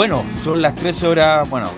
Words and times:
Bueno, 0.00 0.24
son 0.42 0.62
las 0.62 0.74
13 0.76 1.08
horas. 1.08 1.50
Bueno, 1.50 1.68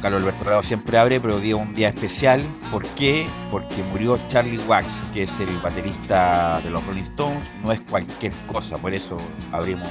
Carlos 0.00 0.22
Alberto 0.22 0.42
Bravo 0.42 0.62
siempre 0.62 0.96
abre, 0.96 1.20
pero 1.20 1.38
dio 1.38 1.58
un 1.58 1.74
día 1.74 1.88
especial. 1.88 2.42
¿Por 2.72 2.82
qué? 2.94 3.26
Porque 3.50 3.82
murió 3.82 4.18
Charlie 4.28 4.56
Wax, 4.66 5.04
que 5.12 5.24
es 5.24 5.38
el 5.38 5.54
baterista 5.58 6.62
de 6.64 6.70
los 6.70 6.82
Rolling 6.86 7.02
Stones. 7.02 7.52
No 7.62 7.70
es 7.70 7.82
cualquier 7.82 8.32
cosa, 8.46 8.78
por 8.78 8.94
eso 8.94 9.18
abrimos 9.52 9.90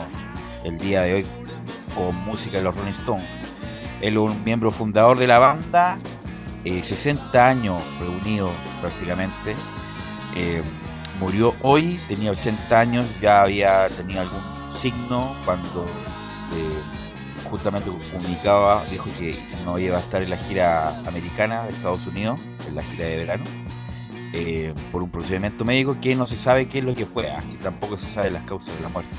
el 0.63 0.79
día 0.79 1.03
de 1.03 1.13
hoy 1.13 1.27
con 1.93 2.15
música 2.25 2.57
de 2.57 2.63
los 2.63 2.75
Rolling 2.75 2.93
Stones. 2.93 3.29
Él 4.01 4.13
es 4.13 4.17
un 4.17 4.43
miembro 4.43 4.71
fundador 4.71 5.19
de 5.19 5.27
la 5.27 5.37
banda, 5.37 5.99
60 6.63 7.31
eh, 7.31 7.39
años 7.39 7.83
reunido 7.99 8.49
prácticamente. 8.81 9.55
Eh, 10.35 10.63
murió 11.19 11.53
hoy, 11.61 11.99
tenía 12.07 12.31
80 12.31 12.79
años, 12.79 13.07
ya 13.21 13.43
había 13.43 13.87
tenido 13.89 14.21
algún 14.21 14.41
signo 14.71 15.35
cuando 15.45 15.85
eh, 16.55 17.06
justamente 17.49 17.91
comunicaba, 18.11 18.85
dijo 18.89 19.09
que 19.19 19.39
no 19.65 19.77
iba 19.79 19.97
a 19.97 19.99
estar 19.99 20.21
en 20.21 20.29
la 20.29 20.37
gira 20.37 20.97
americana 21.07 21.63
de 21.63 21.71
Estados 21.71 22.07
Unidos, 22.07 22.39
en 22.67 22.75
la 22.75 22.83
gira 22.83 23.05
de 23.05 23.17
verano, 23.17 23.43
eh, 24.33 24.73
por 24.91 25.03
un 25.03 25.09
procedimiento 25.09 25.65
médico 25.65 25.97
que 26.01 26.15
no 26.15 26.25
se 26.25 26.37
sabe 26.37 26.67
qué 26.67 26.79
es 26.79 26.85
lo 26.85 26.95
que 26.95 27.05
fue, 27.05 27.29
ah, 27.29 27.43
y 27.51 27.57
tampoco 27.57 27.97
se 27.97 28.07
sabe 28.07 28.31
las 28.31 28.43
causas 28.43 28.75
de 28.75 28.81
la 28.81 28.89
muerte. 28.89 29.17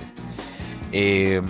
Eh, 0.93 1.43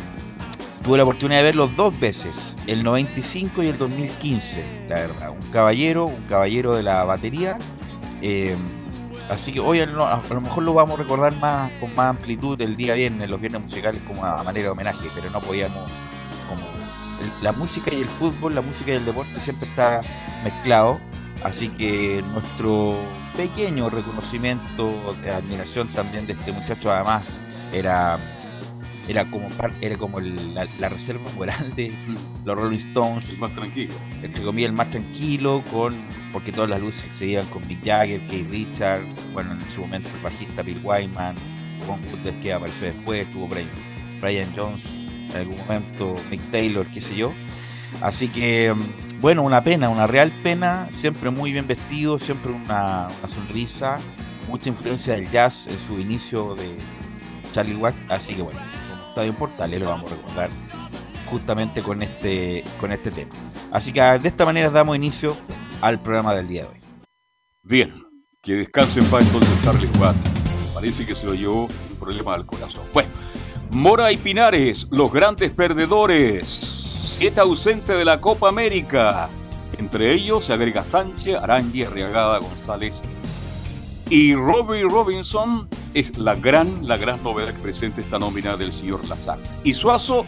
tuve 0.83 0.97
la 0.97 1.05
oportunidad 1.05 1.41
de 1.41 1.45
verlos 1.45 1.77
dos 1.77 1.99
veces, 1.99 2.57
el 2.67 2.83
95 2.83 3.63
y 3.63 3.67
el 3.69 3.79
2015, 3.79 4.87
la 4.89 4.97
verdad. 4.97 5.31
Un 5.31 5.51
caballero, 5.51 6.07
un 6.07 6.23
caballero 6.29 6.77
de 6.77 6.83
la 6.83 7.05
batería. 7.05 7.59
Eh, 8.23 8.57
así 9.29 9.53
que 9.53 9.61
hoy 9.61 9.81
a 9.81 9.87
lo, 9.87 10.41
mejor 10.41 10.63
lo 10.63 10.75
vamos 10.75 10.99
a 10.99 11.03
recordar 11.03 11.37
más 11.37 11.71
con 11.79 11.95
más 11.95 12.11
amplitud 12.11 12.61
el 12.61 12.77
día 12.77 12.95
viernes, 12.95 13.29
los 13.29 13.41
viernes 13.41 13.63
musicales 13.63 14.03
como 14.07 14.25
a 14.25 14.43
manera 14.43 14.65
de 14.65 14.71
homenaje, 14.71 15.09
pero 15.15 15.31
no 15.31 15.41
podíamos 15.41 15.89
la 17.43 17.53
música 17.53 17.93
y 17.93 18.01
el 18.01 18.09
fútbol, 18.09 18.55
la 18.55 18.61
música 18.61 18.93
y 18.93 18.97
el 18.97 19.05
deporte 19.05 19.41
siempre 19.41 19.69
está 19.69 20.03
mezclado. 20.45 21.01
Así 21.43 21.69
que 21.69 22.23
nuestro 22.33 22.97
pequeño 23.37 23.91
reconocimiento 23.91 25.15
de 25.23 25.31
admiración 25.31 25.89
también 25.89 26.27
de 26.27 26.33
este 26.33 26.53
muchacho, 26.53 26.91
además, 26.91 27.23
era 27.73 28.19
era 29.07 29.25
como 29.31 29.49
era 29.81 29.97
como 29.97 30.21
la, 30.21 30.89
reserva 30.91 31.31
moral 31.35 31.75
de 31.75 31.91
mm. 31.91 32.45
los 32.45 32.59
Rolling 32.59 32.77
Stones. 32.77 33.31
El 33.31 33.39
más 33.39 33.55
tranquilo. 33.55 33.95
Entre 34.23 34.43
comillas, 34.43 34.71
el 34.71 34.77
más 34.77 34.91
tranquilo, 34.91 35.63
con 35.73 35.97
porque 36.33 36.53
todas 36.53 36.69
las 36.69 36.81
luces 36.81 37.09
se 37.15 37.27
iban 37.27 37.47
con 37.47 37.67
Mick 37.67 37.85
Jagger, 37.85 38.21
Keith 38.23 38.51
Richard, 38.51 39.01
bueno, 39.33 39.53
en 39.53 39.71
su 39.71 39.81
momento 39.81 40.11
el 40.15 40.23
bajista 40.23 40.63
Bill 40.63 40.79
Wyman, 40.83 41.35
Juan 41.87 42.01
que 42.43 42.53
apareció 42.53 42.89
después, 42.89 43.31
tuvo 43.31 43.49
Brian, 43.49 43.69
Brian 44.21 44.53
Jones 44.55 44.98
en 45.31 45.37
algún 45.37 45.59
momento 45.59 46.17
Mick 46.31 46.51
Taylor, 46.51 46.87
qué 46.87 47.01
sé 47.01 47.17
yo. 47.17 47.33
Así 48.01 48.29
que, 48.29 48.73
mm, 48.75 49.21
bueno, 49.21 49.43
una 49.43 49.63
pena, 49.63 49.89
una 49.89 50.07
real 50.07 50.31
pena, 50.43 50.89
siempre 50.93 51.31
muy 51.31 51.53
bien 51.53 51.67
vestido, 51.67 52.19
siempre 52.19 52.53
una, 52.53 53.09
sonrisa, 53.27 53.99
mucha 54.49 54.69
influencia 54.69 55.15
del 55.15 55.29
jazz 55.29 55.67
en 55.67 55.79
su 55.79 55.99
inicio 55.99 56.55
de 56.55 56.77
Charlie 57.53 57.77
Watt, 57.77 57.95
así 58.09 58.35
que 58.35 58.43
bueno, 58.43 58.61
como 58.89 59.09
Estadio 59.09 59.33
Portales 59.35 59.81
lo 59.81 59.89
vamos 59.89 60.13
a 60.13 60.15
recordar 60.15 60.51
justamente 61.27 61.83
con 61.83 62.03
este, 62.03 62.65
con 62.79 62.93
este 62.93 63.11
tema. 63.11 63.35
Así 63.73 63.93
que 63.93 64.01
de 64.01 64.29
esta 64.29 64.45
manera 64.45 64.71
damos 64.71 64.97
inicio 64.97 65.37
al 65.81 66.01
programa 66.01 66.35
del 66.35 66.49
día 66.49 66.63
de 66.63 66.69
hoy. 66.69 66.81
Bien, 67.63 67.93
que 68.43 68.53
descanse 68.53 69.01
en 69.01 69.07
paz 69.07 69.27
entonces 69.27 69.63
Charlie 69.63 69.91
Watt. 69.99 70.17
Parece 70.73 71.05
que 71.05 71.15
se 71.15 71.27
lo 71.27 71.35
llevó 71.35 71.65
un 71.65 71.97
problema 71.99 72.35
al 72.35 72.47
corazón. 72.47 72.85
Bueno. 72.95 73.28
Mora 73.71 74.11
y 74.13 74.17
Pinares, 74.17 74.87
los 74.91 75.13
grandes 75.13 75.51
perdedores. 75.51 76.47
Siete 77.05 77.41
ausentes 77.41 77.97
de 77.97 78.05
la 78.05 78.19
Copa 78.19 78.49
América. 78.49 79.29
Entre 79.79 80.15
ellos 80.15 80.47
se 80.47 80.55
agrega 80.55 80.83
Sánchez, 80.83 81.37
Arangui, 81.37 81.85
Arriagada, 81.85 82.39
González. 82.39 83.03
Y 84.09 84.35
Robbie 84.35 84.85
Robinson 84.89 85.69
es 85.93 86.17
la 86.17 86.35
gran, 86.35 86.89
la 86.89 86.97
gran 86.97 87.23
novedad 87.23 87.53
que 87.53 87.61
presenta 87.61 88.01
esta 88.01 88.19
nómina 88.19 88.57
del 88.57 88.73
señor 88.73 89.07
Lazar. 89.07 89.39
Y 89.65 89.75
Suazo, 89.75 90.25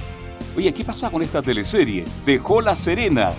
oye, 0.54 0.74
¿qué 0.74 0.84
pasa 0.84 1.10
con 1.10 1.22
esta 1.22 1.40
teleserie? 1.40 2.04
Dejó 2.26 2.60
La 2.60 2.76
Serena, 2.76 3.32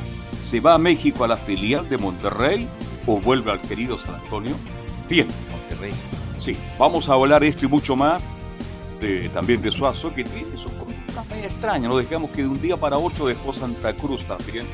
se 0.44 0.60
va 0.60 0.74
a 0.74 0.80
México 0.80 1.24
a 1.24 1.28
la 1.28 1.38
filial 1.38 1.88
de 1.88 2.00
Monterrey 2.00 2.68
o 3.06 3.20
vuelve 3.20 3.52
al 3.52 3.62
querido 3.62 4.00
San 4.00 4.16
Antonio. 4.16 4.56
Bien, 5.08 5.28
Monterrey. 5.52 5.94
Sí, 6.40 6.58
vamos 6.80 7.08
a 7.08 7.14
hablar 7.14 7.44
esto 7.44 7.68
y 7.68 7.70
mucho 7.70 7.96
más 7.96 8.24
también 9.34 9.62
de 9.62 9.72
Suazo, 9.72 10.14
que 10.14 10.24
tiene 10.24 10.58
sus 10.58 10.72
cosas 10.74 11.28
medio 11.30 11.46
extrañas. 11.46 11.90
No 11.90 11.98
dejamos 11.98 12.32
que 12.32 12.42
de 12.42 12.48
un 12.48 12.62
día 12.62 12.78
para 12.78 12.98
otro 12.98 13.28
dejó 13.28 13.54
Santa 13.54 13.94
Cruz 13.94 14.24
también, 14.26 14.66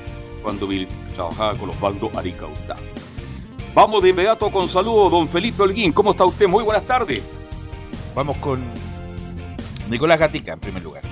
cuando 0.44 0.68
trabajaba 1.16 1.58
con 1.58 1.70
Osvaldo 1.70 2.12
Aricautá. 2.16 2.76
Vamos 3.74 4.02
de 4.02 4.10
inmediato 4.10 4.50
con 4.50 4.68
saludo, 4.68 5.10
don 5.10 5.28
Felipe 5.28 5.62
Holguín. 5.62 5.94
¿Cómo 5.94 6.12
está 6.12 6.26
usted? 6.26 6.48
Muy 6.48 6.64
buenas 6.64 6.84
tardes. 6.84 7.22
Vamos 8.16 8.38
con 8.38 8.60
Nicolás 9.90 10.20
Gatica, 10.20 10.54
en 10.54 10.60
primer 10.60 10.84
lugar. 10.84 11.04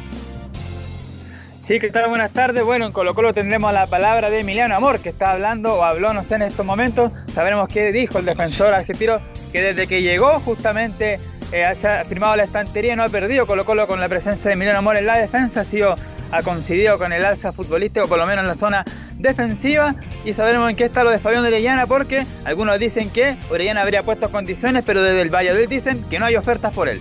Sí, 1.61 1.79
¿qué 1.79 1.89
tal? 1.89 2.09
Buenas 2.09 2.31
tardes. 2.31 2.63
Bueno, 2.63 2.85
en 2.85 2.91
Colo 2.91 3.15
Colo 3.15 3.33
tendremos 3.33 3.73
la 3.73 3.87
palabra 3.87 4.29
de 4.29 4.39
Emiliano 4.39 4.75
Amor, 4.75 4.99
que 4.99 5.09
está 5.09 5.31
hablando 5.31 5.73
o 5.73 5.83
habló, 5.83 6.13
no 6.13 6.23
sé, 6.23 6.35
en 6.35 6.43
estos 6.43 6.65
momentos. 6.65 7.11
Sabremos 7.33 7.69
qué 7.69 7.91
dijo 7.91 8.19
el 8.19 8.25
defensor 8.25 8.73
argentino, 8.73 9.19
que 9.51 9.61
desde 9.61 9.87
que 9.87 10.01
llegó 10.01 10.39
justamente 10.41 11.19
eh, 11.55 11.65
ha 11.65 12.03
firmado 12.05 12.35
la 12.35 12.43
estantería, 12.43 12.95
no 12.95 13.03
ha 13.03 13.09
perdido 13.09 13.47
Colo 13.47 13.65
Colo 13.65 13.87
con 13.87 13.99
la 13.99 14.09
presencia 14.09 14.49
de 14.49 14.53
Emiliano 14.53 14.79
Amor 14.79 14.97
en 14.97 15.05
la 15.05 15.17
defensa, 15.17 15.61
ha 15.61 15.63
sido 15.63 15.95
ha 16.31 16.43
coincidido 16.43 16.97
con 16.97 17.13
el 17.13 17.23
alza 17.23 17.51
futbolístico, 17.51 18.07
por 18.07 18.17
lo 18.17 18.25
menos 18.25 18.43
en 18.43 18.49
la 18.49 18.55
zona 18.55 18.83
defensiva. 19.17 19.95
Y 20.25 20.33
sabremos 20.33 20.69
en 20.69 20.75
qué 20.75 20.85
está 20.85 21.03
lo 21.03 21.11
de 21.11 21.19
Fabián 21.19 21.45
Orellana, 21.45 21.87
porque 21.87 22.25
algunos 22.43 22.79
dicen 22.79 23.09
que 23.09 23.37
Orellana 23.49 23.81
habría 23.81 24.03
puesto 24.03 24.29
condiciones, 24.29 24.83
pero 24.85 25.01
desde 25.01 25.21
el 25.21 25.33
Valladolid 25.33 25.69
dicen 25.69 26.03
que 26.09 26.19
no 26.19 26.25
hay 26.25 26.35
ofertas 26.35 26.73
por 26.73 26.89
él. 26.89 26.99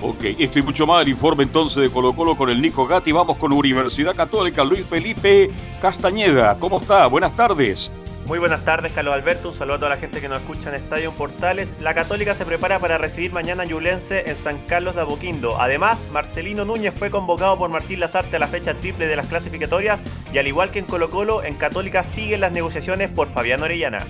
Ok, 0.00 0.24
esto 0.38 0.58
y 0.60 0.62
mucho 0.62 0.86
más 0.86 1.02
el 1.02 1.08
informe 1.08 1.42
entonces 1.42 1.82
de 1.82 1.90
Colo 1.90 2.14
Colo 2.14 2.36
con 2.36 2.50
el 2.50 2.62
Nico 2.62 2.86
Gatti. 2.86 3.10
Vamos 3.12 3.36
con 3.36 3.52
Universidad 3.52 4.14
Católica, 4.14 4.64
Luis 4.64 4.86
Felipe 4.86 5.50
Castañeda. 5.82 6.56
¿Cómo 6.58 6.78
está? 6.78 7.06
Buenas 7.08 7.34
tardes. 7.34 7.90
Muy 8.28 8.38
buenas 8.38 8.62
tardes, 8.62 8.92
Carlos 8.92 9.14
Alberto. 9.14 9.48
Un 9.48 9.54
saludo 9.54 9.76
a 9.76 9.78
toda 9.78 9.88
la 9.88 9.96
gente 9.96 10.20
que 10.20 10.28
nos 10.28 10.42
escucha 10.42 10.68
en 10.68 10.74
Estadio 10.74 11.12
Portales. 11.12 11.74
La 11.80 11.94
Católica 11.94 12.34
se 12.34 12.44
prepara 12.44 12.78
para 12.78 12.98
recibir 12.98 13.32
mañana 13.32 13.62
a 13.62 13.66
Yulense 13.66 14.28
en 14.28 14.36
San 14.36 14.58
Carlos 14.66 14.94
de 14.94 15.00
Apoquindo. 15.00 15.58
Además, 15.58 16.06
Marcelino 16.12 16.66
Núñez 16.66 16.92
fue 16.94 17.10
convocado 17.10 17.56
por 17.56 17.70
Martín 17.70 18.00
Lazarte 18.00 18.36
a 18.36 18.38
la 18.38 18.46
fecha 18.46 18.74
triple 18.74 19.06
de 19.06 19.16
las 19.16 19.28
clasificatorias 19.28 20.02
y 20.30 20.36
al 20.36 20.46
igual 20.46 20.70
que 20.70 20.78
en 20.78 20.84
Colo 20.84 21.08
Colo, 21.08 21.42
en 21.42 21.54
Católica 21.54 22.04
siguen 22.04 22.42
las 22.42 22.52
negociaciones 22.52 23.08
por 23.08 23.28
Fabián 23.28 23.62
Orellana. 23.62 24.00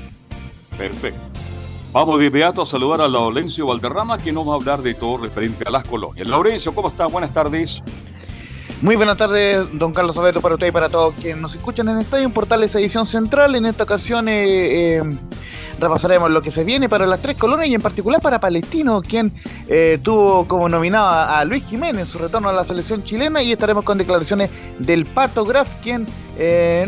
Perfecto. 0.77 1.21
Vamos 1.93 2.19
de 2.19 2.27
inmediato 2.27 2.63
a 2.63 2.67
saludar 2.67 3.01
a 3.03 3.07
Laurencio 3.07 3.69
Valderrama, 3.69 4.19
que 4.19 4.33
nos 4.33 4.49
va 4.49 4.55
a 4.55 4.57
hablar 4.57 4.83
de 4.83 4.95
todo 4.95 5.19
referente 5.19 5.63
a 5.65 5.71
las 5.71 5.85
colonias. 5.85 6.27
Laurencio, 6.27 6.75
¿cómo 6.75 6.89
está? 6.89 7.07
Buenas 7.07 7.33
tardes. 7.33 7.81
Muy 8.81 8.95
buenas 8.95 9.17
tardes, 9.17 9.67
don 9.77 9.93
Carlos 9.93 10.17
Alberto, 10.19 10.41
para 10.41 10.55
usted 10.55 10.69
y 10.69 10.71
para 10.71 10.89
todos 10.89 11.13
quienes 11.17 11.39
nos 11.39 11.53
escuchan 11.53 11.89
en 11.89 11.99
Estadio 11.99 12.31
Portales 12.31 12.73
Edición 12.77 13.07
Central. 13.07 13.57
En 13.57 13.67
esta 13.67 13.83
ocasión 13.83 14.29
eh, 14.29 14.99
eh, 14.99 15.03
repasaremos 15.81 16.31
lo 16.31 16.41
que 16.43 16.53
se 16.53 16.63
viene 16.63 16.89
para 16.89 17.05
las 17.05 17.21
tres 17.21 17.37
colonias 17.37 17.69
y 17.71 17.75
en 17.75 17.83
particular 17.83 18.21
para 18.21 18.39
Palestino, 18.39 19.03
quien 19.03 19.33
eh, 19.67 19.99
tuvo 20.01 20.47
como 20.47 20.69
nominado 20.69 21.09
a, 21.09 21.45
Luis 21.45 21.65
Jiménez 21.65 22.03
en 22.03 22.07
su 22.07 22.19
retorno 22.19 22.51
a 22.51 22.53
la 22.53 22.65
selección 22.65 23.03
chilena 23.03 23.43
y 23.43 23.51
estaremos 23.51 23.83
con 23.83 23.99
declaraciones 23.99 24.49
del 24.79 25.07
Pato 25.07 25.45
Graf, 25.45 25.69
quien 25.83 26.07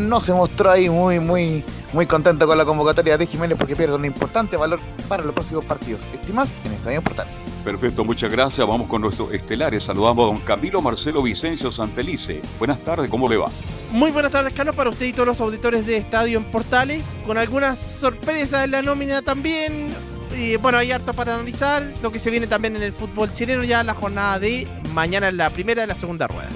no 0.08 0.20
se 0.20 0.32
mostró 0.32 0.70
ahí 0.70 0.88
muy, 0.88 1.19
muy, 1.19 1.64
muy 1.93 2.06
contento 2.06 2.46
con 2.46 2.56
la 2.56 2.64
convocatoria 2.64 3.19
de 3.19 3.26
Jiménez 3.26 3.58
porque 3.58 3.75
pierde 3.75 3.96
un 3.96 4.04
importante 4.04 4.56
valor 4.56 4.78
para 5.08 5.25
los 5.25 5.34
próximos 5.34 5.64
partidos. 5.64 6.00
Estimados 6.14 6.50
en 6.64 6.72
Estadio 6.72 7.02
Portales. 7.02 7.50
Perfecto, 7.64 8.04
muchas 8.04 8.32
gracias. 8.32 8.66
Vamos 8.66 8.88
con 8.88 9.02
nuestros 9.02 9.32
estelares. 9.32 9.84
Saludamos 9.84 10.24
a 10.24 10.26
don 10.32 10.38
Camilo 10.38 10.80
Marcelo 10.80 11.22
Vicencio 11.22 11.70
Santelice. 11.70 12.40
Buenas 12.58 12.78
tardes, 12.80 13.10
¿cómo 13.10 13.28
le 13.28 13.36
va? 13.36 13.50
Muy 13.92 14.10
buenas 14.10 14.32
tardes, 14.32 14.54
Carlos, 14.54 14.74
para 14.74 14.90
usted 14.90 15.06
y 15.06 15.12
todos 15.12 15.26
los 15.26 15.40
auditores 15.40 15.84
de 15.84 15.96
Estadio 15.96 16.38
en 16.38 16.44
Portales, 16.44 17.14
con 17.26 17.36
algunas 17.36 17.78
sorpresas 17.78 18.64
en 18.64 18.70
la 18.70 18.82
nómina 18.82 19.20
también. 19.20 19.88
Y 20.36 20.56
bueno, 20.56 20.78
hay 20.78 20.92
harto 20.92 21.12
para 21.12 21.34
analizar 21.34 21.86
lo 22.02 22.10
que 22.10 22.18
se 22.18 22.30
viene 22.30 22.46
también 22.46 22.76
en 22.76 22.82
el 22.82 22.92
fútbol 22.92 23.34
chileno 23.34 23.64
ya 23.64 23.82
la 23.82 23.94
jornada 23.94 24.38
de 24.38 24.66
mañana 24.94 25.28
en 25.28 25.36
la 25.36 25.50
primera 25.50 25.84
y 25.84 25.86
la 25.86 25.94
segunda 25.94 26.28
rueda. 26.28 26.48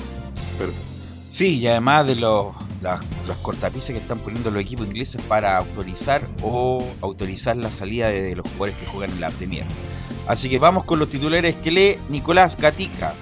Perfecto. 0.57 0.81
Sí, 1.31 1.59
y 1.59 1.67
además 1.67 2.07
de 2.07 2.15
los, 2.15 2.55
los 3.27 3.37
cortapices 3.39 3.91
que 3.91 3.99
están 3.99 4.19
poniendo 4.19 4.51
los 4.51 4.63
equipos 4.63 4.87
ingleses 4.87 5.21
para 5.23 5.57
autorizar 5.57 6.23
o 6.43 6.87
autorizar 7.01 7.57
la 7.57 7.71
salida 7.71 8.09
de 8.09 8.37
los 8.37 8.47
jugadores 8.47 8.77
que 8.77 8.87
juegan 8.87 9.11
en 9.11 9.21
la 9.21 9.31
Premier. 9.31 9.67
Así 10.27 10.49
que 10.49 10.59
vamos 10.59 10.85
con 10.85 10.99
los 10.99 11.09
titulares 11.09 11.57
que 11.57 11.71
lee 11.71 11.99
Nicolás 12.09 12.57
Gatica. 12.57 13.15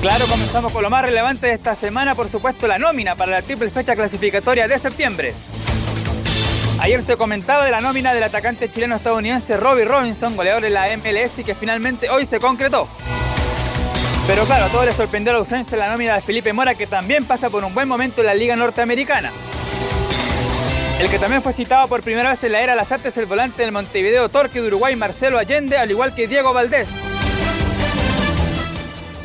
Claro, 0.00 0.26
comenzamos 0.26 0.70
con 0.72 0.82
lo 0.82 0.90
más 0.90 1.04
relevante 1.04 1.46
de 1.46 1.54
esta 1.54 1.74
semana, 1.74 2.14
por 2.14 2.28
supuesto 2.30 2.68
la 2.68 2.78
nómina 2.78 3.16
para 3.16 3.32
la 3.32 3.42
triple 3.42 3.70
fecha 3.70 3.96
clasificatoria 3.96 4.68
de 4.68 4.78
septiembre. 4.78 5.32
Ayer 6.78 7.02
se 7.02 7.16
comentaba 7.16 7.64
de 7.64 7.70
la 7.70 7.80
nómina 7.80 8.14
del 8.14 8.22
atacante 8.22 8.70
chileno-estadounidense 8.70 9.56
Robbie 9.56 9.84
Robinson, 9.84 10.36
goleador 10.36 10.62
de 10.62 10.70
la 10.70 10.86
MLS, 10.96 11.38
y 11.38 11.44
que 11.44 11.54
finalmente 11.54 12.10
hoy 12.10 12.26
se 12.26 12.38
concretó. 12.38 12.86
Pero 14.26 14.44
claro, 14.44 14.64
a 14.64 14.68
todos 14.68 14.86
les 14.86 14.94
sorprendió 14.96 15.32
la 15.32 15.38
ausencia 15.38 15.76
de 15.76 15.84
la 15.84 15.90
nómina 15.90 16.16
de 16.16 16.20
Felipe 16.20 16.52
Mora, 16.52 16.74
que 16.74 16.88
también 16.88 17.24
pasa 17.24 17.48
por 17.48 17.64
un 17.64 17.72
buen 17.72 17.86
momento 17.86 18.22
en 18.22 18.26
la 18.26 18.34
Liga 18.34 18.56
Norteamericana. 18.56 19.32
El 20.98 21.08
que 21.08 21.18
también 21.18 21.42
fue 21.42 21.52
citado 21.52 21.86
por 21.86 22.02
primera 22.02 22.30
vez 22.30 22.42
en 22.42 22.52
la 22.52 22.60
era 22.60 22.74
las 22.74 22.90
artes 22.90 23.12
es 23.12 23.18
el 23.18 23.26
volante 23.26 23.62
del 23.62 23.70
Montevideo 23.70 24.28
Torque 24.28 24.60
de 24.60 24.66
Uruguay, 24.66 24.96
Marcelo 24.96 25.38
Allende, 25.38 25.76
al 25.76 25.90
igual 25.90 26.14
que 26.14 26.26
Diego 26.26 26.52
Valdés. 26.52 26.88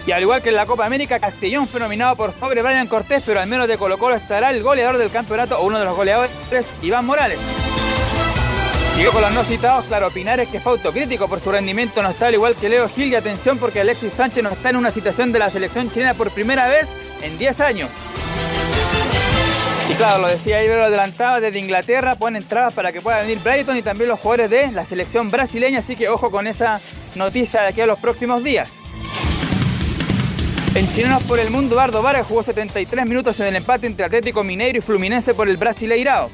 Y 0.06 0.12
al 0.12 0.22
igual 0.22 0.42
que 0.44 0.50
en 0.50 0.56
la 0.56 0.66
Copa 0.66 0.86
América, 0.86 1.20
Castellón 1.20 1.68
fue 1.68 1.80
nominado 1.80 2.16
por 2.16 2.34
sobre 2.38 2.62
Brian 2.62 2.88
Cortés, 2.88 3.24
pero 3.26 3.40
al 3.40 3.48
menos 3.48 3.68
de 3.68 3.78
Colo 3.78 3.98
Colo 3.98 4.16
estará 4.16 4.52
el 4.52 4.62
goleador 4.62 4.98
del 4.98 5.10
campeonato 5.10 5.60
o 5.60 5.66
uno 5.66 5.80
de 5.80 5.86
los 5.86 5.96
goleadores, 5.96 6.32
Iván 6.82 7.06
Morales. 7.06 7.40
Sigue 8.96 9.10
con 9.10 9.22
los 9.22 9.34
no 9.34 9.44
citados, 9.44 9.86
claro, 9.86 10.12
Pinares 10.12 10.50
que 10.50 10.60
fue 10.60 10.74
autocrítico 10.74 11.28
por 11.28 11.40
su 11.40 11.52
rendimiento 11.52 12.04
no 12.04 12.10
está 12.10 12.28
al 12.28 12.34
igual 12.34 12.56
que 12.56 12.70
Leo 12.70 12.90
Gil 12.90 13.08
y 13.08 13.16
atención 13.16 13.58
porque 13.58 13.80
Alexis 13.80 14.14
Sánchez 14.14 14.44
no 14.44 14.50
está 14.50 14.70
en 14.70 14.76
una 14.76 14.92
situación 14.92 15.32
de 15.32 15.40
la 15.40 15.50
selección 15.50 15.90
chilena 15.90 16.14
por 16.14 16.30
primera 16.32 16.68
vez 16.68 16.88
en 17.22 17.38
10 17.38 17.62
años. 17.62 17.90
Y 19.90 19.94
claro, 19.96 20.22
lo 20.22 20.28
decía 20.28 20.64
lo 20.66 20.86
adelantaba, 20.86 21.40
desde 21.40 21.60
Inglaterra 21.60 22.16
ponen 22.16 22.44
entradas 22.44 22.74
para 22.74 22.92
que 22.92 23.02
pueda 23.02 23.22
venir 23.22 23.40
Brighton 23.44 23.78
y 23.78 23.82
también 23.82 24.10
los 24.10 24.20
jugadores 24.20 24.50
de 24.50 24.72
la 24.72 24.86
selección 24.86 25.32
brasileña, 25.32 25.80
así 25.80 25.96
que 25.96 26.10
ojo 26.10 26.30
con 26.30 26.46
esa 26.48 26.80
noticia 27.16 27.62
de 27.62 27.68
aquí 27.68 27.82
a 27.82 27.86
los 27.86 28.00
próximos 28.00 28.44
días. 28.44 28.70
En 30.76 30.88
Chilenos 30.94 31.24
por 31.24 31.40
el 31.40 31.50
Mundo, 31.50 31.76
Bardo 31.76 32.02
Vargas 32.02 32.28
jugó 32.28 32.44
73 32.44 33.06
minutos 33.06 33.40
en 33.40 33.48
el 33.48 33.56
empate 33.58 33.88
entre 33.88 34.06
Atlético 34.06 34.44
Mineiro 34.44 34.78
y 34.78 34.82
Fluminense 34.82 35.34
por 35.34 35.50
el 35.50 35.58
Brasileirao. 35.58 36.30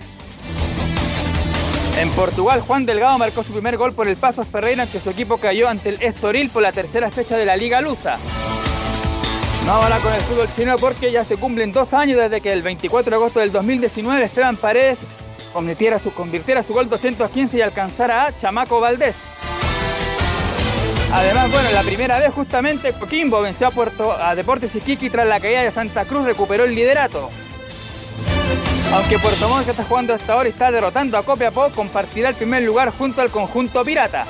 En 1.99 2.11
Portugal, 2.11 2.61
Juan 2.61 2.85
Delgado 2.85 3.17
marcó 3.17 3.41
su 3.41 3.51
primer 3.51 3.75
gol 3.75 3.91
por 3.91 4.07
el 4.07 4.17
Paso 4.17 4.44
Ferreira, 4.44 4.85
que 4.85 4.99
su 4.99 5.09
equipo 5.09 5.38
cayó 5.38 5.67
ante 5.67 5.89
el 5.89 6.01
Estoril 6.03 6.49
por 6.51 6.61
la 6.61 6.71
tercera 6.71 7.09
fecha 7.09 7.38
de 7.38 7.45
la 7.45 7.55
Liga 7.55 7.81
Lusa. 7.81 8.19
No 9.65 9.73
hablar 9.73 9.99
con 10.01 10.13
el 10.13 10.21
fútbol 10.21 10.47
chino 10.55 10.75
porque 10.77 11.11
ya 11.11 11.23
se 11.23 11.38
cumplen 11.38 11.71
dos 11.71 11.95
años 11.95 12.17
desde 12.17 12.39
que 12.39 12.49
el 12.49 12.61
24 12.61 13.09
de 13.09 13.15
agosto 13.15 13.39
del 13.39 13.51
2019 13.51 14.23
Esteban 14.23 14.57
Paredes 14.57 14.99
convirtiera 15.51 15.97
su, 15.97 16.13
convirtiera 16.13 16.61
su 16.61 16.71
gol 16.71 16.88
215 16.88 17.57
y 17.57 17.61
alcanzara 17.61 18.25
a 18.25 18.39
Chamaco 18.39 18.79
Valdés. 18.79 19.15
Además, 21.11 21.51
bueno, 21.51 21.71
la 21.71 21.81
primera 21.81 22.19
vez 22.19 22.31
justamente 22.31 22.94
Coquimbo 22.94 23.41
venció 23.41 23.67
a, 23.67 23.71
Puerto, 23.71 24.11
a 24.11 24.35
Deportes 24.35 24.75
Iquique 24.75 25.09
tras 25.09 25.25
la 25.25 25.39
caída 25.39 25.63
de 25.63 25.71
Santa 25.71 26.05
Cruz 26.05 26.25
recuperó 26.25 26.65
el 26.65 26.75
liderato. 26.75 27.31
Aunque 28.93 29.19
Puerto 29.19 29.49
Montt 29.49 29.65
que 29.65 29.71
está 29.71 29.83
jugando 29.83 30.13
hasta 30.13 30.33
ahora 30.33 30.49
y 30.49 30.51
está 30.51 30.71
derrotando 30.71 31.17
a 31.17 31.23
Copiapó, 31.23 31.69
compartirá 31.69 32.29
el 32.29 32.35
primer 32.35 32.63
lugar 32.63 32.91
junto 32.91 33.21
al 33.21 33.29
conjunto 33.29 33.83
pirata. 33.83 34.25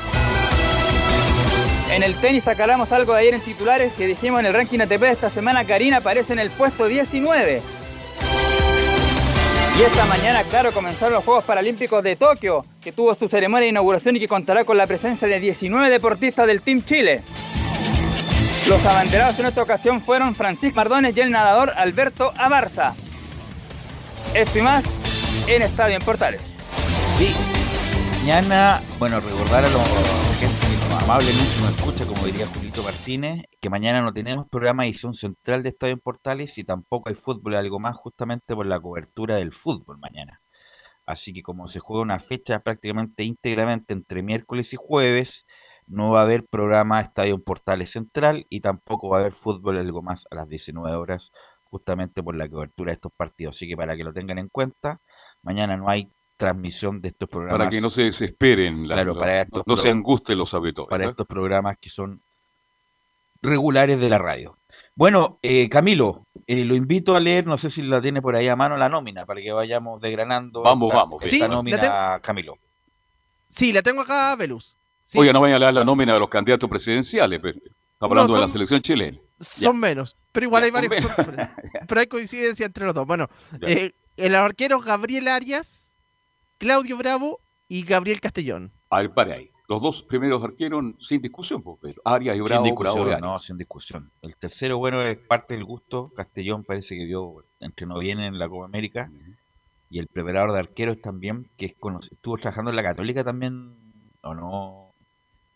En 1.91 2.03
el 2.03 2.15
tenis 2.15 2.43
sacáramos 2.43 2.91
algo 2.91 3.13
de 3.13 3.21
ayer 3.21 3.33
en 3.33 3.41
titulares 3.41 3.93
que 3.93 4.07
dijimos 4.07 4.41
en 4.41 4.47
el 4.47 4.53
ranking 4.53 4.79
ATP 4.79 4.99
de 4.99 5.09
esta 5.09 5.29
semana. 5.29 5.63
Karina 5.63 5.97
aparece 5.97 6.33
en 6.33 6.39
el 6.39 6.49
puesto 6.51 6.85
19. 6.85 7.61
Y 9.79 9.81
esta 9.83 10.05
mañana, 10.05 10.43
claro, 10.43 10.71
comenzaron 10.71 11.13
los 11.13 11.23
Juegos 11.23 11.43
Paralímpicos 11.43 12.03
de 12.03 12.15
Tokio, 12.15 12.65
que 12.81 12.91
tuvo 12.91 13.13
su 13.13 13.29
ceremonia 13.29 13.65
de 13.65 13.69
inauguración 13.69 14.15
y 14.15 14.19
que 14.19 14.27
contará 14.27 14.65
con 14.65 14.75
la 14.75 14.87
presencia 14.87 15.27
de 15.27 15.39
19 15.39 15.89
deportistas 15.89 16.47
del 16.47 16.61
Team 16.61 16.83
Chile. 16.83 17.21
Los 18.67 18.85
abanderados 18.85 19.39
en 19.39 19.45
esta 19.45 19.61
ocasión 19.61 20.01
fueron 20.01 20.35
Francisco 20.35 20.75
Mardones 20.75 21.15
y 21.15 21.21
el 21.21 21.31
nadador 21.31 21.73
Alberto 21.77 22.33
Abarza. 22.35 22.95
Esto 24.33 24.59
y 24.59 24.61
más 24.61 24.83
en 25.47 25.61
Estadio 25.61 25.95
en 25.95 26.01
Portales. 26.01 26.41
Sí, 27.15 27.33
mañana, 28.21 28.81
bueno, 28.99 29.19
recordar 29.19 29.65
a 29.65 29.69
los 29.69 30.37
gente 30.39 30.67
amablemente 31.07 31.61
nos 31.61 31.75
escucha, 31.75 32.05
como 32.05 32.25
diría 32.25 32.45
Julito 32.47 32.83
Martínez, 32.83 33.43
que 33.61 33.69
mañana 33.69 34.01
no 34.01 34.13
tenemos 34.13 34.49
programa 34.49 34.85
edición 34.85 35.13
central 35.13 35.63
de 35.63 35.69
Estadio 35.69 35.93
en 35.93 35.99
Portales 35.99 36.57
y 36.57 36.65
tampoco 36.65 37.07
hay 37.07 37.15
fútbol, 37.15 37.55
algo 37.55 37.79
más 37.79 37.95
justamente 37.95 38.53
por 38.55 38.65
la 38.65 38.79
cobertura 38.79 39.37
del 39.37 39.53
fútbol 39.53 39.99
mañana. 39.99 40.41
Así 41.05 41.31
que 41.31 41.43
como 41.43 41.67
se 41.67 41.79
juega 41.79 42.01
una 42.01 42.19
fecha 42.19 42.59
prácticamente 42.59 43.23
íntegramente 43.23 43.93
entre 43.93 44.21
miércoles 44.21 44.73
y 44.73 44.75
jueves, 44.77 45.45
no 45.85 46.09
va 46.09 46.19
a 46.19 46.23
haber 46.23 46.45
programa 46.45 46.99
Estadio 46.99 47.41
Portales 47.41 47.91
Central 47.91 48.45
y 48.49 48.59
tampoco 48.59 49.07
va 49.07 49.17
a 49.17 49.21
haber 49.21 49.33
fútbol 49.33 49.77
algo 49.77 50.01
más 50.01 50.25
a 50.29 50.35
las 50.35 50.49
19 50.49 50.97
horas, 50.97 51.31
justamente 51.69 52.23
por 52.23 52.35
la 52.35 52.49
cobertura 52.49 52.91
de 52.91 52.95
estos 52.95 53.11
partidos. 53.15 53.55
Así 53.55 53.67
que 53.67 53.75
para 53.75 53.95
que 53.95 54.03
lo 54.03 54.13
tengan 54.13 54.37
en 54.37 54.49
cuenta, 54.49 54.99
mañana 55.43 55.77
no 55.77 55.89
hay 55.89 56.11
transmisión 56.37 57.01
de 57.01 57.09
estos 57.09 57.27
programas. 57.27 57.57
Para 57.57 57.69
que 57.69 57.81
no 57.81 57.89
se 57.89 58.03
desesperen, 58.03 58.85
claro, 58.85 59.17
para 59.17 59.41
estos 59.41 59.63
no, 59.65 59.75
se 59.75 59.89
angusten 59.89 60.37
los 60.37 60.53
auditores. 60.53 60.89
Para 60.89 61.05
estos 61.05 61.27
programas 61.27 61.77
que 61.77 61.89
son 61.89 62.21
regulares 63.41 63.99
de 63.99 64.09
la 64.09 64.17
radio. 64.17 64.57
Bueno, 64.95 65.39
eh, 65.41 65.69
Camilo, 65.69 66.25
eh, 66.47 66.65
lo 66.65 66.75
invito 66.75 67.15
a 67.15 67.19
leer, 67.19 67.45
no 67.45 67.57
sé 67.57 67.69
si 67.69 67.81
la 67.81 68.01
tiene 68.01 68.21
por 68.21 68.35
ahí 68.35 68.47
a 68.47 68.55
mano 68.55 68.77
la 68.77 68.89
nómina, 68.89 69.25
para 69.25 69.41
que 69.41 69.51
vayamos 69.51 70.01
desgranando 70.01 70.61
vamos, 70.61 70.93
vamos, 70.93 71.23
esta 71.23 71.47
nómina, 71.47 72.19
Camilo. 72.21 72.57
Sí, 73.47 73.71
la 73.71 73.81
tengo 73.81 74.01
acá, 74.01 74.35
Velus. 74.35 74.77
Oye, 75.15 75.31
no 75.31 75.39
vayan 75.39 75.55
a 75.55 75.59
leer 75.59 75.73
la 75.73 75.83
nómina 75.85 76.13
de 76.13 76.19
los 76.19 76.29
candidatos 76.29 76.69
presidenciales, 76.69 77.39
pero 77.41 77.59
hablando 77.99 78.33
de 78.33 78.41
la 78.41 78.47
selección 78.47 78.81
chilena. 78.81 79.19
Son 79.39 79.77
menos, 79.77 80.17
pero 80.31 80.45
igual 80.45 80.63
hay 80.63 80.71
varios. 80.71 80.93
pero 81.87 82.01
hay 82.01 82.07
coincidencia 82.07 82.65
entre 82.65 82.85
los 82.85 82.93
dos. 82.93 83.05
Bueno, 83.05 83.27
eh, 83.61 83.93
el 84.17 84.35
arquero 84.35 84.79
Gabriel 84.79 85.27
Arias 85.27 85.87
Claudio 86.57 86.97
Bravo 86.97 87.39
y 87.67 87.83
Gabriel 87.83 88.19
Castellón. 88.19 88.71
A 88.89 89.01
ver, 89.01 89.13
para 89.13 89.35
ahí. 89.35 89.51
Los 89.67 89.81
dos 89.81 90.01
primeros 90.01 90.41
arqueros 90.43 90.95
sin 90.99 91.21
discusión, 91.21 91.61
pues, 91.61 91.95
Arias 92.05 92.37
y 92.37 92.41
Bravo. 92.41 92.63
Sin 92.63 92.73
discusión, 92.73 93.19
no, 93.19 93.37
sin 93.37 93.57
discusión. 93.57 94.11
El 94.21 94.35
tercero, 94.37 94.77
bueno, 94.77 95.01
es 95.01 95.17
parte 95.17 95.55
del 95.55 95.65
gusto. 95.65 96.11
Castellón 96.15 96.63
parece 96.63 96.95
que 96.95 97.05
dio, 97.05 97.43
entrenó 97.59 97.99
bien 97.99 98.19
en 98.19 98.39
la 98.39 98.47
Copa 98.47 98.65
América. 98.65 99.11
Y 99.89 99.99
el 99.99 100.07
preparador 100.07 100.53
de 100.53 100.59
arqueros 100.59 101.01
también, 101.01 101.49
que 101.57 101.65
es 101.67 101.75
estuvo 102.11 102.37
trabajando 102.37 102.71
en 102.71 102.75
la 102.77 102.83
Católica 102.83 103.23
también, 103.23 103.75
o 104.21 104.33
no, 104.33 104.93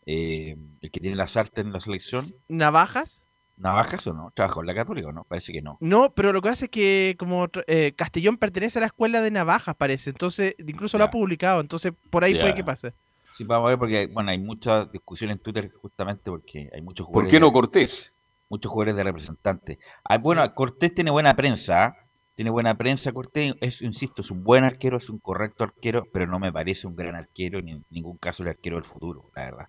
eh, 0.05 0.57
el 0.81 0.91
que 0.91 0.99
tiene 0.99 1.15
las 1.15 1.37
artes 1.37 1.65
en 1.65 1.71
la 1.71 1.79
selección. 1.79 2.25
¿Navajas? 2.47 3.23
¿Navajas 3.61 4.05
o 4.07 4.13
no? 4.13 4.31
¿Trabajó 4.35 4.61
en 4.61 4.67
la 4.67 4.75
Católica 4.75 5.07
o 5.09 5.11
no? 5.11 5.23
Parece 5.23 5.53
que 5.53 5.61
no. 5.61 5.77
No, 5.79 6.13
pero 6.13 6.33
lo 6.33 6.41
que 6.41 6.49
hace 6.49 6.65
es 6.65 6.71
que 6.71 7.15
como 7.19 7.47
eh, 7.67 7.93
Castellón 7.95 8.37
pertenece 8.37 8.79
a 8.79 8.81
la 8.81 8.87
escuela 8.87 9.21
de 9.21 9.31
Navajas, 9.31 9.75
parece. 9.75 10.09
Entonces, 10.09 10.55
incluso 10.65 10.97
lo 10.97 11.03
ha 11.03 11.11
publicado. 11.11 11.61
Entonces, 11.61 11.93
por 12.09 12.23
ahí 12.23 12.33
Ya. 12.33 12.41
puede 12.41 12.55
que 12.55 12.63
pase. 12.63 12.93
Sí, 13.33 13.43
vamos 13.45 13.67
a 13.67 13.69
ver 13.69 13.79
porque, 13.79 14.07
bueno, 14.07 14.31
hay 14.31 14.39
mucha 14.39 14.85
discusión 14.85 15.31
en 15.31 15.39
Twitter 15.39 15.71
justamente 15.81 16.29
porque 16.31 16.69
hay 16.73 16.81
muchos 16.81 17.05
¿Por 17.05 17.13
jugadores, 17.13 17.31
qué 17.31 17.39
no 17.39 17.45
de, 17.47 17.53
Cortés? 17.53 18.13
muchos 18.49 18.69
jugadores 18.71 18.95
de 18.95 19.03
representantes. 19.03 19.77
Ah, 20.03 20.17
bueno, 20.17 20.53
Cortés 20.53 20.93
tiene 20.93 21.11
buena 21.11 21.33
prensa, 21.35 21.85
¿ah? 21.85 21.95
tiene 22.35 22.49
buena 22.51 22.75
prensa 22.75 23.11
Cortés, 23.13 23.53
es, 23.61 23.81
insisto, 23.83 24.21
es 24.21 24.31
un 24.31 24.43
buen 24.43 24.63
arquero, 24.65 24.97
es 24.97 25.09
un 25.09 25.19
correcto 25.19 25.63
arquero, 25.63 26.03
pero 26.11 26.27
no 26.27 26.39
me 26.39 26.51
parece 26.51 26.87
un 26.87 26.95
gran 26.95 27.15
arquero, 27.15 27.61
ni 27.61 27.71
en 27.71 27.85
ningún 27.89 28.17
caso 28.17 28.43
el 28.43 28.49
arquero 28.49 28.75
del 28.75 28.85
futuro, 28.85 29.29
la 29.35 29.45
verdad. 29.45 29.67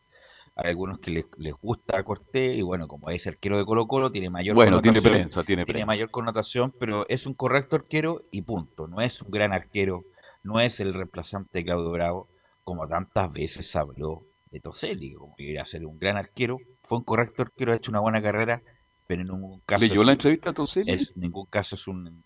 Hay 0.54 0.68
algunos 0.70 0.98
que 0.98 1.10
les, 1.10 1.24
les 1.38 1.54
gusta 1.54 1.98
a 1.98 2.02
Cortés 2.04 2.58
y 2.58 2.62
bueno, 2.62 2.86
como 2.86 3.08
es 3.10 3.26
arquero 3.26 3.56
de 3.56 3.64
Colo 3.64 3.86
Colo, 3.86 4.10
tiene 4.10 4.28
mayor 4.28 4.54
Bueno, 4.54 4.82
tiene 4.82 4.96
connotación. 4.98 5.12
prensa, 5.14 5.44
tiene 5.44 5.64
tiene 5.64 5.78
prensa. 5.78 5.86
mayor 5.86 6.10
connotación, 6.10 6.74
pero 6.78 7.06
es 7.08 7.26
un 7.26 7.32
correcto 7.34 7.76
arquero 7.76 8.22
y 8.30 8.42
punto. 8.42 8.86
No 8.86 9.00
es 9.00 9.22
un 9.22 9.30
gran 9.30 9.52
arquero, 9.54 10.04
no 10.42 10.60
es 10.60 10.78
el 10.80 10.92
reemplazante 10.92 11.58
de 11.60 11.64
Claudio 11.64 11.90
Bravo, 11.90 12.28
como 12.64 12.86
tantas 12.86 13.32
veces 13.32 13.74
habló 13.76 14.24
de 14.50 14.60
Toselli, 14.60 15.14
como 15.14 15.34
que 15.36 15.44
iba 15.52 15.62
a 15.62 15.64
ser 15.64 15.86
un 15.86 15.98
gran 15.98 16.18
arquero. 16.18 16.58
Fue 16.82 16.98
un 16.98 17.04
correcto 17.04 17.42
arquero, 17.44 17.72
ha 17.72 17.76
hecho 17.76 17.90
una 17.90 18.00
buena 18.00 18.20
carrera, 18.20 18.60
pero 19.06 19.22
en 19.22 19.28
ningún 19.28 19.60
caso, 19.64 19.86
¿Leyó 19.86 20.04
la 20.04 20.12
entrevista 20.12 20.50
a 20.50 20.52
Toselli? 20.52 20.92
es- 20.92 21.12
en 21.16 21.22
ningún 21.22 21.46
caso 21.46 21.76
es 21.76 21.88
un. 21.88 22.22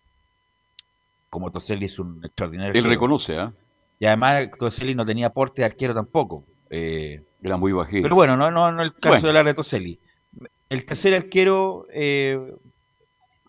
Como 1.31 1.51
Toselli 1.51 1.85
es 1.85 1.99
un 1.99 2.25
extraordinario 2.25 2.73
Él 2.73 2.79
arquero. 2.79 2.91
reconoce, 2.91 3.37
¿ah? 3.39 3.53
Y 3.99 4.07
además, 4.07 4.49
Toselli 4.59 4.95
no 4.95 5.07
tenía 5.07 5.31
porte 5.31 5.63
de 5.63 5.67
arquero 5.67 5.95
tampoco. 5.95 6.45
Eh, 6.71 7.23
Era 7.47 7.57
muy 7.57 7.73
bajito. 7.73 8.03
pero 8.03 8.15
bueno, 8.17 8.37
no, 8.37 8.51
no, 8.51 8.73
no 8.73 8.83
el 8.83 8.93
caso 8.95 9.09
Bueno. 9.15 9.27
de 9.29 9.33
la 9.33 9.45
de 9.45 9.55
Toselli. 9.55 9.99
El 10.69 10.85
tercer 10.85 11.15
arquero, 11.15 11.87
eh, 11.93 12.39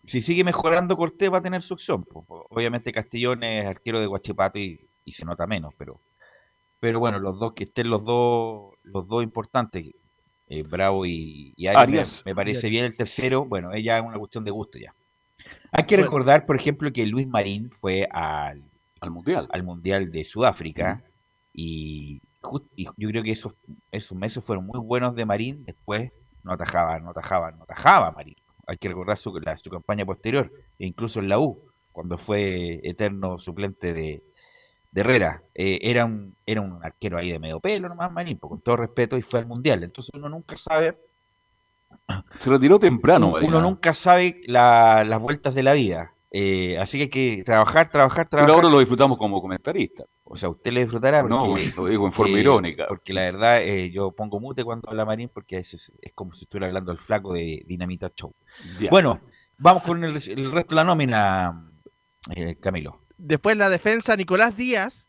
si 0.05 0.21
sigue 0.21 0.43
mejorando 0.43 0.95
Cortés, 0.95 1.31
va 1.33 1.39
a 1.39 1.41
tener 1.41 1.61
su 1.63 1.73
opción. 1.73 2.05
Obviamente 2.27 2.91
Castellón 2.91 3.43
es 3.43 3.65
arquero 3.65 3.99
de 3.99 4.05
Guachipato 4.05 4.59
y, 4.59 4.87
y 5.03 5.11
se 5.13 5.25
nota 5.25 5.47
menos, 5.47 5.73
pero 5.77 5.99
pero 6.79 6.99
bueno, 6.99 7.17
los 7.17 7.39
dos 7.39 7.53
que 7.53 7.63
estén 7.63 7.89
los 7.89 8.05
dos 8.05 8.75
los 8.83 9.07
dos 9.07 9.23
importantes, 9.23 9.83
eh, 10.47 10.61
Bravo 10.63 11.05
y, 11.07 11.53
y 11.57 11.65
Arias, 11.67 11.75
me- 11.75 11.81
Arias. 11.83 12.23
Me, 12.25 12.35
parece 12.35 12.67
Arias. 12.67 12.71
bien 12.71 12.85
el 12.85 12.95
tercero. 12.95 13.45
Bueno, 13.45 13.73
es 13.73 13.83
ya 13.83 13.99
una 14.01 14.19
cuestión 14.19 14.43
de 14.45 14.51
gusto 14.51 14.77
ya. 14.77 14.93
Hay 15.71 15.85
que 15.85 15.95
Bueno. 15.95 16.05
recordar, 16.11 16.45
por 16.45 16.55
ejemplo, 16.55 16.93
que 16.93 17.05
Luis 17.07 17.27
Marín 17.27 17.71
fue 17.71 18.07
al, 18.11 18.63
Al 19.01 19.11
Mundial. 19.11 19.47
al 19.51 19.63
Mundial 19.63 20.11
de 20.11 20.23
Sudáfrica 20.23 21.03
y, 21.51 22.21
y 22.75 22.85
yo 22.85 23.09
creo 23.09 23.23
que 23.23 23.31
esos, 23.31 23.53
esos 23.91 24.17
meses 24.17 24.43
fueron 24.45 24.65
muy 24.65 24.79
buenos 24.79 25.15
de 25.15 25.25
Marín, 25.25 25.63
después 25.65 26.11
no 26.43 26.53
atajaba, 26.53 26.99
no 26.99 27.09
atajaba, 27.11 27.51
no 27.51 27.63
atajaba 27.63 28.11
Marín. 28.11 28.35
Hay 28.67 28.77
que 28.77 28.87
recordar 28.89 29.17
su, 29.17 29.37
la- 29.39 29.57
su 29.57 29.69
campaña 29.69 30.05
posterior, 30.05 30.51
e 30.79 30.85
incluso 30.85 31.19
en 31.19 31.29
la 31.29 31.39
U, 31.39 31.59
cuando 31.91 32.17
fue 32.17 32.79
eterno 32.83 33.37
suplente 33.37 33.93
de, 33.93 34.23
de 34.91 35.01
Herrera. 35.01 35.41
Eh, 35.55 35.79
era, 35.81 36.05
un, 36.05 36.35
era 36.45 36.61
un 36.61 36.83
arquero 36.83 37.17
ahí 37.17 37.31
de 37.31 37.39
medio 37.39 37.59
pelo 37.59 37.89
nomás 37.89 38.11
Marín, 38.11 38.37
pues, 38.37 38.49
con 38.49 38.59
todo 38.61 38.77
respeto, 38.77 39.17
y 39.17 39.21
fue 39.21 39.39
al 39.39 39.45
Mundial. 39.47 39.83
Entonces 39.83 40.13
uno 40.13 40.29
nunca 40.29 40.55
sabe, 40.57 40.97
Se 42.39 42.49
retiró 42.49 42.79
temprano, 42.79 43.31
Marina. 43.31 43.49
uno 43.49 43.61
nunca 43.61 43.93
sabe 43.93 44.41
la- 44.45 45.03
las 45.03 45.21
vueltas 45.21 45.55
de 45.55 45.63
la 45.63 45.73
vida. 45.73 46.13
Eh, 46.31 46.77
así 46.77 46.97
que 46.97 47.03
hay 47.03 47.09
que 47.37 47.43
trabajar, 47.43 47.89
trabajar, 47.89 48.27
Pero 48.29 48.41
trabajar. 48.43 48.55
ahora 48.55 48.69
lo 48.69 48.79
disfrutamos 48.79 49.17
como 49.17 49.41
comentarista. 49.41 50.03
O 50.29 50.35
sea, 50.35 50.49
usted 50.49 50.71
le 50.73 50.81
disfrutará 50.81 51.21
porque, 51.21 51.35
No, 51.35 51.47
lo 51.83 51.87
digo 51.87 52.05
en 52.05 52.11
forma 52.13 52.37
eh, 52.37 52.41
irónica. 52.41 52.85
porque 52.87 53.13
la 53.13 53.21
verdad 53.21 53.63
eh, 53.63 53.89
yo 53.91 54.11
pongo 54.11 54.39
mute 54.39 54.63
cuando 54.63 54.89
habla 54.89 55.05
Marín 55.05 55.29
porque 55.33 55.57
es, 55.57 55.73
es, 55.73 55.91
es 56.01 56.11
como 56.13 56.33
si 56.33 56.43
estuviera 56.43 56.67
hablando 56.67 56.91
el 56.91 56.97
flaco 56.97 57.33
de 57.33 57.63
Dinamita 57.65 58.11
Show. 58.15 58.33
Ya. 58.79 58.89
Bueno, 58.89 59.21
vamos 59.57 59.83
con 59.83 60.03
el, 60.03 60.11
el 60.15 60.51
resto 60.51 60.69
de 60.71 60.75
la 60.75 60.83
nómina, 60.83 61.69
eh, 62.35 62.55
Camilo. 62.59 62.99
Después 63.17 63.55
la 63.57 63.69
defensa, 63.69 64.15
Nicolás 64.15 64.55
Díaz. 64.57 65.07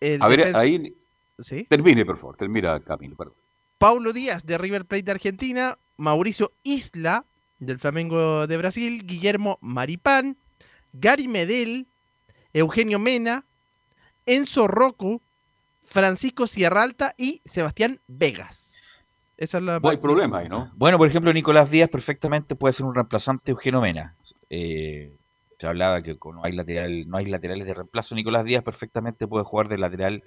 el 0.00 0.20
a 0.22 0.28
ver, 0.28 0.38
defensa- 0.38 0.60
ahí 0.60 0.94
¿Sí? 1.38 1.64
termine, 1.68 2.04
por 2.06 2.16
favor. 2.18 2.36
Termina, 2.36 2.80
Camilo, 2.80 3.14
perdón. 3.16 3.34
Paulo 3.78 4.12
Díaz 4.14 4.46
de 4.46 4.56
River 4.56 4.86
Plate 4.86 5.02
de 5.04 5.12
Argentina, 5.12 5.76
Mauricio 5.98 6.52
Isla 6.62 7.24
del 7.58 7.78
Flamengo 7.78 8.46
de 8.46 8.56
Brasil, 8.56 9.02
Guillermo 9.06 9.58
Maripán, 9.60 10.36
Gary 10.94 11.28
Medel, 11.28 11.86
Eugenio 12.54 12.98
Mena, 12.98 13.44
Enzo 14.26 14.68
Rocco, 14.68 15.22
Francisco 15.82 16.46
Sierralta 16.46 17.14
y 17.16 17.40
Sebastián 17.44 18.00
Vegas. 18.06 18.74
Esa 19.36 19.58
es 19.58 19.64
la 19.64 19.80
No 19.80 19.88
hay 19.88 19.98
problema 19.98 20.38
ahí, 20.38 20.48
¿no? 20.48 20.72
Bueno, 20.76 20.98
por 20.98 21.08
ejemplo, 21.08 21.32
Nicolás 21.32 21.70
Díaz 21.70 21.88
perfectamente 21.88 22.56
puede 22.56 22.72
ser 22.74 22.86
un 22.86 22.94
reemplazante 22.94 23.44
de 23.46 23.52
Eugenio 23.52 23.80
Mena. 23.80 24.16
Eh, 24.48 25.12
se 25.58 25.66
hablaba 25.66 26.02
que 26.02 26.16
no 26.22 26.40
hay 26.42 26.52
lateral, 26.52 27.08
no 27.08 27.18
hay 27.18 27.26
laterales 27.26 27.66
de 27.66 27.74
reemplazo. 27.74 28.14
Nicolás 28.14 28.44
Díaz 28.44 28.62
perfectamente 28.62 29.26
puede 29.26 29.44
jugar 29.44 29.68
de 29.68 29.78
lateral 29.78 30.22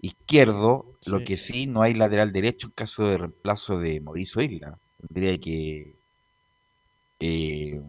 izquierdo, 0.00 0.86
lo 1.06 1.24
que 1.24 1.36
sí 1.36 1.66
no 1.66 1.82
hay 1.82 1.94
lateral 1.94 2.32
derecho 2.32 2.66
en 2.66 2.72
caso 2.72 3.06
de 3.06 3.18
reemplazo 3.18 3.78
de 3.78 4.00
Mauricio 4.00 4.42
Isla. 4.42 4.78
Tendría 5.06 5.38
que 5.38 5.94
eh, 7.20 7.80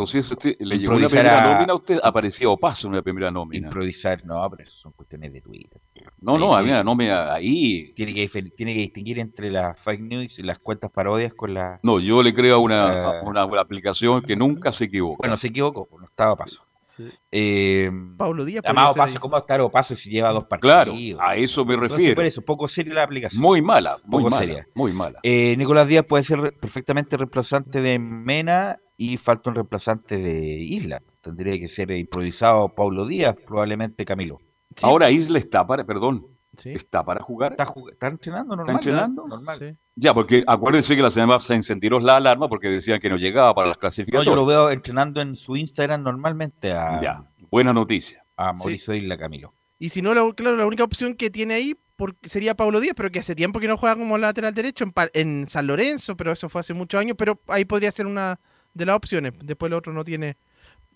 No 0.00 0.06
sé 0.06 0.22
si 0.22 0.32
usted 0.34 0.56
le 0.60 0.78
llegó 0.78 0.94
una 0.94 1.04
Improvisar 1.04 1.20
primera 1.24 1.50
a- 1.50 1.54
nómina, 1.54 1.74
usted 1.74 1.98
aparecía 2.02 2.48
o 2.48 2.56
paso 2.56 2.86
en 2.86 2.92
una 2.94 3.02
primera 3.02 3.30
nómina. 3.30 3.66
improvisar, 3.68 4.24
no, 4.24 4.46
pero 4.50 4.62
eso 4.62 4.76
son 4.76 4.92
cuestiones 4.92 5.32
de 5.32 5.40
Twitter. 5.40 5.80
No, 6.20 6.38
no, 6.38 6.54
había 6.54 6.74
una 6.74 6.84
nómina 6.84 7.32
ahí. 7.32 7.92
Tiene 7.94 8.14
que, 8.14 8.26
tiene 8.56 8.74
que 8.74 8.80
distinguir 8.80 9.18
entre 9.18 9.50
las 9.50 9.80
fake 9.82 10.00
news 10.00 10.38
y 10.38 10.42
las 10.42 10.58
cuentas 10.58 10.90
parodias 10.90 11.34
con 11.34 11.54
la... 11.54 11.78
No, 11.82 12.00
yo 12.00 12.22
le 12.22 12.32
creo 12.34 12.56
a 12.56 12.58
una, 12.58 13.20
una, 13.22 13.44
una 13.44 13.60
aplicación 13.60 14.22
que 14.22 14.36
nunca 14.36 14.72
se 14.72 14.84
equivoca. 14.86 15.18
Bueno, 15.18 15.36
se 15.36 15.48
equivocó, 15.48 15.88
no 15.98 16.04
estaba 16.04 16.36
paso. 16.36 16.64
Sí. 16.82 17.04
Eh, 17.30 17.88
Paulo 18.16 18.44
Díaz. 18.44 18.64
Amado 18.66 18.94
Paso, 18.94 19.12
ahí. 19.14 19.18
¿cómo 19.20 19.32
va 19.32 19.38
a 19.38 19.40
estar 19.42 19.60
Opaso 19.60 19.94
si 19.94 20.10
lleva 20.10 20.32
dos 20.32 20.46
partidos? 20.46 20.74
claro, 20.74 20.92
a 21.20 21.36
eso 21.36 21.64
me 21.64 21.74
Entonces, 21.74 21.96
refiero. 21.98 22.16
por 22.16 22.24
eso, 22.24 22.42
poco 22.42 22.66
seria 22.66 22.94
la 22.94 23.04
aplicación. 23.04 23.40
Muy 23.40 23.62
mala, 23.62 23.98
muy 24.04 24.24
Poco 24.24 24.30
mala, 24.34 24.44
seria. 24.44 24.66
muy 24.74 24.92
mala. 24.92 25.20
Eh, 25.22 25.54
Nicolás 25.56 25.86
Díaz 25.86 26.04
puede 26.04 26.24
ser 26.24 26.52
perfectamente 26.58 27.16
reemplazante 27.16 27.80
de 27.80 27.96
Mena 28.00 28.78
y 29.02 29.16
falta 29.16 29.48
un 29.48 29.56
reemplazante 29.56 30.18
de 30.18 30.58
Isla. 30.58 31.00
Tendría 31.22 31.58
que 31.58 31.68
ser 31.68 31.90
improvisado 31.92 32.68
Paulo 32.74 33.06
Díaz, 33.06 33.34
probablemente 33.46 34.04
Camilo. 34.04 34.40
Sí. 34.76 34.84
Ahora 34.84 35.10
Isla 35.10 35.38
está 35.38 35.66
para, 35.66 35.84
perdón, 35.84 36.26
Sí. 36.58 36.72
está 36.72 37.02
para 37.02 37.22
jugar. 37.22 37.52
¿Está, 37.52 37.64
jug- 37.64 37.90
está 37.92 38.08
entrenando 38.08 38.54
normal? 38.56 38.76
entrenando? 38.76 39.26
Normal. 39.26 39.56
Sí. 39.58 39.74
Ya, 39.94 40.12
porque 40.12 40.44
acuérdense 40.46 40.94
que 40.96 41.00
la 41.00 41.10
semana 41.10 41.34
pasada 41.34 41.46
se 41.48 41.54
encendió 41.54 41.98
la 41.98 42.16
alarma 42.16 42.46
porque 42.48 42.68
decían 42.68 43.00
que 43.00 43.08
no 43.08 43.16
llegaba 43.16 43.54
para 43.54 43.68
las 43.68 43.76
No, 43.78 43.80
clasificatorias. 43.80 44.30
yo 44.30 44.36
lo 44.36 44.44
veo 44.44 44.70
entrenando 44.70 45.22
en 45.22 45.34
su 45.34 45.56
Instagram 45.56 46.02
normalmente 46.02 46.72
a, 46.72 47.00
Ya, 47.00 47.24
buena 47.50 47.72
noticia. 47.72 48.22
a 48.36 48.52
Mauricio 48.52 48.92
Isla 48.94 49.16
Camilo. 49.16 49.54
Y 49.78 49.88
si 49.88 50.02
no, 50.02 50.12
la, 50.12 50.30
claro, 50.34 50.56
la 50.56 50.66
única 50.66 50.84
opción 50.84 51.14
que 51.14 51.30
tiene 51.30 51.54
ahí 51.54 51.74
por- 51.96 52.16
sería 52.22 52.54
Pablo 52.54 52.80
Díaz, 52.80 52.92
pero 52.94 53.10
que 53.10 53.20
hace 53.20 53.34
tiempo 53.34 53.60
que 53.60 53.68
no 53.68 53.78
juega 53.78 53.96
como 53.96 54.18
lateral 54.18 54.52
derecho 54.52 54.84
en, 54.84 54.92
en 55.14 55.48
San 55.48 55.66
Lorenzo, 55.66 56.16
pero 56.18 56.32
eso 56.32 56.50
fue 56.50 56.60
hace 56.60 56.74
muchos 56.74 57.00
años, 57.00 57.14
pero 57.16 57.40
ahí 57.48 57.64
podría 57.64 57.90
ser 57.90 58.04
una 58.06 58.38
de 58.74 58.86
las 58.86 58.96
opciones. 58.96 59.32
Después 59.42 59.70
el 59.70 59.74
otro 59.74 59.92
no 59.92 60.04
tiene 60.04 60.36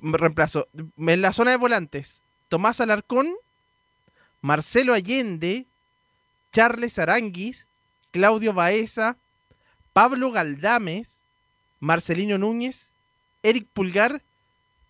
reemplazo. 0.00 0.69
En 0.97 1.23
la 1.23 1.33
zona 1.33 1.52
de 1.52 1.57
volantes, 1.57 2.23
Tomás 2.49 2.81
Alarcón, 2.81 3.33
Marcelo 4.40 4.93
Allende, 4.93 5.66
Charles 6.52 6.99
Aranguis, 6.99 7.66
Claudio 8.11 8.52
Baeza, 8.52 9.16
Pablo 9.93 10.31
Galdames, 10.31 11.25
Marcelino 11.81 12.38
Núñez, 12.38 12.90
Eric 13.43 13.66
Pulgar, 13.73 14.23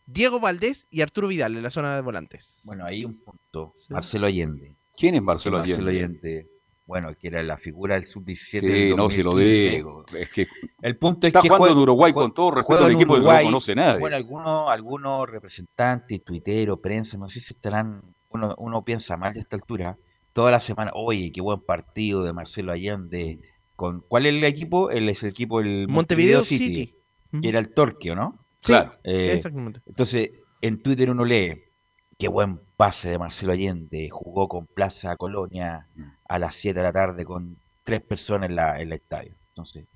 Diego 0.06 0.40
Valdés 0.40 0.86
y 0.90 1.00
Arturo 1.00 1.28
Vidal 1.28 1.56
en 1.56 1.62
la 1.62 1.70
zona 1.70 1.96
de 1.96 2.02
volantes. 2.02 2.60
Bueno, 2.64 2.84
ahí 2.84 3.04
un 3.04 3.16
punto. 3.18 3.74
Sí. 3.78 3.92
Marcelo 3.92 4.26
Allende. 4.26 4.74
¿Quién 4.96 5.14
es 5.14 5.22
Marcelo 5.22 5.58
Marcelo 5.58 5.88
Allende? 5.90 6.28
Allende. 6.28 6.53
Bueno, 6.86 7.14
que 7.18 7.28
era 7.28 7.42
la 7.42 7.56
figura 7.56 7.94
del 7.94 8.04
sub-17 8.04 8.60
Sí, 8.60 8.60
del 8.60 8.96
no, 8.96 9.08
si 9.08 9.22
lo 9.22 9.30
2015. 9.30 9.70
digo. 9.70 10.04
Es 10.18 10.30
que 10.32 10.46
El 10.82 10.98
punto 10.98 11.26
es 11.26 11.30
está 11.30 11.40
que 11.40 11.48
jugando 11.48 11.64
juega- 11.64 11.72
en 11.72 11.78
Uruguay 11.82 12.12
juega- 12.12 12.26
con 12.28 12.34
todo 12.34 12.50
respeto 12.50 12.84
al 12.84 12.92
equipo 12.92 13.14
que 13.14 13.20
Uruguay. 13.20 13.44
no 13.44 13.50
conoce 13.52 13.74
nadie. 13.74 14.00
Bueno, 14.00 14.16
algunos, 14.16 14.70
algunos 14.70 15.30
representantes, 15.30 16.22
tuiteros, 16.22 16.78
prensa, 16.80 17.16
no 17.16 17.28
sé 17.28 17.40
si 17.40 17.54
estarán, 17.54 18.02
uno, 18.28 18.54
uno 18.58 18.84
piensa 18.84 19.16
mal 19.16 19.32
de 19.32 19.40
esta 19.40 19.56
altura, 19.56 19.96
toda 20.34 20.50
la 20.50 20.60
semana, 20.60 20.90
oye, 20.94 21.32
qué 21.32 21.40
buen 21.40 21.60
partido 21.60 22.22
de 22.22 22.32
Marcelo 22.34 22.72
Allende. 22.72 23.38
Con, 23.76 24.00
¿Cuál 24.06 24.26
es 24.26 24.34
el 24.34 24.44
equipo? 24.44 24.90
Él 24.90 25.08
es 25.08 25.22
el 25.22 25.30
equipo 25.30 25.62
del 25.62 25.88
Montevideo 25.88 26.42
City. 26.44 26.94
que 27.42 27.48
era 27.48 27.58
el 27.58 27.72
Torquio, 27.72 28.14
¿no? 28.14 28.38
Sí, 28.60 28.72
Claro. 28.72 28.92
Eh, 29.04 29.32
exactamente. 29.32 29.80
entonces, 29.86 30.30
en 30.60 30.80
Twitter 30.82 31.10
uno 31.10 31.24
lee, 31.24 31.64
qué 32.18 32.28
buen 32.28 32.60
pase 32.76 33.08
de 33.10 33.18
Marcelo 33.18 33.52
Allende, 33.52 34.08
jugó 34.10 34.46
con 34.48 34.66
Plaza 34.66 35.16
Colonia 35.16 35.88
a 36.28 36.38
las 36.38 36.54
7 36.56 36.78
de 36.78 36.82
la 36.84 36.92
tarde 36.92 37.24
con 37.24 37.56
tres 37.82 38.00
personas 38.02 38.48
en 38.50 38.56
la, 38.56 38.76
en 38.76 38.88
el 38.88 38.92
estadio. 38.94 39.34
Entonces, 39.48 39.86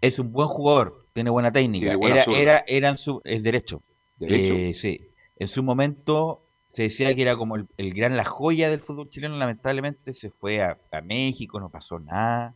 es 0.00 0.18
un 0.18 0.32
buen 0.32 0.48
jugador, 0.48 1.06
tiene 1.12 1.30
buena 1.30 1.50
técnica, 1.52 1.86
Tiene 1.86 1.96
buena 1.96 2.22
era, 2.22 2.38
era, 2.38 2.64
era 2.66 2.88
en 2.90 2.96
su, 2.96 3.20
es 3.24 3.42
derecho. 3.42 3.82
Derecho. 4.16 4.54
Eh, 4.54 4.74
sí, 4.74 5.10
en 5.36 5.48
su 5.48 5.62
momento 5.62 6.42
se 6.68 6.84
decía 6.84 7.14
que 7.14 7.22
era 7.22 7.36
como 7.36 7.56
el, 7.56 7.66
el 7.76 7.94
gran, 7.94 8.16
la 8.16 8.24
joya 8.24 8.70
del 8.70 8.80
fútbol 8.80 9.08
chileno, 9.10 9.36
lamentablemente 9.36 10.12
se 10.12 10.30
fue 10.30 10.62
a, 10.62 10.78
a 10.92 11.00
México, 11.00 11.58
no 11.60 11.70
pasó 11.70 11.98
nada. 11.98 12.54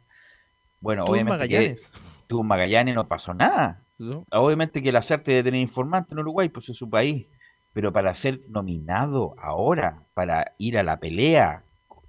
Bueno, 0.81 1.03
Estuvo 1.03 1.17
en 1.17 1.23
obviamente 1.23 1.49
que 1.49 1.55
Magallanes. 1.55 1.93
en 2.29 2.47
Magallanes 2.47 2.95
no 2.95 3.09
pasó 3.09 3.35
nada. 3.35 3.83
¿no? 3.99 4.25
Obviamente 4.33 4.83
que 4.83 4.89
el 4.89 4.95
Lasarte 4.95 5.31
debe 5.31 5.45
tener 5.45 5.61
informante 5.61 6.15
en 6.15 6.21
Uruguay, 6.21 6.49
pues 6.49 6.69
es 6.69 6.77
su 6.77 6.91
país. 6.91 7.29
Pero 7.73 7.93
para 7.93 8.13
ser 8.15 8.41
nominado 8.49 9.35
ahora, 9.39 10.03
para 10.15 10.55
ir 10.59 10.77
a 10.77 10.83
la 10.83 11.01
pelea 11.01 11.65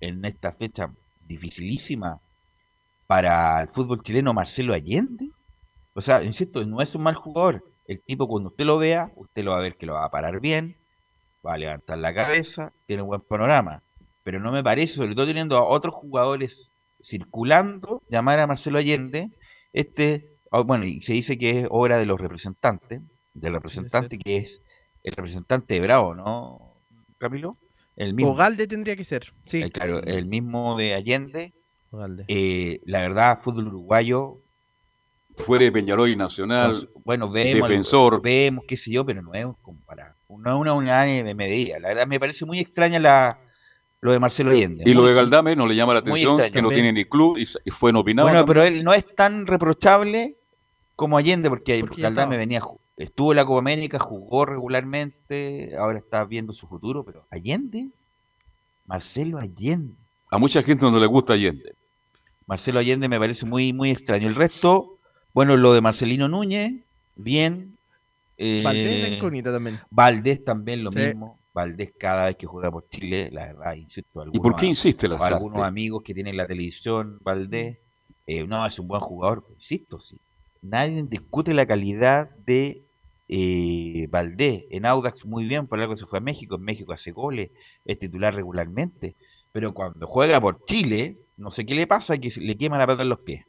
en 0.07 0.25
esta 0.25 0.51
fecha 0.51 0.91
dificilísima 1.25 2.19
para 3.07 3.62
el 3.62 3.69
fútbol 3.69 4.01
chileno, 4.01 4.33
Marcelo 4.33 4.74
Allende. 4.74 5.29
O 5.93 6.01
sea, 6.01 6.24
insisto, 6.24 6.63
no 6.65 6.81
es 6.81 6.93
un 6.95 7.03
mal 7.03 7.15
jugador. 7.15 7.63
El 7.88 8.01
tipo 8.01 8.27
cuando 8.27 8.50
usted 8.50 8.65
lo 8.65 8.77
vea, 8.77 9.12
usted 9.15 9.43
lo 9.43 9.51
va 9.51 9.57
a 9.57 9.62
ver 9.62 9.77
que 9.77 9.86
lo 9.86 9.93
va 9.93 10.05
a 10.05 10.12
parar 10.12 10.39
bien, 10.39 10.77
va 11.45 11.53
a 11.53 11.57
levantar 11.57 11.98
la 11.98 12.13
cabeza, 12.13 12.74
tiene 12.86 13.03
un 13.03 13.10
buen 13.10 13.22
panorama. 13.22 13.81
Pero 14.24 14.39
no 14.39 14.51
me 14.51 14.63
parece, 14.63 14.95
sobre 14.95 15.15
todo 15.15 15.27
teniendo 15.27 15.57
a 15.57 15.63
otros 15.63 15.93
jugadores 15.93 16.72
circulando, 17.01 18.01
llamar 18.10 18.39
a 18.39 18.48
Marcelo 18.48 18.79
Allende, 18.79 19.29
este, 19.74 20.29
ah, 20.51 20.62
bueno, 20.62 20.86
y 20.86 21.01
se 21.01 21.13
dice 21.13 21.38
que 21.38 21.62
es 21.62 21.67
obra 21.69 21.98
de 21.98 22.05
los 22.05 22.19
representantes, 22.19 23.01
del 23.33 23.53
representante 23.53 24.17
que 24.17 24.38
es 24.38 24.62
el 25.03 25.13
representante 25.13 25.74
de 25.74 25.81
Bravo, 25.81 26.15
¿no, 26.15 26.77
Camilo? 27.17 27.57
El 27.95 28.13
mismo. 28.13 28.31
Ogalde 28.31 28.67
tendría 28.67 28.95
que 28.95 29.03
ser. 29.03 29.33
Sí. 29.45 29.62
Eh, 29.62 29.71
claro, 29.71 30.01
el 30.03 30.25
mismo 30.25 30.77
de 30.77 30.95
Allende. 30.95 31.53
Ogalde. 31.91 32.25
Eh, 32.27 32.81
la 32.85 33.01
verdad, 33.01 33.38
fútbol 33.39 33.67
uruguayo, 33.67 34.39
Fue 35.35 35.59
de 35.59 35.71
Peñarol 35.71 36.09
y 36.09 36.15
Nacional. 36.15 36.73
bueno, 37.05 37.29
vemos, 37.29 37.69
defensor. 37.69 38.21
vemos, 38.21 38.65
qué 38.67 38.77
sé 38.77 38.91
yo, 38.91 39.05
pero 39.05 39.21
no 39.21 39.33
es 39.33 39.45
como 39.62 39.79
para, 39.85 40.15
no 40.29 40.51
es 40.51 40.55
una 40.55 40.73
unidad 40.73 41.05
de 41.05 41.35
medida. 41.35 41.79
La 41.79 41.89
verdad, 41.89 42.07
me 42.07 42.19
parece 42.19 42.45
muy 42.45 42.59
extraña 42.59 43.00
la, 43.00 43.39
lo 44.03 44.12
de 44.12 44.19
Marcelo 44.19 44.51
Allende. 44.51 44.83
Y 44.85 44.93
lo 44.93 45.05
de 45.05 45.13
Galdame 45.13 45.55
no 45.55 45.65
le 45.65 45.75
llama 45.75 45.93
la 45.93 46.01
atención, 46.01 46.31
extraño. 46.31 46.51
que 46.51 46.62
no 46.62 46.69
tiene 46.69 46.91
ni 46.91 47.05
club 47.05 47.38
y, 47.38 47.45
fue 47.71 47.93
opinado. 47.93 48.27
Bueno, 48.27 48.45
pero 48.45 48.62
él 48.62 48.83
no 48.83 48.93
es 48.93 49.15
tan 49.15 49.47
reprochable 49.47 50.35
como 50.97 51.17
Allende, 51.17 51.47
porque, 51.47 51.79
Porque 51.79 52.01
Galdame 52.01 52.35
venía, 52.35 52.62
estuvo 52.97 53.31
en 53.31 53.38
la 53.38 53.45
Copa 53.45 53.59
América, 53.59 54.00
jugó 54.00 54.45
regularmente, 54.45 55.75
ahora 55.77 56.00
está 56.00 56.23
viendo 56.25 56.53
su 56.53 56.67
futuro, 56.67 57.03
pero 57.03 57.25
Allende, 57.29 57.89
Marcelo 58.85 59.38
Allende. 59.39 59.93
A 60.29 60.38
mucha 60.38 60.63
gente 60.63 60.85
no 60.89 61.00
le 61.00 61.07
gusta 61.07 61.33
Allende. 61.33 61.73
Marcelo 62.47 62.79
Allende 62.79 63.07
me 63.07 63.19
parece 63.19 63.45
muy, 63.45 63.71
muy 63.73 63.91
extraño. 63.91 64.27
El 64.27 64.35
resto, 64.35 64.97
bueno, 65.33 65.55
lo 65.57 65.73
de 65.73 65.81
Marcelino 65.81 66.27
Núñez, 66.27 66.73
bien. 67.15 67.77
Eh, 68.38 68.62
Valdés 68.63 69.00
la 69.00 69.07
incógnita 69.15 69.51
también. 69.51 69.79
Valdés 69.89 70.43
también 70.43 70.83
lo 70.83 70.91
Sí. 70.91 71.00
mismo. 71.00 71.39
Valdés 71.53 71.93
cada 71.97 72.25
vez 72.25 72.35
que 72.35 72.47
juega 72.47 72.71
por 72.71 72.89
Chile, 72.89 73.29
la 73.31 73.45
verdad, 73.45 73.75
insisto. 73.75 74.21
¿Y 74.21 74.23
algunos, 74.23 74.41
por 74.43 74.55
qué 74.59 74.65
insiste 74.65 75.07
la 75.07 75.17
algunos 75.17 75.63
amigos 75.63 76.01
que 76.01 76.13
tienen 76.13 76.35
la 76.35 76.47
televisión, 76.47 77.19
Valdés, 77.21 77.77
eh, 78.25 78.45
no, 78.47 78.65
es 78.65 78.79
un 78.79 78.88
buen 78.88 79.01
jugador, 79.01 79.45
insisto, 79.53 80.00
sí. 80.00 80.17
Nadie 80.63 81.03
discute 81.03 81.53
la 81.53 81.67
calidad 81.67 82.29
de 82.45 82.82
eh, 83.35 84.05
Valdés. 84.11 84.65
En 84.69 84.85
Audax 84.85 85.25
muy 85.25 85.47
bien, 85.47 85.65
por 85.65 85.79
algo 85.79 85.95
se 85.95 86.05
fue 86.05 86.19
a 86.19 86.21
México, 86.21 86.55
en 86.55 86.61
México 86.61 86.93
hace 86.93 87.11
goles, 87.11 87.49
es 87.83 87.97
titular 87.97 88.35
regularmente, 88.35 89.15
pero 89.51 89.73
cuando 89.73 90.05
juega 90.05 90.39
por 90.39 90.63
Chile, 90.65 91.17
no 91.37 91.49
sé 91.49 91.65
qué 91.65 91.73
le 91.73 91.87
pasa, 91.87 92.15
que 92.19 92.29
le 92.39 92.55
quema 92.55 92.77
la 92.77 92.85
pata 92.85 93.01
en 93.01 93.09
los 93.09 93.21
pies. 93.21 93.43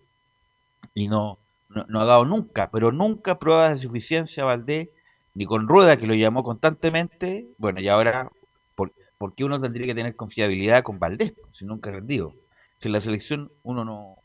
Y 0.94 1.08
no, 1.08 1.38
no, 1.68 2.00
ha 2.00 2.06
dado 2.06 2.24
nunca, 2.24 2.70
pero 2.70 2.92
nunca 2.92 3.38
pruebas 3.38 3.72
de 3.72 3.86
suficiencia 3.86 4.44
a 4.44 4.46
Valdés, 4.46 4.88
ni 5.34 5.44
con 5.44 5.68
Rueda, 5.68 5.98
que 5.98 6.06
lo 6.06 6.14
llamó 6.14 6.42
constantemente. 6.44 7.48
Bueno, 7.58 7.82
y 7.82 7.88
ahora, 7.88 8.30
¿por, 8.76 8.90
qué 9.36 9.44
uno 9.44 9.60
tendría 9.60 9.86
que 9.86 9.94
tener 9.94 10.16
confiabilidad 10.16 10.82
con 10.82 10.98
Valdés? 10.98 11.34
Si 11.50 11.66
nunca 11.66 11.90
ha 11.90 11.92
rendido. 11.92 12.32
Si 12.78 12.88
en 12.88 12.92
la 12.92 13.02
selección 13.02 13.52
uno 13.62 13.84
no, 13.84 14.16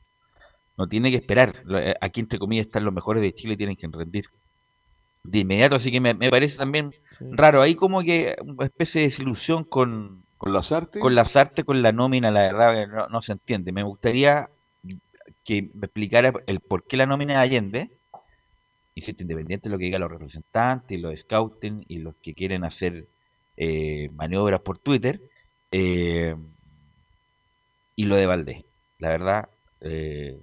no 0.77 0.87
tiene 0.87 1.09
que 1.09 1.17
esperar. 1.17 1.63
Eh, 1.69 1.95
Aquí, 1.99 2.21
entre 2.21 2.39
comillas, 2.39 2.67
están 2.67 2.85
los 2.85 2.93
mejores 2.93 3.21
de 3.21 3.33
Chile, 3.33 3.57
tienen 3.57 3.75
que 3.75 3.89
rendir 3.91 4.25
de 5.23 5.39
inmediato. 5.39 5.75
Así 5.75 5.91
que 5.91 5.99
me, 5.99 6.13
me 6.13 6.29
parece 6.29 6.57
también 6.57 6.93
Sí. 7.11 7.25
raro. 7.31 7.61
Hay 7.61 7.75
como 7.75 8.01
que 8.01 8.35
una 8.43 8.65
especie 8.65 9.01
de 9.01 9.07
desilusión 9.07 9.63
con, 9.63 10.23
Con 10.37 10.53
las 10.53 10.71
artes. 10.71 11.01
con 11.01 11.15
las 11.15 11.35
artes, 11.35 11.65
con 11.65 11.81
la 11.81 11.91
nómina, 11.91 12.31
la 12.31 12.41
verdad 12.41 12.73
que 12.75 12.87
no, 12.87 13.07
no 13.09 13.21
se 13.21 13.33
entiende. 13.33 13.71
Me 13.71 13.83
gustaría 13.83 14.49
que 15.43 15.63
me 15.73 15.85
explicara 15.85 16.33
el 16.47 16.59
por 16.59 16.85
qué 16.85 16.97
la 16.97 17.05
nómina 17.05 17.33
de 17.33 17.39
Allende, 17.39 17.89
insisto, 18.95 19.23
independiente 19.23 19.69
de 19.69 19.73
lo 19.73 19.79
que 19.79 19.85
digan 19.85 20.01
los 20.01 20.11
representantes, 20.11 20.97
y 20.97 21.01
los 21.01 21.19
scouting 21.19 21.85
y 21.87 21.99
los 21.99 22.15
que 22.21 22.33
quieren 22.33 22.63
hacer 22.63 23.07
eh, 23.57 24.09
maniobras 24.13 24.61
por 24.61 24.77
Twitter, 24.77 25.21
eh, 25.71 26.35
y 27.95 28.05
lo 28.05 28.15
de 28.15 28.25
Valdés. 28.25 28.63
La 28.99 29.09
verdad, 29.09 29.49
eh, 29.81 30.39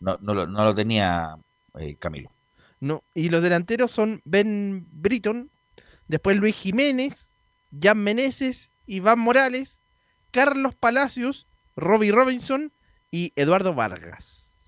no, 0.00 0.18
no, 0.20 0.34
lo, 0.34 0.46
no 0.46 0.64
lo 0.64 0.74
tenía 0.74 1.36
eh, 1.78 1.96
Camilo. 1.96 2.30
No, 2.84 3.02
y 3.14 3.30
los 3.30 3.42
delanteros 3.42 3.90
son 3.90 4.20
Ben 4.26 4.86
Britton, 4.92 5.48
después 6.06 6.36
Luis 6.36 6.54
Jiménez, 6.54 7.32
Jan 7.80 7.96
Meneses, 7.96 8.70
Iván 8.86 9.20
Morales, 9.20 9.80
Carlos 10.30 10.74
Palacios, 10.74 11.46
Robbie 11.76 12.12
Robinson 12.12 12.72
y 13.10 13.32
Eduardo 13.36 13.72
Vargas. 13.72 14.66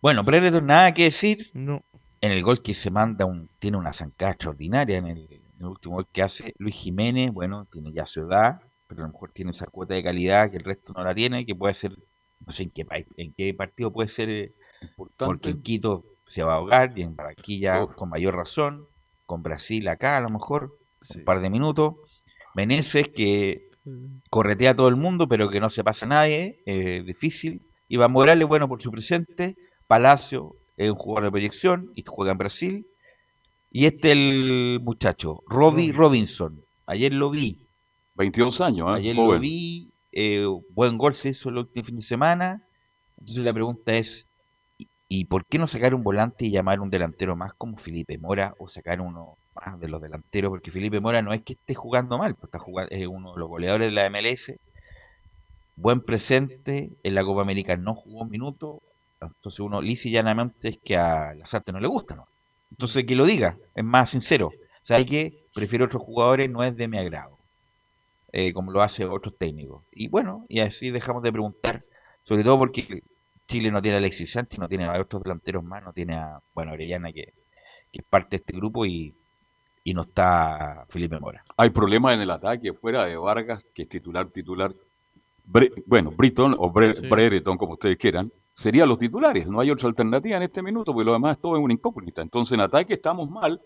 Bueno, 0.00 0.24
Predator, 0.24 0.64
nada 0.64 0.92
que 0.92 1.04
decir. 1.04 1.48
No. 1.54 1.84
En 2.20 2.32
el 2.32 2.42
gol 2.42 2.60
que 2.60 2.74
se 2.74 2.90
manda, 2.90 3.24
un, 3.24 3.48
tiene 3.60 3.76
una 3.76 3.92
zancada 3.92 4.32
extraordinaria. 4.32 4.98
En 4.98 5.06
el, 5.06 5.18
en 5.30 5.42
el 5.60 5.66
último 5.66 5.94
gol 5.94 6.08
que 6.10 6.22
hace 6.22 6.54
Luis 6.58 6.74
Jiménez, 6.74 7.30
bueno, 7.32 7.66
tiene 7.70 7.92
ya 7.92 8.04
su 8.04 8.22
edad, 8.22 8.60
pero 8.88 9.04
a 9.04 9.06
lo 9.06 9.12
mejor 9.12 9.30
tiene 9.30 9.52
esa 9.52 9.66
cuota 9.66 9.94
de 9.94 10.02
calidad 10.02 10.50
que 10.50 10.56
el 10.56 10.64
resto 10.64 10.92
no 10.92 11.04
la 11.04 11.14
tiene, 11.14 11.46
que 11.46 11.54
puede 11.54 11.74
ser, 11.74 11.96
no 12.44 12.50
sé 12.50 12.64
en 12.64 12.70
qué, 12.70 12.84
país- 12.84 13.06
en 13.16 13.32
qué 13.32 13.54
partido 13.54 13.92
puede 13.92 14.08
ser, 14.08 14.28
eh, 14.28 14.52
porque 14.96 15.12
importante. 15.12 15.50
en 15.50 15.62
Quito 15.62 16.04
se 16.32 16.42
va 16.42 16.54
a 16.54 16.56
ahogar 16.56 16.92
y 16.96 17.02
en 17.02 17.14
Barranquilla 17.14 17.84
Uf. 17.84 17.94
con 17.94 18.08
mayor 18.08 18.34
razón, 18.34 18.86
con 19.26 19.42
Brasil 19.42 19.86
acá 19.88 20.16
a 20.16 20.20
lo 20.22 20.30
mejor, 20.30 20.78
Sí. 21.00 21.18
un 21.18 21.24
par 21.24 21.40
de 21.42 21.50
minutos. 21.50 21.94
Meneses 22.54 23.08
que 23.10 23.68
corretea 24.30 24.70
a 24.70 24.74
todo 24.76 24.88
el 24.88 24.96
mundo, 24.96 25.28
pero 25.28 25.50
que 25.50 25.60
no 25.60 25.68
se 25.68 25.84
pasa 25.84 26.06
a 26.06 26.08
nadie, 26.08 26.62
eh, 26.64 27.02
difícil. 27.04 27.60
Iván 27.88 28.12
Morales, 28.12 28.46
bueno, 28.48 28.66
por 28.68 28.80
su 28.80 28.90
presente. 28.90 29.56
Palacio 29.86 30.56
es 30.76 30.90
un 30.90 30.96
jugador 30.96 31.24
de 31.24 31.30
proyección 31.32 31.90
y 31.94 32.02
juega 32.06 32.32
en 32.32 32.38
Brasil. 32.38 32.86
Y 33.70 33.84
este 33.86 34.12
el 34.12 34.80
muchacho, 34.82 35.42
Robbie 35.48 35.92
Robinson. 35.92 36.62
Ayer 36.86 37.12
lo 37.12 37.28
vi, 37.30 37.66
22 38.14 38.60
años, 38.60 38.88
¿eh? 38.90 38.94
ayer 38.96 39.16
lo 39.16 39.38
vi, 39.38 39.90
eh, 40.12 40.46
buen 40.70 40.96
gol 40.98 41.14
se 41.14 41.30
hizo 41.30 41.48
el 41.50 41.58
último 41.58 41.84
fin 41.84 41.96
de 41.96 42.02
semana. 42.02 42.62
Entonces 43.18 43.44
la 43.44 43.52
pregunta 43.52 43.94
es, 43.96 44.26
¿y, 45.18 45.24
por 45.24 45.44
qué 45.46 45.58
no 45.58 45.66
sacar 45.66 45.94
un 45.94 46.02
volante 46.02 46.46
y 46.46 46.50
llamar 46.50 46.80
un 46.80 46.90
delantero 46.90 47.36
más 47.36 47.52
como 47.54 47.76
Felipe 47.76 48.18
Mora 48.18 48.54
o 48.58 48.68
sacar 48.68 49.00
uno 49.00 49.36
más 49.54 49.78
de 49.80 49.88
los 49.88 50.00
delanteros? 50.00 50.50
Porque 50.50 50.70
Felipe 50.70 51.00
Mora 51.00 51.22
no 51.22 51.32
es 51.32 51.42
que 51.42 51.54
esté 51.54 51.74
jugando 51.74 52.18
mal, 52.18 52.34
pues 52.34 52.48
está 52.48 52.58
jugando, 52.58 52.94
es 52.94 53.06
uno 53.06 53.34
de 53.34 53.40
los 53.40 53.48
goleadores 53.48 53.88
de 53.88 53.92
la 53.92 54.08
MLS. 54.08 54.52
Buen 55.76 56.00
presente, 56.00 56.90
en 57.02 57.14
la 57.14 57.24
Copa 57.24 57.42
América 57.42 57.76
no 57.76 57.94
jugó 57.94 58.22
un 58.22 58.30
minuto. 58.30 58.80
Entonces 59.20 59.60
uno 59.60 59.80
lisa 59.80 60.08
y 60.08 60.16
es 60.16 60.78
que 60.78 60.96
a 60.96 61.34
Lazarte 61.34 61.72
no 61.72 61.80
le 61.80 61.88
gusta, 61.88 62.16
¿no? 62.16 62.26
Entonces 62.70 63.04
que 63.06 63.14
lo 63.14 63.24
diga, 63.24 63.56
es 63.74 63.84
más 63.84 64.10
sincero. 64.10 64.50
¿Sabe 64.82 65.06
qué? 65.06 65.44
Prefiero 65.54 65.84
otros 65.84 66.02
jugadores, 66.02 66.50
no 66.50 66.64
es 66.64 66.76
de 66.76 66.88
mi 66.88 66.98
agrado 66.98 67.38
eh, 68.32 68.52
como 68.52 68.72
lo 68.72 68.82
hace 68.82 69.04
otros 69.04 69.36
técnicos. 69.36 69.82
Y 69.92 70.08
bueno, 70.08 70.46
y 70.48 70.60
así 70.60 70.90
dejamos 70.90 71.22
de 71.22 71.32
preguntar, 71.32 71.84
sobre 72.22 72.42
todo 72.42 72.58
porque 72.58 73.02
Chile 73.52 73.70
no 73.70 73.82
tiene 73.82 73.96
a 73.96 73.98
Alexis 73.98 74.32
Sánchez, 74.32 74.58
no 74.58 74.68
tiene 74.68 74.86
a 74.86 75.00
otros 75.00 75.22
delanteros 75.22 75.62
más, 75.62 75.82
no 75.84 75.92
tiene 75.92 76.16
a, 76.16 76.38
bueno, 76.54 76.72
Orellana 76.72 77.12
que, 77.12 77.32
que 77.92 77.98
es 78.00 78.04
parte 78.08 78.30
de 78.30 78.36
este 78.38 78.56
grupo 78.56 78.86
y, 78.86 79.14
y 79.84 79.92
no 79.94 80.00
está 80.00 80.84
Felipe 80.88 81.18
Mora. 81.20 81.42
Hay 81.56 81.70
problemas 81.70 82.14
en 82.14 82.22
el 82.22 82.30
ataque 82.30 82.72
fuera 82.72 83.04
de 83.04 83.16
Vargas, 83.16 83.64
que 83.74 83.82
es 83.82 83.88
titular, 83.88 84.28
titular. 84.30 84.72
Bre- 85.46 85.72
bueno, 85.86 86.12
Britton 86.16 86.54
o 86.58 86.72
Bre- 86.72 86.94
Sí. 86.94 87.06
Brereton, 87.06 87.58
como 87.58 87.74
ustedes 87.74 87.98
quieran, 87.98 88.30
serían 88.54 88.88
los 88.88 88.98
titulares. 88.98 89.46
No 89.48 89.60
hay 89.60 89.70
otra 89.70 89.88
alternativa 89.88 90.36
en 90.36 90.44
este 90.44 90.62
minuto, 90.62 90.92
porque 90.92 91.04
lo 91.06 91.12
demás 91.12 91.38
todo 91.40 91.56
es 91.56 91.62
una 91.62 91.74
incógnita. 91.74 92.22
Entonces, 92.22 92.54
en 92.54 92.60
ataque 92.60 92.94
estamos 92.94 93.28
mal. 93.28 93.60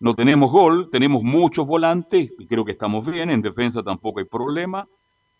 No 0.00 0.14
tenemos 0.14 0.50
gol, 0.50 0.90
tenemos 0.90 1.22
muchos 1.22 1.66
volantes, 1.66 2.30
y 2.38 2.46
creo 2.46 2.64
que 2.64 2.72
estamos 2.72 3.04
bien. 3.06 3.30
En 3.30 3.40
defensa 3.42 3.82
tampoco 3.82 4.18
hay 4.20 4.26
problema. 4.26 4.86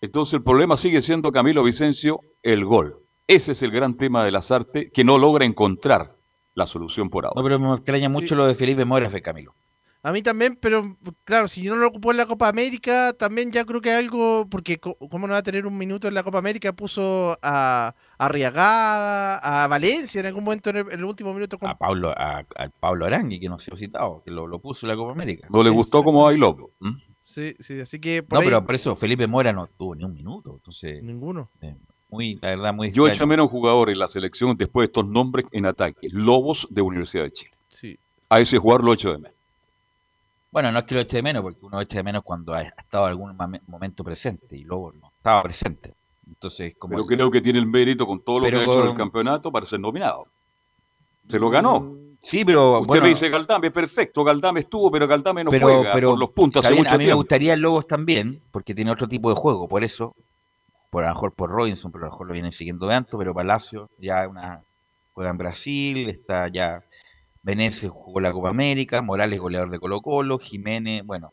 Entonces, 0.00 0.35
el 0.35 0.42
problema 0.42 0.76
sigue 0.76 1.00
siendo 1.02 1.30
Camilo 1.33 1.62
Vicencio, 1.62 2.20
el 2.42 2.64
gol. 2.64 2.96
Ese 3.26 3.52
es 3.52 3.62
el 3.62 3.70
gran 3.70 3.96
tema 3.96 4.24
de 4.24 4.30
las 4.32 4.50
artes, 4.50 4.90
que 4.92 5.04
no 5.04 5.18
logra 5.18 5.44
encontrar 5.44 6.16
la 6.54 6.66
solución 6.66 7.08
por 7.10 7.24
ahora. 7.24 7.40
No, 7.40 7.42
pero 7.44 7.58
me 7.58 7.74
extraña 7.74 8.08
mucho 8.08 8.34
lo 8.34 8.46
de 8.46 8.54
Felipe 8.54 8.84
Mora, 8.84 9.08
Fe 9.10 9.22
Camilo. 9.22 9.54
A 10.02 10.12
mí 10.12 10.20
también, 10.20 10.58
pero 10.60 10.98
claro, 11.24 11.48
si 11.48 11.62
no 11.62 11.76
lo 11.76 11.87
ocupó 11.88 12.10
en 12.10 12.18
la 12.18 12.26
Copa 12.26 12.46
América, 12.50 13.14
también 13.14 13.50
ya 13.50 13.64
creo 13.64 13.80
que 13.80 13.90
algo, 13.90 14.46
porque 14.50 14.78
¿cómo 14.78 15.26
no 15.26 15.32
va 15.32 15.38
a 15.38 15.42
tener 15.42 15.64
un 15.66 15.78
minuto 15.78 16.06
en 16.06 16.12
la 16.12 16.22
Copa 16.22 16.37
América? 16.38 16.74
Puso 16.74 17.38
a, 17.40 17.94
a 18.18 18.26
Arriagada, 18.26 19.38
a 19.38 19.66
Valencia 19.66 20.20
en 20.20 20.26
algún 20.26 20.44
momento 20.44 20.68
en 20.68 20.76
el, 20.76 20.87
en 20.92 20.98
el 20.98 21.04
último 21.04 21.32
minuto. 21.32 21.56
con- 21.56 21.70
A 21.70 21.78
Pablo, 21.78 22.10
a, 22.10 22.40
a 22.40 22.68
Pablo 22.78 23.06
Arangui, 23.06 23.40
que 23.40 23.48
no 23.48 23.58
se 23.58 23.72
ha 23.72 23.76
citado, 23.76 24.22
que 24.22 24.30
lo, 24.30 24.46
lo 24.46 24.58
puso 24.58 24.84
en 24.84 24.90
la 24.90 24.96
Copa 24.96 25.12
América. 25.12 25.48
No 25.50 25.62
le 25.62 25.70
gustó 25.70 26.04
como 26.04 26.24
bailó. 26.24 26.70
¿Mm? 26.80 26.92
Sí, 27.22 27.54
sí, 27.58 27.80
así 27.80 27.98
que 27.98 28.22
por 28.22 28.34
No, 28.37 28.40
ahí 28.40 28.46
pero 28.48 28.66
por 28.66 28.74
eso 28.74 28.94
Felipe 28.94 29.26
Mora 29.26 29.54
no 29.54 29.66
tuvo 29.68 29.94
ni 29.94 30.04
un 30.04 30.12
minuto. 30.12 30.52
Entonces, 30.56 31.02
ninguno. 31.02 31.50
eh, 31.62 31.74
muy, 32.14 32.38
la 32.40 32.50
verdad, 32.50 32.72
muy 32.72 32.92
Yo 32.92 33.09
echo 33.09 33.27
menos 33.27 33.50
jugadores 33.50 33.92
en 33.94 33.98
la 33.98 34.09
selección 34.09 34.57
después 34.57 34.85
de 34.85 34.87
estos 34.87 35.07
nombres 35.07 35.46
en 35.50 35.66
ataque. 35.66 36.09
Lobos 36.11 36.66
de 36.70 36.81
Universidad 36.81 37.24
de 37.24 37.33
Chile. 37.33 37.53
Sí. 37.68 37.98
A 38.29 38.40
ese 38.40 38.59
jugador 38.59 38.85
lo 38.85 38.92
echo 38.92 39.11
de 39.11 39.18
menos. 39.18 39.33
Bueno, 40.53 40.70
no 40.70 40.79
es 40.79 40.85
que 40.85 40.94
lo 40.94 41.00
eche 41.00 41.16
de 41.16 41.22
menos, 41.24 41.42
porque 41.42 41.59
uno 41.66 41.81
echa 41.81 41.96
de 41.98 42.03
menos 42.05 42.22
cuando 42.22 42.55
ha 42.55 42.62
estado 42.62 43.07
algún 43.07 43.37
mame- 43.37 43.61
momento 43.66 44.05
presente 44.05 44.57
y 44.57 44.62
luego 44.62 44.92
no 44.92 45.11
estaba 45.16 45.42
presente. 45.42 45.92
Entonces, 46.29 46.74
como 46.79 46.92
Pero 46.92 47.07
creo 47.07 47.31
que 47.31 47.40
tiene 47.40 47.59
el 47.59 47.66
mérito 47.66 48.07
con 48.07 48.20
todo 48.20 48.38
lo 48.38 48.44
Pero 48.44 48.59
que 48.59 48.64
ha 48.64 48.66
hecho 48.68 48.83
en 48.85 48.90
el 48.90 48.96
campeonato 48.96 49.50
para 49.50 49.66
ser 49.66 49.81
nominado. 49.81 50.27
Se 51.29 51.38
lo 51.38 51.50
ganó. 51.50 51.96
Sí, 52.20 52.44
pero 52.44 52.79
Usted 52.79 52.87
bueno, 52.88 53.03
me 53.03 53.09
dice 53.11 53.29
Galdame, 53.29 53.70
perfecto, 53.70 54.24
Galdame 54.24 54.61
estuvo, 54.61 54.90
pero 54.90 55.07
Galdame 55.07 55.44
no 55.44 55.50
pero, 55.50 55.66
juega 55.66 55.92
pero 55.92 56.11
por 56.11 56.18
los 56.20 56.31
puntos 56.31 56.64
hace 56.64 56.72
bien, 56.72 56.85
mucho 56.85 56.94
a 56.94 56.98
mí 56.98 57.05
me 57.05 57.12
gustaría 57.12 57.53
el 57.53 57.61
Lobos 57.61 57.87
también, 57.87 58.40
porque 58.50 58.74
tiene 58.74 58.90
otro 58.92 59.07
tipo 59.07 59.29
de 59.29 59.35
juego, 59.37 59.68
por 59.68 59.85
eso, 59.85 60.14
por 60.94 61.02
a 61.02 61.09
lo 61.09 61.14
mejor 61.14 61.33
por 61.33 61.50
Robinson, 61.50 61.90
pero 61.90 62.04
a 62.04 62.07
lo 62.07 62.12
mejor 62.12 62.28
lo 62.28 62.33
vienen 62.35 62.52
siguiendo 62.52 62.87
de 62.87 62.94
antes, 62.94 63.16
pero 63.18 63.35
Palacio 63.35 63.90
ya 63.98 64.28
una 64.28 64.62
juega 65.12 65.30
en 65.30 65.38
Brasil, 65.38 66.09
está 66.09 66.46
ya 66.46 66.85
Venecia 67.42 67.90
jugó 67.90 68.20
la 68.20 68.33
Copa 68.33 68.50
América, 68.50 69.02
Morales 69.02 69.40
goleador 69.40 69.70
de 69.70 69.80
Colo 69.80 70.00
Colo, 70.00 70.38
Jiménez, 70.38 71.04
bueno, 71.04 71.33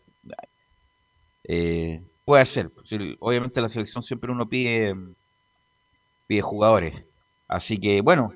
eh, 1.44 2.02
puede 2.26 2.44
ser, 2.48 2.72
sí, 2.82 3.16
obviamente 3.20 3.62
la 3.62 3.70
selección 3.70 4.02
siempre 4.02 4.32
uno 4.32 4.50
pide 4.50 4.96
pide 6.26 6.42
jugadores, 6.42 7.06
así 7.48 7.78
que 7.80 8.02
bueno, 8.02 8.34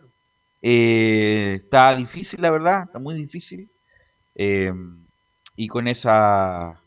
eh, 0.61 1.55
está 1.63 1.95
difícil 1.95 2.39
la 2.39 2.51
verdad, 2.51 2.83
está 2.83 2.99
muy 2.99 3.15
difícil. 3.15 3.67
Eh, 4.35 4.71
y 5.55 5.67
con 5.69 5.88
esa 5.88 6.79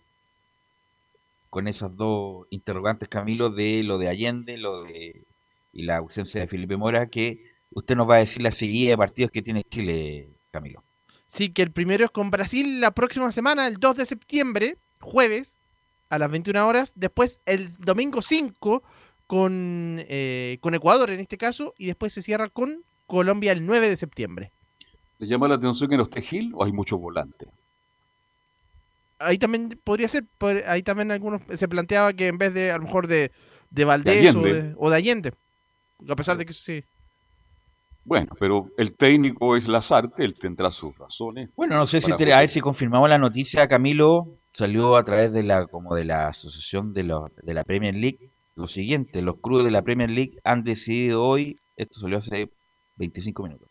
con 1.50 1.68
esas 1.68 1.96
dos 1.96 2.46
interrogantes, 2.50 3.08
Camilo, 3.08 3.50
de 3.50 3.82
lo 3.82 3.98
de 3.98 4.08
Allende, 4.08 4.56
lo 4.58 4.82
de 4.82 5.26
y 5.72 5.82
la 5.82 5.98
ausencia 5.98 6.40
de 6.40 6.46
Felipe 6.46 6.76
Mora, 6.76 7.08
que 7.08 7.40
usted 7.70 7.94
nos 7.94 8.08
va 8.08 8.16
a 8.16 8.20
decir 8.20 8.42
la 8.42 8.50
seguida 8.50 8.90
de 8.90 8.96
partidos 8.96 9.30
que 9.30 9.42
tiene 9.42 9.62
Chile, 9.64 10.30
Camilo. 10.50 10.82
Sí, 11.26 11.50
que 11.50 11.62
el 11.62 11.72
primero 11.72 12.06
es 12.06 12.10
con 12.10 12.30
Brasil 12.30 12.80
la 12.80 12.92
próxima 12.92 13.30
semana, 13.32 13.66
el 13.66 13.76
2 13.76 13.96
de 13.96 14.06
septiembre, 14.06 14.78
jueves, 15.00 15.60
a 16.08 16.18
las 16.18 16.30
21 16.30 16.66
horas. 16.66 16.92
Después 16.96 17.40
el 17.44 17.74
domingo 17.76 18.22
5 18.22 18.82
con, 19.26 19.98
eh, 20.08 20.58
con 20.60 20.74
Ecuador 20.74 21.10
en 21.10 21.20
este 21.20 21.36
caso. 21.36 21.74
Y 21.78 21.86
después 21.86 22.12
se 22.12 22.22
cierra 22.22 22.48
con 22.48 22.84
Colombia 23.06 23.52
el 23.52 23.64
9 23.66 23.88
de 23.88 23.96
septiembre. 23.96 24.52
¿Le 25.18 25.26
llama 25.26 25.48
la 25.48 25.56
atención 25.56 25.90
que 25.90 25.96
no 25.96 26.04
esté 26.04 26.22
Gil 26.22 26.52
o 26.54 26.64
hay 26.64 26.72
muchos 26.72 26.98
volantes? 27.00 27.48
Ahí 29.18 29.38
también 29.38 29.80
podría 29.82 30.08
ser, 30.08 30.24
ahí 30.66 30.82
también 30.82 31.10
algunos 31.10 31.42
se 31.58 31.68
planteaba 31.68 32.12
que 32.12 32.28
en 32.28 32.38
vez 32.38 32.54
de 32.54 32.70
a 32.70 32.78
lo 32.78 32.84
mejor 32.84 33.06
de, 33.08 33.32
de 33.70 33.84
Valdés 33.84 34.34
o, 34.34 34.38
Allende. 34.40 34.62
de, 34.62 34.74
o 34.76 34.90
de 34.90 34.96
Allende. 34.96 35.32
A 36.08 36.14
pesar 36.16 36.36
de 36.36 36.46
que 36.46 36.52
sí. 36.52 36.84
Bueno, 38.04 38.32
pero 38.38 38.70
el 38.78 38.94
técnico 38.96 39.56
es 39.56 39.68
Lazarte, 39.68 40.24
él 40.24 40.34
tendrá 40.38 40.70
sus 40.70 40.96
razones. 40.96 41.50
Bueno, 41.56 41.76
no 41.76 41.84
sé 41.84 42.00
si 42.00 42.12
te- 42.16 42.32
a 42.32 42.40
ver 42.40 42.48
si 42.48 42.60
confirmamos 42.60 43.10
la 43.10 43.18
noticia, 43.18 43.68
Camilo, 43.68 44.38
salió 44.52 44.96
a 44.96 45.04
través 45.04 45.32
de 45.32 45.42
la 45.42 45.66
como 45.66 45.94
de 45.94 46.04
la 46.04 46.28
asociación 46.28 46.94
de, 46.94 47.02
los- 47.02 47.30
de 47.42 47.54
la 47.54 47.64
Premier 47.64 47.94
League 47.94 48.30
lo 48.54 48.66
siguiente, 48.66 49.22
los 49.22 49.36
clubes 49.40 49.64
de 49.64 49.70
la 49.70 49.82
Premier 49.82 50.10
League 50.10 50.38
han 50.42 50.62
decidido 50.64 51.22
hoy, 51.22 51.60
esto 51.76 52.00
salió 52.00 52.18
hace 52.18 52.50
25 52.96 53.44
minutos, 53.44 53.67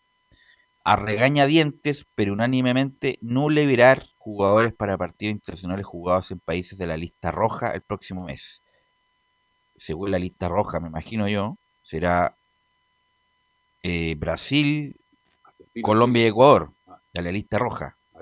a 0.87 0.95
regañadientes, 0.95 2.05
pero 2.15 2.31
unánimemente, 2.31 3.19
no 3.21 3.49
liberar 3.49 4.05
jugadores 4.17 4.73
para 4.73 4.97
partidos 4.97 5.33
internacionales 5.33 5.85
jugados 5.85 6.31
en 6.31 6.39
países 6.39 6.79
de 6.79 6.87
la 6.87 6.95
lista 6.95 7.29
roja 7.29 7.71
el 7.71 7.81
próximo 7.81 8.23
mes. 8.23 8.61
Según 9.75 10.11
la 10.11 10.17
lista 10.17 10.47
roja, 10.47 10.79
me 10.79 10.87
imagino 10.87 11.27
yo, 11.27 11.57
será 11.83 12.37
eh, 13.83 14.15
Brasil, 14.17 14.95
Colombia 15.81 16.23
y 16.23 16.27
Ecuador, 16.27 16.71
de 17.13 17.21
la 17.21 17.33
lista 17.33 17.59
roja. 17.59 17.97
Ah. 18.15 18.21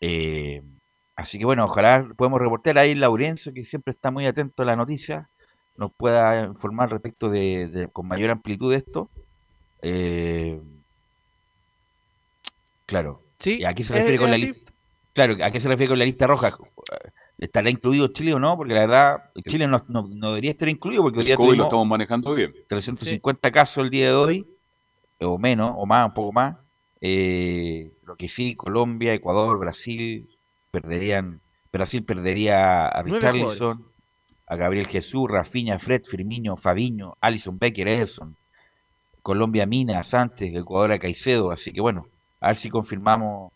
Eh, 0.00 0.62
así 1.16 1.36
que 1.36 1.44
bueno, 1.44 1.64
ojalá 1.64 2.06
podemos 2.16 2.40
reportar 2.40 2.78
ahí 2.78 2.94
Laurencio, 2.94 3.52
que 3.52 3.64
siempre 3.64 3.90
está 3.90 4.12
muy 4.12 4.26
atento 4.26 4.62
a 4.62 4.66
la 4.66 4.76
noticia, 4.76 5.28
nos 5.76 5.92
pueda 5.92 6.44
informar 6.46 6.92
respecto 6.92 7.28
de, 7.28 7.66
de- 7.66 7.88
con 7.88 8.06
mayor 8.06 8.30
amplitud 8.30 8.70
de 8.70 8.76
esto. 8.78 9.10
Eh, 9.82 10.60
claro, 12.92 13.22
Sí, 13.38 13.58
¿y 13.60 13.64
a 13.64 13.74
qué 13.74 13.82
se 13.82 13.94
es- 13.94 14.00
refiere 14.00 14.18
con 14.18 14.26
es 14.26 14.30
la 14.30 14.36
así. 14.36 14.46
lista? 14.52 14.72
Claro, 15.14 15.36
¿a 15.44 15.50
qué 15.50 15.60
se 15.60 15.68
refiere 15.68 15.88
con 15.90 15.98
la 15.98 16.04
lista 16.04 16.26
roja? 16.26 16.56
¿Estará 17.38 17.68
incluido 17.70 18.08
Chile 18.08 18.32
o 18.34 18.38
no? 18.38 18.56
Porque 18.56 18.72
la 18.74 18.80
verdad, 18.80 19.18
Chile 19.48 19.66
no, 19.66 19.84
no- 19.88 20.08
no 20.08 20.28
debería 20.28 20.50
estar 20.52 20.68
incluido 20.68 21.02
porque 21.02 21.18
hoy 21.20 21.24
día 21.24 21.34
El 21.34 21.38
COVID 21.38 21.56
lo 21.58 21.62
estamos 21.64 21.86
manejando 21.86 22.34
bien. 22.34 22.52
350 22.68 23.50
casos 23.50 23.84
el 23.84 23.90
día 23.90 24.08
de 24.08 24.14
hoy, 24.14 24.46
o 25.20 25.38
menos, 25.38 25.72
o 25.76 25.84
más, 25.86 26.06
un 26.06 26.14
poco 26.14 26.32
más. 26.32 26.56
Eh, 27.00 27.92
lo 28.04 28.16
que 28.16 28.28
sí, 28.28 28.54
Colombia, 28.54 29.12
Ecuador, 29.12 29.58
Brasil 29.58 30.28
perderían. 30.70 31.40
Brasil 31.72 32.04
perdería 32.04 32.86
a 32.86 33.02
Richarlison, 33.02 33.84
a 34.46 34.56
Gabriel 34.56 34.86
Jesús, 34.86 35.28
Rafinha, 35.30 35.78
Fred, 35.78 36.02
Firmino, 36.04 36.56
Fabiño, 36.56 37.16
Alison 37.20 37.58
Becker, 37.58 37.88
Ederson. 37.88 38.36
Colombia, 39.22 39.66
Mina, 39.66 40.02
Sánchez, 40.04 40.54
Ecuador, 40.54 40.92
a 40.92 40.98
Caicedo. 40.98 41.50
Así 41.50 41.72
que 41.72 41.80
bueno, 41.80 42.06
a 42.42 42.48
ver 42.48 42.56
si 42.56 42.70
confirmamos 42.70 43.52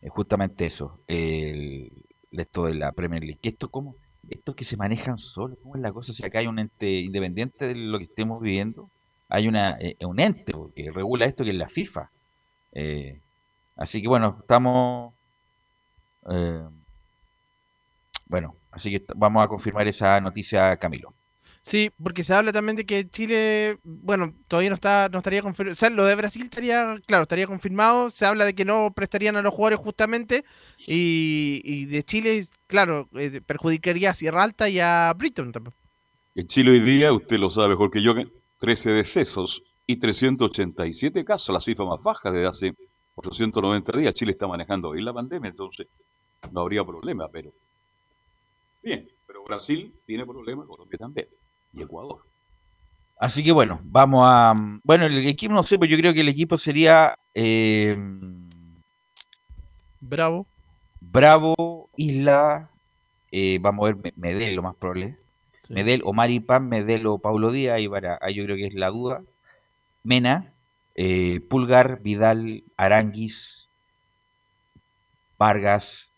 eh, 0.00 0.08
justamente 0.08 0.64
eso. 0.64 1.00
El, 1.08 1.90
esto 2.30 2.66
de 2.66 2.74
la 2.74 2.92
Premier 2.92 3.22
League. 3.22 3.40
Que 3.42 3.48
esto, 3.48 3.68
¿cómo? 3.68 3.96
Estos 4.30 4.54
que 4.54 4.64
se 4.64 4.76
manejan 4.76 5.18
solos, 5.18 5.58
¿cómo 5.60 5.74
es 5.74 5.82
la 5.82 5.92
cosa? 5.92 6.12
Si 6.12 6.24
acá 6.24 6.38
hay 6.38 6.46
un 6.46 6.60
ente 6.60 6.88
independiente 6.88 7.66
de 7.66 7.74
lo 7.74 7.98
que 7.98 8.04
estemos 8.04 8.40
viviendo, 8.40 8.88
hay 9.28 9.48
una, 9.48 9.76
eh, 9.80 9.96
un 10.06 10.20
ente 10.20 10.52
que 10.76 10.92
regula 10.92 11.26
esto 11.26 11.42
que 11.42 11.50
es 11.50 11.56
la 11.56 11.68
FIFA. 11.68 12.10
Eh, 12.72 13.20
así 13.76 14.00
que 14.00 14.08
bueno, 14.08 14.36
estamos. 14.40 15.12
bueno, 18.26 18.54
así 18.70 18.90
que 18.92 19.04
vamos 19.16 19.44
a 19.44 19.48
confirmar 19.48 19.88
esa 19.88 20.20
noticia, 20.20 20.76
Camilo. 20.76 21.12
Sí, 21.64 21.90
porque 22.02 22.24
se 22.24 22.34
habla 22.34 22.52
también 22.52 22.76
de 22.76 22.84
que 22.84 23.08
Chile, 23.08 23.78
bueno, 23.84 24.34
todavía 24.48 24.68
no 24.68 24.74
está, 24.74 25.08
no 25.08 25.16
estaría 25.16 25.40
confirmado. 25.40 25.72
O 25.72 25.74
sea, 25.74 25.88
lo 25.88 26.04
de 26.04 26.14
Brasil 26.14 26.42
estaría, 26.42 27.00
claro, 27.06 27.22
estaría 27.22 27.46
confirmado. 27.46 28.10
Se 28.10 28.26
habla 28.26 28.44
de 28.44 28.54
que 28.54 28.66
no 28.66 28.92
prestarían 28.94 29.36
a 29.36 29.40
los 29.40 29.54
jugadores 29.54 29.80
justamente. 29.80 30.44
Y, 30.86 31.86
de 31.86 32.02
Chile, 32.02 32.44
claro, 32.66 33.08
eh, 33.14 33.40
perjudicaría 33.40 34.10
a 34.10 34.14
Sierra 34.14 34.42
Alta 34.42 34.68
y 34.68 34.78
a 34.78 35.10
Britton 35.16 35.52
también. 35.52 35.72
En 36.34 36.46
Chile 36.48 36.72
hoy 36.72 36.80
día, 36.80 37.10
usted 37.14 37.38
lo 37.38 37.48
sabe 37.48 37.68
mejor 37.70 37.90
que 37.90 38.02
yo, 38.02 38.14
que 38.14 38.28
13 38.58 38.90
decesos 38.90 39.62
y 39.86 39.96
387 39.96 41.24
casos, 41.24 41.54
la 41.54 41.60
cifra 41.62 41.86
más 41.86 42.02
baja 42.02 42.30
desde 42.30 42.46
hace 42.46 42.74
490 43.14 43.96
días. 43.96 44.12
Chile 44.12 44.32
está 44.32 44.46
manejando 44.46 44.90
bien 44.90 45.06
la 45.06 45.14
pandemia, 45.14 45.48
entonces 45.48 45.86
no 46.52 46.60
habría 46.60 46.84
problema, 46.84 47.26
pero... 47.28 47.52
Bien, 48.82 49.08
pero 49.26 49.42
Brasil 49.44 49.94
tiene 50.04 50.26
problemas, 50.26 50.66
Colombia 50.66 50.98
también, 50.98 51.26
y 51.76 51.82
Ecuador. 51.82 52.18
Así 53.18 53.42
que 53.44 53.52
bueno, 53.52 53.80
vamos 53.84 54.24
a. 54.26 54.54
Bueno, 54.82 55.06
el 55.06 55.26
equipo 55.26 55.54
no 55.54 55.62
sé, 55.62 55.78
pero 55.78 55.90
yo 55.90 55.96
creo 55.98 56.12
que 56.12 56.20
el 56.20 56.28
equipo 56.28 56.58
sería 56.58 57.16
eh, 57.34 57.96
Bravo. 60.00 60.46
Bravo, 61.00 61.88
Isla, 61.96 62.70
eh, 63.30 63.58
vamos 63.60 63.84
a 63.88 63.92
ver, 63.92 63.96
Me- 64.02 64.12
Medel, 64.16 64.54
lo 64.56 64.62
más 64.62 64.74
probable. 64.74 65.16
Sí. 65.58 65.72
Medel 65.74 66.02
o 66.04 66.12
Maripán, 66.12 66.68
Medel 66.68 67.06
o 67.06 67.18
Paulo 67.18 67.52
Díaz, 67.52 67.76
ahí, 67.76 67.88
para, 67.88 68.18
ahí 68.20 68.34
yo 68.34 68.44
creo 68.44 68.56
que 68.56 68.66
es 68.66 68.74
la 68.74 68.88
duda. 68.90 69.22
Mena, 70.02 70.52
eh, 70.94 71.40
Pulgar, 71.48 72.00
Vidal, 72.02 72.64
Aranguis, 72.76 73.68
Vargas, 75.38 76.10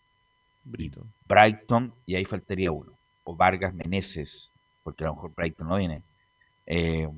Britton. 0.65 1.13
Brighton, 1.29 1.93
y 2.07 2.15
ahí 2.17 2.25
faltaría 2.25 2.73
uno. 2.73 2.93
O 3.25 3.35
Vargas, 3.37 3.75
Meneses, 3.75 4.53
porque 4.87 5.03
a 5.03 5.09
lo 5.09 5.15
mejor 5.17 5.33
Brighton 5.35 5.67
no 5.69 5.77
viene. 5.79 6.01
Eh, 6.65 7.09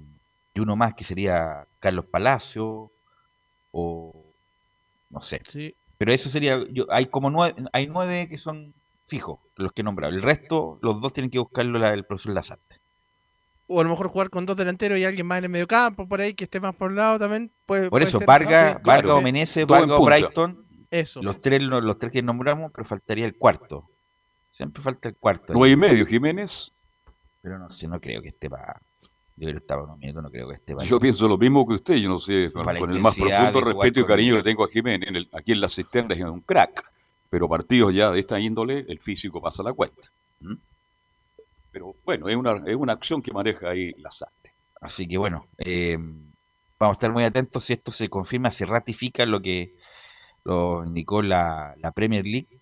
y 0.55 0.61
uno 0.61 0.75
más 0.75 0.95
que 0.95 1.05
sería 1.05 1.67
Carlos 1.81 2.07
Palacio, 2.07 2.91
o 3.73 4.25
no 5.11 5.21
sé. 5.21 5.43
Sí. 5.45 5.75
Pero 5.99 6.13
eso 6.13 6.31
sería, 6.31 6.59
yo, 6.71 6.87
hay 6.91 7.07
como 7.07 7.29
nueve, 7.29 7.55
hay 7.75 7.87
nueve 7.89 8.27
que 8.27 8.39
son 8.39 8.73
fijos, 9.05 9.39
los 9.57 9.73
que 9.73 9.83
he 9.83 9.85
nombrado. 9.85 10.15
El 10.15 10.23
resto, 10.23 10.79
los 10.81 10.99
dos 11.03 11.13
tienen 11.13 11.31
que 11.31 11.39
buscarlo 11.39 11.79
la- 11.79 11.93
el 11.93 12.05
profesor 12.07 12.33
Lazarte. 12.35 12.77
O 13.67 13.81
a 13.81 13.85
lo 13.85 13.91
mejor 13.91 14.09
jugar 14.09 14.31
con 14.31 14.47
dos 14.47 14.57
delanteros 14.57 14.97
y 14.99 15.05
alguien 15.05 15.27
más 15.27 15.39
en 15.39 15.45
el 15.45 15.51
medio 15.51 15.67
campo, 15.67 16.09
por 16.09 16.23
ahí, 16.23 16.33
que 16.33 16.45
esté 16.45 16.59
más 16.59 16.75
por 16.75 16.91
el 16.91 16.97
lado 16.97 17.19
también. 17.19 17.51
Puede, 17.67 17.83
Por 17.83 17.91
puede 17.91 18.05
eso, 18.07 18.17
ser. 18.19 18.27
Vargas, 18.27 18.83
Vargas 18.83 19.13
o 19.13 19.19
sí, 19.19 19.25
Meneses, 19.25 19.67
Todo 19.67 19.77
en 19.77 19.89
Vargas 19.91 20.01
o. 20.01 20.05
Brighton, 20.07 20.65
Eso. 20.91 21.23
los 21.23 21.39
tres, 21.43 21.63
los, 21.63 21.85
los 21.85 21.99
tres 21.99 22.11
que 22.13 22.23
nombramos, 22.23 22.73
pero 22.73 22.87
faltaría 22.87 23.27
el 23.27 23.37
cuarto. 23.37 23.85
Siempre 24.49 24.83
falta 24.83 25.11
el 25.11 25.17
cuarto. 25.17 25.53
Nueve 25.53 25.75
y 25.75 25.77
medio, 25.77 26.07
Jiménez. 26.07 26.73
Pero 27.49 27.59
no 27.61 27.71
sé, 27.71 27.89
no 27.89 27.99
creo 27.99 28.21
que 28.21 28.29
esté 28.29 28.51
para. 28.51 28.79
Yo 29.37 29.49
creo 29.49 29.67
que 29.67 29.75
unos 29.75 29.99
minutos, 29.99 30.23
no 30.23 30.31
creo 30.31 30.49
que 30.49 30.55
esté 30.55 30.75
para. 30.75 30.87
Yo 30.87 31.01
pienso 31.01 31.27
lo 31.27 31.39
mismo 31.39 31.67
que 31.67 31.75
usted, 31.77 31.95
yo 31.95 32.11
no 32.11 32.21
sé, 32.21 32.53
con, 32.53 32.67
la 32.67 32.73
el 32.79 33.01
más 33.01 33.17
profundo 33.17 33.63
respeto 33.63 34.01
y 34.01 34.05
cariño 34.05 34.37
que 34.37 34.43
tengo 34.43 34.65
a 34.65 34.69
Jiménez, 34.69 35.09
en 35.09 35.17
el- 35.17 35.29
aquí 35.33 35.53
en 35.53 35.63
la 35.63 35.69
cisterna 35.71 36.15
es 36.15 36.21
un 36.21 36.43
crack, 36.43 36.85
pero 37.31 37.49
partidos 37.49 37.95
ya 37.95 38.11
de 38.11 38.21
esta 38.21 38.39
índole, 38.39 38.85
el 38.87 39.01
físico 39.01 39.41
pasa 39.41 39.63
la 39.63 39.73
cuenta. 39.73 40.13
¿Mm? 40.41 40.57
Pero 41.73 41.95
Bueno, 42.05 42.29
es 42.29 42.37
una, 42.37 42.63
es 42.67 42.77
una 42.77 42.93
acción 42.93 43.23
que 43.23 43.33
maneja 43.33 43.71
ahí 43.71 43.93
las 43.93 44.21
artes. 44.21 44.53
Así 44.83 45.09
que 45.09 45.17
bueno, 45.17 45.47
eh, 45.57 45.97
vamos 46.79 46.97
a 46.97 46.99
estar 46.99 47.13
muy 47.13 47.25
atentos 47.25 47.65
si 47.65 47.73
esto 47.73 47.91
se 47.93 48.11
confirma, 48.11 48.51
se 48.51 48.67
ratifica 48.67 49.25
lo 49.25 49.41
que 49.41 49.75
lo 50.45 50.85
indicó 50.85 51.23
la, 51.23 51.75
la 51.79 51.93
Premier 51.93 52.27
League 52.27 52.61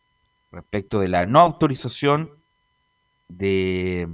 respecto 0.53 1.01
de 1.01 1.09
la 1.09 1.27
no 1.27 1.41
autorización 1.41 2.31
de, 3.29 4.09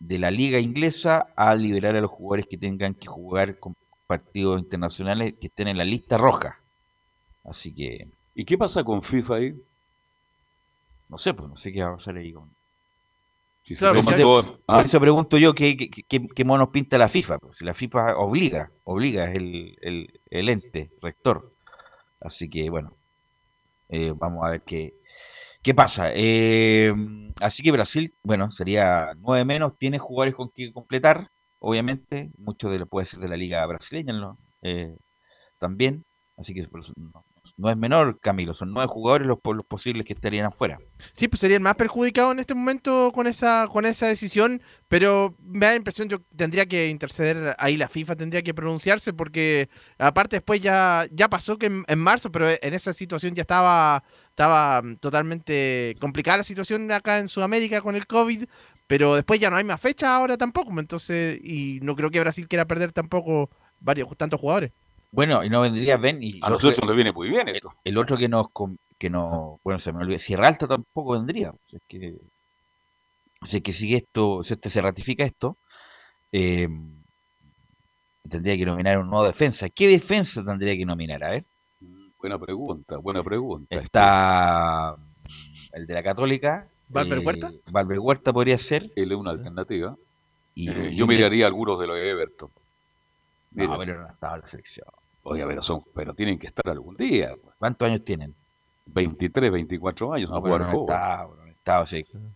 de 0.00 0.18
la 0.18 0.30
liga 0.30 0.58
inglesa 0.60 1.28
a 1.36 1.54
liberar 1.54 1.96
a 1.96 2.00
los 2.00 2.10
jugadores 2.10 2.46
que 2.48 2.56
tengan 2.56 2.94
que 2.94 3.08
jugar 3.08 3.58
con 3.58 3.74
partidos 4.06 4.60
internacionales 4.60 5.34
que 5.40 5.48
estén 5.48 5.68
en 5.68 5.78
la 5.78 5.84
lista 5.84 6.16
roja. 6.18 6.60
Así 7.44 7.74
que, 7.74 8.08
¿Y 8.34 8.44
qué 8.44 8.56
pasa 8.56 8.84
con 8.84 9.02
FIFA 9.02 9.34
ahí? 9.36 9.54
no 11.08 11.18
sé, 11.18 11.32
pues 11.34 11.48
no 11.48 11.56
sé 11.56 11.72
qué 11.72 11.82
va 11.82 11.90
a 11.90 11.96
pasar 11.96 12.16
ahí 12.16 12.32
con... 12.32 12.50
Si 13.64 13.74
se 13.74 13.80
Claro, 13.80 14.00
toman 14.00 14.14
si 14.14 14.20
hay- 14.20 14.22
todas- 14.22 14.46
Por 14.46 14.60
ah, 14.68 14.82
eso 14.82 15.00
pregunto 15.00 15.38
yo 15.38 15.54
qué, 15.54 15.76
qué, 15.76 15.88
qué- 15.90 16.28
qué 16.28 16.44
monos 16.44 16.68
pinta 16.68 16.96
la 16.98 17.08
FIFA. 17.08 17.38
Pues, 17.38 17.56
si 17.58 17.64
la 17.64 17.74
FIFA 17.74 18.16
obliga, 18.18 18.70
obliga, 18.84 19.30
es 19.30 19.36
el, 19.36 19.76
el, 19.80 20.20
el 20.30 20.48
ente 20.48 20.90
rector. 21.02 21.52
Así 22.20 22.48
que 22.48 22.68
bueno, 22.70 22.94
eh, 23.88 24.12
vamos 24.14 24.46
a 24.46 24.50
ver 24.52 24.62
qué, 24.62 24.94
qué 25.62 25.74
pasa. 25.74 26.10
Eh, 26.14 26.92
así 27.40 27.62
que 27.62 27.72
Brasil, 27.72 28.14
bueno, 28.22 28.50
sería 28.50 29.12
nueve 29.18 29.44
menos, 29.44 29.76
tiene 29.78 29.98
jugadores 29.98 30.34
con 30.34 30.50
que 30.54 30.72
completar, 30.72 31.30
obviamente, 31.58 32.30
mucho 32.38 32.70
de 32.70 32.78
lo 32.78 32.86
puede 32.86 33.06
ser 33.06 33.20
de 33.20 33.28
la 33.28 33.36
liga 33.36 33.64
brasileña. 33.66 34.14
Eh, 34.62 34.96
también. 35.58 36.04
Así 36.38 36.54
que 36.54 36.64
no, 37.56 37.68
es 37.68 37.76
menor, 37.76 38.20
Camilo, 38.20 38.54
son 38.54 38.72
nueve 38.72 38.88
jugadores 38.88 39.26
los, 39.26 39.38
los 39.44 39.64
posibles 39.64 40.06
que 40.06 40.12
estarían 40.12 40.46
afuera. 40.46 40.78
Sí, 41.10 41.26
pues 41.26 41.40
sería 41.40 41.56
el 41.56 41.62
más 41.62 41.74
perjudicado 41.74 42.30
en 42.30 42.38
este 42.38 42.54
momento 42.54 43.10
con 43.12 43.26
esa 43.26 43.66
con 43.66 43.84
esa 43.84 44.06
decisión, 44.06 44.62
pero 44.86 45.34
me 45.40 45.66
da 45.66 45.72
la 45.72 45.78
impresión 45.78 46.08
yo 46.08 46.20
tendría 46.36 46.66
que 46.66 46.90
interceder 46.90 47.56
ahí 47.58 47.76
la 47.76 47.88
FIFA 47.88 48.14
tendría 48.14 48.42
que 48.42 48.54
pronunciarse 48.54 49.12
porque 49.12 49.68
aparte 49.98 50.36
después 50.36 50.60
ya 50.60 51.08
ya 51.10 51.28
pasó 51.28 51.58
que 51.58 51.66
en 51.84 51.98
marzo, 51.98 52.30
pero 52.30 52.46
en 52.48 52.72
esa 52.72 52.92
situación 52.92 53.34
ya 53.34 53.42
estaba 53.42 54.04
estaba 54.38 54.80
mm, 54.82 54.98
totalmente 54.98 55.96
complicada 56.00 56.38
la 56.38 56.44
situación 56.44 56.90
acá 56.92 57.18
en 57.18 57.28
Sudamérica 57.28 57.80
con 57.80 57.96
el 57.96 58.06
COVID, 58.06 58.44
pero 58.86 59.16
después 59.16 59.40
ya 59.40 59.50
no 59.50 59.56
hay 59.56 59.64
más 59.64 59.80
fecha 59.80 60.14
ahora 60.14 60.36
tampoco, 60.36 60.70
pues, 60.70 60.84
entonces 60.84 61.40
y 61.42 61.80
no 61.82 61.96
creo 61.96 62.08
que 62.10 62.20
Brasil 62.20 62.46
quiera 62.46 62.64
perder 62.64 62.92
tampoco 62.92 63.50
varios 63.80 64.08
tantos 64.16 64.40
jugadores. 64.40 64.70
Bueno, 65.10 65.42
y 65.42 65.50
no 65.50 65.62
vendría 65.62 65.96
Ben 65.96 66.22
y 66.22 66.38
a 66.42 66.50
nosotros 66.50 66.86
nos 66.86 66.94
viene 66.94 67.12
muy 67.12 67.28
bien 67.28 67.48
esto. 67.48 67.72
El 67.82 67.98
otro 67.98 68.16
que 68.16 68.28
nos, 68.28 68.46
que 68.96 69.10
no, 69.10 69.58
bueno, 69.64 69.80
se 69.80 69.92
me 69.92 70.00
olvidó, 70.00 70.18
Sierra 70.18 70.48
Alta 70.48 70.68
tampoco 70.68 71.12
vendría. 71.14 71.50
O 71.50 71.58
sea, 71.66 71.78
es 71.78 71.84
que, 71.88 72.14
o 73.40 73.46
sea, 73.46 73.60
que 73.60 73.72
si 73.72 73.94
esto, 73.94 74.44
si 74.44 74.54
este 74.54 74.70
se 74.70 74.82
ratifica 74.82 75.24
esto, 75.24 75.56
eh, 76.30 76.68
tendría 78.28 78.56
que 78.56 78.66
nominar 78.66 78.98
un 78.98 79.08
nuevo 79.08 79.26
defensa. 79.26 79.68
¿Qué 79.70 79.88
defensa 79.88 80.44
tendría 80.44 80.76
que 80.76 80.84
nominar? 80.84 81.24
A 81.24 81.30
ver, 81.30 81.44
Buena 82.18 82.38
pregunta, 82.38 82.96
buena 82.96 83.22
pregunta. 83.22 83.74
está 83.76 84.96
el 85.72 85.86
de 85.86 85.94
la 85.94 86.02
Católica. 86.02 86.66
¿Valver 86.88 87.18
eh, 87.18 87.22
Huerta? 87.24 87.52
Valver 87.70 87.98
Huerta 88.00 88.32
podría 88.32 88.58
ser. 88.58 88.90
Él 88.96 89.12
es 89.12 89.18
una 89.18 89.30
alternativa. 89.30 89.96
Y, 90.54 90.68
Eh, 90.70 90.88
y 90.92 90.96
yo 90.96 91.06
miraría 91.06 91.46
algunos 91.46 91.78
de 91.78 91.86
los 91.86 91.96
de 91.96 92.10
Everton. 92.10 92.50
Mira, 93.52 93.68
No, 93.72 93.78
pero 93.78 94.00
no 94.00 94.08
estaba 94.08 94.34
en 94.34 94.40
la 94.40 94.46
selección. 94.46 94.86
oye, 95.22 95.46
pero, 95.46 95.62
son, 95.62 95.82
pero 95.94 96.14
tienen 96.14 96.38
que 96.38 96.48
estar 96.48 96.68
algún 96.68 96.96
día. 96.96 97.34
¿Cuántos 97.58 97.86
años 97.86 98.02
tienen? 98.04 98.34
23, 98.86 99.52
24 99.52 100.14
años, 100.14 100.30
No, 100.30 100.40
no, 100.40 100.58
no 100.58 100.80
está, 100.80 101.26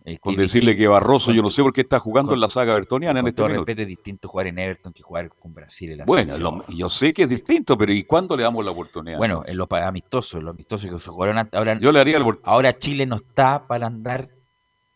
eh, 0.05 0.17
Con 0.19 0.35
decirle 0.35 0.75
que 0.77 0.87
Barroso, 0.87 1.27
con- 1.27 1.35
yo 1.35 1.41
no 1.41 1.49
sé 1.49 1.61
por 1.63 1.73
qué 1.73 1.81
está 1.81 1.99
jugando 1.99 2.29
con- 2.29 2.37
en 2.37 2.41
la 2.41 2.49
saga 2.49 2.73
bertoniana 2.73 3.19
en 3.19 3.27
este 3.27 3.37
todo 3.37 3.47
respeto, 3.49 3.81
es 3.81 3.87
distinto 3.87 4.27
jugar 4.27 4.47
en 4.47 4.59
Everton 4.59 4.93
que 4.93 5.01
jugar 5.03 5.29
con 5.29 5.53
Brasil 5.53 5.91
en 5.91 5.97
la 5.99 6.05
Bueno, 6.05 6.37
lo- 6.37 6.65
yo 6.69 6.89
sé 6.89 7.13
que 7.13 7.23
es 7.23 7.29
distinto, 7.29 7.77
pero 7.77 7.91
¿y 7.93 8.03
cuándo 8.03 8.35
le 8.37 8.43
damos 8.43 8.63
la 8.65 8.71
oportunidad? 8.71 9.17
Bueno, 9.17 9.43
en 9.45 9.57
los 9.57 9.67
amistosos, 9.71 10.41
los 10.43 10.53
amistosos 10.53 10.89
que 10.91 10.99
se 10.99 11.09
jugaron 11.09 11.37
antes, 11.37 11.57
ahora, 11.57 11.79
yo 11.79 11.91
le 11.91 11.99
haría 11.99 12.17
el 12.17 12.25
ahora 12.43 12.77
Chile 12.77 13.05
no 13.05 13.15
está 13.17 13.65
para 13.67 13.87
andar 13.87 14.29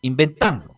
inventando. 0.01 0.77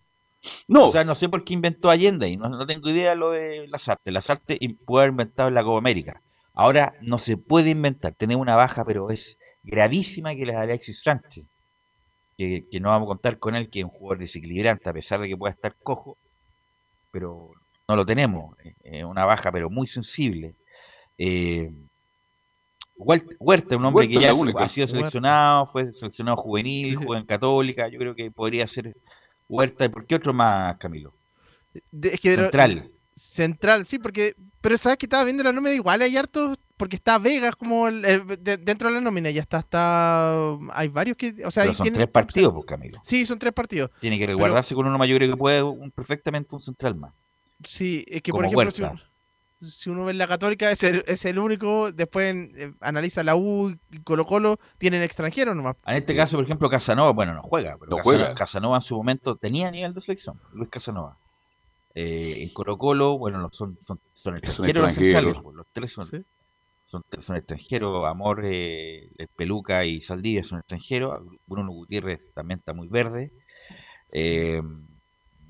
No, 0.68 0.88
O 0.88 0.92
sea, 0.92 1.04
no 1.04 1.16
sé 1.16 1.28
por 1.28 1.44
qué 1.44 1.54
inventó 1.54 1.90
Allende 1.90 2.30
y 2.30 2.38
no, 2.38 2.48
no 2.48 2.66
tengo 2.66 2.90
idea 2.90 3.10
de 3.12 3.16
lo 3.18 3.32
de 3.32 3.68
las 3.68 3.90
artes. 3.90 4.14
Las 4.14 4.30
artes 4.30 4.58
puede 4.86 5.04
haber 5.04 5.12
inventado 5.12 5.50
en 5.50 5.56
la 5.56 5.64
Copa 5.64 5.78
América. 5.80 6.22
Ahora 6.54 6.94
no 7.02 7.18
se 7.18 7.36
puede 7.38 7.72
inventar. 7.72 8.14
Tenemos 8.16 8.42
una 8.42 8.56
baja, 8.56 8.86
pero 8.86 9.10
es 9.12 9.38
gravísima 9.64 10.34
que 10.36 10.46
la 10.46 10.54
de 10.54 10.58
Alexis 10.60 11.02
Sánchez. 11.04 11.46
Que, 12.40 12.64
que 12.72 12.80
no 12.80 12.88
vamos 12.90 13.08
a 13.08 13.10
contar 13.10 13.38
con 13.38 13.54
él, 13.54 13.70
que 13.70 13.80
es 13.80 13.86
un 13.86 13.92
jugador 13.92 14.20
desequilibrante, 14.20 14.90
a 14.90 14.94
pesar 14.94 15.20
de 15.20 15.28
que 15.28 15.36
pueda 15.36 15.52
estar 15.52 15.76
cojo, 15.84 16.18
pero 17.12 17.52
no 17.86 17.96
lo 17.98 18.06
tenemos. 18.06 18.56
Es 18.82 19.04
una 19.04 19.26
baja, 19.26 19.52
pero 19.52 19.70
muy 19.70 19.88
sensible. 19.88 20.56
Eh, 21.18 21.70
Huert- 22.98 23.36
Huerta, 23.40 23.76
un 23.78 23.86
hombre 23.86 24.06
Huerta 24.08 24.20
que 24.20 24.26
ya 24.26 24.34
única. 24.34 24.64
ha 24.64 24.68
sido 24.70 24.86
Huerta. 24.86 24.98
seleccionado, 25.00 25.66
fue 25.66 25.92
seleccionado 25.92 26.38
juvenil, 26.38 26.88
Sí. 26.90 26.96
jugó 26.96 27.16
en 27.18 27.26
Católica. 27.26 27.88
Yo 27.90 28.00
creo 28.00 28.16
que 28.16 28.32
podría 28.32 28.66
ser 28.68 28.96
Huerta. 29.50 29.86
¿Y 29.86 29.90
por 29.90 30.06
qué 30.06 30.16
otro 30.16 30.34
más, 30.34 30.78
Camilo? 30.78 31.14
De- 31.92 32.10
es 32.14 32.20
que 32.22 32.32
de 32.32 32.38
lo- 32.38 32.44
Central. 32.44 32.92
Central, 33.16 33.86
sí, 33.86 34.00
porque. 34.00 34.34
Pero 34.62 34.78
sabes 34.78 34.98
que 34.98 35.06
estaba 35.08 35.24
viendo 35.26 35.44
la 35.44 35.52
nómina, 35.52 35.74
igual 35.76 36.02
hay 36.02 36.16
hartos. 36.16 36.58
Porque 36.80 36.96
está 36.96 37.18
Vegas 37.18 37.58
como 37.58 37.90
el- 37.90 38.06
el- 38.06 38.26
de- 38.42 38.56
dentro 38.56 38.88
de 38.88 38.96
la 38.96 39.02
nómina, 39.02 39.30
ya 39.32 39.42
está, 39.42 39.60
está. 39.60 40.56
Hay 40.72 40.88
varios 40.88 41.18
que. 41.18 41.36
O 41.46 41.52
sea, 41.52 41.64
Pero 41.64 41.74
son 41.76 41.84
tienen- 41.84 41.98
tres 41.98 42.08
partidos, 42.08 42.54
pues, 42.54 42.66
Camilo. 42.66 43.02
Sí, 43.04 43.26
son 43.26 43.38
tres 43.38 43.52
partidos. 43.52 43.92
Tiene 44.00 44.18
que 44.18 44.26
resguardarse 44.26 44.74
con 44.76 44.88
uno 44.88 44.98
creo 44.98 45.30
que 45.30 45.36
puede 45.36 45.62
un- 45.62 45.92
perfectamente 45.92 46.56
un 46.56 46.62
central 46.62 46.96
más. 46.96 47.12
Sí, 47.66 48.06
es 48.08 48.22
que 48.22 48.32
por 48.32 48.46
ejemplo, 48.46 48.72
si 48.72 48.82
uno, 48.82 48.98
si 49.62 49.90
uno 49.90 50.06
ve 50.06 50.14
la 50.14 50.26
Católica, 50.26 50.72
es 50.72 50.82
el, 50.84 51.04
es 51.06 51.26
el 51.26 51.38
único. 51.38 51.92
Después 51.92 52.34
eh, 52.34 52.72
analiza 52.80 53.26
la 53.26 53.36
U 53.36 53.76
y 53.92 54.00
Colo 54.00 54.26
Colo, 54.26 54.58
tienen 54.78 55.04
extranjeros 55.04 55.54
nomás. 55.58 55.76
En 55.86 55.98
este 55.98 56.16
caso, 56.16 56.38
por 56.38 56.46
ejemplo, 56.46 56.70
Casanova, 56.70 57.12
bueno, 57.12 57.34
no 57.34 57.42
juega, 57.44 57.76
pero 57.78 57.92
No 57.92 57.98
Casanova, 57.98 58.24
juega. 58.24 58.36
Casanova 58.36 58.78
en 58.78 58.82
su 58.82 58.96
momento 58.96 59.36
tenía 59.36 59.70
nivel 59.70 59.94
de 59.94 60.00
selección, 60.00 60.40
Luis 60.54 60.70
Casanova. 60.70 61.18
Eh, 61.94 62.38
en 62.44 62.54
Colo 62.54 62.78
Colo, 62.78 63.18
bueno, 63.18 63.40
los- 63.40 63.54
son, 63.54 63.78
son, 63.86 64.00
son 64.14 64.38
extranjeros 64.38 64.82
los 64.84 64.90
extranjeros. 64.92 65.24
centrales, 65.24 65.42
pues, 65.44 65.56
los 65.58 65.66
tres 65.74 65.92
son, 65.92 66.06
Sí. 66.06 66.24
Son, 66.90 67.04
son 67.20 67.36
extranjeros, 67.36 68.04
Amor, 68.08 68.42
eh, 68.44 69.12
el 69.18 69.28
Peluca 69.28 69.86
y 69.86 70.02
Saldivia 70.02 70.44
son 70.44 70.58
extranjeros, 70.60 71.22
Bruno 71.46 71.72
Gutiérrez 71.72 72.32
también 72.34 72.58
está 72.60 72.74
muy 72.74 72.88
verde. 72.88 73.32
Eh, 74.12 74.60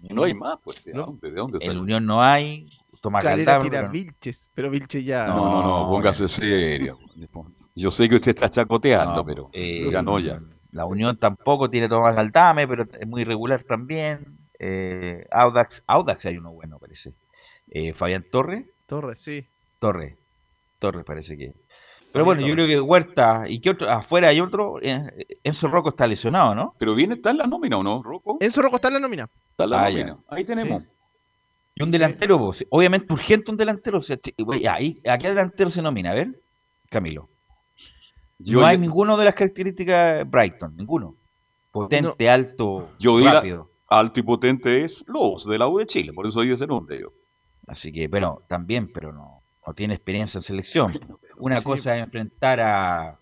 y 0.02 0.13
no 0.13 0.23
hay 0.23 0.34
más, 0.34 0.58
pues. 0.63 0.84
¿de 0.84 0.93
No. 0.93 1.06
dónde? 1.06 1.30
¿De 1.32 1.36
dónde 1.38 1.60
en? 1.62 1.78
Unión 1.78 2.06
no 2.06 2.21
hay, 2.21 2.67
Tomás 3.02 3.23
Calera 3.23 3.60
tira 3.62 3.80
pero- 3.80 3.91
Vilches, 3.91 4.49
pero 4.54 4.69
Vilches 4.69 5.06
ya. 5.06 5.28
No, 5.28 5.36
no, 5.38 5.62
no, 5.62 5.80
No, 5.84 5.89
póngase 5.89 6.28
serio. 6.28 6.99
Yo 7.73 7.89
sé 7.91 8.10
que 8.10 8.15
usted 8.15 8.32
está 8.32 8.49
chacoteando, 8.49 9.15
No, 9.15 9.25
pero 9.25 9.49
eh, 9.54 9.88
ya 9.89 10.02
no, 10.02 10.19
ya. 10.19 10.39
La 10.71 10.86
Unión 10.86 11.17
tampoco 11.17 11.69
tiene 11.69 11.88
Tomás 11.88 12.15
Galdame, 12.15 12.67
pero 12.67 12.84
es 12.84 13.08
muy 13.08 13.23
regular 13.23 13.63
también. 13.63 14.38
Eh, 14.60 15.25
Audax, 15.32 15.84
Audax 15.88 16.25
hay 16.25 16.38
uno 16.38 16.52
bueno, 16.52 16.80
parece. 16.80 17.13
Eh, 17.69 17.93
Fabián 17.93 18.25
Torres, 18.30 18.65
Torres, 18.86 19.19
sí. 19.19 19.47
Torres, 19.80 20.17
Torres 20.79 21.03
parece 21.05 21.37
que. 21.37 21.53
Pero 22.11 22.25
bueno, 22.25 22.41
yo 22.45 22.53
creo 22.55 22.65
que 22.65 22.79
Huerta 22.81 23.45
y 23.47 23.59
que 23.59 23.69
otro, 23.69 23.87
afuera 23.89 24.29
hay 24.29 24.39
otro, 24.41 24.79
eh, 24.81 25.27
Enzo 25.43 25.67
Rocco 25.67 25.89
está 25.89 26.07
lesionado, 26.07 26.55
¿no? 26.55 26.73
Pero 26.79 26.95
viene, 26.95 27.13
está 27.15 27.29
en 27.29 27.37
la 27.37 27.45
nómina, 27.45 27.77
¿o 27.77 27.83
no, 27.83 28.01
Rocco? 28.01 28.37
Enzo 28.39 28.63
Rocco 28.63 28.77
está 28.77 28.87
en 28.87 28.95
la 28.95 28.99
nómina. 29.01 29.29
Está 29.51 29.65
en 29.65 29.69
la 29.69 29.83
Ah, 29.83 29.89
ya. 29.91 29.97
nómina. 30.05 30.17
Ahí 30.29 30.43
tenemos. 30.43 30.83
Y 31.75 31.83
un 31.83 31.91
delantero, 31.91 32.51
obviamente 32.71 33.13
urgente 33.13 33.51
un 33.51 33.57
delantero. 33.57 33.99
o 33.99 34.01
sea, 34.01 34.17
ahí, 34.71 34.99
¿A 35.07 35.17
qué 35.19 35.29
delantero 35.29 35.69
se 35.69 35.81
nomina? 35.83 36.11
A 36.11 36.15
ver, 36.15 36.41
Camilo. 36.89 37.29
Yo, 38.39 38.61
no 38.61 38.65
hay 38.65 38.77
ninguno 38.77 39.15
de 39.17 39.25
las 39.25 39.35
características 39.35 40.17
de 40.17 40.23
Brighton, 40.23 40.75
ninguno. 40.75 41.15
Potente, 41.71 42.27
alto, 42.29 42.89
Yo 42.97 43.19
la- 43.19 43.33
rápido. 43.33 43.69
alto 43.87 44.19
y 44.19 44.23
potente 44.23 44.83
es 44.83 45.03
Lobos, 45.07 45.45
de 45.45 45.57
la 45.59 45.67
U 45.67 45.77
de 45.77 45.85
Chile, 45.85 46.11
por 46.13 46.25
eso 46.25 46.41
di 46.41 46.51
ese 46.51 46.65
nombre 46.65 46.99
yo. 46.99 47.13
Así 47.67 47.91
que, 47.91 48.07
bueno, 48.07 48.41
también, 48.47 48.91
pero 48.91 49.13
no, 49.13 49.38
no 49.65 49.73
tiene 49.73 49.93
experiencia 49.93 50.37
en 50.37 50.41
selección. 50.43 50.99
Una 51.37 51.57
Sí. 51.57 51.63
cosa 51.63 51.95
es 51.97 52.03
enfrentar 52.03 52.59
a 52.59 53.19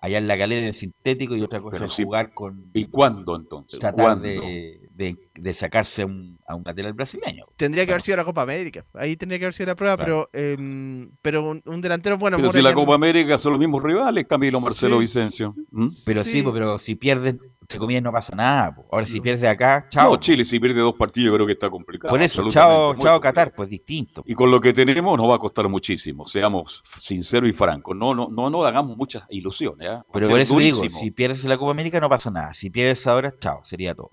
allá 0.00 0.18
en 0.18 0.28
la 0.28 0.38
calera 0.38 0.60
en 0.62 0.68
el 0.68 0.74
sintético 0.74 1.34
y 1.34 1.42
otra 1.42 1.60
cosa 1.60 1.78
Pero 1.78 1.86
es 1.86 1.92
sí, 1.94 2.04
jugar 2.04 2.32
con 2.32 2.70
¿Y 2.72 2.86
cuándo 2.86 3.34
entonces? 3.36 3.80
tratar 3.80 4.04
¿Cuándo? 4.04 4.22
de, 4.28 4.87
de- 4.98 5.16
de 5.34 5.54
sacarse 5.54 6.04
un- 6.04 6.38
a 6.46 6.56
un 6.56 6.64
lateral 6.64 6.92
brasileño. 6.92 7.46
Tendría 7.56 7.86
que 7.86 7.92
haber 7.92 8.02
sido 8.02 8.16
la 8.16 8.24
Copa 8.24 8.42
América. 8.42 8.84
Ahí 8.94 9.16
tendría 9.16 9.38
que 9.38 9.44
haber 9.44 9.54
sido 9.54 9.68
la 9.68 9.76
prueba, 9.76 9.96
Claro. 9.96 10.28
pero 10.32 10.44
em, 10.52 11.10
pero 11.22 11.48
un, 11.48 11.62
un 11.66 11.80
delantero 11.80 12.18
bueno. 12.18 12.36
Pero 12.36 12.52
si 12.52 12.60
la 12.60 12.74
Copa 12.74 12.96
América 12.96 13.38
son 13.38 13.52
los 13.52 13.60
mismos 13.60 13.80
rivales, 13.82 14.26
Camilo 14.28 14.60
Marcelo 14.60 14.96
Sí. 14.96 15.00
Vicencio. 15.02 15.54
¿Mm? 15.70 15.86
Pero 16.04 16.24
sí, 16.24 16.30
Sí. 16.42 16.44
pero 16.52 16.78
si 16.80 16.96
pierdes, 16.96 17.36
entre 17.60 17.78
comillas, 17.78 18.02
no 18.02 18.10
pasa 18.10 18.34
nada. 18.34 18.74
Ahora, 18.90 19.06
si 19.06 19.18
No. 19.18 19.22
pierdes 19.22 19.44
acá, 19.44 19.86
chao. 19.88 20.10
No, 20.10 20.16
Chile 20.16 20.44
si 20.44 20.58
pierde 20.58 20.80
dos 20.80 20.94
partidos 20.96 21.26
yo 21.28 21.34
creo 21.34 21.46
que 21.46 21.52
está 21.52 21.70
complicado. 21.70 22.10
Por 22.10 22.20
eso, 22.20 22.50
chao, 22.50 22.96
chao. 22.98 23.20
Qatar, 23.20 23.52
pues 23.54 23.68
distinto. 23.70 24.24
Y 24.26 24.34
con 24.34 24.50
lo 24.50 24.60
que 24.60 24.72
tenemos 24.72 25.16
nos 25.16 25.30
va 25.30 25.36
a 25.36 25.38
costar 25.38 25.68
muchísimo, 25.68 26.26
seamos 26.26 26.82
sinceros 27.00 27.48
y 27.48 27.52
francos. 27.52 27.96
No, 27.96 28.14
no, 28.14 28.26
no, 28.30 28.50
no 28.50 28.64
hagamos 28.64 28.96
muchas 28.96 29.22
ilusiones. 29.30 29.88
¿ah? 29.90 30.04
Pero 30.12 30.28
por 30.28 30.40
eso 30.40 30.58
digo, 30.58 30.82
si 30.90 31.10
pierdes 31.12 31.44
la 31.44 31.56
Copa 31.56 31.70
América 31.70 32.00
no 32.00 32.08
pasa 32.08 32.30
nada. 32.32 32.52
Si 32.52 32.68
pierdes 32.70 33.06
ahora, 33.06 33.32
chao, 33.38 33.60
sería 33.62 33.94
todo. 33.94 34.10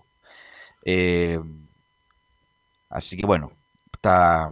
Eh, 0.85 1.39
así 2.89 3.17
que 3.17 3.25
bueno, 3.25 3.51
está, 3.93 4.51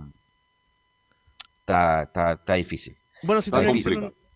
está, 1.59 2.03
está, 2.03 2.31
está 2.33 2.53
difícil. 2.55 2.95
Bueno, 3.21 3.41
si 3.41 3.51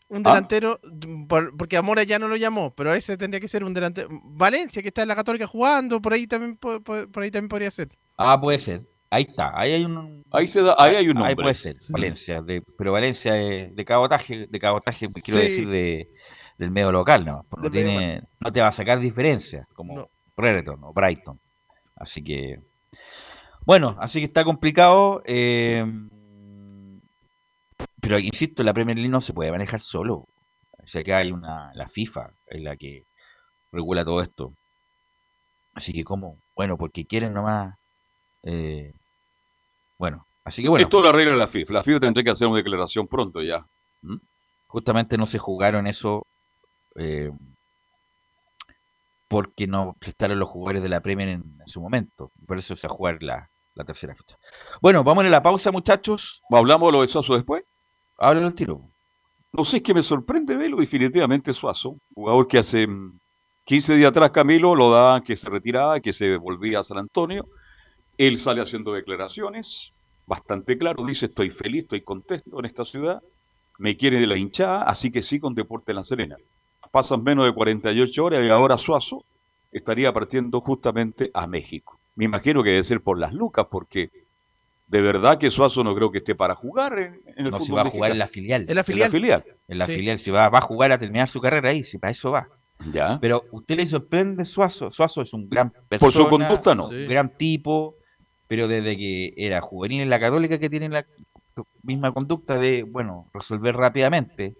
un, 0.10 0.24
¿Ah? 0.24 0.30
delantero, 0.30 0.80
por- 1.28 1.58
porque 1.58 1.76
Amora 1.76 2.04
ya 2.04 2.18
no 2.18 2.30
lo 2.30 2.38
llamó, 2.38 2.74
pero 2.74 2.94
ese 2.94 3.18
tendría 3.18 3.42
que 3.42 3.50
ser 3.50 3.64
un 3.66 3.74
delantero. 3.74 4.08
Valencia, 4.24 4.82
que 4.82 4.88
está 4.88 5.02
en 5.02 5.10
la 5.10 5.16
Católica 5.16 5.48
jugando, 5.48 6.02
por 6.02 6.14
ahí 6.14 6.26
también, 6.28 6.56
po- 6.56 6.80
po- 6.82 7.08
por 7.12 7.24
ahí 7.24 7.32
también 7.32 7.50
podría 7.50 7.72
ser. 7.72 7.90
Ah, 8.18 8.40
puede 8.40 8.58
ser. 8.58 8.88
Ahí 9.10 9.24
está. 9.30 9.52
Ahí 9.58 9.74
hay 9.74 9.84
un. 9.86 10.24
Ahí, 10.32 10.48
se 10.48 10.62
da, 10.62 10.76
ahí 10.78 10.96
hay 10.96 11.10
un 11.10 11.18
Ahí 11.18 11.24
nombre. 11.36 11.44
puede 11.44 11.54
ser. 11.56 11.76
Valencia. 11.90 12.42
De, 12.42 12.62
pero 12.78 12.94
Valencia 12.94 13.34
de, 13.34 13.72
de 13.74 13.86
cabotaje, 13.86 14.48
de 14.50 14.60
cabotaje, 14.60 15.08
quiero 15.24 15.40
Sí. 15.42 15.46
decir, 15.48 15.68
de, 15.70 16.10
del 16.58 16.72
medio 16.72 16.92
local, 16.92 17.26
¿no? 17.26 17.46
No, 17.62 17.70
tiene, 17.70 18.22
te 18.54 18.62
va 18.62 18.68
a 18.68 18.72
sacar 18.72 19.00
diferencia, 19.00 19.68
como 19.74 19.96
No. 19.96 20.10
Brereton 20.38 20.80
o 20.84 20.94
Brighton. 20.94 21.40
Así 21.98 22.24
que. 22.24 22.62
Bueno, 23.66 23.98
así 24.00 24.20
que 24.20 24.26
está 24.26 24.44
complicado. 24.44 25.22
eh, 25.26 25.86
pero 28.02 28.20
insisto, 28.20 28.64
la 28.64 28.74
Premier 28.74 28.98
League 28.98 29.10
no 29.12 29.20
se 29.22 29.34
puede 29.34 29.52
manejar 29.52 29.82
solo. 29.82 30.16
O 30.84 30.88
sea 30.88 31.04
que 31.04 31.14
hay 31.14 31.32
una. 31.32 31.72
La 31.74 31.88
FIFA 31.88 32.32
es 32.48 32.62
la 32.62 32.76
que 32.78 33.04
regula 33.72 34.06
todo 34.06 34.22
esto. 34.22 34.54
Así 35.74 35.94
que, 35.94 36.04
¿cómo? 36.04 36.38
Bueno, 36.56 36.78
porque 36.78 37.06
quieren 37.06 37.34
nomás. 37.34 37.76
eh, 38.44 38.94
bueno, 40.00 40.26
así 40.44 40.62
que 40.62 40.70
bueno. 40.70 40.84
Esto 40.86 41.02
lo 41.02 41.10
arregla 41.10 41.36
la 41.36 41.48
FIFA. 41.48 41.74
La 41.74 41.84
FIFA 41.84 42.00
tendrá 42.00 42.24
que 42.24 42.30
hacer 42.30 42.48
una 42.48 42.58
declaración 42.58 43.08
pronto 43.08 43.42
ya. 43.42 43.66
justamente 44.68 45.18
no 45.18 45.26
se 45.26 45.40
jugaron 45.40 45.88
eso 45.88 46.26
eh, 46.96 47.32
porque 49.28 49.68
no 49.68 49.96
prestaron 50.00 50.40
los 50.40 50.50
jugadores 50.50 50.84
de 50.84 50.90
la 50.90 51.02
Premier 51.02 51.30
en, 51.30 51.44
en 51.60 51.68
su 51.68 51.82
momento. 51.82 52.32
Por 52.46 52.58
eso 52.58 52.76
se 52.76 52.88
va 52.88 52.94
a 52.94 52.98
jugar 52.98 53.24
la, 53.24 53.50
la 53.78 53.86
tercera 53.86 54.16
fecha. 54.16 54.38
Bueno, 54.82 55.04
vamos 55.04 55.24
a 55.24 55.28
la 55.28 55.44
pausa, 55.44 55.72
muchachos. 55.72 56.42
¿Hablamos 56.50 56.90
de 56.90 56.92
lo 56.94 57.02
de 57.02 57.08
Suazo 57.08 57.36
después? 57.36 57.63
Háblalo 58.18 58.48
al 58.48 58.54
tiro. 58.56 58.90
No 59.54 59.63
sé, 59.63 59.78
es 59.78 59.84
que 59.84 59.94
me 59.94 60.04
sorprende 60.04 60.56
verlo 60.56 60.78
definitivamente 60.78 61.54
Suazo. 61.54 61.98
Jugador 62.13 62.48
que 62.48 62.58
hace 62.58 62.88
mm, 62.88 63.20
15 63.66 63.96
días 63.96 64.10
atrás 64.10 64.32
Camilo 64.32 64.76
lo 64.76 64.92
daban 64.92 65.22
que 65.24 65.38
se 65.38 65.50
retiraba, 65.50 66.00
que 66.00 66.13
se 66.13 66.38
volvía 66.38 66.80
a 66.80 66.84
San 66.84 66.98
Antonio. 66.98 67.46
Él 68.18 68.40
sale 68.40 68.62
haciendo 68.62 68.94
declaraciones, 68.94 69.94
bastante 70.26 70.78
claro, 70.78 71.06
dice 71.06 71.28
estoy 71.28 71.52
feliz, 71.52 71.84
estoy 71.84 72.02
contento 72.02 72.60
en 72.60 72.66
esta 72.66 72.84
ciudad, 72.84 73.22
me 73.78 73.96
quiere 73.96 74.20
de 74.20 74.26
la 74.26 74.38
hinchada, 74.38 74.82
así 74.82 75.12
que 75.12 75.22
sí 75.22 75.40
con 75.40 75.54
Deporte 75.54 75.94
La 75.94 76.04
Serena. 76.04 76.36
Pasan 76.91 77.23
menos 77.23 77.45
de 77.45 77.54
48 77.54 78.26
horas 78.26 78.45
y 78.45 78.50
ahora 78.50 78.78
Suazo 78.78 79.23
estaría 79.71 80.12
partiendo 80.13 80.62
justamente 80.62 81.30
a 81.34 81.47
México. 81.47 82.00
Me 82.15 82.26
imagino 82.26 82.63
que 82.63 82.69
debe 82.71 82.84
ser 82.84 83.02
por 83.02 83.19
las 83.19 83.34
lucas, 83.34 83.67
porque 83.69 84.10
de 84.88 85.02
verdad 85.02 85.38
que 85.38 85.52
Suazo 85.52 85.84
no 85.84 85.93
creo 85.93 86.12
que 86.12 86.19
esté 86.19 86.34
para 86.34 86.56
jugar 86.56 86.97
en, 86.97 87.21
en 87.36 87.45
el 87.45 87.52
No, 87.52 87.60
si 87.60 87.71
va 87.71 87.82
a 87.82 87.86
jugar 87.86 88.12
en 88.12 88.19
la 88.19 88.28
filial. 88.28 88.62
En 88.62 88.76
la 88.76 88.82
En 88.88 89.00
la 89.00 89.10
filial. 89.10 89.43
En 89.67 89.78
la 89.78 89.86
Sí. 89.86 89.93
filial, 89.95 90.19
si 90.19 90.32
va, 90.32 90.50
va 90.50 90.60
a 90.60 90.62
jugar 90.62 90.91
a 90.91 90.97
terminar 90.97 91.28
su 91.30 91.39
carrera 91.41 91.69
ahí, 91.69 91.84
si 91.84 91.97
para 91.97 92.12
eso 92.12 92.32
va. 92.32 92.47
Ya. 92.93 93.17
Pero 93.19 93.43
usted 93.52 93.76
le 93.76 93.86
sorprende 93.86 94.45
Suazo. 94.45 94.89
Suazo 94.89 95.21
es 95.21 95.34
un 95.34 95.50
gran 95.50 95.69
persona, 95.71 96.00
Por 96.00 96.12
su 96.12 96.28
conducta 96.30 96.73
no. 96.76 96.88
Un 96.88 97.08
gran 97.08 97.30
tipo, 97.38 97.95
pero 98.47 98.67
desde 98.67 98.95
que 98.97 99.34
era 99.36 99.62
juvenil 99.62 100.02
en 100.02 100.10
la 100.10 100.19
Católica 100.19 100.58
que 100.58 100.69
tiene 100.69 100.88
la 100.89 101.06
misma 101.84 102.12
conducta 102.13 102.58
de, 102.58 102.84
bueno, 102.84 103.28
resolver 103.34 103.76
rápidamente. 103.76 104.56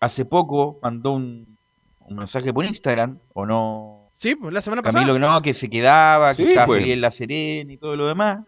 Hace 0.00 0.24
poco 0.24 0.78
mandó 0.82 1.12
un, 1.12 1.56
un 2.00 2.16
mensaje 2.16 2.52
por 2.52 2.64
Instagram, 2.64 3.18
o 3.32 3.46
no, 3.46 3.92
Sí, 4.12 4.34
pues 4.34 4.52
la 4.54 4.62
semana 4.62 4.80
Camilo 4.80 5.00
pasada. 5.12 5.14
que 5.14 5.20
no, 5.20 5.42
que 5.42 5.52
se 5.54 5.68
quedaba, 5.68 6.34
que 6.34 6.42
Sí, 6.44 6.48
estaba 6.48 6.66
pues. 6.68 6.78
feliz 6.80 6.94
en 6.94 7.00
La 7.02 7.10
Serena 7.10 7.70
y 7.72 7.76
todo 7.76 7.96
lo 7.96 8.06
demás. 8.06 8.46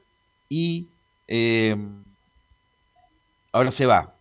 Y 0.48 0.87
eh, 1.26 1.76
ahora 3.52 3.70
se 3.70 3.84
va. 3.87 4.14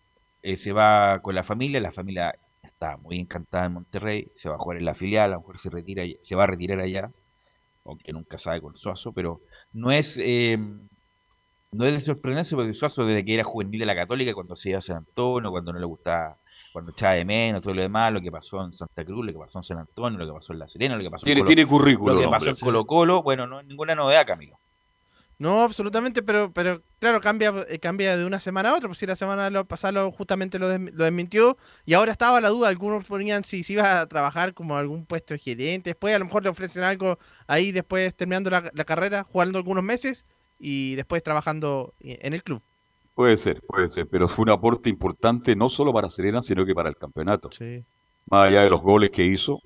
Eh, 0.43 0.55
se 0.57 0.71
va 0.71 1.19
con 1.21 1.35
la 1.35 1.43
familia, 1.43 1.79
la 1.79 1.91
familia 1.91 2.35
está 2.63 2.97
muy 2.97 3.17
encantada 3.19 3.65
en 3.65 3.73
Monterrey, 3.73 4.27
se 4.35 4.49
va 4.49 4.55
a 4.55 4.57
jugar 4.59 4.77
en 4.77 4.85
la 4.85 4.93
filial, 4.95 5.31
a 5.31 5.35
lo 5.35 5.39
mejor 5.39 5.57
se 5.57 5.69
retira, 5.69 6.03
se 6.21 6.35
va 6.35 6.43
a 6.43 6.47
retirar 6.47 6.79
allá, 6.79 7.09
aunque 7.85 8.11
nunca 8.13 8.37
sabe 8.37 8.61
con 8.61 8.75
Suazo, 8.75 9.11
pero 9.13 9.39
no 9.73 9.89
es 9.91 10.17
eh, 10.21 10.57
no 11.71 11.85
es 11.85 11.93
de 11.93 11.99
sorprenderse 12.01 12.55
porque 12.55 12.73
Suazo 12.73 13.05
desde 13.05 13.23
que 13.25 13.33
era 13.35 13.43
juvenil 13.43 13.79
de 13.79 13.85
la 13.85 13.95
Católica, 13.95 14.33
cuando 14.33 14.55
se 14.55 14.69
iba 14.69 14.79
a 14.79 14.81
San 14.81 14.97
Antonio, 14.97 15.49
cuando 15.49 15.71
no 15.73 15.79
le 15.79 15.85
gustaba, 15.85 16.37
cuando 16.73 16.91
echaba 16.91 17.13
de 17.13 17.25
menos, 17.25 17.61
todo 17.61 17.73
lo 17.73 17.81
demás, 17.81 18.11
lo 18.13 18.21
que 18.21 18.31
pasó 18.31 18.63
en 18.63 18.71
Santa 18.73 19.03
Cruz, 19.03 19.25
lo 19.25 19.31
que 19.33 19.39
pasó 19.39 19.59
en 19.59 19.63
San 19.63 19.77
Antonio, 19.79 20.19
lo 20.19 20.25
que 20.27 20.33
pasó 20.33 20.53
en 20.53 20.59
La 20.59 20.67
Serena, 20.67 20.95
lo 20.95 21.01
que 21.03 21.09
pasó 21.09 21.25
en 21.25 21.27
Tiene, 21.27 21.41
Colo- 21.41 21.47
tiene 21.47 21.65
currículum. 21.65 22.15
lo 22.15 22.21
que 22.21 22.27
pasó 22.29 22.49
en. 22.49 22.55
Colo 22.57 22.85
Colo, 22.85 23.23
bueno, 23.23 23.47
no 23.47 23.59
es 23.59 23.65
ninguna 23.65 23.95
novedad, 23.95 24.25
Camilo. 24.27 24.59
No, 25.39 25.61
absolutamente, 25.61 26.23
pero, 26.23 26.51
pero 26.51 26.81
claro, 26.99 27.21
cambia, 27.21 27.53
eh, 27.69 27.77
cambia 27.77 28.17
de 28.17 28.25
una 28.25 28.39
semana 28.39 28.69
a 28.71 28.75
otra. 28.75 28.89
Pues 28.89 28.97
si 28.97 29.05
la 29.05 29.15
semana 29.15 29.51
lo- 29.51 29.65
pasada 29.65 30.09
justamente 30.11 30.57
lo, 30.57 30.67
desmi- 30.73 30.91
lo 30.93 31.03
desmintió 31.03 31.57
y 31.85 31.93
ahora 31.93 32.11
estaba 32.11 32.41
la 32.41 32.49
duda. 32.49 32.69
Algunos 32.69 33.05
ponían 33.05 33.43
si, 33.43 33.61
si 33.63 33.73
iba 33.73 34.01
a 34.01 34.07
trabajar 34.07 34.55
como 34.55 34.75
algún 34.77 35.05
puesto 35.05 35.35
de 35.35 35.39
gerente. 35.39 35.91
Después 35.91 36.15
a 36.15 36.19
lo 36.19 36.25
mejor 36.25 36.41
le 36.41 36.49
ofrecen 36.49 36.81
algo 36.83 37.19
ahí 37.45 37.71
después 37.71 38.15
terminando 38.15 38.49
la, 38.49 38.71
la 38.73 38.83
carrera, 38.83 39.23
jugando 39.31 39.59
algunos 39.59 39.83
meses 39.83 40.25
y 40.59 40.95
después 40.95 41.21
trabajando 41.21 41.93
i- 41.99 42.17
en 42.19 42.33
el 42.33 42.41
club. 42.41 42.63
Puede 43.17 43.35
ser, 43.39 43.63
puede 43.63 43.89
ser, 43.89 44.05
pero 44.07 44.29
fue 44.29 44.43
un 44.43 44.51
aporte 44.51 44.91
importante 44.91 45.55
no 45.55 45.69
solo 45.69 45.91
para 45.91 46.07
Serena, 46.11 46.43
sino 46.43 46.63
que 46.63 46.75
para 46.75 46.87
el 46.87 46.97
campeonato. 46.97 47.49
Sí. 47.51 47.83
Más 48.29 48.47
allá 48.47 48.61
de 48.61 48.69
los 48.69 48.79
goles 48.79 49.09
que 49.09 49.25
hizo, 49.25 49.59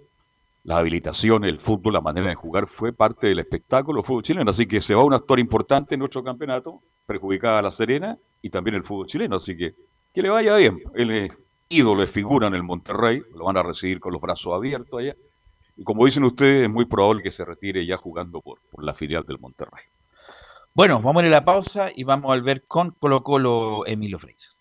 las 0.63 0.77
habilitaciones, 0.77 1.49
el 1.49 1.59
fútbol, 1.59 1.91
la 1.91 1.99
manera 1.99 2.29
de 2.29 2.35
jugar, 2.35 2.67
fue 2.67 2.93
parte 2.93 3.27
del 3.27 3.39
espectáculo 3.39 3.97
del 3.97 4.05
fútbol 4.05 4.23
chileno. 4.23 4.51
Así 4.51 4.67
que 4.67 4.79
se 4.79 4.95
va 4.95 5.03
un 5.03 5.13
actor 5.13 5.37
importante 5.37 5.95
en 5.95 5.99
nuestro 5.99 6.23
campeonato, 6.23 6.79
perjudicada 7.05 7.59
a 7.59 7.61
la 7.63 7.71
Serena 7.71 8.17
y 8.41 8.49
también 8.49 8.75
el 8.75 8.85
fútbol 8.85 9.07
chileno. 9.07 9.35
Así 9.35 9.57
que 9.57 9.75
que 10.13 10.21
le 10.21 10.29
vaya 10.29 10.55
bien. 10.55 10.81
Él 10.95 11.11
es 11.11 11.33
ídolo, 11.67 12.03
es 12.03 12.09
figura 12.09 12.47
en 12.47 12.55
el 12.55 12.63
Monterrey, 12.63 13.21
lo 13.35 13.43
van 13.43 13.57
a 13.57 13.63
recibir 13.63 13.99
con 13.99 14.13
los 14.13 14.21
brazos 14.21 14.53
abiertos 14.53 14.97
allá. 14.97 15.17
Y 15.75 15.83
como 15.83 16.05
dicen 16.05 16.23
ustedes, 16.23 16.63
es 16.63 16.69
muy 16.69 16.85
probable 16.85 17.21
que 17.21 17.31
se 17.31 17.43
retire 17.43 17.85
ya 17.85 17.97
jugando 17.97 18.39
por, 18.39 18.59
por 18.71 18.81
la 18.81 18.93
filial 18.93 19.25
del 19.25 19.39
Monterrey. 19.39 19.83
Bueno, 20.73 21.01
vamos 21.01 21.21
a 21.21 21.25
ir 21.25 21.33
a 21.33 21.37
la 21.37 21.45
pausa 21.45 21.89
y 21.93 22.05
vamos 22.05 22.33
a 22.33 22.41
ver 22.41 22.65
con 22.65 22.91
Colo 22.91 23.23
Colo 23.23 23.85
Emilio 23.85 24.17
Freitas. 24.17 24.57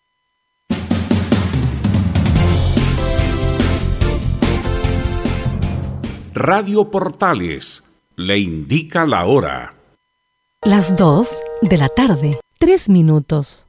Radio 6.35 6.91
Portales 6.91 7.85
le 8.17 8.39
indica 8.39 9.07
la 9.07 9.25
hora. 9.27 9.75
Las 10.63 10.97
2 10.97 11.29
de 11.63 11.79
la 11.79 11.89
tarde, 11.89 12.33
3 12.59 12.89
minutos. 12.89 13.69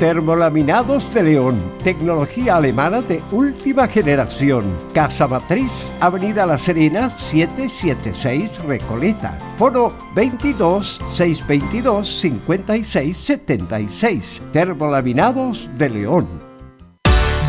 Termolaminados 0.00 1.12
de 1.12 1.22
León, 1.22 1.60
tecnología 1.84 2.56
alemana 2.56 3.02
de 3.02 3.20
última 3.32 3.86
generación. 3.86 4.78
Casa 4.94 5.28
Matriz, 5.28 5.86
Avenida 6.00 6.46
La 6.46 6.56
Serena, 6.56 7.10
776 7.10 8.64
Recoleta. 8.64 9.38
Foro 9.58 9.92
22 10.14 11.00
622 11.12 12.20
56 12.20 13.16
76. 13.16 14.42
Termolaminados 14.52 15.68
de 15.76 15.90
León. 15.90 16.49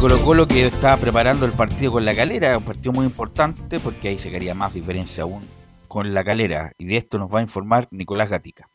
Colo 0.00 0.16
Colo 0.24 0.46
que 0.46 0.64
estaba 0.64 0.96
preparando 0.96 1.44
el 1.44 1.50
partido 1.50 1.90
con 1.90 2.04
la 2.04 2.14
calera, 2.14 2.56
un 2.56 2.64
partido 2.64 2.92
muy 2.92 3.04
importante 3.04 3.80
porque 3.80 4.06
ahí 4.06 4.18
se 4.18 4.30
quería 4.30 4.54
más 4.54 4.74
diferencia 4.74 5.24
aún 5.24 5.42
con 5.88 6.14
la 6.14 6.22
calera. 6.22 6.70
Y 6.78 6.86
de 6.86 6.96
esto 6.96 7.18
nos 7.18 7.34
va 7.34 7.40
a 7.40 7.42
informar 7.42 7.88
Nicolás 7.90 8.30
Gatica. 8.30 8.68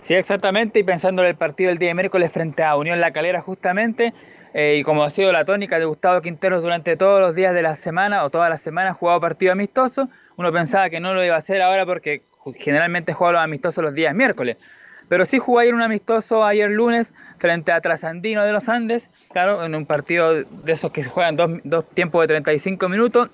Sí, 0.00 0.14
exactamente, 0.14 0.78
y 0.78 0.84
pensando 0.84 1.20
en 1.20 1.28
el 1.28 1.34
partido 1.34 1.68
del 1.68 1.76
día 1.76 1.88
de 1.88 1.96
miércoles 1.96 2.32
frente 2.32 2.62
a 2.62 2.76
Unión 2.76 2.98
La 2.98 3.12
Calera 3.12 3.42
justamente, 3.42 4.14
eh, 4.54 4.78
y 4.80 4.84
como 4.84 5.04
ha 5.04 5.10
sido 5.10 5.32
la 5.32 5.44
tónica 5.44 5.78
de 5.78 5.84
Gustavo 5.84 6.22
Quinteros 6.22 6.62
durante 6.62 6.96
todos 6.96 7.20
los 7.20 7.34
días 7.34 7.52
de 7.52 7.60
la 7.60 7.76
semana 7.76 8.24
o 8.24 8.30
todas 8.30 8.48
las 8.48 8.62
semanas 8.62 8.96
jugado 8.96 9.20
partido 9.20 9.52
amistoso, 9.52 10.08
uno 10.36 10.50
pensaba 10.50 10.88
que 10.88 10.98
no 10.98 11.12
lo 11.12 11.22
iba 11.22 11.34
a 11.34 11.38
hacer 11.38 11.60
ahora 11.60 11.84
porque 11.84 12.22
generalmente 12.58 13.12
juega 13.12 13.32
los 13.32 13.42
amistosos 13.42 13.84
los 13.84 13.92
días 13.92 14.14
miércoles. 14.14 14.56
Pero 15.10 15.26
sí 15.26 15.40
jugó 15.40 15.58
ayer 15.58 15.74
un 15.74 15.82
amistoso 15.82 16.44
ayer 16.44 16.70
lunes 16.70 17.12
frente 17.38 17.72
a 17.72 17.80
Trasandino 17.80 18.44
de 18.44 18.52
los 18.52 18.68
Andes, 18.68 19.10
claro, 19.32 19.64
en 19.64 19.74
un 19.74 19.84
partido 19.84 20.44
de 20.44 20.72
esos 20.72 20.92
que 20.92 21.02
juegan 21.02 21.34
dos, 21.34 21.50
dos 21.64 21.84
tiempos 21.90 22.20
de 22.22 22.28
35 22.28 22.88
minutos, 22.88 23.28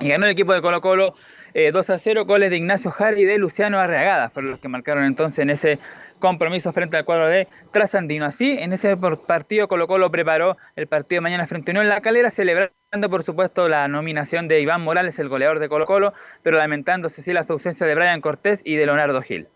y 0.00 0.08
ganó 0.08 0.24
el 0.24 0.32
equipo 0.32 0.52
de 0.52 0.60
Colo 0.60 0.80
Colo 0.80 1.14
eh, 1.54 1.70
2 1.70 1.90
a 1.90 1.98
0, 1.98 2.24
goles 2.24 2.50
de 2.50 2.56
Ignacio 2.56 2.90
Jari 2.90 3.22
y 3.22 3.24
de 3.24 3.38
Luciano 3.38 3.78
Arreagada, 3.78 4.30
fueron 4.30 4.50
los 4.50 4.60
que 4.60 4.66
marcaron 4.66 5.04
entonces 5.04 5.38
en 5.38 5.50
ese 5.50 5.78
compromiso 6.18 6.72
frente 6.72 6.96
al 6.96 7.04
cuadro 7.04 7.28
de 7.28 7.46
Trasandino. 7.70 8.24
Así, 8.24 8.58
en 8.58 8.72
ese 8.72 8.96
partido 8.96 9.68
Colo 9.68 9.86
Colo 9.86 10.10
preparó 10.10 10.56
el 10.74 10.88
partido 10.88 11.18
de 11.18 11.22
mañana 11.22 11.46
frente 11.46 11.70
a 11.70 11.72
Unión 11.74 11.88
La 11.88 12.00
Calera, 12.00 12.30
celebrando 12.30 13.10
por 13.10 13.22
supuesto 13.22 13.68
la 13.68 13.86
nominación 13.86 14.48
de 14.48 14.60
Iván 14.60 14.80
Morales, 14.80 15.20
el 15.20 15.28
goleador 15.28 15.60
de 15.60 15.68
Colo 15.68 15.86
Colo, 15.86 16.14
pero 16.42 16.58
lamentándose 16.58 17.22
sí 17.22 17.32
las 17.32 17.48
ausencias 17.48 17.86
de 17.86 17.94
Brian 17.94 18.20
Cortés 18.20 18.60
y 18.64 18.74
de 18.74 18.86
Leonardo 18.86 19.22
Gil. 19.22 19.46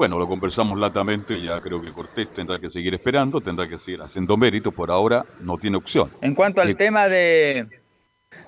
Bueno, 0.00 0.18
lo 0.18 0.26
conversamos 0.26 0.78
latamente, 0.78 1.38
ya 1.42 1.60
creo 1.60 1.82
que 1.82 1.92
Cortés 1.92 2.32
tendrá 2.32 2.58
que 2.58 2.70
seguir 2.70 2.94
esperando, 2.94 3.38
tendrá 3.38 3.68
que 3.68 3.76
seguir 3.76 4.00
haciendo 4.00 4.34
méritos, 4.38 4.72
por 4.72 4.90
ahora 4.90 5.26
no 5.40 5.58
tiene 5.58 5.76
opción. 5.76 6.10
En 6.22 6.34
cuanto 6.34 6.62
al 6.62 6.70
Eh, 6.70 6.74
tema 6.74 7.06
de, 7.06 7.66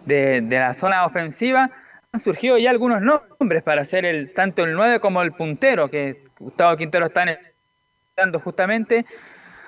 de, 0.07 0.40
de 0.40 0.59
la 0.59 0.72
zona 0.72 1.05
ofensiva, 1.05 1.70
han 2.11 2.20
surgido 2.20 2.57
ya 2.57 2.70
algunos 2.70 3.03
nombres 3.03 3.62
para 3.62 3.82
hacer 3.82 4.07
el 4.07 4.32
tanto 4.32 4.64
el 4.64 4.72
9 4.72 4.98
como 5.00 5.20
el 5.20 5.32
puntero, 5.32 5.90
que 5.90 6.24
Gustavo 6.38 6.74
Quintero 6.74 7.05
está 7.05 7.38
dando 8.16 8.40
justamente. 8.40 9.05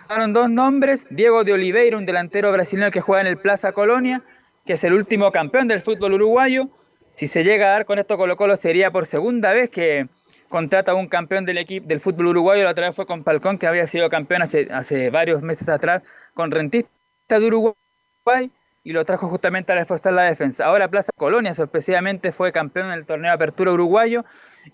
Fueron 0.06 0.32
dos 0.32 0.48
nombres, 0.48 1.06
Diego 1.10 1.44
de 1.44 1.52
Oliveira, 1.52 1.98
un 1.98 2.06
delantero 2.06 2.50
brasileño 2.50 2.90
que 2.90 3.02
juega 3.02 3.20
en 3.20 3.26
el 3.26 3.36
Plaza 3.36 3.72
Colonia, 3.72 4.22
que 4.64 4.72
es 4.72 4.84
el 4.84 4.94
último 4.94 5.30
campeón 5.30 5.68
del 5.68 5.82
fútbol 5.82 6.14
uruguayo. 6.14 6.70
Si 7.12 7.26
se 7.26 7.44
llega 7.44 7.66
a 7.66 7.72
dar 7.72 7.84
con 7.84 7.98
esto 7.98 8.16
Colo 8.16 8.38
Colo 8.38 8.56
sería 8.56 8.90
por 8.90 9.04
segunda 9.04 9.52
vez 9.52 9.68
que 9.68 10.08
contrata 10.54 10.92
a 10.92 10.94
un 10.94 11.08
campeón 11.08 11.44
del 11.44 11.58
equipo 11.58 11.88
del 11.88 11.98
fútbol 11.98 12.28
uruguayo, 12.28 12.62
la 12.62 12.70
otra 12.70 12.86
vez 12.86 12.94
fue 12.94 13.06
con 13.06 13.24
Palcón, 13.24 13.58
que 13.58 13.66
había 13.66 13.88
sido 13.88 14.08
campeón 14.08 14.42
hace, 14.42 15.10
varios 15.10 15.42
meses 15.42 15.68
atrás 15.68 16.04
con 16.32 16.52
Rentista 16.52 17.40
de 17.40 17.44
Uruguay 17.44 18.52
y 18.84 18.92
lo 18.92 19.04
trajo 19.04 19.26
justamente 19.26 19.72
a 19.72 19.74
reforzar 19.74 20.12
la 20.12 20.22
defensa. 20.22 20.66
Ahora 20.66 20.86
Plaza 20.86 21.10
Colonia 21.16 21.54
sorpresivamente 21.54 22.30
fue 22.30 22.52
campeón 22.52 22.86
en 22.86 22.92
el 22.92 23.04
torneo 23.04 23.30
de 23.30 23.34
apertura 23.34 23.72
uruguayo 23.72 24.24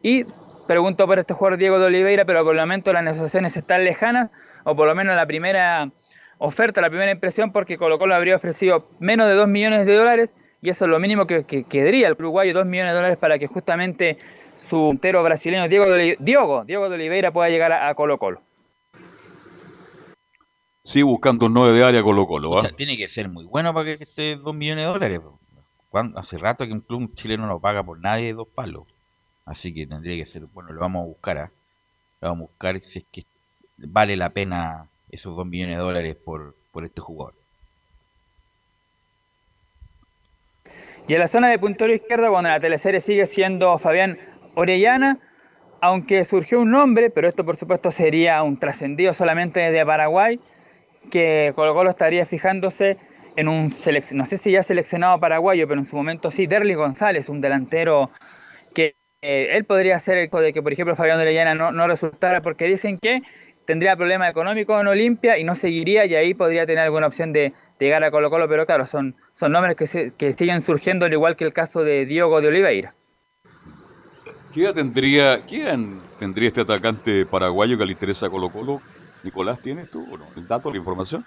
y 0.03 0.25
pregunto 0.69 1.07
por 1.07 1.19
este 1.19 1.33
jugador 1.33 1.59
Diego 1.59 1.79
de 1.79 1.87
Oliveira, 1.87 2.27
pero 2.27 2.45
por 2.45 2.55
el 2.55 2.61
momento 2.61 2.93
las 2.93 3.03
negociaciones 3.03 3.57
están 3.57 3.83
lejanas, 3.83 4.31
o 4.65 4.77
por 4.77 4.87
lo 4.87 4.95
menos 4.95 5.17
la 5.17 5.25
primera 5.25 5.93
oferta, 6.37 6.83
la 6.83 6.91
primera 6.91 7.11
impresión, 7.11 7.53
porque 7.53 7.79
Colo 7.79 7.99
Colo 7.99 8.15
habría 8.15 8.37
ofrecido 8.37 8.91
menos 8.99 9.29
de 9.29 9.33
2 9.33 9.49
millones 9.49 9.87
de 9.87 9.97
dólares 9.97 10.35
y 10.63 10.69
eso 10.69 10.85
es 10.85 10.91
lo 10.91 10.99
mínimo 10.99 11.27
que, 11.27 11.45
que 11.45 11.65
quedaría 11.65 12.07
el 12.09 12.15
uruguayo, 12.15 12.53
2 12.53 12.67
millones 12.67 12.93
de 12.93 12.97
dólares 12.97 13.19
para 13.19 13.39
que 13.39 13.47
justamente 13.47 14.19
su 14.55 14.91
entero 14.91 15.23
brasileño 15.23 15.69
Diego 15.69 15.87
de, 15.87 16.17
Diogo, 16.21 16.65
Diego 16.65 16.89
de 16.89 16.97
Oliveira 16.97 17.33
pueda 17.33 17.49
llegar 17.49 17.73
a, 17.73 17.89
a 17.89 17.95
Colo 17.95 18.19
Colo. 18.19 18.43
Sigue 20.85 21.05
buscando 21.05 21.47
un 21.47 21.55
9 21.55 21.79
de 21.79 21.85
área 21.85 22.03
Colo 22.03 22.27
Colo. 22.27 22.51
O 22.51 22.61
sea, 22.61 22.73
tiene 22.73 22.97
que 22.97 23.09
ser 23.09 23.29
muy 23.29 23.45
bueno 23.45 23.73
para 23.73 23.85
que 23.87 23.93
esté 24.03 24.37
2 24.37 24.55
millones 24.55 24.85
de 24.85 24.93
dólares. 24.93 25.21
¿Cuándo? 25.89 26.19
Hace 26.19 26.39
rato 26.39 26.67
que 26.67 26.73
un 26.73 26.81
club 26.81 27.15
chileno 27.15 27.47
no 27.47 27.59
paga 27.59 27.83
por 27.83 27.99
nadie 27.99 28.33
dos 28.33 28.49
palos. 28.49 28.85
Así 29.45 29.75
que 29.75 29.87
tendría 29.87 30.17
que 30.17 30.27
ser, 30.27 30.47
bueno, 30.47 30.73
lo 30.73 30.81
vamos 30.81 31.03
a 31.03 31.07
buscar. 31.07 31.39
¿ah? 31.39 31.51
Lo 32.21 32.29
vamos 32.29 32.45
a 32.45 32.49
buscar 32.49 32.81
si 32.83 33.01
es 33.01 33.05
que 33.11 33.25
vale 33.77 34.17
la 34.17 34.31
pena 34.31 34.89
esos 35.11 35.35
2 35.35 35.47
millones 35.47 35.79
de 35.79 35.83
dólares 35.83 36.17
por, 36.17 36.55
por 36.71 36.85
este 36.85 37.01
jugador. 37.01 37.40
Y 41.09 41.15
en 41.15 41.21
la 41.21 41.29
zona 41.29 41.49
de 41.49 41.59
puntero 41.59 41.93
izquierdo, 41.93 42.31
cuando 42.31 42.51
la 42.51 42.61
teleserie 42.61 43.01
sigue 43.01 43.27
siendo 43.27 43.79
Fabián 43.79 44.19
Orellana, 44.55 45.19
aunque 45.81 46.25
surgió 46.25 46.61
un 46.61 46.71
nombre, 46.71 47.11
pero 47.11 47.29
esto 47.29 47.45
por 47.45 47.57
supuesto 47.57 47.91
sería 47.91 48.43
un 48.43 48.59
trascendido 48.59 49.13
solamente 49.13 49.61
desde 49.61 49.85
Paraguay, 49.85 50.39
que 51.11 51.53
Colo 51.57 51.75
Colo 51.75 51.91
estaría 51.91 52.27
fijándose 52.27 52.99
en 53.37 53.49
un 53.49 53.71
selec- 53.71 54.13
no 54.13 54.27
sé 54.27 54.39
si 54.39 54.53
ya 54.53 54.63
seleccionado 54.63 55.19
paraguayo, 55.19 55.67
pero 55.67 55.81
en 55.81 55.87
su 55.87 55.97
momento 55.97 56.31
sí, 56.31 56.47
Derly 56.47 56.75
González, 56.75 57.29
un 57.29 57.41
delantero 57.41 58.11
que 58.75 58.97
eh, 59.23 59.49
él 59.53 59.65
podría 59.65 59.99
ser 59.99 60.19
el 60.19 60.31
de 60.31 60.53
que, 60.53 60.63
por 60.63 60.73
ejemplo, 60.73 60.97
Fabián 60.97 61.19
Orellana 61.21 61.55
no, 61.55 61.73
no 61.73 61.87
resultara, 61.87 62.41
porque 62.43 62.67
dicen 62.67 62.99
que 62.99 63.23
tendría 63.71 63.95
problemas 63.95 64.29
económicos 64.31 64.81
en 64.81 64.89
Olimpia 64.89 65.39
y 65.39 65.45
no 65.45 65.55
seguiría, 65.55 66.05
y 66.05 66.17
ahí 66.17 66.35
podría 66.35 66.67
tener 66.67 66.83
alguna 66.83 67.07
opción 67.07 67.33
de, 67.33 67.53
de 67.79 67.87
llegar 67.87 68.03
a 68.03 68.11
Colo 68.11 68.29
Colo, 68.29 68.49
pero 68.49 68.67
claro, 68.67 68.85
son, 68.85 69.15
son 69.31 69.53
nombres 69.53 69.77
que, 69.77 69.87
se- 69.87 70.13
que 70.19 70.33
siguen 70.33 70.61
surgiendo, 70.61 71.07
al 71.07 71.13
igual 71.13 71.37
que 71.37 71.45
el 71.45 71.53
caso 71.53 71.85
de 71.85 72.05
Diogo 72.05 72.41
de 72.41 72.49
Oliveira. 72.49 72.95
¿Qué 74.53 74.65
edad 74.65 74.75
tendría, 74.75 75.47
edad 75.47 75.79
tendría 76.19 76.49
este 76.49 76.63
atacante 76.63 77.25
paraguayo 77.27 77.79
que 77.79 77.87
le 77.87 77.93
interesa 77.93 78.27
a 78.27 78.31
Colo 78.31 78.51
Colo? 78.51 78.83
Nicolás, 79.23 79.61
¿tienes 79.61 79.89
tú 79.89 80.05
no? 80.19 80.27
el 80.37 80.49
dato, 80.49 80.69
la 80.73 80.77
información? 80.79 81.25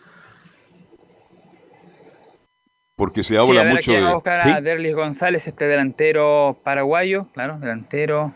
Porque 2.98 3.24
se 3.24 3.38
habla 3.38 3.64
mucho 3.64 3.92
aquí 3.92 4.02
vamos 4.02 4.04
a 4.04 4.10
de... 4.10 4.14
buscar 4.16 4.44
¿Sí? 4.44 4.50
a 4.50 4.62
Derlis 4.62 4.96
González, 4.96 5.48
este 5.48 5.66
delantero 5.66 6.60
paraguayo, 6.62 7.28
claro, 7.34 7.58
delantero. 7.58 8.34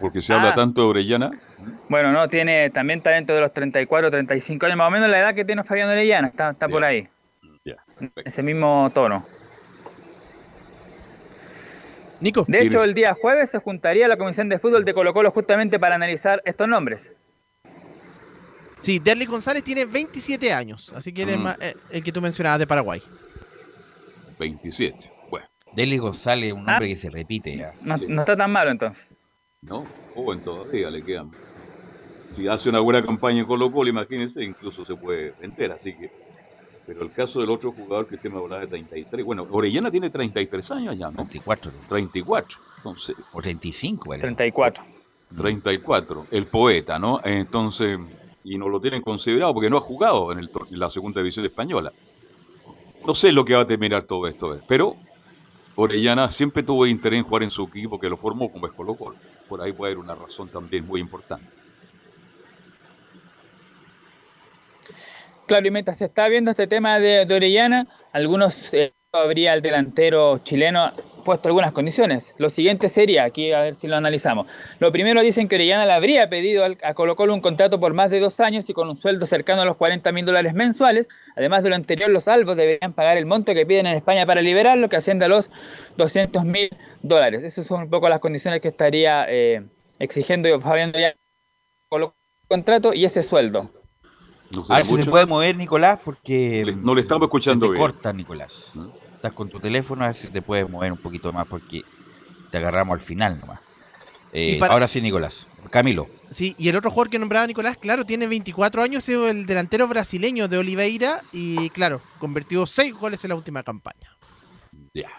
Porque 0.00 0.22
se 0.22 0.32
habla 0.32 0.50
Ah. 0.50 0.54
tanto 0.54 0.80
de 0.82 0.88
Orellana. 0.88 1.30
Bueno, 1.88 2.12
no, 2.12 2.28
tiene 2.28 2.70
también 2.70 2.98
está 2.98 3.10
dentro 3.10 3.34
de 3.34 3.40
los 3.40 3.52
34, 3.52 4.10
35 4.10 4.66
años, 4.66 4.76
más 4.78 4.88
o 4.88 4.90
menos 4.90 5.08
la 5.08 5.18
edad 5.20 5.34
que 5.34 5.44
tiene 5.44 5.62
Fabián 5.64 5.88
Orellana, 5.88 6.28
está, 6.28 6.50
está 6.50 6.68
por 6.68 6.82
ahí, 6.84 7.06
Ya, 7.64 7.76
ese 8.24 8.42
mismo 8.42 8.90
tono. 8.94 9.24
Nico, 12.20 12.44
De 12.46 12.62
hecho, 12.62 12.84
el 12.84 12.94
día 12.94 13.16
jueves 13.20 13.50
se 13.50 13.58
juntaría 13.58 14.06
la 14.06 14.16
Comisión 14.16 14.48
de 14.48 14.58
Fútbol 14.58 14.84
de 14.84 14.94
Colo 14.94 15.12
Colo 15.12 15.32
justamente 15.32 15.78
para 15.80 15.96
analizar 15.96 16.40
estos 16.44 16.68
nombres. 16.68 17.12
sí, 18.78 18.98
Derly 19.00 19.24
González 19.26 19.62
tiene 19.64 19.84
27 19.86 20.52
años, 20.52 20.92
así 20.96 21.12
que 21.12 21.22
él 21.24 21.28
es 21.30 21.38
Mm. 21.38 21.42
más- 21.42 21.58
eh, 21.60 21.74
el 21.90 22.02
que 22.04 22.12
tú 22.12 22.20
mencionabas 22.20 22.58
de 22.60 22.66
Paraguay. 22.66 23.02
27. 24.38 25.10
Bueno, 25.30 25.46
Deli 25.72 25.98
González 25.98 26.48
es 26.48 26.52
un 26.52 26.64
nombre 26.64 26.86
Ah. 26.86 26.88
que 26.88 26.96
se 26.96 27.10
repite 27.10 27.56
ya. 27.56 27.72
No, 27.82 27.96
Sí. 27.96 28.06
no 28.08 28.22
está 28.22 28.36
tan 28.36 28.50
malo 28.50 28.70
entonces. 28.70 29.06
no, 29.60 29.84
joven 30.14 30.40
todavía 30.42 30.90
le 30.90 31.04
quedan. 31.04 31.30
Si 32.32 32.48
hace 32.48 32.68
una 32.68 32.80
buena 32.80 33.04
campaña 33.04 33.40
en 33.40 33.46
Colo 33.46 33.70
Colo, 33.70 33.90
imagínense, 33.90 34.42
incluso 34.42 34.84
se 34.84 34.96
puede 34.96 35.34
vender, 35.40 35.72
así 35.72 35.94
que... 35.94 36.10
Pero 36.84 37.02
el 37.02 37.12
caso 37.12 37.40
del 37.40 37.50
otro 37.50 37.70
jugador 37.70 38.08
que 38.08 38.16
usted 38.16 38.30
me 38.30 38.38
hablaba 38.38 38.62
de 38.62 38.66
33, 38.66 39.24
bueno, 39.24 39.46
Orellana 39.48 39.90
tiene 39.90 40.10
33 40.10 40.70
años 40.72 40.98
ya, 40.98 41.10
¿no? 41.10 41.18
24 41.18 41.70
34, 41.88 42.58
entonces, 42.78 43.16
o 43.32 43.40
35, 43.40 44.08
parece. 44.08 44.26
34. 44.26 44.84
34, 45.36 46.26
el 46.32 46.46
poeta, 46.46 46.98
¿no? 46.98 47.20
Entonces, 47.22 47.98
y 48.42 48.58
no 48.58 48.68
lo 48.68 48.80
tienen 48.80 49.00
considerado 49.00 49.54
porque 49.54 49.70
no 49.70 49.76
ha 49.76 49.80
jugado 49.80 50.32
en, 50.32 50.40
el, 50.40 50.50
en 50.70 50.78
la 50.78 50.90
segunda 50.90 51.20
división 51.20 51.46
española. 51.46 51.92
No 53.06 53.14
sé 53.14 53.30
lo 53.30 53.44
que 53.44 53.54
va 53.54 53.62
a 53.62 53.66
terminar 53.66 54.02
todo 54.02 54.26
esto, 54.26 54.58
pero 54.66 54.96
Orellana 55.76 56.30
siempre 56.30 56.64
tuvo 56.64 56.86
interés 56.86 57.18
en 57.18 57.24
jugar 57.24 57.44
en 57.44 57.50
su 57.50 57.62
equipo 57.64 57.98
que 57.98 58.08
lo 58.08 58.16
formó 58.16 58.50
como 58.50 58.66
es 58.66 58.72
Colo 58.72 58.94
Colo. 58.96 59.16
Por 59.48 59.62
ahí 59.62 59.72
puede 59.72 59.92
haber 59.92 60.04
una 60.04 60.14
razón 60.14 60.48
también 60.48 60.86
muy 60.86 61.00
importante. 61.00 61.61
Claro, 65.46 65.66
y 65.66 65.70
mientras 65.70 65.98
se 65.98 66.06
está 66.06 66.28
viendo 66.28 66.50
este 66.50 66.66
tema 66.66 66.98
de, 66.98 67.26
Orellana, 67.34 67.86
algunos 68.12 68.72
eh, 68.74 68.92
habría 69.12 69.54
el 69.54 69.62
delantero 69.62 70.38
chileno 70.38 70.92
puesto 71.24 71.48
algunas 71.48 71.72
condiciones. 71.72 72.34
Lo 72.38 72.48
siguiente 72.48 72.88
sería, 72.88 73.24
aquí 73.24 73.52
a 73.52 73.60
ver 73.60 73.74
si 73.74 73.86
lo 73.86 73.96
analizamos. 73.96 74.46
Lo 74.78 74.90
primero 74.92 75.20
dicen 75.22 75.48
que 75.48 75.56
Orellana 75.56 75.86
le 75.86 75.92
habría 75.92 76.28
pedido 76.28 76.64
a 76.64 76.94
Colo 76.94 77.16
un 77.32 77.40
contrato 77.40 77.78
por 77.80 77.94
más 77.94 78.10
de 78.10 78.20
dos 78.20 78.40
años 78.40 78.68
y 78.68 78.72
con 78.72 78.88
un 78.88 78.96
sueldo 78.96 79.26
cercano 79.26 79.62
a 79.62 79.64
los 79.64 79.76
40 79.76 80.10
mil 80.12 80.24
dólares 80.24 80.54
mensuales. 80.54 81.08
Además 81.36 81.62
de 81.62 81.70
lo 81.70 81.76
anterior, 81.76 82.10
los 82.10 82.24
salvos 82.24 82.56
deberían 82.56 82.92
pagar 82.92 83.16
el 83.16 83.26
monto 83.26 83.54
que 83.54 83.66
piden 83.66 83.86
en 83.86 83.96
España 83.96 84.26
para 84.26 84.42
liberarlo, 84.42 84.88
que 84.88 84.96
asciende 84.96 85.26
a 85.26 85.28
los 85.28 85.50
200 85.96 86.44
mil 86.44 86.70
dólares. 87.02 87.42
Esas 87.44 87.66
son 87.66 87.82
un 87.82 87.90
poco 87.90 88.08
las 88.08 88.20
condiciones 88.20 88.60
que 88.60 88.68
estaría 88.68 89.26
eh, 89.28 89.62
exigiendo 89.98 90.60
Fabián 90.60 90.92
ya 90.92 91.14
Colo 91.88 92.14
contrato 92.48 92.92
y 92.94 93.04
ese 93.04 93.22
sueldo. 93.22 93.81
A 94.68 94.76
ver 94.76 94.84
si 94.84 94.96
se 94.96 95.06
puede 95.06 95.26
mover, 95.26 95.56
Nicolás, 95.56 96.00
porque 96.04 96.74
no 96.76 96.94
le 96.94 97.02
estamos 97.02 97.26
escuchando 97.26 97.66
se 97.66 97.72
te 97.72 97.78
corta, 97.78 98.12
Nicolás. 98.12 98.72
¿Mm? 98.74 99.02
estás 99.22 99.34
con 99.34 99.48
tu 99.48 99.60
teléfono, 99.60 100.02
a 100.02 100.08
ver 100.08 100.16
si 100.16 100.28
te 100.32 100.42
puedes 100.42 100.68
mover 100.68 100.90
un 100.90 100.98
poquito 100.98 101.32
más 101.32 101.46
porque 101.46 101.82
te 102.50 102.58
agarramos 102.58 102.94
al 102.94 103.00
final 103.00 103.38
nomás. 103.38 103.60
Eh, 104.32 104.58
ahora 104.68 104.88
sí, 104.88 105.00
Nicolás. 105.00 105.46
Camilo. 105.70 106.08
Sí, 106.30 106.56
y 106.58 106.68
el 106.68 106.76
otro 106.76 106.90
jugador 106.90 107.10
que 107.10 107.20
nombraba 107.20 107.46
Nicolás, 107.46 107.78
claro, 107.78 108.04
tiene 108.04 108.26
24 108.26 108.82
años, 108.82 109.08
es 109.08 109.16
el 109.30 109.46
delantero 109.46 109.86
brasileño 109.86 110.48
de 110.48 110.58
Oliveira 110.58 111.22
y, 111.30 111.70
claro, 111.70 112.00
convirtió 112.18 112.66
6 112.66 112.94
goles 112.94 113.22
en 113.24 113.28
la 113.28 113.36
última 113.36 113.62
campaña. 113.62 114.16
Ya. 114.92 115.10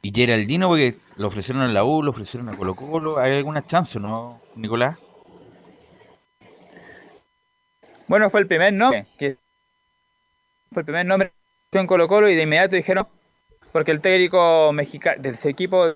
Y 0.00 0.10
Geraldino, 0.14 0.68
porque 0.68 0.98
lo 1.16 1.26
ofrecieron 1.26 1.64
en 1.64 1.74
la 1.74 1.84
U, 1.84 2.02
lo 2.02 2.10
ofrecieron 2.10 2.48
a 2.48 2.56
Colo 2.56 2.74
Colo, 2.74 3.18
¿hay 3.18 3.36
alguna 3.36 3.66
chance, 3.66 4.00
no, 4.00 4.40
Nicolás? 4.54 4.96
Bueno, 8.10 8.28
fue 8.28 8.40
el 8.40 8.48
primer 8.48 8.72
nombre. 8.72 9.06
Que 9.16 9.36
fue 10.72 10.80
el 10.80 10.84
primer 10.84 11.06
nombre 11.06 11.30
en 11.70 11.86
Colo 11.86 12.08
Colo 12.08 12.28
y 12.28 12.34
de 12.34 12.42
inmediato 12.42 12.74
dijeron, 12.74 13.06
porque 13.70 13.92
el 13.92 14.00
técnico 14.00 14.72
mexicano 14.72 15.22
de 15.22 15.28
ese 15.28 15.48
equipo 15.48 15.94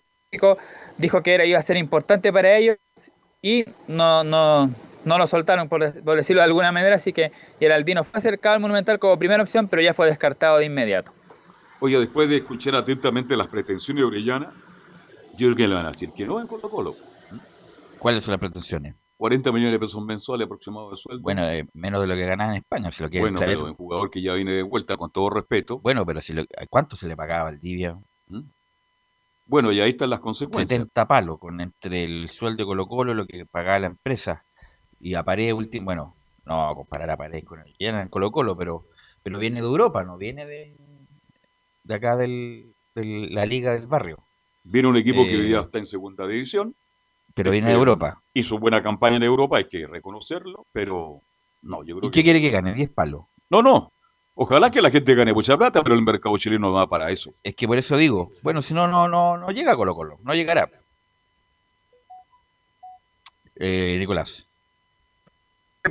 dijo 0.96 1.22
que 1.24 1.34
era, 1.34 1.44
iba 1.44 1.58
a 1.58 1.62
ser 1.62 1.76
importante 1.76 2.32
para 2.32 2.56
ellos 2.56 2.76
y 3.42 3.64
no, 3.88 4.22
no, 4.22 4.72
no 5.04 5.18
lo 5.18 5.26
soltaron, 5.26 5.68
por, 5.68 5.92
decirlo 5.92 6.40
de 6.40 6.44
alguna 6.44 6.70
manera, 6.70 6.94
así 6.94 7.12
que 7.12 7.32
Geraldino 7.58 8.04
fue 8.04 8.18
acercado 8.18 8.54
al 8.54 8.60
Monumental 8.60 9.00
como 9.00 9.18
primera 9.18 9.42
opción, 9.42 9.66
pero 9.66 9.82
ya 9.82 9.92
fue 9.92 10.06
descartado 10.06 10.58
de 10.58 10.66
inmediato. 10.66 11.12
Oye, 11.80 11.98
después 11.98 12.28
de 12.28 12.36
escuchar 12.36 12.76
atentamente 12.76 13.36
las 13.36 13.48
pretensiones 13.48 14.02
de 14.02 14.06
Orellana, 14.06 14.52
yo 15.36 15.48
creo 15.48 15.56
que 15.56 15.66
le 15.66 15.74
van 15.74 15.86
a 15.86 15.90
decir 15.90 16.12
que 16.12 16.24
no 16.24 16.40
en 16.40 16.46
Colo 16.46 16.70
Colo. 16.70 16.96
¿Cuáles 17.98 18.22
son 18.22 18.30
las 18.30 18.40
pretensiones? 18.40 18.94
40 19.24 19.52
millones 19.52 19.72
de 19.72 19.78
pesos 19.78 20.04
mensuales 20.04 20.44
aproximados 20.44 20.90
de 20.90 20.96
sueldo. 20.98 21.22
Bueno, 21.22 21.48
eh, 21.48 21.66
menos 21.72 22.02
de 22.02 22.06
lo 22.06 22.14
que 22.14 22.26
ganan 22.26 22.50
en 22.50 22.56
España, 22.56 22.90
si 22.90 23.02
lo 23.02 23.08
bueno, 23.08 23.38
pero 23.38 23.64
un 23.64 23.74
jugador 23.74 24.10
que 24.10 24.20
ya 24.20 24.34
viene 24.34 24.52
de 24.52 24.62
vuelta, 24.62 24.98
con 24.98 25.10
todo 25.10 25.30
respeto. 25.30 25.78
Bueno, 25.78 26.04
pero 26.04 26.20
si 26.20 26.34
¿cuánto 26.68 26.94
se 26.94 27.08
le 27.08 27.16
pagaba 27.16 27.48
al 27.48 27.58
Divia? 27.58 27.96
¿Mm? 28.28 28.42
Bueno, 29.46 29.72
y 29.72 29.80
ahí 29.80 29.92
están 29.92 30.10
las 30.10 30.20
consecuencias. 30.20 30.68
70 30.68 31.08
palos, 31.08 31.38
con 31.38 31.58
entre 31.62 32.04
el 32.04 32.28
sueldo 32.28 32.58
de 32.58 32.66
Colo 32.66 32.86
Colo, 32.86 33.14
lo 33.14 33.24
que 33.24 33.46
pagaba 33.46 33.78
la 33.78 33.86
empresa, 33.86 34.44
y 35.00 35.14
a 35.14 35.22
Pared 35.22 35.54
último, 35.54 35.86
bueno, 35.86 36.14
no 36.44 36.74
comparar 36.74 37.08
a 37.08 37.16
Pared 37.16 37.44
con 37.44 37.60
el 37.60 37.74
en 37.78 38.08
Colo 38.08 38.30
Colo, 38.30 38.58
pero, 38.58 38.84
pero 39.22 39.38
viene 39.38 39.62
de 39.62 39.66
Europa, 39.66 40.04
no 40.04 40.18
viene 40.18 40.44
de, 40.44 40.76
de 41.82 41.94
acá 41.94 42.18
del, 42.18 42.74
de 42.94 43.28
la 43.30 43.46
liga 43.46 43.72
del 43.74 43.86
barrio. 43.86 44.18
Viene 44.64 44.88
un 44.88 44.98
equipo 44.98 45.24
que 45.24 45.36
hoy 45.36 45.46
día 45.46 45.60
eh, 45.60 45.62
está 45.62 45.78
en 45.78 45.86
segunda 45.86 46.26
división, 46.26 46.74
pero 47.34 47.50
viene 47.50 47.68
de 47.68 47.74
Europa. 47.74 48.22
Hizo 48.32 48.58
buena 48.58 48.82
campaña 48.82 49.16
en 49.16 49.24
Europa, 49.24 49.58
hay 49.58 49.68
que 49.68 49.86
reconocerlo, 49.86 50.66
pero 50.72 51.20
no, 51.62 51.84
yo 51.84 51.98
creo 51.98 52.08
¿Y 52.08 52.12
qué 52.12 52.22
quiere 52.22 52.40
que 52.40 52.50
gane? 52.50 52.74
¿10 52.74 52.94
palos? 52.94 53.24
No, 53.50 53.62
no. 53.62 53.92
Ojalá 54.36 54.70
que 54.70 54.82
la 54.82 54.90
gente 54.90 55.14
gane 55.14 55.32
mucha 55.32 55.56
plata, 55.56 55.82
pero 55.82 55.94
el 55.94 56.02
mercado 56.02 56.36
chileno 56.38 56.68
no 56.68 56.74
va 56.74 56.88
para 56.88 57.10
eso. 57.10 57.34
Es 57.42 57.54
que 57.54 57.68
por 57.68 57.78
eso 57.78 57.96
digo, 57.96 58.30
bueno, 58.42 58.62
si 58.62 58.74
no, 58.74 58.88
no, 58.88 59.06
no, 59.08 59.36
no 59.36 59.50
llega 59.50 59.76
Colo 59.76 59.94
Colo, 59.94 60.18
no 60.22 60.34
llegará. 60.34 60.68
Eh, 63.56 63.96
Nicolás 63.98 64.48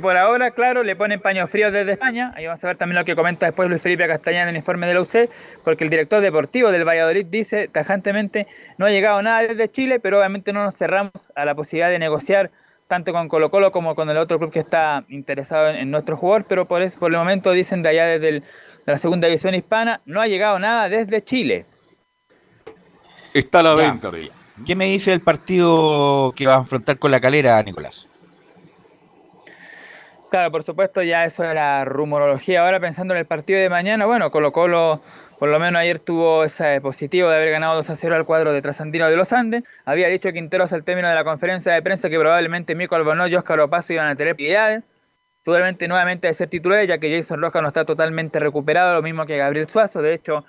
por 0.00 0.16
ahora, 0.16 0.50
claro, 0.50 0.82
le 0.82 0.96
ponen 0.96 1.20
paño 1.20 1.46
frío 1.46 1.70
desde 1.70 1.92
España. 1.92 2.32
Ahí 2.34 2.46
vamos 2.46 2.62
a 2.64 2.66
ver 2.66 2.76
también 2.76 2.98
lo 2.98 3.04
que 3.04 3.14
comenta 3.14 3.46
después 3.46 3.68
Luis 3.68 3.80
Felipe 3.80 4.06
Castañeda 4.08 4.42
en 4.42 4.48
el 4.48 4.56
informe 4.56 4.88
de 4.88 4.94
la 4.94 5.00
UC, 5.00 5.30
porque 5.62 5.84
el 5.84 5.90
director 5.90 6.20
deportivo 6.20 6.72
del 6.72 6.84
Valladolid 6.84 7.26
dice 7.26 7.68
tajantemente, 7.68 8.48
no 8.76 8.86
ha 8.86 8.90
llegado 8.90 9.22
nada 9.22 9.42
desde 9.42 9.70
Chile, 9.70 10.00
pero 10.00 10.18
obviamente 10.18 10.52
no 10.52 10.64
nos 10.64 10.76
cerramos 10.76 11.12
a 11.36 11.44
la 11.44 11.54
posibilidad 11.54 11.90
de 11.90 12.00
negociar 12.00 12.50
tanto 12.88 13.12
con 13.12 13.28
Colo 13.28 13.50
Colo 13.50 13.70
como 13.70 13.94
con 13.94 14.10
el 14.10 14.16
otro 14.16 14.38
club 14.38 14.50
que 14.50 14.58
está 14.58 15.04
interesado 15.08 15.68
en, 15.68 15.90
nuestro 15.90 16.16
jugador, 16.16 16.44
pero 16.48 16.66
por, 16.66 16.82
eso, 16.82 16.98
por 16.98 17.12
el 17.12 17.16
momento 17.16 17.52
dicen 17.52 17.82
de 17.82 17.90
allá 17.90 18.06
desde 18.06 18.42
la 18.86 18.98
segunda 18.98 19.28
división 19.28 19.54
hispana, 19.54 20.00
no 20.06 20.20
ha 20.20 20.26
llegado 20.26 20.58
nada 20.58 20.88
desde 20.88 21.22
Chile. 21.22 21.66
Está 23.32 23.60
a 23.60 23.62
la 23.62 23.74
venta, 23.74 24.10
¿Qué 24.66 24.76
me 24.76 24.86
dice 24.86 25.12
el 25.12 25.20
partido 25.20 26.32
que 26.36 26.46
va 26.46 26.56
a 26.56 26.58
enfrentar 26.58 26.98
con 26.98 27.10
la 27.10 27.20
calera, 27.20 27.62
Nicolás? 27.62 28.08
Claro, 30.34 30.50
por 30.50 30.64
supuesto, 30.64 31.00
ya 31.00 31.24
eso 31.24 31.44
era 31.44 31.84
rumorología. 31.84 32.64
Ahora 32.64 32.80
pensando 32.80 33.14
en 33.14 33.20
el 33.20 33.24
partido 33.24 33.60
de 33.60 33.68
mañana, 33.68 34.04
bueno, 34.04 34.32
Colo 34.32 34.50
Colo 34.50 35.00
por 35.38 35.48
lo 35.48 35.60
menos 35.60 35.80
ayer 35.80 36.00
tuvo 36.00 36.42
ese 36.42 36.80
positivo 36.80 37.28
de 37.28 37.36
haber 37.36 37.52
ganado 37.52 37.76
2 37.76 37.90
a 37.90 37.94
0 37.94 38.16
al 38.16 38.24
cuadro 38.24 38.52
de 38.52 38.60
Trasandino 38.60 39.08
de 39.08 39.16
los 39.16 39.32
Andes. 39.32 39.62
Había 39.84 40.08
dicho 40.08 40.32
Quinteros 40.32 40.72
al 40.72 40.82
término 40.82 41.08
de 41.08 41.14
la 41.14 41.22
conferencia 41.22 41.72
de 41.72 41.80
prensa 41.82 42.10
que 42.10 42.18
probablemente 42.18 42.74
Mico 42.74 42.96
Albonó 42.96 43.28
y 43.28 43.36
Oscar 43.36 43.60
Opaso 43.60 43.92
iban 43.92 44.08
a 44.08 44.16
tener 44.16 44.32
actividades. 44.32 44.82
Seguramente 45.42 45.86
nuevamente 45.86 46.26
de 46.26 46.34
ser 46.34 46.48
titulares, 46.48 46.88
ya 46.88 46.98
que 46.98 47.14
Jason 47.14 47.40
Rojas 47.40 47.62
no 47.62 47.68
está 47.68 47.84
totalmente 47.84 48.40
recuperado, 48.40 48.92
lo 48.92 49.02
mismo 49.02 49.26
que 49.26 49.36
Gabriel 49.36 49.68
Suazo. 49.68 50.02
De 50.02 50.14
hecho, 50.14 50.44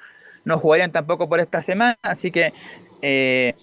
no 0.45 0.57
jugarían 0.57 0.91
tampoco 0.91 1.29
por 1.29 1.39
esta 1.41 1.61
semana. 1.61 1.95
Así 2.01 2.31
que 2.31 2.53
eh, 3.03 3.53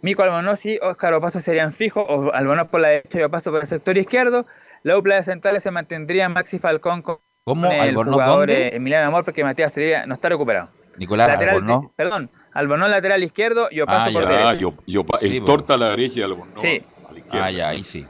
Mico 0.00 0.22
Albonó 0.22 0.54
sí, 0.54 0.78
Oscar 0.80 1.12
Opaso 1.14 1.40
serían 1.40 1.72
fijos, 1.72 2.04
o 2.08 2.32
Albonó 2.32 2.68
por 2.68 2.78
la 2.80 2.88
derecha 2.88 3.18
y 3.18 3.22
Opaso 3.24 3.50
por 3.50 3.62
el 3.62 3.66
sector 3.66 3.98
izquierdo. 3.98 4.46
La 4.82 4.94
dupla 4.94 5.16
de 5.16 5.22
centrales 5.22 5.62
se 5.62 5.70
mantendría 5.70 6.28
Maxi 6.28 6.58
Falcón 6.58 7.02
con, 7.02 7.18
el 7.46 7.94
jugador 7.94 8.50
eh, 8.50 8.74
Emiliano 8.74 9.08
Amor 9.08 9.24
porque 9.24 9.44
Matías 9.44 9.72
Sería 9.72 10.06
no 10.06 10.14
está 10.14 10.28
recuperado. 10.28 10.70
Nicolás 10.96 11.28
lateral, 11.28 11.56
Albornoz. 11.56 11.92
Perdón, 11.96 12.30
Albornoz 12.52 12.90
lateral 12.90 13.22
izquierdo 13.22 13.68
y 13.70 13.80
Opaso 13.80 14.10
ah, 14.10 14.12
por 14.12 14.28
derecha. 14.28 14.54
Yo, 14.54 14.74
yo, 14.86 15.04
el 15.20 15.44
torta 15.44 15.74
a 15.74 15.76
la 15.76 15.90
derecha 15.90 16.20
y 16.20 16.22
Albornoz 16.22 16.60
sí. 16.60 16.82
a 17.08 17.12
la 17.12 17.18
izquierda. 17.18 17.46
Ah, 17.46 17.50
ya, 17.50 17.68
ahí 17.68 17.84
sí. 17.84 18.06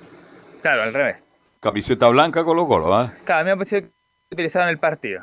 Claro, 0.62 0.82
al 0.82 0.94
revés. 0.94 1.24
Camiseta 1.60 2.08
blanca 2.08 2.44
Colo 2.44 2.66
Colo, 2.66 2.94
¿ah? 2.94 3.12
Claro, 3.24 3.44
me 3.44 3.50
ha 3.52 3.56
parecido 3.56 3.82
que 3.82 3.90
utilizaron 4.32 4.68
el 4.68 4.78
partido. 4.78 5.22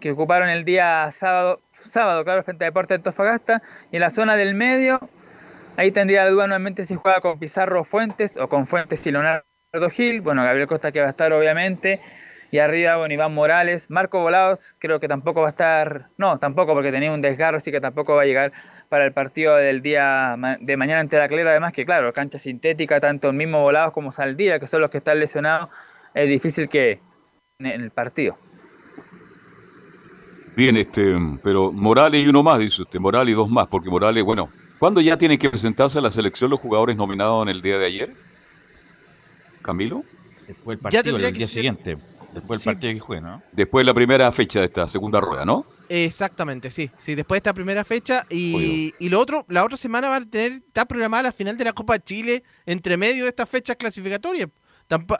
que 0.00 0.12
ocuparon 0.12 0.48
el 0.48 0.64
día 0.64 1.10
sábado, 1.10 1.60
sábado, 1.82 2.24
claro, 2.24 2.42
frente 2.44 2.64
a 2.64 2.68
Deportes 2.68 2.90
de 2.90 2.94
Antofagasta. 2.96 3.62
Y 3.90 3.96
en 3.96 4.00
la 4.00 4.10
zona 4.10 4.36
del 4.36 4.54
medio, 4.54 5.00
ahí 5.76 5.90
tendría 5.90 6.24
la 6.24 6.30
duda 6.30 6.46
nuevamente 6.46 6.86
si 6.86 6.94
juega 6.94 7.20
con 7.20 7.38
Pizarro 7.38 7.84
Fuentes 7.84 8.36
o 8.36 8.48
con 8.48 8.66
Fuentes 8.66 9.06
y 9.06 9.12
Leonardo 9.12 9.44
Gil, 9.90 10.20
bueno, 10.20 10.44
Gabriel 10.44 10.68
Costa 10.68 10.92
que 10.92 11.00
va 11.00 11.06
a 11.06 11.10
estar 11.10 11.32
obviamente, 11.32 12.00
y 12.50 12.58
arriba, 12.58 12.96
bueno, 12.96 13.12
Iván 13.12 13.34
Morales, 13.34 13.90
Marco 13.90 14.22
Volados, 14.22 14.76
creo 14.78 15.00
que 15.00 15.08
tampoco 15.08 15.40
va 15.40 15.48
a 15.48 15.50
estar, 15.50 16.08
no, 16.16 16.38
tampoco 16.38 16.72
porque 16.74 16.92
tenía 16.92 17.10
un 17.10 17.20
desgarro, 17.20 17.56
así 17.56 17.72
que 17.72 17.80
tampoco 17.80 18.14
va 18.14 18.22
a 18.22 18.26
llegar 18.26 18.52
para 18.88 19.04
el 19.04 19.12
partido 19.12 19.56
del 19.56 19.82
día 19.82 20.36
de 20.60 20.76
mañana 20.76 21.00
ante 21.00 21.18
la 21.18 21.26
Clera, 21.26 21.50
además 21.50 21.72
que 21.72 21.84
claro, 21.84 22.12
cancha 22.12 22.38
sintética, 22.38 23.00
tanto 23.00 23.28
el 23.28 23.34
mismo 23.34 23.62
Volados 23.62 23.92
como 23.92 24.12
Saldía, 24.12 24.60
que 24.60 24.68
son 24.68 24.80
los 24.80 24.90
que 24.90 24.98
están 24.98 25.18
lesionados, 25.18 25.68
es 26.14 26.28
difícil 26.28 26.68
que 26.68 27.00
en 27.58 27.66
el 27.66 27.90
partido. 27.90 28.38
Bien, 30.56 30.76
este, 30.76 31.12
pero 31.42 31.72
Morales 31.72 32.22
y 32.22 32.28
uno 32.28 32.44
más, 32.44 32.60
dice 32.60 32.82
usted, 32.82 33.00
Morales 33.00 33.32
y 33.32 33.36
dos 33.36 33.50
más, 33.50 33.66
porque 33.66 33.90
Morales, 33.90 34.22
bueno, 34.22 34.48
¿cuándo 34.78 35.00
ya 35.00 35.16
tienen 35.16 35.36
que 35.36 35.50
presentarse 35.50 35.98
a 35.98 36.02
la 36.02 36.12
selección 36.12 36.52
los 36.52 36.60
jugadores 36.60 36.96
nominados 36.96 37.42
en 37.42 37.48
el 37.48 37.60
día 37.60 37.78
de 37.78 37.86
ayer? 37.86 38.10
Camilo? 39.64 40.04
Después 40.46 40.78
del 40.78 40.82
partido, 40.82 41.16
el 41.16 41.32
día 41.32 41.46
siguiente. 41.46 41.96
Después 42.32 42.64
del 42.64 42.74
partido 42.74 42.92
que 42.92 43.00
juegue, 43.00 43.22
¿no? 43.22 43.42
Después 43.52 43.82
de 43.82 43.86
la 43.86 43.94
primera 43.94 44.30
fecha 44.32 44.60
de 44.60 44.66
esta 44.66 44.86
segunda 44.86 45.20
rueda, 45.20 45.44
¿no? 45.44 45.64
Exactamente, 45.88 46.70
sí. 46.70 46.90
Sí, 46.98 47.14
después 47.14 47.36
de 47.36 47.38
esta 47.38 47.54
primera 47.54 47.84
fecha. 47.84 48.24
Y, 48.30 48.94
y 48.98 49.08
lo 49.08 49.20
otro, 49.20 49.44
la 49.48 49.64
otra 49.64 49.76
semana 49.76 50.08
va 50.08 50.16
a 50.16 50.24
tener, 50.24 50.62
está 50.66 50.84
programada 50.86 51.24
la 51.24 51.32
final 51.32 51.56
de 51.56 51.64
la 51.64 51.72
Copa 51.72 51.98
Chile 51.98 52.42
entre 52.66 52.96
medio 52.96 53.24
de 53.24 53.30
estas 53.30 53.48
fechas 53.48 53.76
clasificatorias. 53.76 54.48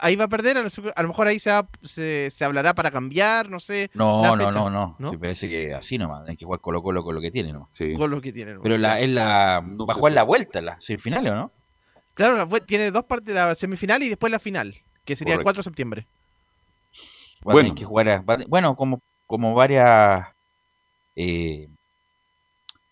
ahí 0.01 0.15
va 0.15 0.25
a 0.25 0.29
perder, 0.29 0.57
a 0.57 1.01
lo 1.01 1.07
mejor 1.07 1.27
ahí 1.27 1.39
se, 1.39 2.29
se, 2.29 2.45
hablará 2.45 2.73
para 2.73 2.91
cambiar, 2.91 3.49
no 3.49 3.59
sé. 3.59 3.89
No, 3.93 4.35
no, 4.35 4.51
no, 4.51 4.69
no, 4.69 4.95
no. 4.97 5.19
parece 5.19 5.47
que 5.47 5.73
así 5.73 5.97
nomás, 5.97 6.27
hay 6.27 6.37
que 6.37 6.45
jugar 6.45 6.59
Colo 6.61 6.81
Colo 6.81 7.03
con 7.03 7.15
lo 7.15 7.21
que 7.21 7.31
tiene, 7.31 7.53
¿no? 7.53 7.69
Sí. 7.71 7.93
Con 7.93 8.11
lo 8.11 8.21
que 8.21 8.33
tiene, 8.33 8.55
Pero 8.61 8.77
la, 8.77 8.99
es 8.99 9.09
la, 9.09 9.61
va 9.61 9.93
a 9.93 9.95
jugar 9.95 10.13
la 10.13 10.23
vuelta, 10.23 10.61
la 10.61 10.79
semifinal, 10.79 11.27
¿o 11.27 11.35
no? 11.35 11.51
Claro, 12.15 12.37
la- 12.37 12.59
tiene 12.61 12.89
dos 12.91 13.03
partes, 13.05 13.33
la 13.35 13.53
semifinal 13.55 14.01
y 14.03 14.09
después 14.09 14.31
la 14.31 14.39
final, 14.39 14.75
que 15.05 15.15
sería 15.15 15.33
el 15.33 15.37
Correcto. 15.39 15.45
4 15.45 15.59
de 15.59 15.63
septiembre. 15.63 16.07
Va 17.47 17.51
a 17.51 17.53
Bueno. 17.53 17.67
tener 17.69 17.79
que 17.79 17.85
jugar 17.85 18.09
a- 18.09 18.21
va- 18.21 18.39
bueno, 18.47 18.75
como, 18.75 18.99
como 19.27 19.53
varias. 19.53 20.27
eh, 21.17 21.67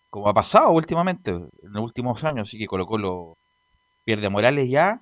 como 0.10 0.30
ha 0.30 0.34
pasado 0.34 0.70
últimamente, 0.72 1.32
en 1.32 1.50
los 1.62 1.84
últimos 1.84 2.24
años, 2.24 2.48
así 2.48 2.58
que 2.58 2.68
Colo 2.68 2.86
Colo 2.86 3.34
pierde 4.06 4.28
a 4.28 4.30
Morales 4.30 4.70
ya. 4.70 5.02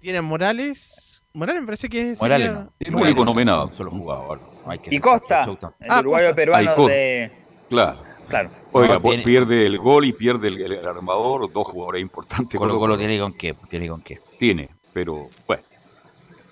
Tiene 0.00 0.18
a 0.18 0.22
Morales. 0.22 1.22
Morales 1.32 1.62
me 1.62 1.66
parece 1.66 1.88
que 1.88 2.14
Morales 2.20 2.46
sería- 2.48 2.60
no. 2.64 2.72
Es 2.78 2.90
Morales 2.90 3.12
único 3.12 3.24
nominado. 3.24 3.70
Solo 3.70 3.90
jugador. 3.90 4.40
no 4.66 4.70
hay 4.70 4.78
que 4.80 4.94
Y 4.94 4.98
Costa, 5.00 5.44
el 5.44 5.56
Ah, 5.90 6.00
uruguayo 6.00 6.26
Costa. 6.26 6.36
peruano 6.36 6.86
de... 6.88 7.32
Claro. 7.70 8.02
Claro. 8.28 8.50
Oiga, 8.76 8.94
No, 8.94 9.00
pues, 9.02 9.16
tiene- 9.18 9.24
pierde 9.24 9.66
el 9.66 9.78
gol 9.78 10.04
y 10.04 10.12
pierde 10.12 10.48
el, 10.48 10.60
el 10.60 10.86
armador, 10.86 11.52
dos 11.52 11.66
jugadores 11.68 12.02
importantes. 12.02 12.58
Colo 12.58 12.76
Colo 12.78 12.98
tiene 12.98 13.18
con 13.20 13.32
qué, 13.32 13.54
tiene 13.68 13.88
con 13.88 14.02
qué. 14.02 14.18
tiene, 14.38 14.68
pero 14.92 15.28
bueno. 15.46 15.62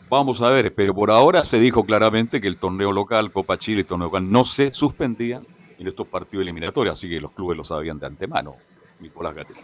Vamos 0.08 0.40
a 0.42 0.50
ver, 0.50 0.72
pero 0.74 0.94
por 0.94 1.10
ahora 1.10 1.42
se 1.44 1.58
dijo 1.58 1.84
claramente 1.84 2.40
que 2.40 2.46
el 2.46 2.58
torneo 2.58 2.92
local, 2.92 3.32
Copa 3.32 3.56
Chile 3.58 3.80
y 3.80 3.84
torneo 3.84 4.06
local 4.08 4.30
no 4.30 4.44
se 4.44 4.72
suspendían 4.72 5.42
en 5.78 5.88
estos 5.88 6.06
partidos 6.06 6.42
eliminatorios, 6.42 6.98
así 6.98 7.08
que 7.08 7.18
los 7.20 7.32
clubes 7.32 7.56
lo 7.56 7.64
sabían 7.64 7.98
de 7.98 8.06
antemano. 8.06 8.54
Nicolás 9.00 9.34
Gatel. 9.34 9.56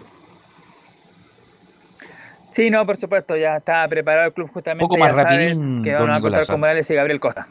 Sí, 2.51 2.71
no, 2.71 2.85
por 2.87 2.97
supuesto, 2.97 3.37
ya 3.37 3.59
está 3.59 3.87
preparado 3.89 4.27
el 4.27 4.33
club 4.33 4.51
justamente. 4.53 4.85
Poco 4.85 4.99
más 4.99 5.15
rapidín, 5.15 5.83
Que 5.85 5.93
van 5.95 6.11
a 6.11 6.21
contar 6.21 6.47
con 6.47 6.55
¿ah? 6.57 6.59
Morales 6.59 6.91
y 6.91 6.95
Gabriel 6.95 7.21
Costa. 7.21 7.47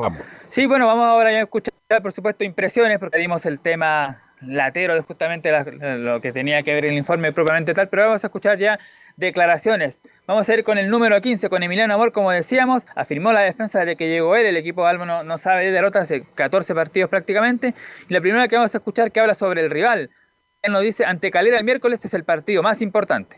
Vamos. 0.00 0.22
Sí, 0.48 0.66
bueno, 0.66 0.86
vamos 0.86 1.04
ahora 1.06 1.30
ya 1.30 1.38
a 1.38 1.42
escuchar, 1.42 1.74
por 2.02 2.12
supuesto, 2.12 2.42
impresiones, 2.44 2.98
porque 2.98 3.18
dimos 3.18 3.44
el 3.44 3.60
tema 3.60 4.22
latero 4.40 4.94
de 4.94 5.02
justamente 5.02 5.50
la- 5.52 5.64
lo 5.96 6.20
que 6.22 6.32
tenía 6.32 6.62
que 6.62 6.72
ver 6.72 6.86
el 6.86 6.92
informe 6.94 7.32
propiamente 7.32 7.74
tal, 7.74 7.88
pero 7.90 8.06
vamos 8.06 8.24
a 8.24 8.28
escuchar 8.28 8.58
ya 8.58 8.78
declaraciones. 9.16 10.00
Vamos 10.26 10.48
a 10.48 10.54
ir 10.54 10.64
con 10.64 10.78
el 10.78 10.88
número 10.88 11.20
15, 11.20 11.50
con 11.50 11.62
Emiliano 11.62 11.92
Amor, 11.92 12.12
como 12.12 12.30
decíamos, 12.30 12.86
afirmó 12.96 13.32
la 13.34 13.42
defensa 13.42 13.84
de 13.84 13.96
que 13.96 14.08
llegó 14.08 14.34
él, 14.36 14.46
el 14.46 14.56
equipo 14.56 14.82
de 14.84 14.88
Albo 14.88 15.04
no, 15.04 15.22
no 15.22 15.36
sabe 15.36 15.66
de 15.66 15.72
derrotas 15.72 16.04
hace 16.04 16.24
14 16.34 16.74
partidos 16.74 17.10
prácticamente, 17.10 17.74
y 18.08 18.14
la 18.14 18.22
primera 18.22 18.48
que 18.48 18.56
vamos 18.56 18.74
a 18.74 18.78
escuchar 18.78 19.12
que 19.12 19.20
habla 19.20 19.34
sobre 19.34 19.60
el 19.60 19.70
rival. 19.70 20.08
Él 20.62 20.72
nos 20.72 20.80
dice, 20.82 21.04
ante 21.04 21.30
Calera 21.30 21.58
el 21.58 21.64
miércoles 21.64 22.02
es 22.04 22.14
el 22.14 22.24
partido 22.24 22.62
más 22.62 22.80
importante. 22.80 23.36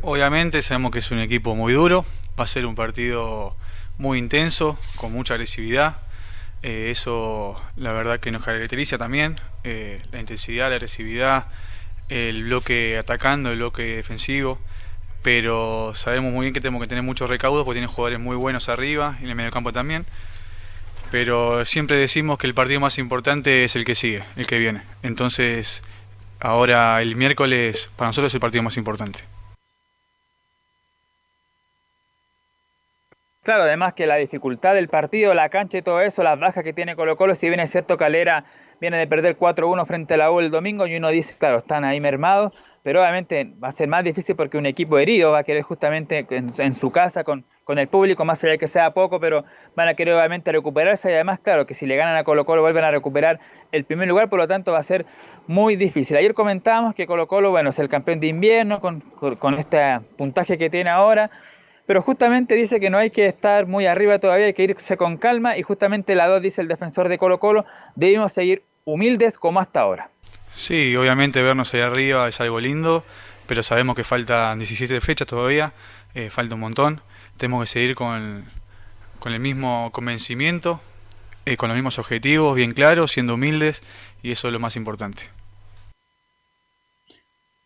Obviamente 0.00 0.62
sabemos 0.62 0.92
que 0.92 1.00
es 1.00 1.10
un 1.10 1.18
equipo 1.18 1.54
muy 1.54 1.74
duro, 1.74 2.04
va 2.40 2.44
a 2.44 2.46
ser 2.46 2.64
un 2.64 2.74
partido 2.74 3.54
muy 3.98 4.18
intenso, 4.18 4.78
con 4.96 5.12
mucha 5.12 5.34
agresividad. 5.34 5.96
Eh, 6.62 6.90
eso 6.90 7.60
la 7.76 7.92
verdad 7.92 8.20
que 8.20 8.30
nos 8.30 8.44
caracteriza 8.44 8.98
también, 8.98 9.40
eh, 9.64 10.02
la 10.12 10.20
intensidad, 10.20 10.68
la 10.68 10.76
agresividad, 10.76 11.46
el 12.08 12.44
bloque 12.44 12.96
atacando, 12.98 13.50
el 13.50 13.58
bloque 13.58 13.82
defensivo. 13.96 14.58
Pero 15.22 15.92
sabemos 15.94 16.32
muy 16.32 16.44
bien 16.46 16.54
que 16.54 16.60
tenemos 16.60 16.82
que 16.82 16.88
tener 16.88 17.04
muchos 17.04 17.30
recaudos 17.30 17.64
porque 17.64 17.76
tienen 17.76 17.88
jugadores 17.88 18.18
muy 18.18 18.36
buenos 18.36 18.68
arriba 18.68 19.16
y 19.20 19.24
en 19.24 19.30
el 19.30 19.36
mediocampo 19.36 19.72
también. 19.72 20.04
Pero 21.12 21.64
siempre 21.64 21.96
decimos 21.96 22.38
que 22.38 22.46
el 22.46 22.54
partido 22.54 22.80
más 22.80 22.98
importante 22.98 23.64
es 23.64 23.76
el 23.76 23.84
que 23.84 23.94
sigue, 23.94 24.24
el 24.36 24.46
que 24.46 24.58
viene. 24.58 24.82
Entonces, 25.02 25.84
ahora 26.40 27.00
el 27.02 27.16
miércoles 27.16 27.90
para 27.96 28.08
nosotros 28.08 28.30
es 28.30 28.34
el 28.34 28.40
partido 28.40 28.62
más 28.62 28.76
importante. 28.76 29.20
Claro, 33.44 33.64
además 33.64 33.94
que 33.94 34.06
la 34.06 34.14
dificultad 34.14 34.72
del 34.72 34.86
partido, 34.86 35.34
la 35.34 35.48
cancha 35.48 35.76
y 35.76 35.82
todo 35.82 36.00
eso, 36.00 36.22
las 36.22 36.38
bajas 36.38 36.62
que 36.62 36.72
tiene 36.72 36.94
Colo 36.94 37.16
Colo, 37.16 37.34
si 37.34 37.48
bien 37.48 37.58
es 37.58 37.70
cierto 37.72 37.96
Calera 37.96 38.44
viene 38.80 38.98
de 38.98 39.08
perder 39.08 39.36
4-1 39.36 39.84
frente 39.84 40.14
a 40.14 40.16
la 40.16 40.30
U 40.30 40.38
el 40.38 40.52
domingo 40.52 40.86
y 40.86 40.94
uno 40.94 41.08
dice, 41.08 41.34
claro, 41.36 41.58
están 41.58 41.84
ahí 41.84 42.00
mermados, 42.00 42.52
pero 42.84 43.00
obviamente 43.00 43.52
va 43.62 43.66
a 43.66 43.72
ser 43.72 43.88
más 43.88 44.04
difícil 44.04 44.36
porque 44.36 44.58
un 44.58 44.66
equipo 44.66 44.96
herido 44.96 45.32
va 45.32 45.38
a 45.38 45.42
querer 45.42 45.62
justamente 45.62 46.24
en, 46.30 46.74
su 46.76 46.92
casa 46.92 47.24
con, 47.24 47.44
con 47.64 47.80
el 47.80 47.88
público, 47.88 48.24
más 48.24 48.44
allá 48.44 48.52
de 48.52 48.58
que 48.58 48.68
sea 48.68 48.94
poco, 48.94 49.18
pero 49.18 49.44
van 49.74 49.88
a 49.88 49.94
querer 49.94 50.14
obviamente 50.14 50.52
recuperarse 50.52 51.10
y 51.10 51.14
además, 51.14 51.40
claro, 51.40 51.66
que 51.66 51.74
si 51.74 51.84
le 51.84 51.96
ganan 51.96 52.14
a 52.14 52.22
Colo 52.22 52.44
Colo 52.44 52.62
vuelven 52.62 52.84
a 52.84 52.92
recuperar 52.92 53.40
el 53.72 53.82
primer 53.82 54.06
lugar, 54.06 54.28
por 54.28 54.38
lo 54.38 54.46
tanto 54.46 54.70
va 54.70 54.78
a 54.78 54.84
ser 54.84 55.04
muy 55.48 55.74
difícil. 55.74 56.16
Ayer 56.16 56.32
comentábamos 56.34 56.94
que 56.94 57.08
Colo 57.08 57.26
Colo, 57.26 57.50
bueno, 57.50 57.70
es 57.70 57.78
el 57.80 57.88
campeón 57.88 58.20
de 58.20 58.28
invierno 58.28 58.80
con, 58.80 59.00
con 59.00 59.54
este 59.58 59.98
puntaje 60.16 60.56
que 60.58 60.70
tiene 60.70 60.90
ahora, 60.90 61.28
pero 61.86 62.02
justamente 62.02 62.54
dice 62.54 62.80
que 62.80 62.90
no 62.90 62.98
hay 62.98 63.10
que 63.10 63.26
estar 63.26 63.66
muy 63.66 63.86
arriba 63.86 64.18
todavía, 64.18 64.46
hay 64.46 64.54
que 64.54 64.64
irse 64.64 64.96
con 64.96 65.16
calma 65.16 65.56
y 65.56 65.62
justamente 65.62 66.14
la 66.14 66.28
2 66.28 66.42
dice 66.42 66.60
el 66.60 66.68
defensor 66.68 67.08
de 67.08 67.18
Colo 67.18 67.38
Colo, 67.38 67.64
debemos 67.94 68.32
seguir 68.32 68.64
humildes 68.84 69.38
como 69.38 69.60
hasta 69.60 69.80
ahora. 69.80 70.10
Sí, 70.48 70.94
obviamente 70.96 71.42
vernos 71.42 71.72
ahí 71.74 71.80
arriba 71.80 72.28
es 72.28 72.40
algo 72.40 72.60
lindo, 72.60 73.04
pero 73.46 73.62
sabemos 73.62 73.96
que 73.96 74.04
faltan 74.04 74.58
17 74.58 75.00
fechas 75.00 75.26
todavía, 75.26 75.72
eh, 76.14 76.30
falta 76.30 76.54
un 76.54 76.60
montón. 76.60 77.00
Tenemos 77.36 77.62
que 77.62 77.66
seguir 77.66 77.94
con, 77.94 78.44
con 79.18 79.32
el 79.32 79.40
mismo 79.40 79.90
convencimiento, 79.92 80.80
eh, 81.46 81.56
con 81.56 81.68
los 81.68 81.76
mismos 81.76 81.98
objetivos 81.98 82.54
bien 82.54 82.72
claros, 82.72 83.12
siendo 83.12 83.34
humildes, 83.34 83.82
y 84.22 84.30
eso 84.30 84.48
es 84.48 84.52
lo 84.52 84.60
más 84.60 84.76
importante. 84.76 85.24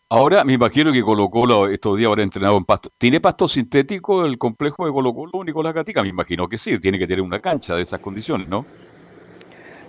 Ahora 0.09 0.44
me 0.44 0.52
imagino 0.52 0.92
que 0.92 1.02
Colo 1.02 1.28
Colo 1.28 1.68
estos 1.68 1.98
días 1.98 2.07
habrá 2.07 2.22
entrenado 2.22 2.57
en 2.57 2.64
pasto. 2.64 2.90
¿Tiene 2.96 3.20
pasto 3.20 3.48
sintético 3.48 4.24
el 4.24 4.38
complejo 4.38 4.86
de 4.86 4.92
Colo 4.92 5.12
Colo, 5.12 5.42
Nicolás 5.42 5.74
Gatica? 5.74 6.00
Me 6.00 6.11
imagino 6.11 6.48
que 6.48 6.59
sí, 6.59 6.78
tiene 6.78 6.96
que 6.96 7.09
tener 7.09 7.22
una 7.22 7.40
cancha 7.40 7.74
de 7.74 7.82
esas 7.82 7.98
condiciones, 7.98 8.46
¿no? 8.46 8.64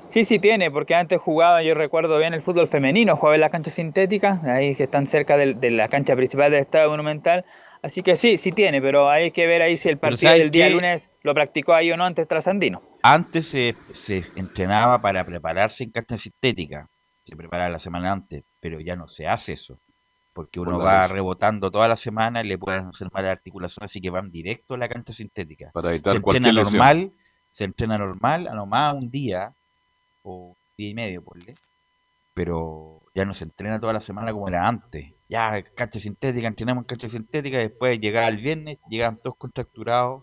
Sí, 0.08 0.26
sí 0.26 0.40
tiene, 0.40 0.72
porque 0.72 0.96
antes 0.96 1.22
jugaba, 1.22 1.62
yo 1.62 1.76
recuerdo 1.76 2.18
bien 2.18 2.34
el 2.34 2.42
fútbol 2.42 2.68
femenino, 2.68 3.16
jugaba 3.16 3.36
en 3.36 3.42
la 3.42 3.52
cancha 3.52 3.70
sintética, 3.70 4.42
ahí 4.46 4.74
que 4.74 4.86
están 4.86 5.06
cerca 5.06 5.38
de, 5.38 5.70
la 5.70 5.88
cancha 5.88 6.16
principal 6.16 6.50
del 6.50 6.62
Estadio 6.62 6.90
Monumental. 6.90 7.46
Así 7.84 8.02
que 8.02 8.16
sí, 8.16 8.40
sí 8.40 8.52
tiene, 8.52 8.82
pero 8.82 9.12
hay 9.12 9.30
que 9.30 9.46
ver 9.46 9.62
ahí 9.62 9.78
si 9.78 9.88
el 9.88 10.00
partido 10.00 10.30
¿sabes 10.30 10.40
del 10.40 10.50
día 10.50 10.68
lunes 10.72 11.12
lo 11.22 11.36
practicó 11.36 11.76
ahí 11.76 11.92
o 11.92 11.98
no 11.98 12.06
antes 12.06 12.28
trasandino. 12.28 12.82
Antes 13.04 13.46
se, 13.46 13.76
se 13.92 14.26
entrenaba 14.36 15.00
para 15.00 15.24
prepararse 15.24 15.84
en 15.84 15.92
cancha 15.92 16.18
sintética. 16.18 16.88
Se 17.24 17.36
preparaba 17.36 17.70
la 17.70 17.78
semana 17.78 18.12
antes, 18.12 18.44
pero 18.60 18.80
ya 18.80 18.96
no 18.96 19.06
se 19.06 19.28
hace 19.28 19.54
eso. 19.54 19.80
Porque 20.38 20.60
Por 20.60 20.68
uno 20.68 20.78
va 20.78 21.08
rebotando 21.08 21.72
toda 21.72 21.88
la 21.88 21.96
semana 21.96 22.44
y 22.44 22.48
le 22.48 22.60
pueden 22.60 22.86
hacer 22.86 23.10
malas 23.12 23.32
articulaciones, 23.32 23.90
así 23.90 24.00
que 24.00 24.12
van 24.12 24.30
directo 24.30 24.76
a 24.76 24.78
la 24.78 24.88
cancha 24.88 25.12
sintética. 25.12 25.72
Para 25.74 25.90
evitar 25.90 26.12
Se 26.12 26.18
entrena 26.20 26.52
lesión. 26.52 26.74
normal, 26.74 27.12
se 27.52 27.64
entrena 27.64 27.98
normal, 27.98 28.48
a 28.48 28.54
nomás 28.54 28.94
un 28.94 29.10
día 29.10 29.52
o 30.22 30.56
día 30.78 30.90
y 30.90 30.94
medio, 30.94 31.24
por 31.24 31.40
pero 32.36 33.02
ya 33.16 33.26
no 33.26 33.34
se 33.34 33.46
entrena 33.46 33.80
toda 33.80 33.94
la 33.94 34.00
semana 34.00 34.32
como 34.32 34.48
era 34.48 34.68
antes. 34.68 35.12
Ya, 35.28 35.60
cancha 35.74 36.00
sintética, 36.00 36.46
entrenamos 36.46 36.84
en 36.84 36.86
cancha 36.86 37.10
sintética, 37.10 37.58
y 37.58 37.70
después 37.70 38.00
llegaba 38.00 38.28
el 38.28 38.38
viernes, 38.38 38.78
llegaban 38.88 39.18
todos 39.18 39.38
contracturados 39.38 40.22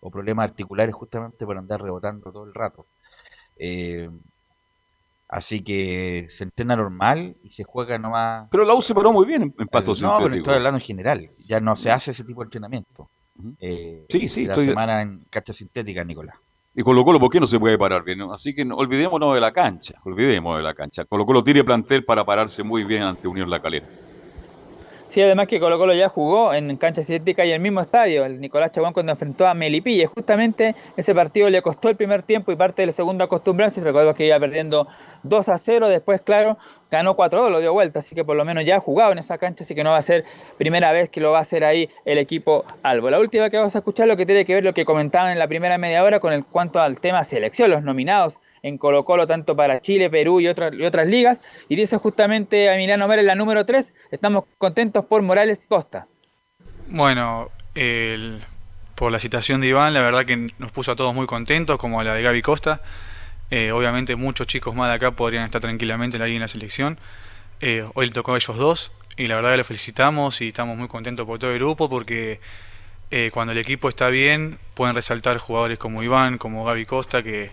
o 0.00 0.10
problemas 0.10 0.50
articulares 0.50 0.94
justamente 0.94 1.46
por 1.46 1.56
andar 1.56 1.80
rebotando 1.80 2.30
todo 2.30 2.44
el 2.44 2.52
rato. 2.52 2.84
Eh, 3.56 4.10
así 5.34 5.62
que 5.62 6.26
se 6.30 6.44
entrena 6.44 6.76
normal 6.76 7.36
y 7.42 7.50
se 7.50 7.64
juega 7.64 7.98
nomás. 7.98 8.48
Pero 8.50 8.64
la 8.64 8.74
U 8.74 8.80
se 8.82 8.94
paró 8.94 9.12
muy 9.12 9.26
bien 9.26 9.42
en, 9.42 9.54
en 9.58 9.66
pasto 9.68 9.94
no, 10.00 10.18
pero 10.22 10.34
estoy 10.34 10.54
hablando 10.54 10.78
en 10.78 10.84
general. 10.84 11.28
Ya 11.46 11.60
no 11.60 11.74
se 11.76 11.90
hace 11.90 12.12
ese 12.12 12.24
tipo 12.24 12.40
de 12.40 12.46
entrenamiento. 12.46 13.08
Eh, 13.60 14.06
Sí, 14.08 14.28
sí, 14.28 14.44
la 14.46 14.52
estoy- 14.52 14.66
semana 14.66 15.02
en 15.02 15.24
cancha 15.30 15.52
sintética, 15.52 16.04
Nicolás. 16.04 16.36
Y 16.76 16.82
Colo 16.82 17.04
Colo, 17.04 17.20
¿por 17.20 17.30
qué 17.30 17.38
no 17.38 17.46
se 17.46 17.58
puede 17.60 17.78
parar 17.78 18.02
bien? 18.02 18.20
Así 18.32 18.52
que 18.54 18.64
no- 18.64 18.76
olvidémonos 18.76 19.34
de 19.34 19.40
la 19.40 19.52
cancha, 19.52 19.94
olvidémonos 20.04 20.58
de 20.58 20.64
la 20.64 20.74
cancha. 20.74 21.04
Colo 21.04 21.24
Colo 21.24 21.42
tiene 21.44 21.62
plantel 21.62 22.04
para 22.04 22.24
pararse 22.24 22.62
muy 22.64 22.84
bien 22.84 23.02
ante 23.02 23.28
Unión 23.28 23.48
La 23.50 23.60
Calera. 23.62 23.86
Sí, 25.14 25.22
además 25.22 25.46
que 25.46 25.60
Colo 25.60 25.78
Colo 25.78 25.94
ya 25.94 26.08
jugó 26.08 26.52
en 26.54 26.76
cancha 26.76 27.00
sintética 27.00 27.46
y 27.46 27.52
el 27.52 27.60
mismo 27.60 27.80
estadio, 27.80 28.24
el 28.24 28.40
Nicolás 28.40 28.72
Chabón 28.72 28.92
cuando 28.92 29.12
enfrentó 29.12 29.46
a 29.46 29.54
Melipilla. 29.54 30.08
Justamente 30.08 30.74
ese 30.96 31.14
partido 31.14 31.48
le 31.50 31.62
costó 31.62 31.88
el 31.88 31.94
primer 31.94 32.24
tiempo 32.24 32.50
y 32.50 32.56
parte 32.56 32.82
del 32.82 32.92
segundo 32.92 33.22
acostumbrarse. 33.22 33.80
Recordemos 33.80 34.16
que 34.16 34.26
iba 34.26 34.40
perdiendo 34.40 34.88
2 35.22 35.48
a 35.50 35.56
0, 35.56 35.88
después, 35.88 36.20
claro, 36.20 36.58
ganó 36.90 37.14
4 37.14 37.42
2, 37.42 37.52
lo 37.52 37.60
dio 37.60 37.72
vuelta, 37.72 38.00
así 38.00 38.16
que 38.16 38.24
por 38.24 38.34
lo 38.34 38.44
menos 38.44 38.64
ya 38.64 38.78
ha 38.78 38.80
jugado 38.80 39.12
en 39.12 39.18
esa 39.18 39.38
cancha, 39.38 39.62
así 39.62 39.76
que 39.76 39.84
no 39.84 39.92
va 39.92 39.98
a 39.98 40.02
ser 40.02 40.24
primera 40.58 40.90
vez 40.90 41.10
que 41.10 41.20
lo 41.20 41.30
va 41.30 41.38
a 41.38 41.42
hacer 41.42 41.62
ahí 41.62 41.88
el 42.04 42.18
equipo 42.18 42.64
Albo. 42.82 43.08
La 43.08 43.20
última 43.20 43.50
que 43.50 43.56
vamos 43.56 43.76
a 43.76 43.78
escuchar 43.78 44.08
lo 44.08 44.16
que 44.16 44.26
tiene 44.26 44.44
que 44.44 44.54
ver 44.54 44.64
lo 44.64 44.74
que 44.74 44.84
comentaban 44.84 45.30
en 45.30 45.38
la 45.38 45.46
primera 45.46 45.78
media 45.78 46.02
hora 46.02 46.18
con 46.18 46.32
el 46.32 46.44
cuanto 46.44 46.80
al 46.80 46.98
tema 46.98 47.22
selección, 47.22 47.70
los 47.70 47.84
nominados 47.84 48.40
en 48.64 48.78
Colo 48.78 49.04
Colo 49.04 49.26
tanto 49.26 49.54
para 49.54 49.80
Chile, 49.80 50.08
Perú 50.10 50.40
y 50.40 50.48
otras, 50.48 50.72
y 50.74 50.82
otras 50.84 51.06
ligas. 51.06 51.38
Y 51.68 51.76
dice 51.76 51.98
justamente 51.98 52.68
a 52.70 52.74
Emiliano 52.74 53.06
Mera 53.06 53.20
en 53.20 53.26
la 53.26 53.34
número 53.34 53.64
3, 53.66 53.92
estamos 54.10 54.44
contentos 54.58 55.04
por 55.04 55.20
Morales 55.22 55.66
Costa. 55.68 56.06
Bueno, 56.88 57.50
el- 57.74 58.40
por 58.94 59.12
la 59.12 59.18
citación 59.18 59.60
de 59.60 59.68
Iván, 59.68 59.92
la 59.92 60.00
verdad 60.00 60.24
que 60.24 60.48
nos 60.58 60.72
puso 60.72 60.92
a 60.92 60.96
todos 60.96 61.14
muy 61.14 61.26
contentos, 61.26 61.76
como 61.78 62.02
la 62.02 62.14
de 62.14 62.22
Gaby 62.22 62.42
Costa. 62.42 62.80
Eh, 63.50 63.70
obviamente 63.70 64.16
muchos 64.16 64.46
chicos 64.46 64.74
más 64.74 64.88
de 64.88 64.94
acá 64.94 65.10
podrían 65.10 65.44
estar 65.44 65.60
tranquilamente 65.60 66.16
en 66.16 66.40
la 66.40 66.48
selección. 66.48 66.98
Eh, 67.60 67.84
hoy 67.94 68.06
le 68.06 68.12
tocó 68.12 68.32
a 68.32 68.36
ellos 68.36 68.56
dos 68.56 68.92
y 69.16 69.26
la 69.26 69.34
verdad 69.34 69.50
que 69.50 69.58
los 69.58 69.66
felicitamos 69.66 70.40
y 70.40 70.48
estamos 70.48 70.76
muy 70.78 70.88
contentos 70.88 71.26
por 71.26 71.38
todo 71.38 71.52
el 71.52 71.58
grupo 71.58 71.88
porque 71.90 72.40
eh, 73.10 73.30
cuando 73.32 73.52
el 73.52 73.58
equipo 73.58 73.88
está 73.88 74.08
bien 74.08 74.58
pueden 74.74 74.94
resaltar 74.94 75.36
jugadores 75.38 75.78
como 75.78 76.02
Iván, 76.02 76.38
como 76.38 76.64
Gaby 76.64 76.86
Costa, 76.86 77.22
que 77.22 77.52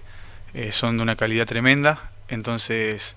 eh, 0.54 0.72
son 0.72 0.97
de 0.97 1.04
una 1.04 1.16
calidad 1.16 1.45
tremenda. 1.45 2.12
Entonces 2.28 3.16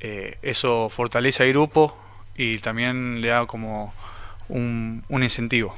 eh, 0.00 0.38
eso 0.42 0.88
fortalece 0.88 1.44
al 1.44 1.50
grupo 1.50 1.96
y 2.36 2.58
también 2.58 3.20
le 3.20 3.28
da 3.28 3.46
como 3.46 3.94
un, 4.48 5.04
un 5.08 5.22
incentivo. 5.22 5.74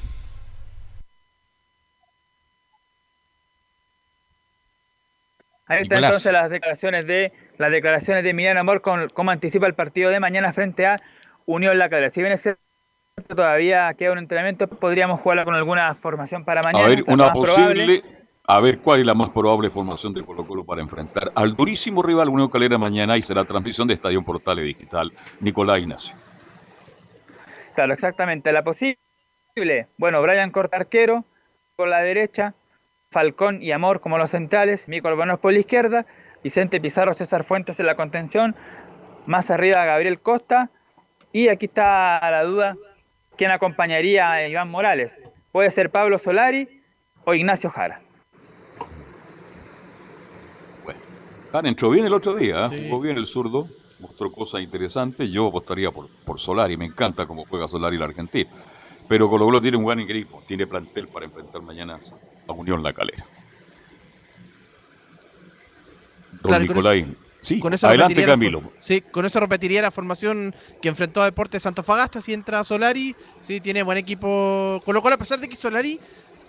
Ahí 5.66 5.82
están 5.82 6.02
entonces 6.02 6.32
las 6.32 6.48
declaraciones 6.48 7.06
de 7.06 7.32
las 7.58 7.70
declaraciones 7.70 8.24
de 8.24 8.30
Emiliano 8.30 8.60
Amor 8.60 8.80
con 8.80 9.10
cómo 9.10 9.30
anticipa 9.30 9.66
el 9.66 9.74
partido 9.74 10.10
de 10.10 10.18
mañana 10.18 10.52
frente 10.52 10.86
a 10.86 10.96
Unión 11.44 11.76
La 11.76 11.90
Calera. 11.90 12.08
Si 12.08 12.20
bien 12.20 12.32
es 12.32 12.40
cierto 12.40 12.60
todavía 13.28 13.92
queda 13.94 14.12
un 14.12 14.18
entrenamiento, 14.18 14.68
podríamos 14.68 15.20
jugarla 15.20 15.44
con 15.44 15.54
alguna 15.54 15.94
formación 15.94 16.44
para 16.44 16.62
mañana. 16.62 16.86
A 16.86 16.88
ver, 16.88 17.04
una 17.06 17.32
posible, 17.32 18.02
a 18.50 18.60
ver 18.60 18.78
cuál 18.78 19.00
es 19.00 19.06
la 19.06 19.14
más 19.14 19.28
probable 19.28 19.68
formación 19.68 20.14
de 20.14 20.24
Colo 20.24 20.46
Colo 20.46 20.64
para 20.64 20.80
enfrentar 20.80 21.30
al 21.34 21.54
durísimo 21.54 22.02
rival 22.02 22.30
Unión 22.30 22.48
Calera 22.48 22.78
mañana 22.78 23.18
y 23.18 23.22
será 23.22 23.44
transmisión 23.44 23.86
de 23.86 23.94
Estadio 23.94 24.22
Portales 24.22 24.64
Digital. 24.64 25.12
Nicolás 25.40 25.80
Ignacio. 25.80 26.16
Claro, 27.74 27.92
exactamente. 27.92 28.50
La 28.50 28.64
posible, 28.64 28.96
bueno, 29.98 30.22
Brian 30.22 30.50
Cortarquero 30.50 31.24
por 31.76 31.88
la 31.88 32.00
derecha, 32.00 32.54
Falcón 33.10 33.62
y 33.62 33.70
Amor 33.70 34.00
como 34.00 34.18
los 34.18 34.30
centrales, 34.30 34.88
Mico 34.88 35.08
Albonos 35.08 35.38
por 35.38 35.52
la 35.52 35.60
izquierda, 35.60 36.06
Vicente 36.42 36.80
Pizarro, 36.80 37.12
César 37.14 37.44
Fuentes 37.44 37.78
en 37.78 37.86
la 37.86 37.96
contención, 37.96 38.56
más 39.26 39.50
arriba 39.50 39.84
Gabriel 39.84 40.20
Costa, 40.20 40.70
y 41.32 41.48
aquí 41.48 41.66
está 41.66 42.18
la 42.30 42.44
duda, 42.44 42.76
¿quién 43.36 43.50
acompañaría 43.50 44.32
a 44.32 44.48
Iván 44.48 44.70
Morales? 44.70 45.20
Puede 45.52 45.70
ser 45.70 45.90
Pablo 45.90 46.18
Solari 46.18 46.82
o 47.24 47.34
Ignacio 47.34 47.70
Jara. 47.70 48.00
Bueno, 50.84 51.00
Han 51.52 51.66
entró 51.66 51.90
bien 51.90 52.04
el 52.04 52.12
otro 52.12 52.34
día, 52.34 52.66
¿eh? 52.66 52.88
jugó 52.90 53.02
bien 53.02 53.16
el 53.16 53.26
zurdo, 53.26 53.68
mostró 54.00 54.30
cosas 54.30 54.60
interesantes, 54.60 55.30
yo 55.30 55.46
apostaría 55.46 55.90
por, 55.90 56.08
por 56.24 56.38
Solari, 56.38 56.76
me 56.76 56.84
encanta 56.84 57.26
cómo 57.26 57.46
juega 57.48 57.68
Solari 57.68 57.96
la 57.96 58.04
Argentina. 58.04 58.50
Pero 59.08 59.30
Colo 59.30 59.46
Colo 59.46 59.60
tiene 59.60 59.78
un 59.78 59.84
buen 59.84 60.00
equipo, 60.00 60.42
tiene 60.46 60.66
plantel 60.66 61.08
para 61.08 61.24
enfrentar 61.24 61.62
mañana 61.62 61.98
a 62.46 62.52
Unión 62.52 62.82
La 62.82 62.92
Calera. 62.92 63.24
Don 66.42 66.62
Nicolaín. 66.62 67.16
Sí, 67.40 67.60
con 67.60 67.72
eso 67.72 67.86
adelante 67.86 68.26
Camilo. 68.26 68.72
Sí, 68.78 69.00
con 69.00 69.24
eso 69.24 69.38
repetiría 69.40 69.80
la 69.80 69.90
formación 69.90 70.54
que 70.82 70.88
enfrentó 70.88 71.22
a 71.22 71.26
Deportes 71.26 71.62
Santofagasta. 71.62 72.20
Si 72.20 72.32
entra 72.32 72.64
Solari, 72.64 73.14
sí, 73.42 73.60
tiene 73.60 73.82
buen 73.82 73.96
equipo. 73.96 74.82
Colo 74.84 75.00
Colo, 75.00 75.14
a 75.14 75.18
pesar 75.18 75.38
de 75.38 75.48
que 75.48 75.56
Solari 75.56 76.00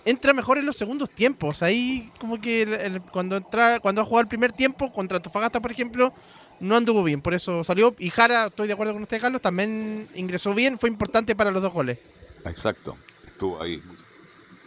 entra 0.04 0.32
mejor 0.32 0.58
en 0.58 0.66
los 0.66 0.76
segundos 0.76 1.10
tiempos. 1.10 1.62
Ahí, 1.62 2.10
como 2.18 2.40
que 2.40 3.00
cuando 3.12 3.36
entra, 3.36 3.80
cuando 3.80 4.02
ha 4.02 4.04
jugado 4.04 4.22
el 4.22 4.28
primer 4.28 4.52
tiempo 4.52 4.92
contra 4.92 5.16
Antofagasta, 5.16 5.60
por 5.60 5.70
ejemplo, 5.70 6.12
no 6.60 6.76
anduvo 6.76 7.02
bien. 7.02 7.20
Por 7.20 7.34
eso 7.34 7.64
salió. 7.64 7.94
Y 7.98 8.10
Jara, 8.10 8.46
estoy 8.46 8.66
de 8.66 8.74
acuerdo 8.74 8.92
con 8.92 9.02
usted, 9.02 9.20
Carlos, 9.20 9.40
también 9.40 10.08
ingresó 10.14 10.54
bien. 10.54 10.78
Fue 10.78 10.88
importante 10.88 11.34
para 11.34 11.50
los 11.50 11.62
dos 11.62 11.72
goles. 11.72 11.98
Exacto, 12.44 12.96
estuvo 13.26 13.60
ahí. 13.62 13.82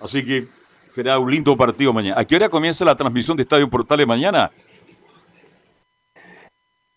Así 0.01 0.23
que 0.23 0.47
será 0.89 1.17
un 1.17 1.31
lindo 1.31 1.55
partido 1.55 1.93
mañana. 1.93 2.19
¿A 2.19 2.25
qué 2.25 2.35
hora 2.35 2.49
comienza 2.49 2.85
la 2.85 2.95
transmisión 2.95 3.37
de 3.37 3.43
Estadio 3.43 3.69
Portales 3.69 4.05
mañana? 4.05 4.51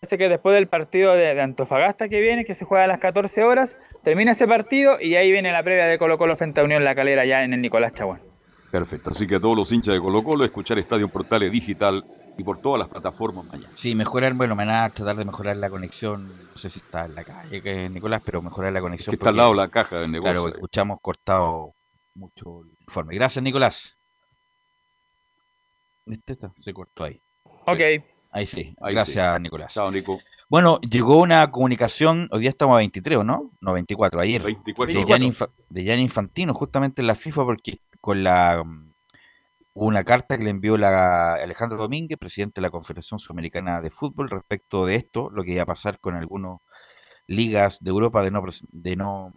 Parece 0.01 0.19
que 0.19 0.29
después 0.29 0.55
del 0.55 0.69
partido 0.69 1.15
de, 1.15 1.41
Antofagasta 1.41 2.09
que 2.09 2.21
viene, 2.21 2.45
que 2.45 2.55
se 2.55 2.65
juega 2.65 2.85
a 2.85 2.87
las 2.87 3.01
14 3.01 3.45
horas, 3.45 3.79
termina 4.03 4.33
ese 4.33 4.47
partido 4.47 5.01
y 5.01 5.17
ahí 5.17 5.33
viene 5.33 5.51
la 5.53 5.63
previa 5.63 5.87
de 5.87 5.99
Colo 5.99 6.19
Colo 6.19 6.37
frente 6.37 6.61
a 6.61 6.65
Unión 6.65 6.85
La 6.85 6.95
Calera 6.95 7.25
ya 7.25 7.43
en 7.43 7.55
el 7.55 7.63
Nicolás 7.63 7.95
Chaguán. 7.95 8.21
Perfecto, 8.71 9.11
así 9.11 9.27
que 9.27 9.37
a 9.37 9.41
todos 9.41 9.57
los 9.57 9.73
hinchas 9.73 9.95
de 9.95 10.01
Colo 10.01 10.23
Colo 10.23 10.45
escuchar 10.45 10.79
Estadio 10.79 11.09
Portales 11.09 11.51
Digital 11.51 12.05
y 12.37 12.45
por 12.45 12.61
todas 12.61 12.79
las 12.79 12.89
plataformas 12.89 13.47
mañana. 13.47 13.71
Sí, 13.75 13.95
mejorar, 13.95 14.35
bueno, 14.35 14.55
mañana 14.55 14.91
tratar 14.91 15.17
de 15.17 15.25
mejorar 15.25 15.57
la 15.57 15.71
conexión, 15.71 16.29
no 16.51 16.57
sé 16.57 16.69
si 16.69 16.81
está 16.81 17.07
en 17.07 17.15
la 17.15 17.25
calle 17.25 17.63
que 17.63 17.89
Nicolás, 17.89 18.23
pero 18.25 18.43
mejorar 18.43 18.75
la 18.75 18.83
conexión. 18.83 19.13
Que 19.13 19.17
está 19.17 19.31
al 19.31 19.37
lado 19.37 19.51
de 19.51 19.57
la 19.57 19.69
caja 19.69 20.01
del 20.01 20.13
negocio. 20.13 20.43
Claro, 20.43 20.55
escuchamos 20.55 21.01
cortado 21.01 21.73
mucho 22.15 22.61
el 22.65 22.75
informe. 22.81 23.15
Gracias, 23.15 23.43
Nicolás. 23.43 23.97
Este 26.05 26.35
está, 26.35 26.53
se 26.57 26.75
cortó 26.75 27.05
ahí. 27.05 27.21
Ok. 27.67 27.81
Ahí 28.37 28.45
sí, 28.45 28.77
gracias, 28.79 29.41
Nicolás. 29.41 29.73
Chao, 29.73 29.91
Nico. 29.91 30.21
Bueno, 30.51 30.79
llegó 30.83 31.23
una 31.23 31.51
comunicación, 31.51 32.29
hoy 32.31 32.41
día 32.41 32.51
estamos 32.51 32.75
a 32.75 32.79
23, 32.81 33.25
¿no? 33.25 33.51
No, 33.63 33.73
24, 33.73 34.21
ayer. 34.21 34.43
24. 34.43 34.95
De 35.71 35.87
Jan 35.87 36.01
Infantino, 36.01 36.53
justamente 36.53 37.01
en 37.01 37.07
la 37.07 37.15
FIFA, 37.15 37.45
porque 37.47 37.79
con 37.99 38.23
la 38.23 38.63
una 39.73 40.05
carta 40.05 40.37
que 40.37 40.45
le 40.45 40.51
envió 40.51 40.77
la 40.77 41.37
Alejandro 41.37 41.79
Domínguez, 41.79 42.19
presidente 42.19 42.61
de 42.61 42.67
la 42.67 42.71
Confederación 42.71 43.19
Sudamericana 43.19 43.81
de 43.81 43.91
Fútbol, 43.91 44.29
respecto 44.29 44.85
de 44.85 44.97
esto, 44.97 45.31
lo 45.31 45.43
que 45.43 45.53
iba 45.53 45.63
a 45.63 45.67
pasar 45.67 45.99
con 45.99 46.15
algunas 46.15 46.61
ligas 47.27 47.83
de 47.83 47.89
Europa 47.89 48.23
de 48.23 48.31
no 48.33 48.43
de 48.71 48.97
no 48.97 49.33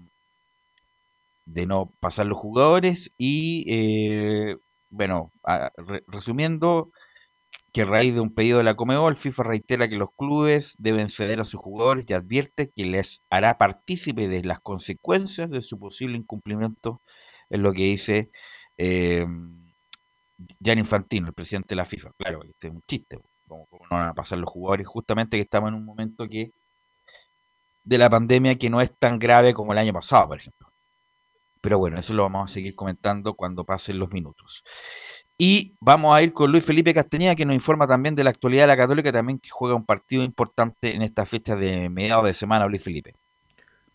de 1.45 1.65
no 1.65 1.93
pasar 2.01 2.25
los 2.25 2.37
jugadores 2.37 3.13
y 3.17 3.63
eh, 3.69 4.57
bueno, 4.89 5.31
resumiendo 6.07 6.91
que 7.71 7.81
a 7.81 7.85
raíz 7.85 8.13
de 8.13 8.21
un 8.21 8.33
pedido 8.33 8.57
de 8.57 8.63
la 8.63 8.75
Comebol, 8.75 9.15
FIFA 9.15 9.43
reitera 9.43 9.89
que 9.89 9.95
los 9.95 10.09
clubes 10.17 10.75
deben 10.77 11.09
ceder 11.09 11.39
a 11.39 11.45
sus 11.45 11.59
jugadores 11.59 12.05
y 12.07 12.13
advierte 12.13 12.71
que 12.75 12.85
les 12.85 13.21
hará 13.29 13.57
partícipe 13.57 14.27
de 14.27 14.43
las 14.43 14.59
consecuencias 14.59 15.49
de 15.49 15.61
su 15.61 15.79
posible 15.79 16.17
incumplimiento, 16.17 17.01
es 17.49 17.59
lo 17.59 17.73
que 17.73 17.83
dice 17.83 18.31
eh, 18.77 19.25
Jan 20.63 20.79
Infantino, 20.79 21.27
el 21.27 21.33
presidente 21.33 21.69
de 21.69 21.77
la 21.77 21.85
FIFA. 21.85 22.11
Claro, 22.17 22.43
este 22.43 22.67
es 22.67 22.73
un 22.73 22.81
chiste, 22.87 23.19
como, 23.47 23.67
no 23.71 23.97
van 23.97 24.09
a 24.09 24.13
pasar 24.13 24.39
los 24.39 24.49
jugadores, 24.49 24.87
justamente 24.87 25.37
que 25.37 25.41
estamos 25.41 25.69
en 25.69 25.75
un 25.75 25.85
momento 25.85 26.27
que 26.27 26.53
de 27.83 27.97
la 27.97 28.09
pandemia 28.09 28.55
que 28.55 28.69
no 28.69 28.81
es 28.81 28.95
tan 28.97 29.19
grave 29.19 29.53
como 29.53 29.73
el 29.73 29.79
año 29.79 29.93
pasado, 29.93 30.29
por 30.29 30.37
ejemplo. 30.39 30.71
Pero 31.61 31.77
bueno, 31.77 31.99
eso 31.99 32.13
lo 32.13 32.23
vamos 32.23 32.49
a 32.49 32.53
seguir 32.53 32.75
comentando 32.75 33.33
cuando 33.33 33.65
pasen 33.65 33.99
los 33.99 34.11
minutos. 34.11 34.63
Y 35.41 35.77
vamos 35.79 36.13
a 36.13 36.21
ir 36.21 36.33
con 36.33 36.51
Luis 36.51 36.65
Felipe 36.65 36.93
Castañeda, 36.93 37.33
que 37.33 37.45
nos 37.45 37.55
informa 37.55 37.87
también 37.87 38.13
de 38.13 38.25
la 38.25 38.29
actualidad 38.29 38.63
de 38.63 38.67
la 38.67 38.75
Católica, 38.75 39.09
también 39.13 39.39
que 39.39 39.49
juega 39.49 39.73
un 39.73 39.85
partido 39.85 40.21
importante 40.21 40.93
en 40.93 41.01
esta 41.01 41.25
fecha 41.25 41.55
de 41.55 41.87
mediados 41.87 42.25
de 42.25 42.33
semana, 42.33 42.67
Luis 42.67 42.83
Felipe. 42.83 43.15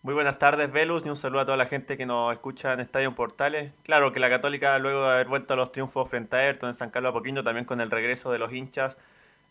Muy 0.01 0.15
buenas 0.15 0.39
tardes, 0.39 0.73
Velus, 0.73 1.05
y 1.05 1.11
un 1.11 1.17
saludo 1.17 1.43
a 1.43 1.45
toda 1.45 1.59
la 1.59 1.67
gente 1.67 1.99
que 1.99 2.07
nos 2.07 2.33
escucha 2.33 2.73
en 2.73 2.81
Estadio 2.81 3.15
Portales. 3.15 3.75
Claro 3.83 4.11
que 4.11 4.21
la 4.21 4.31
Católica, 4.31 4.79
luego 4.79 5.03
de 5.03 5.13
haber 5.13 5.29
vuelto 5.29 5.53
a 5.53 5.59
los 5.59 5.71
triunfos 5.71 6.09
frente 6.09 6.35
a 6.35 6.39
Ayrton 6.39 6.71
en 6.71 6.75
San 6.75 6.89
Carlos 6.89 7.11
Apoquindo, 7.11 7.45
también 7.45 7.67
con 7.67 7.83
el 7.83 7.91
regreso 7.91 8.33
de 8.33 8.39
los 8.39 8.51
hinchas 8.51 8.97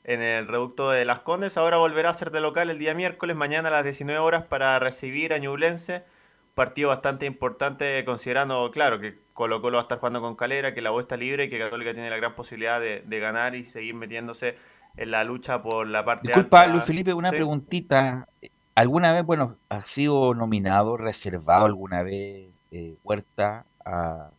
en 0.03 0.23
el 0.23 0.47
reducto 0.47 0.89
de 0.89 1.05
Las 1.05 1.19
Condes, 1.19 1.57
ahora 1.57 1.77
volverá 1.77 2.09
a 2.09 2.13
ser 2.13 2.31
de 2.31 2.41
local 2.41 2.71
el 2.71 2.79
día 2.79 2.95
miércoles, 2.95 3.35
mañana 3.35 3.69
a 3.69 3.71
las 3.71 3.83
19 3.83 4.19
horas, 4.19 4.45
para 4.45 4.79
recibir 4.79 5.31
a 5.31 5.37
Ñublense. 5.37 6.05
Partido 6.55 6.89
bastante 6.89 7.27
importante, 7.27 8.03
considerando, 8.03 8.71
claro, 8.71 8.99
que 8.99 9.22
Colo 9.34 9.61
Colo 9.61 9.77
va 9.77 9.81
a 9.81 9.84
estar 9.84 9.99
jugando 9.99 10.21
con 10.21 10.36
Calera, 10.36 10.73
que 10.73 10.81
la 10.81 10.91
voz 10.91 11.03
está 11.03 11.17
libre 11.17 11.45
y 11.45 11.49
que 11.49 11.57
Católica 11.57 11.93
tiene 11.93 12.09
la 12.09 12.17
gran 12.17 12.36
posibilidad 12.36 12.79
de, 12.79 13.19
ganar 13.19 13.55
y 13.55 13.65
seguir 13.65 13.95
metiéndose 13.95 14.55
en 14.95 15.11
la 15.11 15.23
lucha 15.23 15.61
por 15.63 15.88
la 15.88 16.05
parte 16.05 16.27
Disculpa, 16.27 16.67
Luis 16.67 16.84
Felipe, 16.84 17.13
una 17.13 17.31
preguntita. 17.31 18.27
¿Alguna 18.75 19.11
vez, 19.11 19.23
bueno, 19.23 19.57
ha 19.69 19.81
sido 19.81 20.34
nominado, 20.34 20.97
reservado 20.97 21.65
alguna 21.65 22.03
vez 22.03 22.49
eh, 22.71 22.95
Huerta 23.03 23.65
a, 23.86 24.29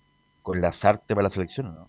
con 0.43 0.61
Lazarte 0.61 1.15
para 1.15 1.25
la 1.25 1.31
selección 1.31 1.69
o 1.69 1.73
no? 1.73 1.89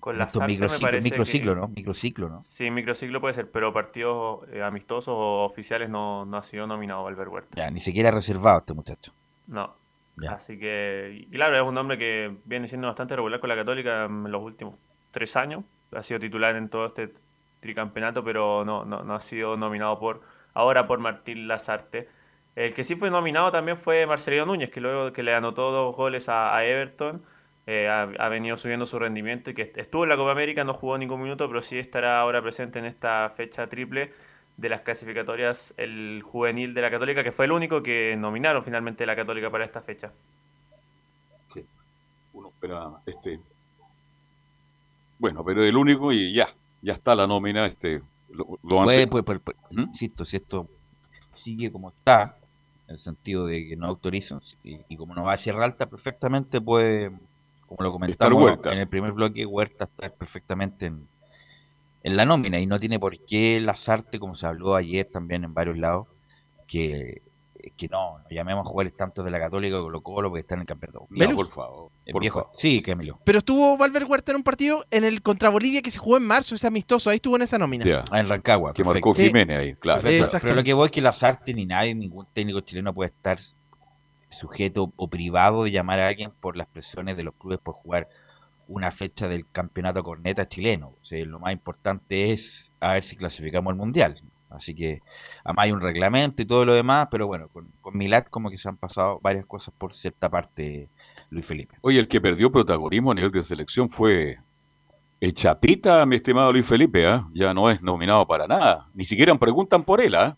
Con 0.00 0.18
Lazarte 0.18 0.46
microciclo, 0.46 0.86
me 0.86 0.90
parece 0.90 1.10
microciclo, 1.10 1.54
¿no? 1.54 1.68
Microciclo, 1.68 2.28
¿no? 2.28 2.42
Sí, 2.42 2.70
microciclo 2.70 3.20
puede 3.20 3.34
ser, 3.34 3.50
pero 3.50 3.72
partidos 3.72 4.46
eh, 4.52 4.62
amistosos 4.62 5.14
o 5.16 5.44
oficiales 5.44 5.88
no, 5.88 6.26
no 6.26 6.36
ha 6.36 6.42
sido 6.42 6.66
nominado 6.66 7.06
Albert 7.06 7.30
Huerta. 7.30 7.56
Ya, 7.56 7.70
ni 7.70 7.80
siquiera 7.80 8.10
reservado 8.10 8.58
este 8.58 8.74
muchacho. 8.74 9.12
No. 9.46 9.74
Así 10.28 10.58
que, 10.58 11.26
claro, 11.32 11.56
es 11.56 11.62
un 11.62 11.76
hombre 11.76 11.98
que 11.98 12.36
viene 12.44 12.68
siendo 12.68 12.86
bastante 12.86 13.16
regular 13.16 13.40
con 13.40 13.48
la 13.48 13.56
Católica 13.56 14.04
en 14.04 14.30
los 14.30 14.42
últimos 14.42 14.76
tres 15.10 15.36
años. 15.36 15.64
Ha 15.92 16.02
sido 16.02 16.20
titular 16.20 16.56
en 16.56 16.68
todo 16.68 16.86
este 16.86 17.08
tricampeonato, 17.60 18.22
pero 18.22 18.64
no, 18.64 18.84
no, 18.84 19.02
no 19.02 19.14
ha 19.14 19.20
sido 19.20 19.56
nominado 19.56 19.98
por 19.98 20.22
ahora 20.54 20.86
por 20.86 20.98
Martín 21.00 21.48
Lazarte. 21.48 22.08
El 22.56 22.72
que 22.72 22.84
sí 22.84 22.94
fue 22.94 23.10
nominado 23.10 23.50
también 23.50 23.76
fue 23.76 24.06
Marcelino 24.06 24.46
Núñez, 24.46 24.70
que 24.70 24.80
luego 24.80 25.12
que 25.12 25.22
le 25.22 25.34
anotó 25.34 25.72
dos 25.72 25.96
goles 25.96 26.28
a, 26.28 26.64
Everton, 26.64 27.20
eh, 27.66 27.88
ha, 27.88 28.28
venido 28.28 28.56
subiendo 28.56 28.86
su 28.86 28.98
rendimiento 28.98 29.50
y 29.50 29.54
que 29.54 29.72
estuvo 29.76 30.04
en 30.04 30.10
la 30.10 30.16
Copa 30.16 30.32
América, 30.32 30.62
no 30.64 30.74
jugó 30.74 30.96
ningún 30.96 31.22
minuto, 31.22 31.48
pero 31.48 31.62
sí 31.62 31.78
estará 31.78 32.20
ahora 32.20 32.42
presente 32.42 32.78
en 32.78 32.84
esta 32.84 33.28
fecha 33.30 33.66
triple 33.68 34.12
de 34.56 34.68
las 34.68 34.82
clasificatorias 34.82 35.74
el 35.76 36.22
juvenil 36.24 36.74
de 36.74 36.82
la 36.82 36.90
Católica, 36.90 37.24
que 37.24 37.32
fue 37.32 37.46
el 37.46 37.52
único 37.52 37.82
que 37.82 38.16
nominaron 38.16 38.62
finalmente 38.62 39.06
la 39.06 39.16
Católica 39.16 39.50
para 39.50 39.64
esta 39.64 39.82
fecha. 39.82 40.12
Sí, 41.52 41.64
uno 42.32 42.48
espera 42.48 42.90
este. 43.06 43.40
Bueno, 45.18 45.44
pero 45.44 45.64
el 45.64 45.76
único 45.76 46.12
y 46.12 46.34
ya, 46.34 46.48
ya 46.82 46.92
está 46.92 47.14
la 47.14 47.26
nómina, 47.26 47.66
este, 47.66 48.02
pues, 48.36 49.08
pues, 49.08 49.24
pues, 49.24 49.40
pues 49.40 49.56
¿Mm? 49.70 49.80
insisto, 49.80 50.24
si 50.24 50.36
esto 50.36 50.68
sigue 51.32 51.70
como 51.72 51.90
está, 51.90 52.36
en 52.86 52.94
el 52.94 52.98
sentido 52.98 53.46
de 53.46 53.66
que 53.66 53.76
no 53.76 53.86
autorizan, 53.86 54.40
y, 54.62 54.96
como 54.96 55.14
no 55.14 55.24
va 55.24 55.32
a 55.32 55.38
ser 55.38 55.54
alta, 55.56 55.86
perfectamente 55.86 56.60
puede, 56.60 57.10
como 57.66 57.82
lo 57.82 57.92
comentamos 57.92 58.58
en 58.64 58.78
el 58.78 58.88
primer 58.88 59.12
bloque, 59.12 59.46
Huerta 59.46 59.84
está 59.84 60.10
perfectamente 60.10 60.86
en, 60.86 61.08
en 62.04 62.16
la 62.16 62.24
nómina 62.24 62.60
y 62.60 62.66
no 62.66 62.78
tiene 62.78 63.00
por 63.00 63.18
qué 63.26 63.58
Lazarte, 63.60 64.20
como 64.20 64.34
se 64.34 64.46
habló 64.46 64.76
ayer 64.76 65.08
también 65.10 65.42
en 65.42 65.52
varios 65.54 65.76
lados, 65.76 66.06
que 66.68 67.22
que 67.78 67.88
no, 67.88 68.18
no 68.18 68.24
llamemos 68.28 68.66
a 68.66 68.68
jugadores 68.68 68.94
tantos 68.94 69.24
de 69.24 69.30
la 69.30 69.38
Católica 69.40 69.80
o 69.80 69.84
Colo 69.84 70.02
Colo 70.02 70.28
porque 70.28 70.42
están 70.42 70.58
en 70.58 70.60
el 70.62 70.66
campeonato. 70.66 71.06
No, 71.08 71.30
por 71.34 71.48
favor. 71.50 71.90
El 72.04 72.12
por 72.12 72.20
viejo, 72.20 72.40
favor. 72.40 72.54
sí, 72.54 72.82
Camilo. 72.82 73.18
Pero 73.24 73.38
estuvo 73.38 73.78
Valver 73.78 74.04
Huerta 74.04 74.32
en 74.32 74.36
un 74.36 74.42
partido 74.42 74.84
en 74.90 75.02
el 75.02 75.22
contra 75.22 75.48
Bolivia 75.48 75.80
que 75.80 75.90
se 75.90 75.98
jugó 75.98 76.18
en 76.18 76.24
marzo, 76.24 76.54
ese 76.54 76.66
amistoso. 76.66 77.08
Ahí 77.08 77.16
estuvo 77.16 77.36
en 77.36 77.42
esa 77.42 77.56
nómina. 77.56 77.86
Ya, 77.86 78.04
Ah, 78.10 78.20
en 78.20 78.28
Rancagua. 78.28 78.74
que 78.74 78.84
perfecto. 78.84 79.08
marcó. 79.08 79.22
Jiménez 79.22 79.58
ahí, 79.58 79.74
claro. 79.76 80.02
Pero- 80.02 80.14
exacto. 80.24 80.40
Pero 80.46 80.56
lo 80.56 80.62
que 80.62 80.74
voy 80.74 80.84
es 80.86 80.92
que 80.92 81.00
las 81.00 81.22
artes 81.22 81.56
ni 81.56 81.64
nadie, 81.64 81.94
ningún 81.94 82.26
técnico 82.34 82.60
chileno 82.60 82.92
puede 82.92 83.08
estar 83.08 83.38
sujeto 84.28 84.92
o 84.96 85.08
privado 85.08 85.64
de 85.64 85.70
llamar 85.70 86.00
a 86.00 86.08
alguien 86.08 86.32
por 86.40 86.56
las 86.58 86.66
presiones 86.66 87.16
de 87.16 87.22
los 87.22 87.34
clubes 87.34 87.60
por 87.60 87.74
jugar 87.74 88.08
una 88.68 88.90
fecha 88.90 89.28
del 89.28 89.48
campeonato 89.50 90.02
corneta 90.02 90.48
chileno. 90.48 90.88
O 91.00 91.04
sea, 91.04 91.24
lo 91.24 91.38
más 91.38 91.52
importante 91.52 92.32
es 92.32 92.72
a 92.80 92.94
ver 92.94 93.04
si 93.04 93.16
clasificamos 93.16 93.70
al 93.70 93.76
mundial. 93.76 94.20
Así 94.50 94.74
que 94.74 95.02
además 95.44 95.64
hay 95.64 95.72
un 95.72 95.80
reglamento 95.80 96.42
y 96.42 96.46
todo 96.46 96.64
lo 96.64 96.74
demás, 96.74 97.08
pero 97.10 97.26
bueno, 97.26 97.48
con, 97.48 97.68
con 97.80 97.96
Milat 97.96 98.28
como 98.30 98.50
que 98.50 98.56
se 98.56 98.68
han 98.68 98.76
pasado 98.76 99.18
varias 99.20 99.46
cosas 99.46 99.74
por 99.76 99.94
cierta 99.94 100.28
parte, 100.28 100.88
Luis 101.30 101.46
Felipe. 101.46 101.76
Oye, 101.80 101.98
el 101.98 102.08
que 102.08 102.20
perdió 102.20 102.52
protagonismo 102.52 103.10
a 103.10 103.14
nivel 103.14 103.32
de 103.32 103.42
selección 103.42 103.90
fue 103.90 104.38
el 105.20 105.34
Chapita, 105.34 106.04
mi 106.06 106.16
estimado 106.16 106.52
Luis 106.52 106.66
Felipe, 106.66 107.06
¿ah? 107.06 107.28
Ya 107.32 107.54
no 107.54 107.70
es 107.70 107.82
nominado 107.82 108.26
para 108.26 108.46
nada. 108.46 108.88
Ni 108.94 109.04
siquiera 109.04 109.34
preguntan 109.34 109.82
por 109.82 110.00
él, 110.00 110.14
¿ah? 110.14 110.36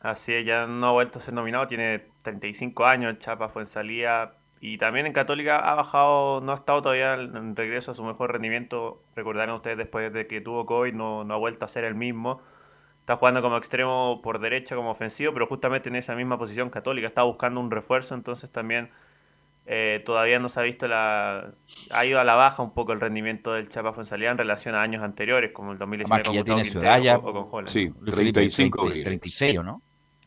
Así 0.00 0.32
es, 0.32 0.46
ya 0.46 0.66
no 0.66 0.86
ha 0.88 0.92
vuelto 0.92 1.18
a 1.18 1.22
ser 1.22 1.34
nominado, 1.34 1.66
tiene 1.66 2.06
35 2.22 2.86
años, 2.86 3.10
el 3.10 3.18
Chapa 3.18 3.48
fue 3.48 3.62
en 3.62 3.66
salida 3.66 4.39
y 4.60 4.76
también 4.78 5.06
en 5.06 5.12
Católica 5.12 5.58
ha 5.58 5.74
bajado, 5.74 6.40
no 6.42 6.52
ha 6.52 6.56
estado 6.56 6.82
todavía 6.82 7.14
en 7.14 7.56
regreso 7.56 7.90
a 7.90 7.94
su 7.94 8.04
mejor 8.04 8.32
rendimiento. 8.32 9.02
Recordarán 9.16 9.54
ustedes 9.54 9.78
después 9.78 10.12
de 10.12 10.26
que 10.26 10.40
tuvo 10.40 10.66
COVID, 10.66 10.92
no, 10.92 11.24
no 11.24 11.34
ha 11.34 11.38
vuelto 11.38 11.64
a 11.64 11.68
ser 11.68 11.84
el 11.84 11.94
mismo. 11.94 12.40
Está 13.00 13.16
jugando 13.16 13.40
como 13.42 13.56
extremo 13.56 14.20
por 14.22 14.38
derecha, 14.38 14.76
como 14.76 14.90
ofensivo, 14.90 15.32
pero 15.32 15.46
justamente 15.46 15.88
en 15.88 15.96
esa 15.96 16.14
misma 16.14 16.38
posición 16.38 16.68
Católica 16.70 17.06
está 17.06 17.22
buscando 17.22 17.58
un 17.58 17.70
refuerzo, 17.70 18.14
entonces 18.14 18.50
también 18.50 18.90
eh, 19.66 20.02
todavía 20.04 20.38
no 20.38 20.48
se 20.48 20.60
ha 20.60 20.62
visto 20.62 20.86
la... 20.88 21.52
Ha 21.90 22.04
ido 22.04 22.20
a 22.20 22.24
la 22.24 22.34
baja 22.34 22.62
un 22.62 22.72
poco 22.74 22.92
el 22.92 23.00
rendimiento 23.00 23.52
del 23.54 23.68
Chapa 23.68 23.92
Fuensalida 23.92 24.30
en 24.30 24.38
relación 24.38 24.74
a 24.74 24.82
años 24.82 25.02
anteriores, 25.02 25.52
como 25.52 25.72
el 25.72 25.78
2019 25.78 26.22
Además 26.22 26.22
que 26.22 26.28
con 26.28 26.34
ya 26.36 26.44
tiene 26.44 26.64
su 26.64 26.72
Quintero 26.72 26.92
edad 26.94 27.02
ya, 27.02 27.16
o- 27.18 27.30
o 27.30 27.32
con 27.32 27.46
Holland. 27.50 27.68
Sí, 27.72 27.92
Luis 28.00 28.14
Felipe, 28.16 28.40
35. 28.40 28.82
30, 28.90 29.04
36, 29.04 29.58
¿o 29.58 29.62
no? 29.62 29.82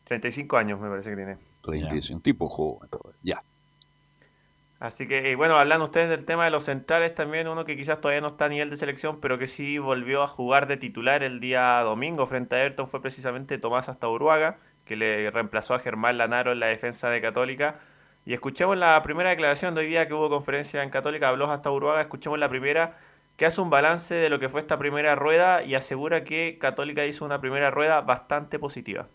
35 0.05 0.57
años 0.57 0.79
me 0.79 0.89
parece 0.89 1.09
que 1.11 1.15
tiene. 1.15 1.38
36, 1.61 2.09
un 2.11 2.21
tipo 2.21 2.49
joven. 2.49 2.89
Ya. 3.21 3.41
Así 4.84 5.07
que, 5.07 5.38
bueno, 5.38 5.55
hablando 5.55 5.86
ustedes 5.86 6.09
del 6.09 6.25
tema 6.25 6.43
de 6.43 6.51
los 6.51 6.65
centrales, 6.65 7.15
también 7.15 7.47
uno 7.47 7.63
que 7.63 7.77
quizás 7.77 8.01
todavía 8.01 8.19
no 8.19 8.27
está 8.27 8.45
a 8.45 8.49
nivel 8.49 8.69
de 8.69 8.75
selección, 8.75 9.21
pero 9.21 9.38
que 9.38 9.47
sí 9.47 9.77
volvió 9.77 10.21
a 10.21 10.27
jugar 10.27 10.67
de 10.67 10.75
titular 10.75 11.23
el 11.23 11.39
día 11.39 11.79
domingo 11.84 12.25
frente 12.25 12.57
a 12.57 12.59
Everton 12.59 12.89
fue 12.89 13.01
precisamente 13.01 13.57
Tomás 13.57 13.88
Astauruaga, 13.88 14.57
que 14.84 14.97
le 14.97 15.31
reemplazó 15.31 15.73
a 15.73 15.79
Germán 15.79 16.17
Lanaro 16.17 16.51
en 16.51 16.59
la 16.59 16.65
defensa 16.65 17.09
de 17.09 17.21
Católica. 17.21 17.79
Y 18.25 18.34
escuchemos 18.34 18.75
la 18.75 19.01
primera 19.03 19.29
declaración 19.29 19.73
de 19.73 19.79
hoy 19.79 19.88
día 19.88 20.05
que 20.09 20.15
hubo 20.15 20.29
conferencia 20.29 20.84
en 20.84 20.89
Católica, 20.89 21.29
habló 21.29 21.49
Astauruaga, 21.49 22.01
escuchemos 22.01 22.38
la 22.38 22.49
primera, 22.49 22.97
que 23.38 23.45
hace 23.45 23.61
un 23.61 23.69
balance 23.69 24.13
de 24.13 24.29
lo 24.29 24.38
que 24.38 24.49
fue 24.49 24.59
esta 24.59 24.77
primera 24.77 25.15
rueda 25.15 25.63
y 25.63 25.75
asegura 25.75 26.25
que 26.25 26.57
Católica 26.59 27.05
hizo 27.05 27.23
una 27.23 27.39
primera 27.39 27.71
rueda 27.71 28.01
bastante 28.01 28.59
positiva. 28.59 29.07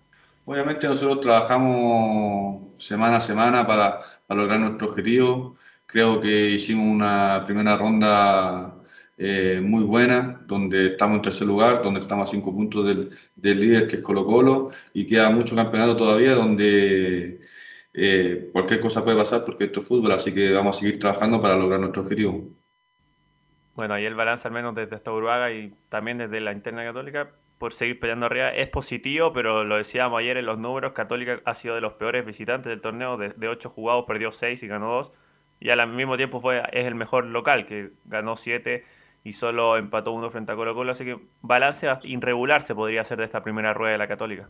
Obviamente 0.46 0.86
nosotros 0.86 1.20
trabajamos 1.20 2.68
semana 2.78 3.18
a 3.18 3.20
semana 3.20 3.66
para, 3.66 4.00
para 4.26 4.40
lograr 4.40 4.58
nuestro 4.60 4.88
objetivo. 4.88 5.57
Creo 5.89 6.20
que 6.20 6.51
hicimos 6.51 6.86
una 6.86 7.45
primera 7.47 7.74
ronda 7.78 8.74
eh, 9.16 9.59
muy 9.62 9.84
buena, 9.84 10.43
donde 10.47 10.89
estamos 10.89 11.16
en 11.16 11.22
tercer 11.22 11.47
lugar, 11.47 11.82
donde 11.82 12.01
estamos 12.01 12.28
a 12.28 12.30
cinco 12.30 12.55
puntos 12.55 12.84
del, 12.84 13.59
líder 13.59 13.89
que 13.89 13.97
es 13.97 14.03
Colo 14.03 14.26
Colo, 14.26 14.70
y 14.93 15.07
queda 15.07 15.30
mucho 15.30 15.57
campeonato 15.57 15.97
todavía 15.97 16.34
donde 16.34 17.41
eh, 17.95 18.51
cualquier 18.53 18.80
cosa 18.80 19.03
puede 19.03 19.16
pasar 19.16 19.47
porque 19.47 19.64
esto 19.64 19.80
es 19.80 19.89
fútbol, 19.89 20.12
así 20.12 20.34
que 20.34 20.53
vamos 20.53 20.76
a 20.76 20.80
seguir 20.80 20.99
trabajando 20.99 21.41
para 21.41 21.57
lograr 21.57 21.80
nuestro 21.80 22.03
objetivo. 22.03 22.51
Bueno, 23.74 23.95
ahí 23.95 24.05
el 24.05 24.14
balance 24.14 24.47
al 24.47 24.53
menos 24.53 24.74
desde 24.74 24.95
esta 24.95 25.11
Uruguay 25.11 25.57
y 25.57 25.89
también 25.89 26.18
desde 26.18 26.39
la 26.43 26.53
interna 26.53 26.84
católica 26.84 27.32
por 27.57 27.72
seguir 27.72 27.99
peleando 27.99 28.26
arriba 28.26 28.51
es 28.51 28.68
positivo, 28.68 29.32
pero 29.32 29.64
lo 29.64 29.78
decíamos 29.78 30.20
ayer 30.20 30.36
en 30.36 30.45
los 30.45 30.59
números, 30.59 30.93
Católica 30.93 31.41
ha 31.47 31.55
sido 31.55 31.76
de 31.76 31.80
los 31.80 31.95
peores 31.95 32.26
visitantes 32.26 32.68
del 32.68 32.82
torneo, 32.82 33.16
de, 33.16 33.30
de 33.30 33.49
8 33.49 33.70
jugados 33.70 34.05
perdió 34.07 34.32
6 34.32 34.62
y 34.62 34.68
ganó 34.68 34.91
2, 34.91 35.12
y 35.61 35.70
al 35.70 35.88
mismo 35.88 36.16
tiempo 36.16 36.40
fue, 36.40 36.62
es 36.72 36.86
el 36.86 36.94
mejor 36.94 37.26
local, 37.26 37.66
que 37.66 37.90
ganó 38.04 38.36
7 38.36 38.84
y 39.24 39.32
solo 39.32 39.76
empató 39.76 40.12
uno 40.12 40.30
frente 40.30 40.52
a 40.52 40.56
Colo 40.56 40.74
Colo, 40.74 40.92
así 40.92 41.04
que 41.04 41.18
balance 41.42 41.88
irregular 42.04 42.62
se 42.62 42.74
podría 42.74 43.00
hacer 43.02 43.18
de 43.18 43.24
esta 43.24 43.42
primera 43.42 43.74
rueda 43.74 43.92
de 43.92 43.98
la 43.98 44.09
Católica. 44.09 44.48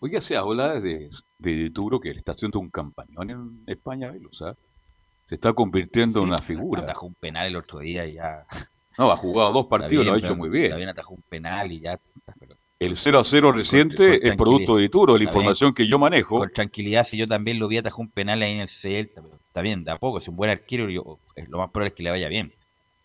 Oiga, 0.00 0.20
se 0.20 0.36
habla 0.36 0.80
de, 0.80 1.08
de 1.38 1.70
Turo 1.70 2.00
que 2.00 2.12
le 2.12 2.18
está 2.18 2.32
haciendo 2.32 2.58
un 2.58 2.70
campañón 2.70 3.30
en 3.30 3.62
España, 3.66 4.10
Velo, 4.10 4.30
¿sabes? 4.32 4.56
Se 5.26 5.34
está 5.34 5.52
convirtiendo 5.52 6.20
en 6.20 6.28
una 6.28 6.38
figura. 6.38 6.82
Atajó 6.82 7.06
un 7.06 7.14
penal 7.14 7.46
el 7.48 7.56
otro 7.56 7.80
día 7.80 8.06
y 8.06 8.14
ya. 8.14 8.46
No, 8.96 9.12
ha 9.12 9.16
jugado 9.16 9.52
dos 9.52 9.66
partidos, 9.66 10.06
lo 10.06 10.14
ha 10.14 10.18
hecho 10.18 10.34
muy 10.34 10.48
bien. 10.48 10.70
También 10.70 10.88
atajó 10.88 11.14
un 11.14 11.22
penal 11.28 11.70
y 11.70 11.80
ya. 11.80 12.00
El 12.80 12.96
0 12.96 13.18
a 13.18 13.24
0 13.24 13.52
reciente 13.52 14.20
con 14.20 14.28
es 14.30 14.36
producto 14.36 14.76
de 14.76 14.88
Turo, 14.88 15.18
la 15.18 15.24
información 15.24 15.74
que 15.74 15.86
yo 15.88 15.98
manejo. 15.98 16.38
Con 16.38 16.50
tranquilidad, 16.52 17.04
si 17.04 17.16
yo 17.16 17.26
también 17.26 17.58
lo 17.58 17.66
vi, 17.66 17.76
atajó 17.78 18.02
un 18.02 18.08
penal 18.08 18.40
ahí 18.42 18.52
en 18.52 18.60
el 18.60 18.68
Celta, 18.68 19.20
pero 19.20 19.34
está 19.48 19.62
bien, 19.62 19.82
de 19.82 19.90
a 19.90 19.96
poco, 19.96 20.18
es 20.18 20.28
un 20.28 20.36
buen 20.36 20.50
arquero, 20.50 20.88
yo, 20.88 21.18
lo 21.48 21.58
más 21.58 21.70
probable 21.70 21.88
es 21.88 21.94
que 21.94 22.04
le 22.04 22.10
vaya 22.10 22.28
bien, 22.28 22.52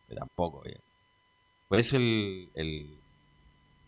pero 0.08 0.20
tampoco. 0.20 0.64
eh. 0.66 0.78
Por 1.68 1.80
eso 1.80 1.98
el, 1.98 2.50
el- 2.54 2.88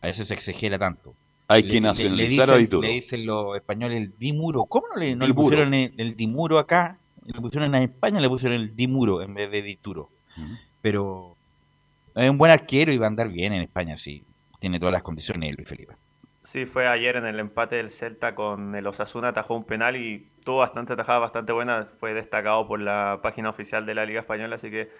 a 0.02 0.08
veces 0.08 0.28
se 0.28 0.34
exagera 0.34 0.80
tanto. 0.80 1.14
Hay 1.48 1.62
Le- 1.64 1.70
quien 1.70 1.84
le- 1.84 1.90
hace 1.90 2.10
le 2.10 2.24
a 2.24 2.28
dicen, 2.28 2.58
Dituro. 2.58 2.88
le 2.88 2.94
dicen 2.94 3.26
los 3.28 3.56
españoles 3.56 4.02
el 4.02 4.18
dimuro. 4.18 4.66
¿Cómo 4.66 4.88
no 4.88 4.96
le, 5.00 5.16
no 5.16 5.28
le 5.28 5.34
pusieron 5.36 5.74
el, 5.76 5.94
el 5.98 6.16
dimuro 6.16 6.58
acá? 6.58 6.98
Le 7.26 7.40
pusieron 7.40 7.74
en 7.76 7.84
España, 7.84 8.20
le 8.20 8.28
pusieron 8.30 8.60
el 8.60 8.76
dimuro 8.76 9.22
en 9.22 9.36
vez 9.36 9.52
de 9.52 9.62
dituro. 9.62 10.10
Pero 10.82 11.36
es 12.16 12.28
un 12.30 12.38
buen 12.40 12.52
arquero 12.52 12.92
y 12.92 12.98
va 12.98 13.06
a 13.06 13.10
andar 13.10 13.30
bien 13.30 13.54
en 13.54 13.62
España, 13.62 13.98
sí. 13.98 14.24
Tiene 14.60 14.80
todas 14.80 14.93
las 14.93 15.03
condiciones, 15.03 15.56
Luis 15.56 15.68
Felipe. 15.68 15.95
Sí, 16.45 16.68
fue 16.68 16.88
ayer 16.88 17.18
en 17.18 17.26
el 17.26 17.39
empate 17.39 17.78
del 17.78 17.89
Celta 17.89 18.36
con 18.36 18.76
el 18.76 18.86
Osasuna, 18.86 19.30
atajó 19.30 19.56
un 19.56 19.64
penal 19.64 19.95
y 19.95 20.30
tuvo 20.43 20.58
bastante 20.58 20.93
atajada, 20.93 21.18
bastante 21.18 21.53
buena. 21.53 21.88
Fue 21.99 22.14
destacado 22.14 22.68
por 22.68 22.80
la 22.80 23.20
página 23.24 23.49
oficial 23.49 23.88
de 23.88 23.95
la 23.95 24.06
Liga 24.06 24.20
Española, 24.20 24.56
así 24.56 24.70
que 24.70 24.91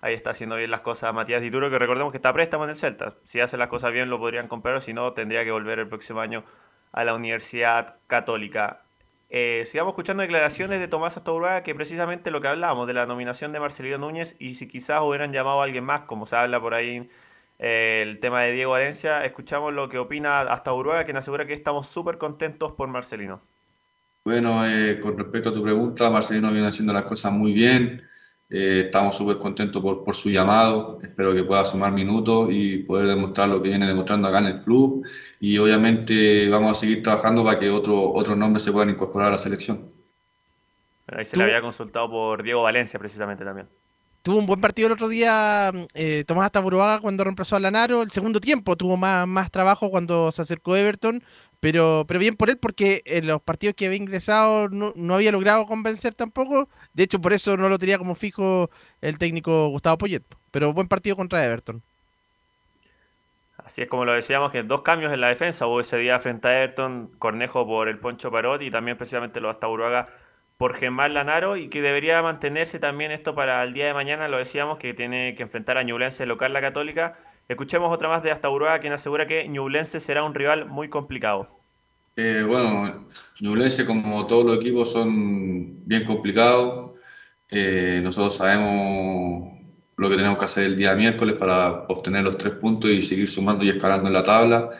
ahí 0.00 0.14
está 0.14 0.30
haciendo 0.30 0.54
bien 0.54 0.70
las 0.70 0.82
cosas 0.82 1.12
Matías 1.12 1.42
Dituro, 1.42 1.70
que 1.70 1.78
recordemos 1.80 2.12
que 2.12 2.18
está 2.18 2.32
préstamo 2.32 2.64
en 2.64 2.70
el 2.70 2.76
Celta. 2.76 3.16
Si 3.24 3.40
hace 3.40 3.56
las 3.56 3.66
cosas 3.66 3.90
bien 3.92 4.10
lo 4.10 4.20
podrían 4.20 4.46
comprar, 4.46 4.80
si 4.80 4.92
no, 4.92 5.12
tendría 5.12 5.44
que 5.44 5.50
volver 5.50 5.80
el 5.80 5.88
próximo 5.88 6.20
año 6.20 6.44
a 6.92 7.04
la 7.04 7.14
Universidad 7.14 7.96
Católica. 8.06 8.82
Eh, 9.28 9.62
sigamos 9.64 9.92
escuchando 9.92 10.20
declaraciones 10.20 10.78
de 10.78 10.86
Tomás 10.86 11.16
Astauruaga, 11.16 11.64
que 11.64 11.74
precisamente 11.74 12.30
lo 12.30 12.40
que 12.40 12.46
hablábamos 12.46 12.86
de 12.86 12.94
la 12.94 13.06
nominación 13.06 13.50
de 13.50 13.58
Marcelino 13.58 13.98
Núñez, 13.98 14.36
y 14.38 14.54
si 14.54 14.68
quizás 14.68 15.00
hubieran 15.00 15.32
llamado 15.32 15.62
a 15.62 15.64
alguien 15.64 15.82
más, 15.82 16.02
como 16.02 16.26
se 16.26 16.36
habla 16.36 16.60
por 16.60 16.74
ahí 16.74 17.08
el 17.62 18.18
tema 18.18 18.42
de 18.42 18.52
Diego 18.52 18.72
Valencia, 18.72 19.24
escuchamos 19.24 19.72
lo 19.72 19.88
que 19.88 19.98
opina 19.98 20.40
hasta 20.40 20.74
Uruguay, 20.74 21.04
quien 21.04 21.16
asegura 21.16 21.46
que 21.46 21.54
estamos 21.54 21.86
súper 21.86 22.18
contentos 22.18 22.72
por 22.72 22.88
Marcelino. 22.88 23.40
Bueno, 24.24 24.66
eh, 24.66 24.98
con 25.00 25.16
respecto 25.16 25.50
a 25.50 25.54
tu 25.54 25.62
pregunta, 25.62 26.10
Marcelino 26.10 26.50
viene 26.52 26.68
haciendo 26.68 26.92
las 26.92 27.04
cosas 27.04 27.32
muy 27.32 27.52
bien. 27.52 28.02
Eh, 28.50 28.82
estamos 28.86 29.16
súper 29.16 29.38
contentos 29.38 29.80
por, 29.80 30.04
por 30.04 30.14
su 30.14 30.28
llamado. 30.30 30.98
Espero 31.02 31.34
que 31.34 31.44
pueda 31.44 31.64
sumar 31.64 31.92
minutos 31.92 32.48
y 32.50 32.78
poder 32.78 33.06
demostrar 33.06 33.48
lo 33.48 33.62
que 33.62 33.68
viene 33.70 33.86
demostrando 33.86 34.28
acá 34.28 34.38
en 34.40 34.46
el 34.46 34.60
club. 34.62 35.06
Y 35.40 35.58
obviamente 35.58 36.48
vamos 36.48 36.76
a 36.76 36.80
seguir 36.80 37.02
trabajando 37.02 37.44
para 37.44 37.58
que 37.58 37.70
otro- 37.70 38.12
otros 38.12 38.36
nombres 38.36 38.64
se 38.64 38.72
puedan 38.72 38.90
incorporar 38.90 39.28
a 39.28 39.32
la 39.32 39.38
selección. 39.38 39.90
Bueno, 41.06 41.18
ahí 41.18 41.24
se 41.24 41.36
le 41.36 41.44
había 41.44 41.60
consultado 41.60 42.10
por 42.10 42.42
Diego 42.42 42.62
Valencia 42.62 42.98
precisamente 42.98 43.44
también. 43.44 43.68
Tuvo 44.22 44.38
un 44.38 44.46
buen 44.46 44.60
partido 44.60 44.86
el 44.86 44.92
otro 44.92 45.08
día 45.08 45.72
eh, 45.94 46.22
Tomás 46.26 46.52
Taburuaga 46.52 47.00
cuando 47.00 47.24
reemplazó 47.24 47.56
a 47.56 47.60
Lanaro. 47.60 48.02
El 48.02 48.12
segundo 48.12 48.40
tiempo 48.40 48.76
tuvo 48.76 48.96
más, 48.96 49.26
más 49.26 49.50
trabajo 49.50 49.90
cuando 49.90 50.30
se 50.30 50.42
acercó 50.42 50.76
Everton. 50.76 51.24
Pero, 51.58 52.04
pero 52.06 52.20
bien 52.20 52.36
por 52.36 52.48
él 52.48 52.56
porque 52.56 53.02
en 53.04 53.26
los 53.26 53.42
partidos 53.42 53.74
que 53.74 53.86
había 53.86 53.96
ingresado 53.96 54.68
no, 54.68 54.92
no 54.94 55.14
había 55.14 55.32
logrado 55.32 55.66
convencer 55.66 56.14
tampoco. 56.14 56.68
De 56.92 57.02
hecho, 57.02 57.20
por 57.20 57.32
eso 57.32 57.56
no 57.56 57.68
lo 57.68 57.78
tenía 57.78 57.98
como 57.98 58.14
fijo 58.14 58.70
el 59.00 59.18
técnico 59.18 59.68
Gustavo 59.68 59.98
Poyet. 59.98 60.22
Pero 60.52 60.72
buen 60.72 60.86
partido 60.86 61.16
contra 61.16 61.44
Everton. 61.44 61.82
Así 63.56 63.82
es 63.82 63.88
como 63.88 64.04
lo 64.04 64.12
decíamos, 64.12 64.50
que 64.50 64.62
dos 64.62 64.82
cambios 64.82 65.12
en 65.12 65.20
la 65.20 65.28
defensa 65.28 65.66
hubo 65.66 65.80
ese 65.80 65.96
día 65.96 66.18
frente 66.18 66.48
a 66.48 66.62
Everton, 66.62 67.12
Cornejo 67.18 67.66
por 67.66 67.88
el 67.88 67.98
Poncho 67.98 68.30
Parot 68.30 68.62
y 68.62 68.70
también 68.70 68.96
precisamente 68.96 69.40
lo 69.40 69.50
hasta 69.50 69.68
Uruaga 69.68 70.08
por 70.56 70.76
Germán 70.76 71.14
Lanaro 71.14 71.56
y 71.56 71.68
que 71.68 71.82
debería 71.82 72.22
mantenerse 72.22 72.78
también 72.78 73.10
esto 73.10 73.34
para 73.34 73.62
el 73.64 73.72
día 73.72 73.86
de 73.86 73.94
mañana, 73.94 74.28
lo 74.28 74.38
decíamos, 74.38 74.78
que 74.78 74.94
tiene 74.94 75.34
que 75.34 75.42
enfrentar 75.42 75.78
a 75.78 75.82
Ñublense 75.82 76.26
local 76.26 76.52
la 76.52 76.60
Católica. 76.60 77.18
Escuchemos 77.48 77.92
otra 77.92 78.08
más 78.08 78.22
de 78.22 78.30
hasta 78.30 78.48
Uruaga, 78.48 78.78
quien 78.78 78.92
asegura 78.92 79.26
que 79.26 79.48
Ñublense 79.48 80.00
será 80.00 80.22
un 80.22 80.34
rival 80.34 80.66
muy 80.66 80.88
complicado. 80.88 81.48
Eh, 82.16 82.44
bueno, 82.46 83.08
Ñublense, 83.40 83.86
como 83.86 84.26
todos 84.26 84.44
los 84.44 84.56
equipos, 84.58 84.92
son 84.92 85.86
bien 85.86 86.04
complicados. 86.04 86.92
Eh, 87.50 88.00
nosotros 88.02 88.36
sabemos 88.36 89.52
lo 89.96 90.10
que 90.10 90.16
tenemos 90.16 90.38
que 90.38 90.44
hacer 90.44 90.64
el 90.64 90.76
día 90.76 90.94
miércoles 90.94 91.36
para 91.36 91.84
obtener 91.88 92.24
los 92.24 92.38
tres 92.38 92.54
puntos 92.54 92.90
y 92.90 93.02
seguir 93.02 93.28
sumando 93.28 93.64
y 93.64 93.70
escalando 93.70 94.08
en 94.08 94.14
la 94.14 94.22
tabla. 94.22 94.70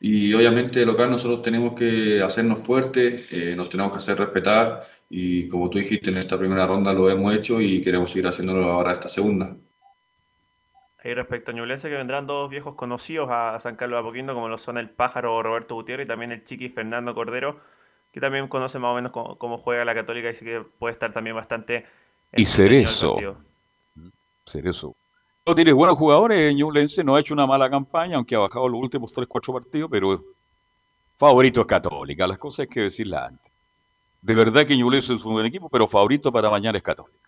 y 0.00 0.34
obviamente 0.34 0.84
local 0.84 1.10
nosotros 1.10 1.42
tenemos 1.42 1.74
que 1.74 2.22
hacernos 2.22 2.62
fuertes, 2.62 3.32
eh, 3.32 3.54
nos 3.56 3.70
tenemos 3.70 3.92
que 3.92 3.98
hacer 3.98 4.18
respetar 4.18 4.82
y 5.10 5.48
como 5.48 5.70
tú 5.70 5.78
dijiste 5.78 6.10
en 6.10 6.18
esta 6.18 6.38
primera 6.38 6.66
ronda 6.66 6.92
lo 6.92 7.08
hemos 7.10 7.34
hecho 7.34 7.60
y 7.60 7.80
queremos 7.82 8.10
seguir 8.10 8.26
haciéndolo 8.26 8.70
ahora 8.70 8.92
esta 8.92 9.08
segunda. 9.08 9.56
Y 11.04 11.12
respecto 11.12 11.50
a 11.50 11.54
Ñublense, 11.54 11.90
que 11.90 11.96
vendrán 11.96 12.26
dos 12.26 12.48
viejos 12.48 12.76
conocidos 12.76 13.28
a 13.30 13.60
San 13.60 13.76
Carlos 13.76 13.98
de 13.98 14.00
Apoquindo, 14.00 14.32
como 14.32 14.48
lo 14.48 14.56
son 14.56 14.78
el 14.78 14.88
pájaro 14.88 15.42
Roberto 15.42 15.74
Gutiérrez 15.74 16.06
y 16.06 16.08
también 16.08 16.32
el 16.32 16.44
chiqui 16.44 16.70
Fernando 16.70 17.14
Cordero, 17.14 17.60
que 18.10 18.20
también 18.20 18.48
conoce 18.48 18.78
más 18.78 18.92
o 18.92 18.94
menos 18.94 19.12
cómo, 19.12 19.58
juega 19.58 19.84
la 19.84 19.94
Católica 19.94 20.30
y 20.30 20.34
sí 20.34 20.46
que 20.46 20.62
puede 20.62 20.92
estar 20.92 21.12
también 21.12 21.36
bastante. 21.36 21.84
Y 22.32 22.46
Cerezo. 22.46 23.16
Cerezo. 24.46 24.96
No 25.46 25.54
tiene 25.54 25.72
buenos 25.72 25.98
jugadores, 25.98 26.56
Ñublense 26.56 27.04
no 27.04 27.16
ha 27.16 27.20
hecho 27.20 27.34
una 27.34 27.46
mala 27.46 27.68
campaña, 27.68 28.16
aunque 28.16 28.34
ha 28.34 28.38
bajado 28.38 28.66
los 28.66 28.80
últimos 28.80 29.14
3-4 29.14 29.52
partidos, 29.52 29.90
pero 29.90 30.24
favorito 31.18 31.60
es 31.60 31.66
Católica, 31.66 32.26
las 32.26 32.38
cosas 32.38 32.60
hay 32.60 32.68
que 32.68 32.80
decirlas 32.80 33.28
antes. 33.28 33.53
De 34.24 34.34
verdad 34.34 34.66
que 34.66 34.74
Ñublense 34.74 35.14
es 35.14 35.22
un 35.22 35.34
buen 35.34 35.44
equipo, 35.44 35.68
pero 35.68 35.86
favorito 35.86 36.32
para 36.32 36.48
mañana 36.48 36.78
es 36.78 36.82
Católica. 36.82 37.18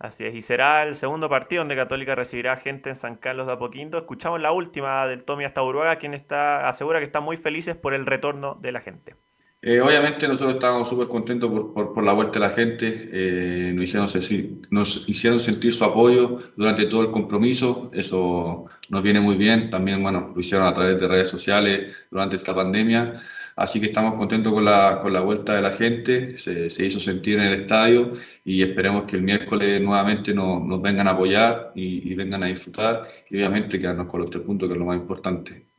Así 0.00 0.24
es, 0.24 0.34
y 0.34 0.40
será 0.40 0.82
el 0.82 0.96
segundo 0.96 1.28
partido 1.28 1.60
donde 1.60 1.76
Católica 1.76 2.16
recibirá 2.16 2.56
gente 2.56 2.88
en 2.88 2.96
San 2.96 3.14
Carlos 3.14 3.46
de 3.46 3.52
Apoquindo. 3.52 3.96
Escuchamos 3.96 4.40
la 4.40 4.50
última 4.50 5.06
del 5.06 5.22
Tommy 5.22 5.44
hasta 5.44 5.62
Uruguay, 5.62 5.96
quien 5.96 6.12
está, 6.12 6.68
asegura 6.68 6.98
que 6.98 7.04
están 7.04 7.22
muy 7.22 7.36
felices 7.36 7.76
por 7.76 7.94
el 7.94 8.04
retorno 8.04 8.58
de 8.60 8.72
la 8.72 8.80
gente. 8.80 9.14
Eh, 9.62 9.80
obviamente 9.80 10.26
nosotros 10.26 10.54
estábamos 10.54 10.88
súper 10.88 11.06
contentos 11.06 11.48
por, 11.48 11.94
por, 11.94 12.04
la 12.04 12.12
vuelta 12.12 12.34
de 12.34 12.40
la 12.40 12.50
gente, 12.50 13.08
eh, 13.12 13.72
nos, 13.72 13.84
hicieron 13.84 14.08
sentir, 14.08 14.60
nos 14.70 15.08
hicieron 15.08 15.38
sentir 15.38 15.72
su 15.72 15.84
apoyo 15.84 16.38
durante 16.56 16.84
todo 16.84 17.00
el 17.00 17.10
compromiso, 17.10 17.90
eso 17.94 18.66
nos 18.90 19.02
viene 19.02 19.20
muy 19.20 19.36
bien, 19.36 19.70
también 19.70 20.02
bueno, 20.02 20.32
lo 20.34 20.40
hicieron 20.40 20.66
a 20.66 20.74
través 20.74 21.00
de 21.00 21.08
redes 21.08 21.28
sociales 21.28 21.96
durante 22.10 22.36
esta 22.36 22.54
pandemia, 22.54 23.14
así 23.56 23.80
que 23.80 23.86
estamos 23.86 24.18
contentos 24.18 24.52
con 24.52 24.64
la, 24.64 24.98
con 25.00 25.12
la 25.12 25.20
vuelta 25.20 25.54
de 25.54 25.62
la 25.62 25.70
gente, 25.70 26.36
se, 26.36 26.70
se, 26.70 26.86
hizo 26.86 27.00
sentir 27.00 27.38
en 27.38 27.46
el 27.46 27.54
estadio 27.54 28.12
y 28.44 28.62
esperemos 28.62 29.04
que 29.04 29.16
el 29.16 29.22
miércoles 29.22 29.80
nuevamente 29.80 30.34
nos, 30.34 30.62
nos 30.62 30.80
vengan 30.82 31.08
a 31.08 31.12
apoyar 31.12 31.72
y, 31.74 32.10
y 32.10 32.14
vengan 32.14 32.42
a 32.42 32.46
disfrutar 32.46 33.02
y 33.30 33.36
obviamente 33.36 33.78
quedarnos 33.78 34.06
con 34.06 34.20
los 34.20 34.30
tres 34.30 34.44
puntos 34.44 34.68
que 34.68 34.74
es 34.74 34.78
lo 34.78 34.86
más 34.86 34.96
importante. 34.96 35.74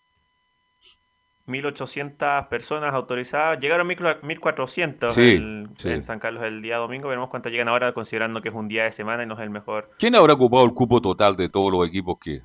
1.800 1.48 2.48
personas 2.48 2.94
autorizadas. 2.94 3.60
Llegaron 3.60 3.88
1.400 3.88 5.86
en 5.86 6.02
San 6.02 6.20
Carlos 6.20 6.44
el 6.44 6.62
día 6.62 6.78
domingo. 6.78 7.08
Veremos 7.08 7.30
cuántos 7.30 7.52
llegan 7.52 7.68
ahora, 7.68 7.94
considerando 7.94 8.42
que 8.42 8.50
es 8.50 8.56
un 8.56 8.68
día 8.68 8.86
de 8.86 8.92
semana 8.92 9.24
y 9.24 9.28
no 9.28 9.36
es 9.36 9.42
el 9.42 9.50
mejor. 9.50 9.92
¿Quién 10.00 10.16
habrá 10.16 10.34
ocupado 10.34 10.66
el 10.66 10.74
cupo 10.74 11.02
total 11.02 11.36
de 11.36 11.50
todos 11.50 11.72
los 11.72 11.88
equipos 11.88 12.18
que 12.20 12.42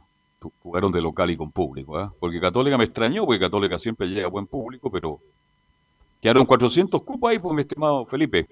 jugaron 0.62 0.92
de 0.92 1.00
local 1.00 1.30
y 1.30 1.36
con 1.36 1.50
público? 1.50 1.98
Ah? 1.98 2.12
Porque 2.18 2.40
Católica 2.40 2.78
me 2.78 2.84
extrañó, 2.84 3.24
porque 3.24 3.40
Católica 3.40 3.78
siempre 3.78 4.08
llega 4.08 4.26
a 4.26 4.30
buen 4.30 4.46
público, 4.46 4.90
pero 4.90 5.20
quedaron 6.20 6.46
400 6.46 7.02
cupos 7.02 7.30
ahí, 7.30 7.38
pues, 7.38 7.54
mi 7.54 7.62
estimado 7.62 8.06
Felipe. 8.06 8.46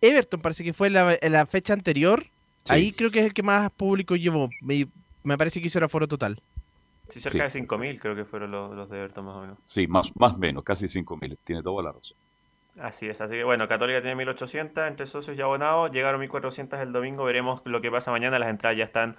Everton 0.00 0.40
parece 0.40 0.64
que 0.64 0.72
fue 0.72 0.90
la, 0.90 1.18
la 1.22 1.46
fecha 1.46 1.72
anterior. 1.72 2.26
Ahí 2.68 2.92
creo 2.92 3.10
que 3.10 3.20
es 3.20 3.26
el 3.26 3.34
que 3.34 3.42
más 3.42 3.70
público 3.70 4.16
llevó. 4.16 4.50
Me, 4.60 4.86
me 5.22 5.38
parece 5.38 5.60
que 5.60 5.68
hizo 5.68 5.78
el 5.78 5.84
aforo 5.84 6.08
total. 6.08 6.40
Sí, 7.08 7.20
cerca 7.20 7.44
de 7.44 7.50
5.000 7.50 8.00
creo 8.00 8.16
que 8.16 8.24
fueron 8.24 8.50
los, 8.50 8.90
de 8.90 8.98
Everton 8.98 9.24
más 9.24 9.36
o 9.36 9.40
menos. 9.40 9.58
Sí, 9.64 9.86
más 9.86 10.10
más 10.16 10.36
menos, 10.36 10.64
casi 10.64 10.86
5.000, 10.86 11.36
tiene 11.44 11.62
toda 11.62 11.82
la 11.82 11.92
razón. 11.92 12.16
Así 12.80 13.06
es, 13.06 13.20
así 13.20 13.34
que 13.34 13.44
bueno, 13.44 13.68
Católica 13.68 14.02
tiene 14.02 14.22
1.800 14.24 14.88
entre 14.88 15.06
socios 15.06 15.36
y 15.36 15.40
abonados, 15.40 15.90
llegaron 15.92 16.20
1.400 16.20 16.80
el 16.82 16.92
domingo, 16.92 17.24
veremos 17.24 17.62
lo 17.64 17.80
que 17.80 17.90
pasa 17.90 18.10
mañana, 18.10 18.38
las 18.38 18.50
entradas 18.50 18.76
ya 18.76 18.84
están 18.84 19.16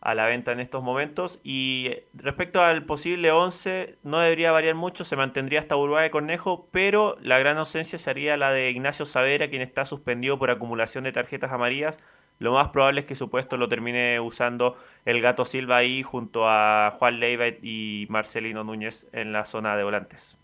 a 0.00 0.14
la 0.14 0.26
venta 0.26 0.52
en 0.52 0.60
estos 0.60 0.82
momentos. 0.82 1.40
Y 1.44 1.90
respecto 2.14 2.62
al 2.62 2.84
posible 2.84 3.30
11, 3.32 3.98
no 4.02 4.18
debería 4.18 4.52
variar 4.52 4.74
mucho, 4.74 5.04
se 5.04 5.16
mantendría 5.16 5.60
hasta 5.60 5.76
Uruguay 5.76 6.04
de 6.04 6.10
Cornejo, 6.10 6.68
pero 6.70 7.16
la 7.20 7.38
gran 7.38 7.58
ausencia 7.58 7.98
sería 7.98 8.36
la 8.36 8.50
de 8.50 8.70
Ignacio 8.70 9.04
Savera, 9.04 9.48
quien 9.48 9.62
está 9.62 9.84
suspendido 9.84 10.38
por 10.38 10.50
acumulación 10.50 11.04
de 11.04 11.12
tarjetas 11.12 11.52
amarillas 11.52 11.98
lo 12.40 12.52
más 12.52 12.70
probable 12.70 13.00
es 13.00 13.06
que 13.06 13.14
su 13.14 13.28
puesto 13.28 13.58
lo 13.58 13.68
termine 13.68 14.18
usando 14.18 14.74
el 15.04 15.20
Gato 15.20 15.44
Silva 15.44 15.76
ahí 15.76 16.02
junto 16.02 16.48
a 16.48 16.96
Juan 16.98 17.20
Leiva 17.20 17.46
y 17.48 18.06
Marcelino 18.08 18.64
Núñez 18.64 19.06
en 19.12 19.30
la 19.30 19.44
zona 19.44 19.76
de 19.76 19.84
volantes. 19.84 20.38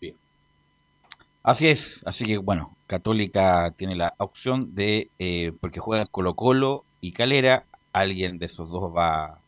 Bien. 0.00 0.14
Así 1.42 1.66
es, 1.66 2.02
así 2.06 2.24
que 2.24 2.38
bueno, 2.38 2.76
Católica 2.86 3.74
tiene 3.76 3.96
la 3.96 4.14
opción 4.18 4.76
de, 4.76 5.10
eh, 5.18 5.52
porque 5.60 5.80
juegan 5.80 6.06
Colo 6.08 6.34
Colo 6.34 6.84
y 7.00 7.10
Calera, 7.10 7.64
alguien 7.92 8.38
de 8.38 8.46
esos 8.46 8.70
dos 8.70 8.94
va 8.94 9.38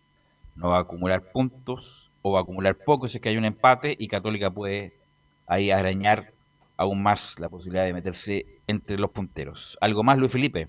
no 0.57 0.71
va 0.71 0.79
a 0.79 0.81
acumular 0.81 1.23
puntos 1.33 2.11
o 2.23 2.33
va 2.33 2.41
a 2.41 2.43
acumular 2.43 2.77
poco 2.77 3.09
si 3.09 3.17
es 3.17 3.23
que 3.23 3.31
hay 3.31 3.37
un 3.37 3.45
empate 3.45 3.97
y 3.99 4.09
Católica 4.09 4.51
puede 4.51 4.95
ahí 5.47 5.71
arañar 5.71 6.33
aún 6.77 7.03
más 7.03 7.39
la 7.39 7.49
posibilidad 7.49 7.85
de 7.85 7.93
meterse 7.93 8.47
entre 8.67 8.99
los 8.99 9.11
punteros. 9.11 9.77
¿Algo 9.81 10.03
más, 10.03 10.19
Luis 10.19 10.33
Felipe? 10.33 10.69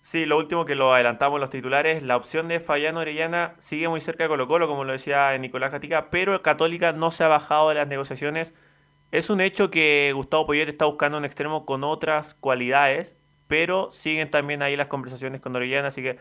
Sí, 0.00 0.24
lo 0.24 0.38
último 0.38 0.64
que 0.64 0.74
lo 0.74 0.94
adelantamos 0.94 1.40
los 1.40 1.50
titulares, 1.50 2.02
la 2.02 2.16
opción 2.16 2.48
de 2.48 2.58
Fabián 2.60 2.96
Orellana 2.96 3.54
sigue 3.58 3.86
muy 3.88 4.00
cerca 4.00 4.24
de 4.24 4.28
Colo 4.28 4.48
Colo, 4.48 4.66
como 4.66 4.84
lo 4.84 4.92
decía 4.92 5.36
Nicolás 5.36 5.70
Catica, 5.70 6.08
pero 6.10 6.40
Católica 6.42 6.94
no 6.94 7.10
se 7.10 7.24
ha 7.24 7.28
bajado 7.28 7.68
de 7.68 7.74
las 7.74 7.88
negociaciones. 7.88 8.54
Es 9.10 9.28
un 9.28 9.42
hecho 9.42 9.70
que 9.70 10.12
Gustavo 10.14 10.46
Poyet 10.46 10.68
está 10.68 10.86
buscando 10.86 11.18
un 11.18 11.26
extremo 11.26 11.66
con 11.66 11.84
otras 11.84 12.32
cualidades, 12.34 13.16
pero 13.46 13.90
siguen 13.90 14.30
también 14.30 14.62
ahí 14.62 14.76
las 14.76 14.86
conversaciones 14.86 15.42
con 15.42 15.54
Orellana, 15.54 15.88
así 15.88 16.02
que 16.02 16.18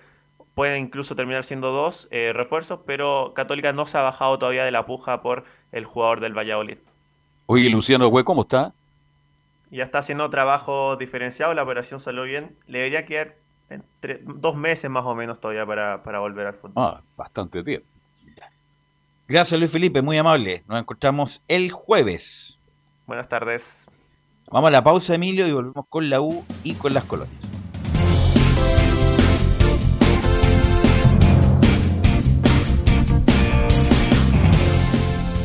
pueden 0.59 0.83
incluso 0.87 1.15
terminar 1.15 1.45
siendo 1.45 1.71
dos 1.71 2.09
eh, 2.11 2.33
refuerzos, 2.33 2.81
pero 2.85 3.31
Católica 3.33 3.71
no 3.71 3.85
se 3.85 3.97
ha 3.97 4.01
bajado 4.01 4.37
todavía 4.37 4.65
de 4.65 4.71
la 4.71 4.85
puja 4.85 5.21
por 5.21 5.45
el 5.71 5.85
jugador 5.85 6.19
del 6.19 6.37
Valladolid. 6.37 6.79
Oye, 7.45 7.69
Luciano 7.69 8.09
Hue, 8.09 8.25
¿cómo 8.25 8.41
está? 8.41 8.73
Ya 9.71 9.85
está 9.85 9.99
haciendo 9.99 10.29
trabajo 10.29 10.97
diferenciado, 10.97 11.53
la 11.53 11.63
operación 11.63 12.01
salió 12.01 12.23
bien. 12.23 12.57
Le 12.67 12.79
debería 12.79 13.05
quedar 13.05 13.35
entre 13.69 14.19
dos 14.21 14.57
meses 14.57 14.91
más 14.91 15.05
o 15.05 15.15
menos 15.15 15.39
todavía 15.39 15.65
para, 15.65 16.03
para 16.03 16.19
volver 16.19 16.47
al 16.47 16.55
fútbol. 16.55 16.73
Ah, 16.75 16.99
bastante 17.15 17.63
tiempo. 17.63 17.87
Gracias 19.29 19.57
Luis 19.57 19.71
Felipe, 19.71 20.01
muy 20.01 20.17
amable. 20.17 20.65
Nos 20.67 20.81
encontramos 20.81 21.41
el 21.47 21.71
jueves. 21.71 22.59
Buenas 23.07 23.29
tardes. 23.29 23.87
Vamos 24.51 24.67
a 24.67 24.71
la 24.71 24.83
pausa, 24.83 25.15
Emilio, 25.15 25.47
y 25.47 25.53
volvemos 25.53 25.85
con 25.87 26.09
la 26.09 26.19
U 26.19 26.43
y 26.65 26.73
con 26.73 26.93
las 26.93 27.05
colonias. 27.05 27.58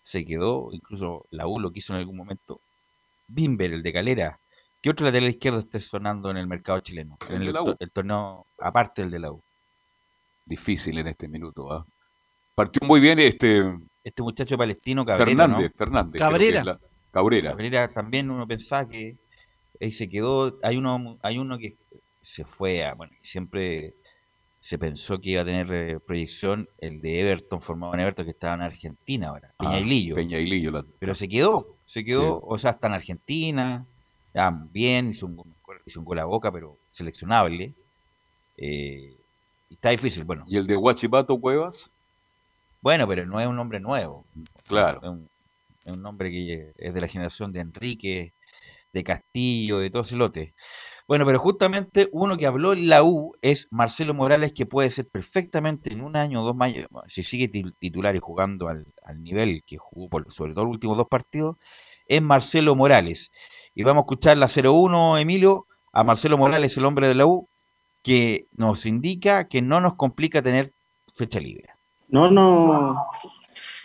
Se 0.02 0.24
quedó, 0.24 0.70
incluso 0.72 1.26
la 1.30 1.46
U 1.46 1.60
lo 1.60 1.70
quiso 1.70 1.92
en 1.92 1.98
algún 1.98 2.16
momento. 2.16 2.60
Bimber, 3.28 3.72
el 3.72 3.82
de 3.82 3.92
Calera. 3.92 4.38
¿Qué 4.80 4.90
otro 4.90 5.04
lateral 5.04 5.28
izquierdo 5.28 5.58
está 5.58 5.80
sonando 5.80 6.30
en 6.30 6.38
el 6.38 6.46
mercado 6.46 6.80
chileno? 6.80 7.18
En 7.28 7.42
el, 7.42 7.54
el 7.78 7.90
torneo, 7.90 8.46
aparte 8.58 9.02
del 9.02 9.10
de 9.10 9.18
la 9.18 9.32
U. 9.32 9.42
Difícil 10.46 10.96
en 10.98 11.08
este 11.08 11.28
minuto, 11.28 11.70
¿ah? 11.72 11.84
Partió 12.54 12.86
muy 12.86 13.00
bien 13.00 13.18
este... 13.18 13.62
Este 14.02 14.22
muchacho 14.22 14.56
palestino 14.56 15.04
Cabrera, 15.04 15.48
Fernández, 15.48 15.72
Fernández. 15.76 16.20
Cabrera. 16.20 16.78
Cabrera. 17.16 17.50
Cabrera 17.50 17.88
también 17.88 18.30
uno 18.30 18.46
pensaba 18.46 18.88
que 18.88 19.16
ahí 19.80 19.90
se 19.90 20.08
quedó. 20.08 20.58
Hay 20.62 20.76
uno, 20.76 21.18
hay 21.22 21.38
uno 21.38 21.58
que 21.58 21.76
se 22.20 22.44
fue 22.44 22.84
a, 22.84 22.94
bueno, 22.94 23.12
siempre 23.22 23.94
se 24.60 24.78
pensó 24.78 25.20
que 25.20 25.30
iba 25.30 25.42
a 25.42 25.44
tener 25.44 25.72
eh, 25.72 26.00
proyección 26.00 26.68
el 26.78 27.00
de 27.00 27.20
Everton, 27.20 27.60
formado 27.60 27.94
en 27.94 28.00
Everton, 28.00 28.24
que 28.24 28.32
estaba 28.32 28.54
en 28.54 28.62
Argentina 28.62 29.28
ahora, 29.28 29.52
ah, 29.58 29.80
Peña 29.80 30.84
Pero 30.98 31.14
se 31.14 31.28
quedó, 31.28 31.76
se 31.84 32.04
quedó, 32.04 32.40
o 32.42 32.58
sea, 32.58 32.72
está 32.72 32.88
en 32.88 32.94
Argentina, 32.94 33.86
ya, 34.34 34.50
bien, 34.50 35.10
hizo 35.10 35.26
un, 35.26 35.54
hizo 35.86 36.00
un 36.00 36.04
gol 36.04 36.18
a 36.18 36.24
boca, 36.24 36.50
pero 36.50 36.76
seleccionable. 36.88 37.74
Eh, 38.56 39.16
está 39.70 39.90
difícil, 39.90 40.24
bueno. 40.24 40.44
¿Y 40.48 40.56
el 40.56 40.66
de 40.66 40.76
Huachipato 40.76 41.38
Cuevas? 41.40 41.90
Bueno, 42.82 43.06
pero 43.06 43.24
no 43.24 43.40
es 43.40 43.46
un 43.46 43.58
hombre 43.58 43.78
nuevo. 43.78 44.24
Claro. 44.66 44.98
Es 45.00 45.08
un, 45.08 45.28
un 45.92 46.02
nombre 46.02 46.30
que 46.30 46.72
es 46.76 46.94
de 46.94 47.00
la 47.00 47.08
generación 47.08 47.52
de 47.52 47.60
Enrique, 47.60 48.34
de 48.92 49.04
Castillo, 49.04 49.78
de 49.78 49.90
todo 49.90 50.02
ese. 50.02 50.54
Bueno, 51.06 51.24
pero 51.24 51.38
justamente 51.38 52.08
uno 52.12 52.36
que 52.36 52.46
habló 52.46 52.72
en 52.72 52.88
la 52.88 53.04
U 53.04 53.34
es 53.42 53.68
Marcelo 53.70 54.14
Morales, 54.14 54.52
que 54.52 54.66
puede 54.66 54.90
ser 54.90 55.08
perfectamente 55.08 55.92
en 55.92 56.00
un 56.00 56.16
año 56.16 56.40
o 56.40 56.44
dos 56.44 56.56
años, 56.60 56.88
si 57.06 57.22
sigue 57.22 57.48
titular 57.48 58.16
y 58.16 58.20
jugando 58.20 58.68
al, 58.68 58.86
nivel 59.18 59.62
que 59.64 59.76
jugó, 59.76 60.08
por, 60.08 60.32
sobre 60.32 60.54
todo 60.54 60.64
los 60.64 60.72
últimos 60.72 60.96
dos 60.96 61.06
partidos, 61.08 61.56
es 62.06 62.22
Marcelo 62.22 62.74
Morales. 62.74 63.30
Y 63.74 63.84
vamos 63.84 64.02
a 64.02 64.04
escuchar 64.04 64.38
la 64.38 64.48
0-1, 64.48 65.20
Emilio, 65.20 65.66
a 65.92 66.02
Marcelo 66.02 66.38
Morales, 66.38 66.76
el 66.76 66.84
hombre 66.86 67.06
de 67.06 67.14
la 67.14 67.26
U, 67.26 67.48
que 68.02 68.48
nos 68.52 68.86
indica 68.86 69.48
que 69.48 69.62
no 69.62 69.80
nos 69.80 69.94
complica 69.94 70.42
tener 70.42 70.72
fecha 71.12 71.38
libre. 71.38 71.70
No, 72.08 72.30
no, 72.30 72.96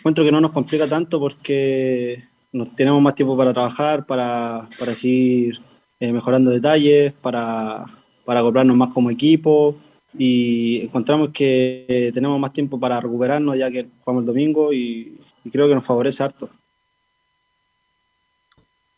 encuentro 0.02 0.24
que 0.24 0.32
no 0.32 0.40
nos 0.40 0.50
complica 0.50 0.88
tanto 0.88 1.20
porque 1.20 2.24
nos 2.50 2.74
tenemos 2.74 3.00
más 3.00 3.14
tiempo 3.14 3.36
para 3.36 3.52
trabajar, 3.52 4.04
para, 4.04 4.68
para 4.76 4.96
seguir 4.96 5.60
eh, 6.00 6.12
mejorando 6.12 6.50
detalles, 6.50 7.12
para, 7.12 7.84
para 8.24 8.40
acoplarnos 8.40 8.76
más 8.76 8.92
como 8.92 9.12
equipo 9.12 9.76
y 10.18 10.80
encontramos 10.82 11.30
que 11.32 12.10
tenemos 12.12 12.40
más 12.40 12.52
tiempo 12.52 12.80
para 12.80 13.00
recuperarnos 13.00 13.56
ya 13.56 13.70
que 13.70 13.86
jugamos 14.00 14.22
el 14.22 14.26
domingo 14.26 14.72
y, 14.72 15.20
creo 15.52 15.68
que 15.68 15.74
nos 15.76 15.86
favorece 15.86 16.24
harto. 16.24 16.50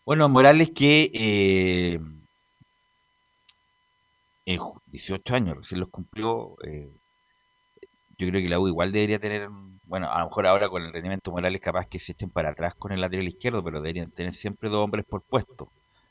Bueno, 0.06 0.26
Morales 0.30 0.70
que 0.70 1.10
eh, 1.12 2.00
18 4.86 5.34
años 5.34 5.58
recién 5.58 5.80
los 5.80 5.90
cumplió, 5.90 6.56
eh, 6.66 6.90
yo 8.16 8.28
creo 8.28 8.40
que 8.40 8.48
la 8.48 8.58
U 8.58 8.68
igual 8.68 8.90
debería 8.90 9.18
tener 9.18 9.50
bueno, 9.86 10.10
a 10.10 10.18
lo 10.20 10.26
mejor 10.26 10.46
ahora 10.46 10.68
con 10.68 10.82
el 10.82 10.92
rendimiento 10.92 11.30
Morales 11.30 11.60
capaz 11.60 11.86
que 11.86 11.98
se 11.98 12.12
echen 12.12 12.30
para 12.30 12.50
atrás 12.50 12.74
con 12.74 12.92
el 12.92 13.00
lateral 13.00 13.28
izquierdo, 13.28 13.62
pero 13.62 13.80
deberían 13.80 14.10
tener 14.10 14.34
siempre 14.34 14.68
dos 14.68 14.82
hombres 14.82 15.04
por 15.04 15.22
puesto. 15.22 15.70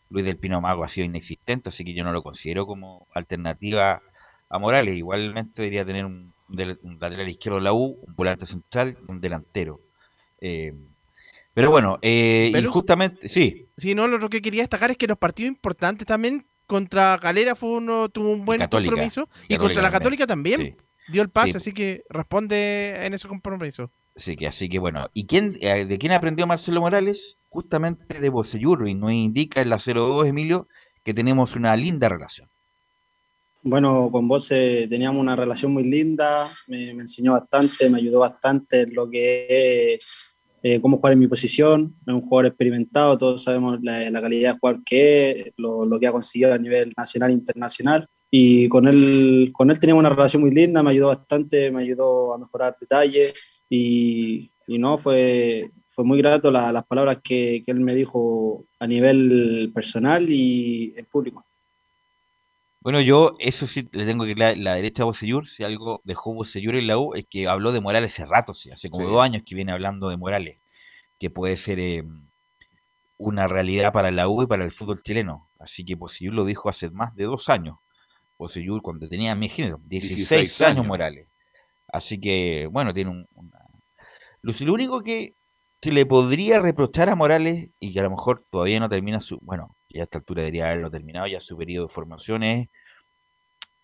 Luis 0.10 0.26
del 0.26 0.38
Pino 0.38 0.62
Mago 0.62 0.84
ha 0.84 0.88
sido 0.88 1.06
inexistente, 1.06 1.70
así 1.70 1.84
que 1.84 1.94
yo 1.94 2.04
no 2.04 2.12
lo 2.12 2.22
considero 2.22 2.68
como 2.68 3.08
alternativa 3.14 4.02
a 4.50 4.60
Morales. 4.60 4.96
Igualmente 4.96 5.64
debería 5.64 5.86
tener 5.86 6.06
un, 6.06 6.34
lateral 6.50 7.28
izquierdo 7.28 7.58
de 7.58 7.64
la 7.64 7.74
U, 7.74 7.98
un 8.06 8.16
volante 8.16 8.46
central 8.46 8.96
y 9.08 9.12
un 9.12 9.20
delantero. 9.20 9.80
Eh, 10.40 10.74
pero 11.56 11.72
bueno, 11.72 11.98
eh, 12.02 12.52
y 12.56 12.64
justamente, 12.66 13.28
sí. 13.28 13.68
Sí, 13.78 13.96
no, 13.96 14.08
lo 14.08 14.30
que 14.30 14.42
quería 14.42 14.62
destacar 14.62 14.92
es 14.92 14.98
que 14.98 15.08
los 15.08 15.18
partidos 15.18 15.50
importantes 15.50 16.06
también 16.06 16.46
contra 16.68 17.18
Galera 17.18 17.56
fue 17.56 17.70
uno, 17.72 18.10
tuvo 18.10 18.32
un 18.32 18.46
buen 18.46 18.60
compromiso 18.68 19.30
y 19.48 19.58
contra 19.58 19.82
la 19.82 19.92
Católica 19.92 20.28
también 20.28 20.78
dio 21.08 21.22
el 21.22 21.30
pase, 21.30 21.58
así 21.58 21.74
que 21.74 22.04
responde 22.10 23.06
en 23.06 23.14
ese 23.14 23.28
compromiso. 23.28 23.92
Sí, 24.16 24.36
que 24.36 24.48
así 24.48 24.70
que 24.70 24.80
bueno. 24.80 25.10
¿Y 25.14 25.26
quién, 25.26 25.58
eh, 25.62 25.86
de 25.86 25.98
quién 25.98 26.12
aprendió 26.12 26.46
Marcelo 26.46 26.82
Morales? 26.82 27.38
Justamente 27.50 28.20
de 28.20 28.30
Bocellur, 28.30 28.88
y 28.88 28.94
nos 28.94 29.12
indica 29.12 29.62
en 29.62 29.70
la 29.70 29.78
02, 29.78 30.28
Emilio, 30.28 30.68
que 31.04 31.14
tenemos 31.14 31.56
una 31.56 31.76
linda 31.76 32.10
relación. 32.10 32.50
Bueno, 33.62 34.10
con 34.12 34.28
vos 34.28 34.50
teníamos 34.50 35.22
una 35.22 35.36
relación 35.36 35.72
muy 35.72 35.84
linda, 35.84 36.50
me, 36.68 36.90
enseñó 36.90 37.32
bastante, 37.32 37.90
me 37.90 38.00
ayudó 38.00 38.20
bastante 38.20 38.82
en 38.82 38.94
lo 38.94 39.10
que 39.10 39.94
es 39.94 40.36
eh, 40.64 40.82
cómo 40.82 40.98
jugar 40.98 41.14
en 41.14 41.20
mi 41.20 41.28
posición, 41.28 41.96
es 42.06 42.14
un 42.14 42.22
jugador 42.22 42.48
experimentado, 42.48 43.18
todos 43.18 43.44
sabemos 43.44 43.80
la, 43.82 44.12
calidad 44.22 44.54
de 44.54 44.60
jugador 44.60 44.84
que 44.84 45.32
es, 45.32 45.54
lo, 45.56 45.86
lo, 45.86 45.98
que 45.98 46.08
ha 46.08 46.12
conseguido 46.12 46.54
a 46.54 46.58
nivel 46.58 46.94
nacional 46.98 47.32
e 47.32 47.36
internacional 47.36 48.10
y 48.36 48.68
con 48.68 48.88
él, 48.88 49.52
con 49.54 49.70
él 49.70 49.80
teníamos 49.80 50.00
una 50.00 50.10
relación 50.10 50.42
muy 50.42 50.50
linda, 50.50 50.82
me 50.82 50.90
ayudó 50.90 51.10
bastante, 51.10 51.70
me 51.70 51.84
ayudó 51.84 52.34
a 52.34 52.40
mejorar 52.40 52.76
detalles 52.82 53.32
y, 53.70 54.52
y 54.66 54.80
no, 54.80 54.98
fue, 54.98 55.70
fue 55.88 56.04
muy 56.04 56.18
grato 56.18 56.52
las 56.52 56.84
palabras 56.86 57.20
que, 57.24 57.62
que, 57.64 57.72
él 57.72 57.80
me 57.80 57.94
dijo 57.94 58.66
a 58.80 58.88
nivel 58.88 59.72
personal 59.72 60.32
y 60.32 60.96
en 60.98 61.06
público. 61.06 61.46
Bueno, 62.80 63.02
yo 63.02 63.36
eso 63.38 63.68
sí 63.68 63.88
le 63.92 64.04
tengo 64.04 64.26
que 64.26 64.34
la, 64.34 64.56
la 64.56 64.74
derecha 64.74 65.04
a 65.04 65.06
Bocellur, 65.06 65.48
si 65.48 65.64
algo 65.64 66.02
dejó 66.04 66.34
Bocellur 66.34 66.74
en 66.74 66.88
la 66.88 66.98
U, 66.98 67.14
es 67.14 67.28
que 67.30 67.48
habló 67.48 67.72
de 67.72 67.82
Morales 67.82 68.14
hace 68.14 68.26
rato, 68.26 68.56
sí, 68.56 68.72
hace 68.72 68.90
como 68.90 69.08
dos 69.08 69.22
años 69.22 69.44
que 69.46 69.54
viene 69.54 69.74
hablando 69.74 70.10
de 70.10 70.18
Morales, 70.18 70.58
que 71.20 71.30
puede 71.30 71.56
ser 71.56 71.78
eh, 71.78 72.04
una 73.16 73.48
realidad 73.48 73.94
para 73.94 74.10
la 74.10 74.28
U 74.28 74.42
y 74.42 74.48
para 74.48 74.66
el 74.66 74.72
fútbol 74.72 75.04
chileno. 75.04 75.52
Así 75.60 75.86
que 75.86 75.94
Bocellur 75.94 76.34
lo 76.34 76.46
dijo 76.46 76.68
hace 76.68 76.90
más 76.90 77.16
de 77.16 77.26
dos 77.26 77.48
años 77.50 77.78
cuando 78.82 79.08
tenía, 79.08 79.36
mi 79.36 79.50
género, 79.50 79.80
16, 79.86 80.62
años, 80.62 80.86
Morales. 80.86 81.28
Así 81.88 82.20
que, 82.20 82.68
bueno, 82.72 82.94
tiene 82.94 83.12
un... 83.12 83.28
Lo 84.42 84.74
único 84.74 85.02
que 85.04 85.36
se 85.82 85.92
le 85.92 86.06
podría 86.06 86.60
reprochar 86.60 87.10
a 87.10 87.16
Morales, 87.16 87.70
y 87.80 87.94
que 87.94 88.00
a 88.00 88.04
lo 88.04 88.12
mejor 88.12 88.46
todavía 88.50 88.80
no 88.80 88.90
termina 88.90 89.22
su... 89.22 89.40
Bueno, 89.42 89.76
ya 89.90 90.02
a 90.02 90.04
esta 90.04 90.18
altura 90.18 90.42
debería 90.42 90.66
haberlo 90.66 90.90
terminado 90.90 91.28
ya 91.28 91.40
su 91.40 91.58
periodo 91.58 91.88
de 91.88 91.94
formación, 91.94 92.44
es 92.44 92.68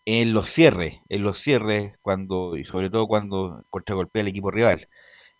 en 0.05 0.33
los 0.33 0.49
cierres, 0.49 1.01
en 1.09 1.23
los 1.23 1.37
cierres, 1.37 1.97
cuando, 2.01 2.57
y 2.57 2.63
sobre 2.63 2.89
todo 2.89 3.07
cuando 3.07 3.63
golpea 3.71 4.21
al 4.21 4.27
equipo 4.27 4.49
rival. 4.49 4.87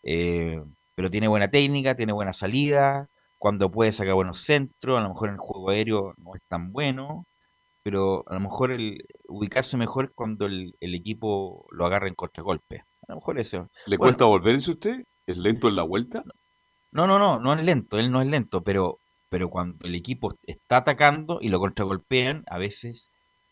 eh, 0.04 0.62
pero 0.96 1.10
tiene 1.10 1.30
buena 1.30 1.50
técnica, 1.50 1.96
tiene 1.96 2.12
buena 2.12 2.34
salida, 2.34 3.10
cuando 3.38 3.72
puede 3.72 3.94
sacar 3.94 4.16
buenos 4.16 4.42
centros, 4.42 5.00
a 5.00 5.02
lo 5.02 5.10
mejor 5.10 5.30
en 5.30 5.36
el 5.36 5.40
juego 5.40 5.70
aéreo 5.70 6.14
no 6.18 6.36
es 6.36 6.42
tan 6.50 6.74
bueno, 6.74 7.26
pero 7.90 8.24
a 8.28 8.36
lo 8.36 8.40
mejor 8.42 8.72
el 8.72 9.04
ubicarse 9.28 9.76
mejor 9.76 10.14
cuando 10.14 10.46
el, 10.46 10.76
equipo 10.80 11.66
lo 11.72 11.88
agarra 11.88 12.08
en 12.08 12.14
contragolpe. 12.14 12.84
A 13.08 13.14
lo 13.14 13.16
mejor 13.16 13.40
eso. 13.40 13.68
¿Le 13.88 13.98
cuesta 13.98 14.26
volverse 14.26 14.70
usted? 14.70 15.04
¿Es 15.26 15.38
lento 15.38 15.70
en 15.70 15.76
la 15.76 15.82
vuelta? 15.82 16.24
No, 16.92 17.08
no, 17.08 17.18
no, 17.18 17.40
no 17.40 17.52
es 17.52 17.64
lento, 17.64 17.98
él 17.98 18.12
no 18.12 18.22
es 18.22 18.28
lento, 18.28 18.62
pero, 18.62 19.00
pero 19.28 19.50
cuando 19.50 19.88
el 19.88 19.96
equipo 19.96 20.30
está 20.46 20.78
atacando 20.78 21.40
y 21.42 21.50
lo 21.50 21.58
contragolpean, 21.60 22.44
a 22.46 22.60
veces 22.60 23.10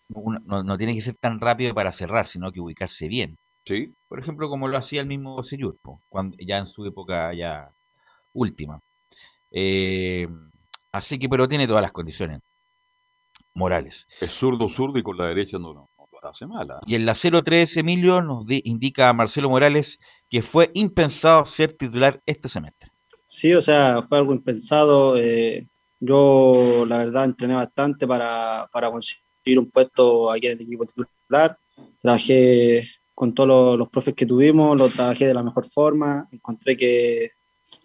no, 0.08 0.78
tiene 0.78 0.94
que 0.94 1.02
ser 1.02 1.16
tan 1.16 1.40
rápido 1.40 1.74
para 1.74 1.92
cerrar, 1.92 2.28
sino 2.28 2.52
que 2.52 2.60
ubicarse 2.60 3.08
bien. 3.08 3.38
Sí. 3.66 3.96
Por 4.08 4.20
ejemplo, 4.20 4.50
como 4.50 4.68
lo 4.68 4.78
hacía 4.78 5.02
el 5.02 5.08
mismo 5.08 5.42
Seyur, 5.42 5.80
cuando 6.10 6.38
ya 6.40 6.60
en 6.60 6.68
su 6.68 6.86
época 6.86 7.34
ya 7.34 7.72
última. 8.34 8.82
Eh, 9.50 10.28
así 10.92 11.18
que, 11.18 11.28
pero 11.28 11.48
tiene 11.48 11.66
todas 11.66 11.82
las 11.82 11.92
condiciones. 11.92 12.42
Morales. 13.58 14.08
Es 14.22 14.32
zurdo, 14.32 14.70
zurdo 14.70 15.00
y 15.00 15.04
con 15.04 15.18
la 15.18 15.26
derecha 15.26 15.58
no, 15.58 15.74
no, 15.74 15.90
lo 15.98 16.30
hace 16.30 16.46
mala. 16.46 16.80
Y 16.86 16.96
en 16.96 17.06
la 17.06 17.16
03, 17.16 17.78
Emilio, 17.78 18.22
nos 18.22 18.46
indica 18.50 19.10
a 19.10 19.14
Marcelo 19.14 19.50
Morales 19.50 20.00
que 20.30 20.42
fue 20.42 20.72
impensado 20.74 21.46
ser 21.46 21.74
titular 21.74 22.22
este 22.26 22.50
semestre. 22.50 22.92
Sí, 23.28 23.54
o 23.54 23.62
sea, 23.62 24.02
fue 24.04 24.20
algo 24.20 24.34
impensado. 24.34 25.18
Eh, 25.18 25.68
yo, 26.00 26.86
la 26.88 27.00
verdad, 27.00 27.26
entrené 27.26 27.56
bastante 27.56 28.08
para, 28.08 28.70
para, 28.72 28.92
conseguir 28.92 29.58
un 29.58 29.70
puesto 29.70 30.32
aquí 30.32 30.48
en 30.48 30.60
el 30.60 30.62
equipo 30.62 30.86
titular. 30.86 31.58
Trabajé 32.00 32.88
con 33.16 33.34
todos 33.34 33.78
los, 33.78 33.90
profes 33.90 34.14
que 34.14 34.28
tuvimos, 34.28 34.78
lo 34.78 34.88
trabajé 34.90 35.26
de 35.26 35.34
la 35.34 35.44
mejor 35.44 35.66
forma. 35.66 36.28
Encontré 36.32 36.78
que, 36.78 37.32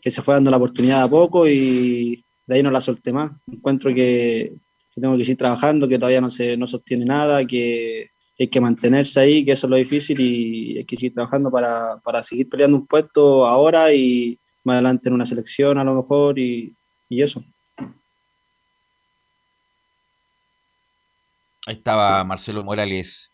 que 0.01 0.11
se 0.11 0.21
fue 0.21 0.35
dando 0.35 0.51
la 0.51 0.59
oportunidad 0.59 1.03
a 1.03 1.11
poco 1.11 1.49
y 1.49 2.25
de 2.47 2.57
ahí 2.57 2.63
no 2.63 2.71
la 2.71 2.81
solté 2.81 3.13
más. 3.13 3.33
Encuentro 3.51 3.93
que, 3.95 4.53
que 4.95 5.01
tengo 5.01 5.17
que 5.17 5.25
seguir 5.25 5.39
trabajando, 5.39 5.89
que 5.89 5.99
todavía 5.99 6.21
no 6.21 6.31
se 6.31 6.57
no 6.57 6.67
obtiene 6.67 7.05
nada, 7.05 7.45
que 7.47 8.11
hay 8.39 8.49
que 8.49 8.61
mantenerse 8.61 9.21
ahí, 9.21 9.45
que 9.45 9.53
eso 9.53 9.67
es 9.67 9.71
lo 9.71 9.77
difícil 9.77 10.21
y 10.21 10.79
hay 10.79 10.85
que 10.85 10.97
seguir 10.97 11.15
trabajando 11.15 11.51
para, 11.51 11.99
para 11.99 12.23
seguir 12.23 12.49
peleando 12.49 12.79
un 12.79 12.87
puesto 12.87 13.47
ahora 13.47 13.93
y 13.93 14.39
más 14.65 14.75
adelante 14.75 15.09
en 15.09 15.15
una 15.15 15.27
selección 15.27 15.79
a 15.79 15.85
lo 15.85 15.95
mejor 15.95 16.39
y, 16.39 16.75
y 17.09 17.23
eso. 17.23 17.43
Ahí 21.67 21.77
estaba 21.77 22.25
Marcelo 22.25 22.65
Morales, 22.65 23.31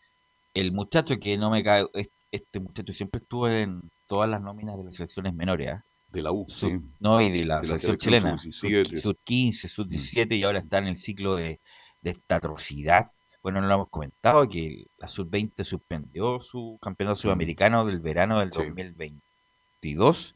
el 0.53 0.71
muchacho 0.71 1.19
que 1.19 1.37
no 1.37 1.49
me 1.49 1.63
cae, 1.63 1.85
este 2.31 2.59
muchacho 2.59 2.93
siempre 2.93 3.21
estuvo 3.21 3.47
en 3.49 3.81
todas 4.07 4.29
las 4.29 4.41
nóminas 4.41 4.77
de 4.77 4.83
las 4.83 4.95
selecciones 4.95 5.33
menores, 5.33 5.69
¿ah? 5.69 5.83
De 6.11 6.21
la 6.21 6.31
U, 6.31 6.47
no, 6.99 7.21
y 7.21 7.29
de 7.29 7.45
la, 7.45 7.63
selección, 7.63 7.97
chilena, 7.97 8.37
sub 8.37 9.17
15, 9.23 9.67
sub 9.67 9.87
17 9.87 10.35
y 10.35 10.43
ahora 10.43 10.59
está 10.59 10.79
en 10.79 10.87
el 10.87 10.97
ciclo 10.97 11.35
de, 11.35 11.59
esta 12.03 12.37
atrocidad. 12.37 13.11
Bueno, 13.41 13.61
no 13.61 13.67
lo 13.67 13.73
hemos 13.75 13.89
comentado 13.89 14.47
que 14.49 14.87
la 14.97 15.07
sub 15.07 15.29
20 15.29 15.63
suspendió 15.63 16.41
su 16.41 16.77
campeonato 16.81 17.15
sudamericano 17.15 17.85
del 17.85 17.99
verano 17.99 18.39
del 18.39 18.49
2022 18.49 20.35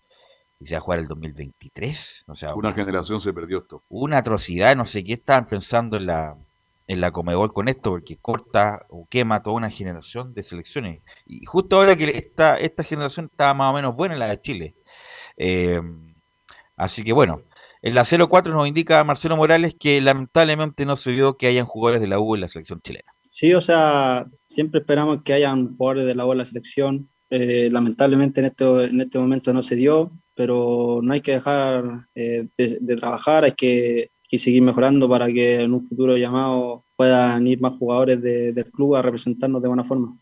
y 0.60 0.66
se 0.66 0.76
va 0.76 0.78
a 0.78 0.82
jugar 0.82 1.00
el 1.00 1.08
2023. 1.08 2.26
O 2.28 2.36
sea, 2.36 2.54
una, 2.56 2.74
generación 2.74 3.20
se 3.20 3.34
perdió 3.34 3.60
esto. 3.60 3.84
Una 3.90 4.20
atrocidad, 4.20 4.76
no 4.76 4.86
sé 4.86 5.04
qué 5.04 5.14
estaban 5.14 5.48
pensando 5.48 5.98
en 5.98 6.06
la 6.06 6.38
en 6.88 7.02
la 7.02 7.12
Comebol 7.12 7.54
con 7.54 7.70
esto, 7.70 7.91
porque 7.91 8.18
corta 8.18 8.86
o 8.90 9.08
quema 9.10 9.41
toda 9.41 9.56
una 9.56 9.70
generación 9.70 10.34
de 10.34 10.44
selecciones. 10.44 11.02
Y 11.26 11.45
justo 11.45 11.78
ahora 11.78 11.95
que 11.95 12.10
esta, 12.10 12.58
esta 12.58 12.84
generación 12.84 13.30
estaba 13.32 13.54
más 13.54 13.72
o 13.72 13.76
menos 13.76 13.95
buena, 13.95 14.16
la 14.16 14.28
de 14.28 14.41
Chile. 14.41 14.76
Eh, 15.38 15.81
así 16.76 17.03
que 17.03 17.14
bueno, 17.14 17.43
en 17.81 17.95
la 17.95 18.05
04 18.05 18.53
nos 18.53 18.68
indica 18.68 19.03
Marcelo 19.03 19.35
Morales 19.35 19.76
que 19.77 19.99
lamentablemente 19.99 20.85
no 20.85 20.95
se 20.95 21.11
vio 21.11 21.38
que 21.38 21.47
hayan 21.47 21.65
jugadores 21.65 22.01
de 22.01 22.07
la 22.07 22.19
U 22.19 22.35
en 22.35 22.41
la 22.41 22.47
selección 22.47 22.81
chilena. 22.81 23.14
Sí, 23.30 23.53
o 23.53 23.61
sea, 23.61 24.26
siempre 24.45 24.80
esperamos 24.80 25.23
que 25.23 25.34
hayan 25.34 25.76
jugadores 25.76 26.05
de 26.05 26.15
la 26.15 26.26
U 26.26 26.31
en 26.31 26.38
la 26.38 26.45
selección. 26.45 27.10
Eh, 27.30 27.69
lamentablemente 27.72 28.41
en 28.41 28.45
este, 28.45 28.85
en 28.85 29.01
este 29.01 29.18
momento 29.18 29.51
no 29.53 29.61
se 29.61 29.76
dio, 29.76 30.11
pero 30.35 30.99
no 31.01 31.14
hay 31.14 31.22
que 31.22 31.34
dejar 31.34 32.07
eh, 32.15 32.47
de, 32.57 32.95
trabajar, 32.95 33.43
hay 33.43 33.53
que, 33.53 34.11
seguir 34.38 34.64
mejorando 34.64 35.07
para 35.07 35.27
que 35.27 35.61
en 35.61 35.73
un 35.73 35.81
futuro 35.81 36.18
llamado 36.18 36.85
puedan 36.95 37.45
ir 37.45 37.61
más 37.61 37.77
jugadores 37.77 38.19
del 38.22 38.72
club 38.72 38.95
a 38.95 39.01
representarnos 39.03 39.61
de 39.61 39.68
buena 39.68 39.84
forma. 39.84 40.18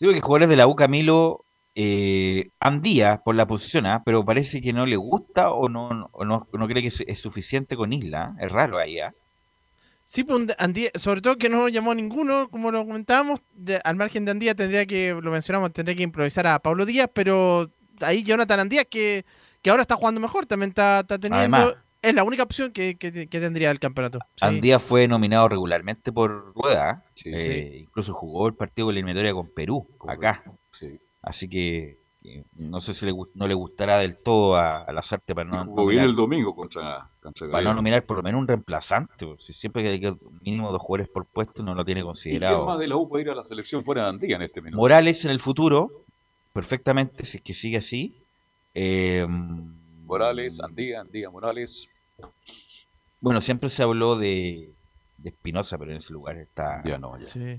Digo 0.00 0.12
que 0.12 0.20
jugadores 0.20 0.48
de 0.48 0.56
la 0.56 0.66
U, 0.66 0.74
Camilo, 0.74 1.45
eh, 1.78 2.48
Andía 2.58 3.20
por 3.22 3.34
la 3.34 3.46
posición, 3.46 3.84
¿ah? 3.84 4.02
pero 4.02 4.24
parece 4.24 4.62
que 4.62 4.72
no 4.72 4.86
le 4.86 4.96
gusta 4.96 5.50
o 5.50 5.68
no, 5.68 6.10
no, 6.24 6.66
cree 6.66 6.80
que 6.80 6.88
es, 6.88 7.20
suficiente 7.20 7.76
con 7.76 7.92
Isla. 7.92 8.34
¿ah? 8.34 8.44
Es 8.44 8.50
raro 8.50 8.78
ahí. 8.78 8.98
¿ah? 8.98 9.12
Sí, 10.06 10.24
pues 10.24 10.46
Andía, 10.58 10.88
sobre 10.94 11.20
todo 11.20 11.36
que 11.36 11.50
no 11.50 11.68
llamó 11.68 11.90
a 11.90 11.94
ninguno, 11.94 12.48
como 12.48 12.72
lo 12.72 12.86
comentábamos, 12.86 13.40
al 13.84 13.96
margen 13.96 14.24
de 14.24 14.30
Andía 14.30 14.54
tendría 14.54 14.86
que, 14.86 15.18
lo 15.20 15.30
mencionamos, 15.30 15.70
tendría 15.74 15.94
que 15.94 16.02
improvisar 16.02 16.46
a 16.46 16.58
Pablo 16.60 16.86
Díaz, 16.86 17.10
pero 17.12 17.70
ahí 18.00 18.22
Jonathan 18.22 18.60
Andía 18.60 18.86
que, 18.86 19.26
que 19.60 19.68
ahora 19.68 19.82
está 19.82 19.96
jugando 19.96 20.18
mejor, 20.18 20.46
también 20.46 20.70
está, 20.70 21.04
teniendo... 21.04 21.76
es 22.00 22.14
la 22.14 22.24
única 22.24 22.44
opción 22.44 22.72
que, 22.72 22.94
tendría 22.94 23.70
el 23.70 23.80
campeonato. 23.80 24.20
Andía 24.40 24.78
fue 24.78 25.06
nominado 25.08 25.46
regularmente 25.50 26.10
por 26.10 26.54
Rueda, 26.54 27.04
eh, 27.22 27.80
incluso 27.82 28.14
jugó 28.14 28.48
el 28.48 28.54
partido 28.54 28.88
de 28.88 28.94
la 28.94 29.00
eliminatoria 29.00 29.34
con 29.34 29.52
Perú, 29.52 29.86
acá. 30.08 30.42
Sí. 30.72 30.98
Así 31.26 31.48
que 31.48 31.98
no 32.56 32.80
sé 32.80 32.94
si 32.94 33.04
le, 33.04 33.12
no 33.34 33.48
le 33.48 33.54
gustará 33.54 33.98
del 33.98 34.16
todo 34.16 34.56
a, 34.56 34.82
a 34.84 34.92
Lazarte 34.92 35.34
para 35.34 35.48
no 35.48 35.64
nominar, 35.64 36.04
el 36.04 36.14
domingo 36.14 36.54
contra, 36.54 37.08
Para 37.50 37.62
no 37.62 37.74
nominar 37.74 38.04
por 38.04 38.18
lo 38.18 38.22
menos 38.22 38.40
un 38.40 38.46
reemplazante. 38.46 39.26
Si 39.38 39.52
siempre 39.52 39.82
que 39.82 39.88
hay 39.88 40.00
que 40.00 40.14
mínimo 40.40 40.70
dos 40.70 40.80
jugadores 40.80 41.08
por 41.08 41.26
puesto 41.26 41.62
no 41.62 41.74
lo 41.74 41.84
tiene 41.84 42.02
considerado. 42.02 42.54
¿Y 42.54 42.58
quién 42.58 42.66
más 42.66 42.78
de 42.78 42.88
la 42.88 42.96
U 42.96 43.08
puede 43.08 43.24
ir 43.24 43.30
a 43.30 43.34
la 43.34 43.44
selección 43.44 43.82
fuera 43.84 44.02
de 44.02 44.08
Andía 44.08 44.36
en 44.36 44.42
este 44.42 44.60
minuto? 44.60 44.78
Morales 44.78 45.24
en 45.24 45.32
el 45.32 45.40
futuro, 45.40 45.90
perfectamente, 46.52 47.24
si 47.24 47.38
es 47.38 47.42
que 47.42 47.54
sigue 47.54 47.78
así. 47.78 48.16
Eh, 48.74 49.26
Morales, 50.04 50.60
Andía, 50.60 51.00
Andía, 51.00 51.28
Morales. 51.28 51.88
Bueno, 53.20 53.40
siempre 53.40 53.68
se 53.68 53.82
habló 53.82 54.16
de, 54.16 54.70
de 55.18 55.28
Espinosa, 55.30 55.76
pero 55.76 55.90
en 55.90 55.96
ese 55.98 56.12
lugar 56.12 56.36
está, 56.36 56.82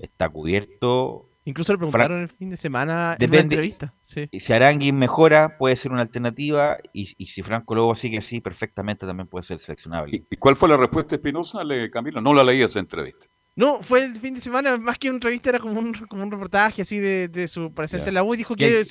está 0.00 0.28
cubierto 0.28 1.26
Incluso 1.48 1.72
le 1.72 1.78
preguntaron 1.78 2.20
el 2.20 2.28
fin 2.28 2.50
de 2.50 2.58
semana 2.58 3.16
en 3.18 3.30
una 3.30 3.40
entrevista. 3.40 3.94
Si 4.02 4.52
Aranguin 4.52 4.98
mejora, 4.98 5.56
puede 5.56 5.76
ser 5.76 5.92
una 5.92 6.02
alternativa. 6.02 6.76
Y, 6.92 7.06
si 7.06 7.42
Franco 7.42 7.74
Lobo 7.74 7.94
sigue 7.94 8.18
así, 8.18 8.42
perfectamente 8.42 9.06
también 9.06 9.28
puede 9.28 9.44
ser 9.44 9.58
seleccionable. 9.58 10.24
¿Y, 10.30 10.36
cuál 10.36 10.56
fue 10.56 10.68
la 10.68 10.76
respuesta 10.76 11.10
de 11.10 11.16
Espinosa, 11.16 11.60
Camilo? 11.90 12.20
No 12.20 12.34
la 12.34 12.44
leí 12.44 12.60
esa 12.60 12.80
entrevista. 12.80 13.28
No, 13.56 13.82
fue 13.82 14.04
el 14.04 14.16
fin 14.16 14.34
de 14.34 14.42
semana, 14.42 14.76
más 14.76 14.98
que 14.98 15.08
una 15.08 15.16
entrevista, 15.16 15.48
era 15.48 15.58
como 15.58 15.80
un, 15.80 15.94
como 15.94 16.22
un 16.22 16.30
reportaje 16.30 16.82
así 16.82 16.98
de, 16.98 17.48
su 17.48 17.72
presente 17.72 18.08
en 18.08 18.14
la 18.14 18.22
U. 18.22 18.34
Y 18.34 18.36
dijo 18.36 18.54
que 18.54 18.84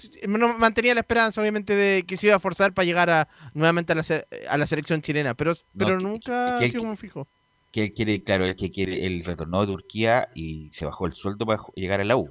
mantenía 0.57 0.95
la 0.95 1.01
esperanza, 1.01 1.39
obviamente, 1.39 1.75
de 1.75 2.05
que 2.07 2.17
se 2.17 2.25
iba 2.25 2.37
a 2.37 2.39
forzar 2.39 2.73
para 2.73 2.87
llegar 2.87 3.11
a, 3.11 3.29
nuevamente 3.53 3.93
a 3.93 3.95
la, 3.97 4.03
a 4.49 4.57
la 4.57 4.65
selección 4.65 5.03
chilena. 5.03 5.35
Pero, 5.35 5.53
pero 5.77 5.99
nunca 5.99 6.57
ha 6.57 6.67
sido 6.67 6.79
como 6.81 6.97
fijo 6.97 7.27
que 7.71 7.83
él 7.83 7.93
quiere, 7.93 8.23
claro, 8.23 8.45
el 8.45 8.55
que 8.55 8.71
quiere, 8.71 9.05
el 9.05 9.23
retornó 9.23 9.61
de 9.61 9.67
Turquía 9.67 10.29
y 10.33 10.69
se 10.71 10.85
bajó 10.85 11.05
el 11.05 11.13
sueldo 11.13 11.45
para 11.45 11.61
llegar 11.75 12.01
a 12.01 12.05
la 12.05 12.17
U. 12.17 12.29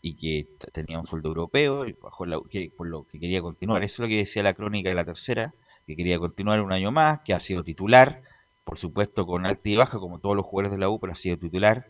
Y 0.00 0.14
que 0.14 0.48
tenía 0.72 0.98
un 0.98 1.04
sueldo 1.04 1.28
europeo 1.28 1.86
y 1.86 1.92
bajó 1.92 2.24
la 2.24 2.38
que, 2.48 2.70
por 2.76 2.86
lo 2.86 3.04
que 3.04 3.18
quería 3.18 3.42
continuar. 3.42 3.82
Eso 3.82 3.94
es 4.02 4.08
lo 4.08 4.08
que 4.08 4.18
decía 4.18 4.42
la 4.42 4.54
crónica 4.54 4.88
de 4.88 4.94
la 4.94 5.04
tercera, 5.04 5.54
que 5.86 5.96
quería 5.96 6.18
continuar 6.18 6.60
un 6.60 6.72
año 6.72 6.92
más, 6.92 7.20
que 7.24 7.34
ha 7.34 7.40
sido 7.40 7.64
titular, 7.64 8.22
por 8.64 8.78
supuesto 8.78 9.26
con 9.26 9.46
alta 9.46 9.68
y 9.68 9.76
baja, 9.76 9.98
como 9.98 10.20
todos 10.20 10.36
los 10.36 10.46
jugadores 10.46 10.72
de 10.72 10.78
la 10.78 10.88
U, 10.88 11.00
pero 11.00 11.12
ha 11.12 11.16
sido 11.16 11.36
titular, 11.38 11.86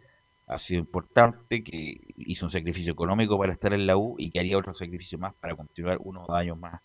ha 0.47 0.59
sido 0.59 0.81
importante, 0.81 1.63
que 1.63 2.01
hizo 2.17 2.47
un 2.47 2.51
sacrificio 2.51 2.93
económico 2.93 3.39
para 3.39 3.53
estar 3.53 3.73
en 3.73 3.87
la 3.87 3.97
U 3.97 4.15
y 4.19 4.31
que 4.31 4.41
haría 4.41 4.57
otro 4.57 4.73
sacrificio 4.73 5.19
más 5.19 5.35
para 5.35 5.55
continuar 5.55 5.99
unos 6.01 6.29
años 6.31 6.59
más 6.59 6.81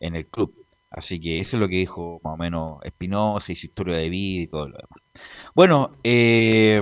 en 0.00 0.16
el 0.16 0.26
club. 0.26 0.66
Así 0.90 1.20
que 1.20 1.40
eso 1.40 1.56
es 1.56 1.60
lo 1.60 1.68
que 1.68 1.76
dijo 1.76 2.20
más 2.24 2.34
o 2.34 2.36
menos 2.36 2.78
Espinosa 2.82 3.52
y 3.52 3.56
su 3.56 3.66
historia 3.66 3.96
de 3.96 4.08
vida 4.08 4.42
y 4.42 4.46
todo 4.46 4.68
lo 4.68 4.76
demás. 4.76 5.24
Bueno, 5.54 5.92
eh, 6.02 6.80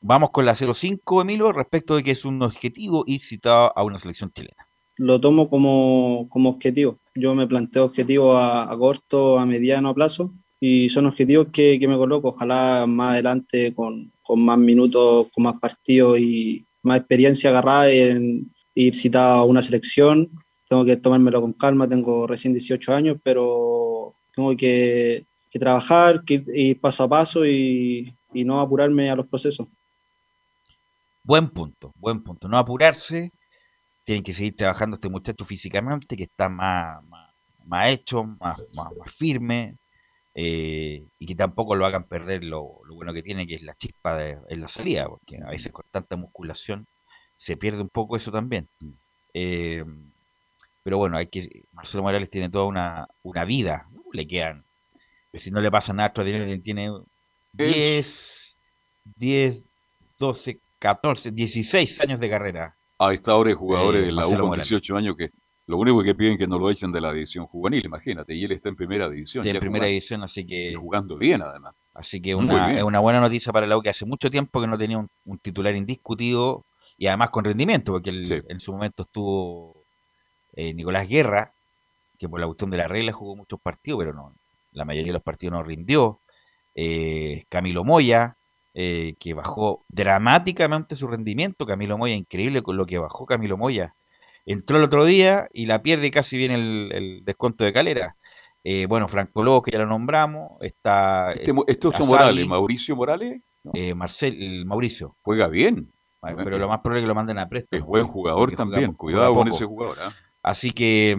vamos 0.00 0.30
con 0.30 0.44
la 0.44 0.54
05, 0.54 1.22
Emilio, 1.22 1.52
respecto 1.52 1.96
de 1.96 2.02
que 2.02 2.10
es 2.10 2.24
un 2.24 2.42
objetivo 2.42 3.04
ir 3.06 3.22
citado 3.22 3.72
a 3.76 3.84
una 3.84 3.98
selección 3.98 4.32
chilena. 4.32 4.66
Lo 4.96 5.20
tomo 5.20 5.48
como, 5.48 6.28
objetivo. 6.30 6.98
Yo 7.14 7.34
me 7.34 7.46
planteo 7.46 7.84
objetivos 7.84 8.36
a, 8.38 8.74
corto, 8.78 9.38
a 9.38 9.46
mediano 9.46 9.94
plazo 9.94 10.32
y 10.60 10.88
son 10.90 11.06
objetivos 11.06 11.48
que, 11.52 11.78
me 11.88 11.96
coloco. 11.96 12.30
Ojalá 12.30 12.86
más 12.86 13.12
adelante 13.12 13.74
con, 13.74 14.12
más 14.36 14.58
minutos, 14.58 15.28
con 15.32 15.44
más 15.44 15.54
partidos 15.60 16.18
y 16.18 16.66
más 16.82 16.98
experiencia 16.98 17.50
agarrada 17.50 17.90
en 17.90 18.52
ir 18.74 18.94
citado 18.94 19.40
a 19.40 19.44
una 19.44 19.62
selección 19.62 20.30
tengo 20.72 20.86
que 20.86 20.96
tomármelo 20.96 21.42
con 21.42 21.52
calma, 21.52 21.86
tengo 21.86 22.26
recién 22.26 22.54
18 22.54 22.94
años, 22.94 23.18
pero 23.22 24.14
tengo 24.34 24.56
que, 24.56 25.26
trabajar, 25.60 26.24
que 26.24 26.42
ir, 26.46 26.80
paso 26.80 27.02
a 27.02 27.08
paso 27.10 27.44
y, 27.44 28.16
no 28.32 28.58
apurarme 28.58 29.10
a 29.10 29.16
los 29.16 29.26
procesos. 29.26 29.68
Buen 31.24 31.50
punto, 31.50 31.92
buen 31.96 32.22
punto. 32.22 32.48
No 32.48 32.56
apurarse 32.56 33.32
tienen 34.02 34.24
que 34.24 34.32
seguir 34.32 34.56
trabajando 34.56 34.94
este 34.94 35.10
muchacho 35.10 35.44
físicamente, 35.44 36.16
que 36.16 36.22
está 36.22 36.48
más, 36.48 37.04
más, 37.66 37.90
hecho, 37.90 38.24
más, 38.24 38.58
más, 38.72 38.88
firme, 39.14 39.76
eh, 40.34 41.04
y 41.18 41.26
que 41.26 41.34
tampoco 41.34 41.74
lo 41.74 41.84
hagan 41.84 42.04
perder 42.04 42.44
lo, 42.44 42.80
bueno 42.94 43.12
que 43.12 43.22
tiene, 43.22 43.46
que 43.46 43.56
es 43.56 43.62
la 43.62 43.74
chispa 43.74 44.16
de, 44.16 44.38
en 44.48 44.60
la 44.62 44.68
salida, 44.68 45.06
porque 45.06 45.36
a 45.36 45.50
veces 45.50 45.70
con 45.70 45.84
tanta 45.90 46.16
musculación 46.16 46.86
se 47.36 47.58
pierde 47.58 47.82
un 47.82 47.90
poco 47.90 48.16
eso 48.16 48.32
también. 48.32 48.70
Eh, 49.34 49.84
pero 50.82 50.98
bueno, 50.98 51.16
hay 51.16 51.26
que 51.26 51.64
Marcelo 51.72 52.02
Morales 52.02 52.30
tiene 52.30 52.48
toda 52.48 52.64
una, 52.64 53.08
una 53.22 53.44
vida, 53.44 53.86
le 54.12 54.26
quedan, 54.26 54.64
si 55.34 55.50
no 55.50 55.60
le 55.60 55.70
pasa 55.70 55.92
nada 55.92 56.08
extraordinario, 56.08 56.60
tiene 56.60 56.90
10, 57.52 58.58
10, 59.16 59.68
12, 60.18 60.58
14, 60.78 61.30
16 61.30 62.00
años 62.00 62.20
de 62.20 62.30
carrera. 62.30 62.74
A 62.98 63.12
esta 63.12 63.34
hora 63.34 63.50
hay 63.50 63.56
jugadores 63.56 64.02
eh, 64.02 64.06
de 64.06 64.12
la 64.12 64.26
U 64.26 64.38
con 64.38 64.54
18 64.54 64.96
años 64.96 65.16
que 65.16 65.30
lo 65.66 65.78
único 65.78 66.02
que 66.02 66.14
piden 66.14 66.36
que 66.36 66.46
no 66.46 66.58
lo 66.58 66.70
echen 66.70 66.90
de 66.92 67.00
la 67.00 67.12
división 67.12 67.46
juvenil, 67.46 67.84
imagínate, 67.84 68.34
y 68.34 68.44
él 68.44 68.52
está 68.52 68.68
en 68.68 68.76
primera 68.76 69.08
división. 69.08 69.46
en 69.46 69.58
primera 69.60 69.86
división, 69.86 70.22
así 70.22 70.44
que... 70.44 70.74
jugando 70.74 71.16
bien, 71.16 71.40
además. 71.40 71.74
Así 71.94 72.20
que 72.20 72.34
una, 72.34 72.76
es 72.76 72.82
una 72.82 72.98
buena 72.98 73.20
noticia 73.20 73.52
para 73.52 73.66
la 73.66 73.76
U 73.76 73.82
que 73.82 73.90
hace 73.90 74.04
mucho 74.04 74.28
tiempo 74.28 74.60
que 74.60 74.66
no 74.66 74.76
tenía 74.76 74.98
un, 74.98 75.38
titular 75.38 75.74
indiscutido 75.74 76.64
y 76.98 77.06
además 77.06 77.30
con 77.30 77.44
rendimiento, 77.44 77.92
porque 77.92 78.10
en 78.10 78.60
su 78.60 78.72
momento 78.72 79.02
estuvo 79.02 79.81
eh, 80.54 80.74
Nicolás 80.74 81.08
Guerra, 81.08 81.52
que 82.18 82.28
por 82.28 82.40
la 82.40 82.46
cuestión 82.46 82.70
de 82.70 82.76
la 82.76 82.88
regla 82.88 83.12
jugó 83.12 83.36
muchos 83.36 83.60
partidos, 83.60 83.98
pero 83.98 84.12
no, 84.12 84.34
la 84.72 84.84
mayoría 84.84 85.08
de 85.08 85.14
los 85.14 85.22
partidos 85.22 85.52
no 85.52 85.62
rindió. 85.62 86.20
Eh, 86.74 87.44
Camilo 87.48 87.84
Moya, 87.84 88.36
eh, 88.74 89.14
que 89.18 89.34
bajó 89.34 89.84
dramáticamente 89.88 90.96
su 90.96 91.06
rendimiento. 91.06 91.66
Camilo 91.66 91.98
Moya, 91.98 92.14
increíble 92.14 92.62
con 92.62 92.76
lo 92.76 92.86
que 92.86 92.98
bajó 92.98 93.26
Camilo 93.26 93.56
Moya. 93.56 93.94
Entró 94.46 94.78
el 94.78 94.84
otro 94.84 95.04
día 95.04 95.48
y 95.52 95.66
la 95.66 95.82
pierde 95.82 96.10
casi 96.10 96.36
viene 96.36 96.54
el, 96.54 97.20
descuento 97.24 97.64
de 97.64 97.72
calera. 97.72 98.16
Eh, 98.64 98.86
bueno, 98.86 99.08
Franco 99.08 99.62
que 99.62 99.72
ya 99.72 99.78
lo 99.78 99.86
nombramos. 99.86 100.52
Está. 100.60 101.32
Este, 101.32 101.52
estos 101.66 101.96
son 101.96 102.08
Morales, 102.08 102.46
Mauricio 102.46 102.96
Morales. 102.96 103.40
Marcel, 103.94 104.64
Mauricio. 104.64 105.16
Juega 105.22 105.48
bien. 105.48 105.92
Pero 106.20 106.58
lo 106.58 106.68
más 106.68 106.80
probable 106.80 107.00
es 107.00 107.04
que 107.04 107.08
lo 107.08 107.14
manden 107.14 107.38
a 107.38 107.48
préstamo. 107.48 107.82
Es 107.82 107.86
buen 107.86 108.06
jugador 108.06 108.54
también. 108.54 108.92
Cuidado 108.92 109.34
con 109.34 109.48
ese 109.48 109.64
jugador. 109.64 109.98
Así 110.42 110.72
que. 110.72 111.16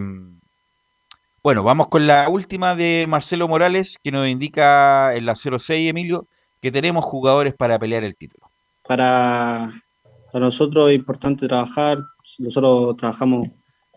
Bueno, 1.42 1.62
vamos 1.62 1.88
con 1.88 2.06
la 2.06 2.28
última 2.30 2.74
de 2.74 3.04
Marcelo 3.06 3.48
Morales, 3.48 3.98
que 4.02 4.10
nos 4.10 4.26
indica 4.26 5.14
en 5.14 5.26
la 5.26 5.36
06, 5.36 5.90
Emilio, 5.90 6.26
que 6.62 6.72
tenemos 6.72 7.04
jugadores 7.04 7.52
para 7.54 7.78
pelear 7.78 8.02
el 8.02 8.16
título. 8.16 8.50
Para, 8.86 9.70
para 10.32 10.46
nosotros 10.46 10.88
es 10.88 10.96
importante 10.96 11.46
trabajar, 11.46 11.98
nosotros 12.38 12.96
trabajamos 12.96 13.46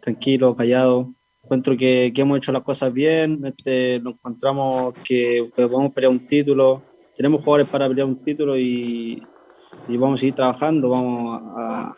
tranquilos, 0.02 0.56
callados. 0.56 1.08
Encuentro 1.44 1.78
que, 1.78 2.12
hemos 2.14 2.38
hecho 2.38 2.52
las 2.52 2.62
cosas 2.62 2.92
bien, 2.92 3.42
este, 3.46 4.02
nos 4.02 4.16
encontramos 4.16 4.94
que, 5.06 5.50
podemos 5.56 5.94
pelear 5.94 6.12
un 6.12 6.28
título, 6.28 6.84
tenemos 7.16 7.42
jugadores 7.42 7.68
para 7.70 7.88
pelear 7.88 8.08
un 8.08 8.22
título 8.22 8.58
y, 8.58 9.24
vamos 9.88 10.16
a 10.16 10.20
seguir 10.20 10.36
trabajando, 10.36 10.90
vamos 10.90 11.42
a, 11.56 11.96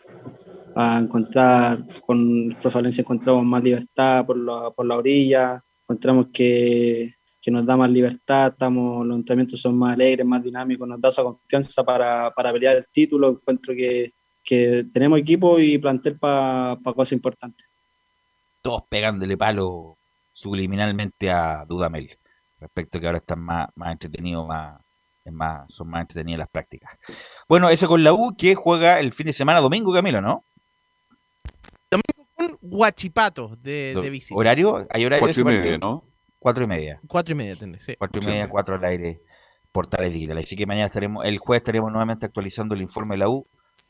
a 0.80 0.98
encontrar, 0.98 1.84
con 2.06 2.56
Valencia 2.74 3.02
encontramos 3.02 3.44
más 3.44 3.62
libertad 3.62 4.26
por 4.26 4.36
la, 4.36 4.70
por 4.70 4.86
la 4.86 4.96
orilla, 4.96 5.62
encontramos 5.82 6.26
que, 6.32 7.14
que, 7.40 7.50
nos 7.50 7.66
da 7.66 7.76
más 7.76 7.90
libertad, 7.90 8.52
estamos, 8.52 9.06
los 9.06 9.18
entrenamientos 9.18 9.60
son 9.60 9.76
más 9.76 9.94
alegres, 9.94 10.26
más 10.26 10.42
dinámicos, 10.42 10.88
nos 10.88 11.00
da 11.00 11.08
esa 11.08 11.22
confianza 11.22 11.84
para, 11.84 12.30
para 12.30 12.52
pelear 12.52 12.76
el 12.76 12.86
título, 12.88 13.30
encuentro 13.30 13.74
que, 13.74 14.12
que 14.42 14.84
tenemos 14.92 15.18
equipo 15.18 15.58
y 15.58 15.78
plantel 15.78 16.18
para 16.18 16.78
cosas 16.82 17.12
importantes. 17.12 17.68
Todos 18.62 18.82
pegándole 18.88 19.36
palo 19.36 19.98
subliminalmente 20.32 21.30
a 21.30 21.64
Dudamel, 21.68 22.16
respecto 22.58 22.98
a 22.98 23.00
que 23.00 23.06
ahora 23.06 23.18
están 23.18 23.40
más, 23.40 23.68
más 23.74 23.92
entretenidos, 23.92 24.46
más, 24.46 24.80
más, 25.32 25.72
son 25.72 25.88
más 25.88 26.02
entretenidas 26.02 26.40
las 26.40 26.48
prácticas. 26.48 26.92
Bueno, 27.48 27.68
eso 27.68 27.86
con 27.88 28.02
la 28.02 28.12
U 28.12 28.34
que 28.36 28.54
juega 28.54 29.00
el 29.00 29.12
fin 29.12 29.26
de 29.26 29.32
semana 29.32 29.60
domingo, 29.60 29.92
Camilo, 29.92 30.20
¿no? 30.20 30.44
Domingo 32.40 32.58
con 32.58 32.70
Guachipato 32.70 33.56
de, 33.60 33.94
de 34.00 34.10
visita. 34.10 34.38
¿Horario? 34.38 34.86
¿Hay 34.90 35.04
horario? 35.04 35.26
Cuatro 35.26 35.42
y 35.42 35.44
media, 35.44 35.78
¿no? 35.78 36.04
Cuatro 36.38 36.64
y 36.64 36.66
media. 36.66 37.00
Cuatro 37.06 37.32
y 37.32 37.36
media, 37.36 37.56
sí. 37.78 37.96
Cuatro 37.98 38.22
y 38.22 38.26
media, 38.26 38.48
cuatro 38.48 38.74
al 38.76 38.84
aire, 38.84 39.20
portales 39.72 40.12
digitales. 40.12 40.46
Así 40.46 40.56
que 40.56 40.66
mañana 40.66 40.86
estaremos, 40.86 41.24
el 41.24 41.38
jueves 41.38 41.60
estaremos 41.60 41.90
nuevamente 41.90 42.26
actualizando 42.26 42.74
el 42.74 42.80
informe 42.80 43.14
de 43.14 43.18
la 43.18 43.28
U 43.28 43.46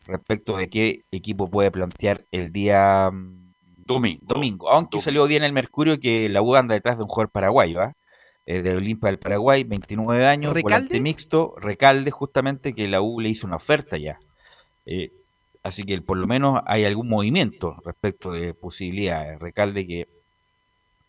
respecto 0.07 0.57
de 0.57 0.69
qué 0.69 1.05
equipo 1.13 1.49
puede 1.49 1.71
plantear 1.71 2.25
el 2.33 2.53
día 2.53 3.11
mm, 3.13 3.53
domingo. 3.87 4.21
domingo. 4.23 4.71
Aunque 4.71 4.99
salió 4.99 5.27
bien 5.27 5.45
el 5.45 5.53
Mercurio 5.53 6.01
que 6.01 6.29
la 6.29 6.43
U 6.43 6.57
anda 6.57 6.75
detrás 6.75 6.97
de 6.97 7.05
un 7.05 7.09
jugador 7.09 7.31
paraguay, 7.31 7.73
¿va? 7.75 7.95
Eh, 8.47 8.63
de 8.63 8.75
Olimpia 8.75 9.09
del 9.09 9.19
Paraguay, 9.19 9.63
29 9.63 10.27
años, 10.27 10.61
volante 10.61 10.99
mixto, 10.99 11.55
Recalde 11.57 12.11
justamente, 12.11 12.75
que 12.75 12.89
la 12.89 13.01
U 13.01 13.21
le 13.21 13.29
hizo 13.29 13.47
una 13.47 13.57
oferta 13.57 13.97
ya. 13.97 14.19
Eh, 14.87 15.13
Así 15.63 15.85
que 15.85 16.01
por 16.01 16.17
lo 16.17 16.27
menos 16.27 16.63
hay 16.67 16.85
algún 16.85 17.09
movimiento 17.09 17.77
respecto 17.85 18.33
de 18.33 18.55
posibilidades. 18.55 19.39
Recalde 19.39 19.87
que 19.87 20.09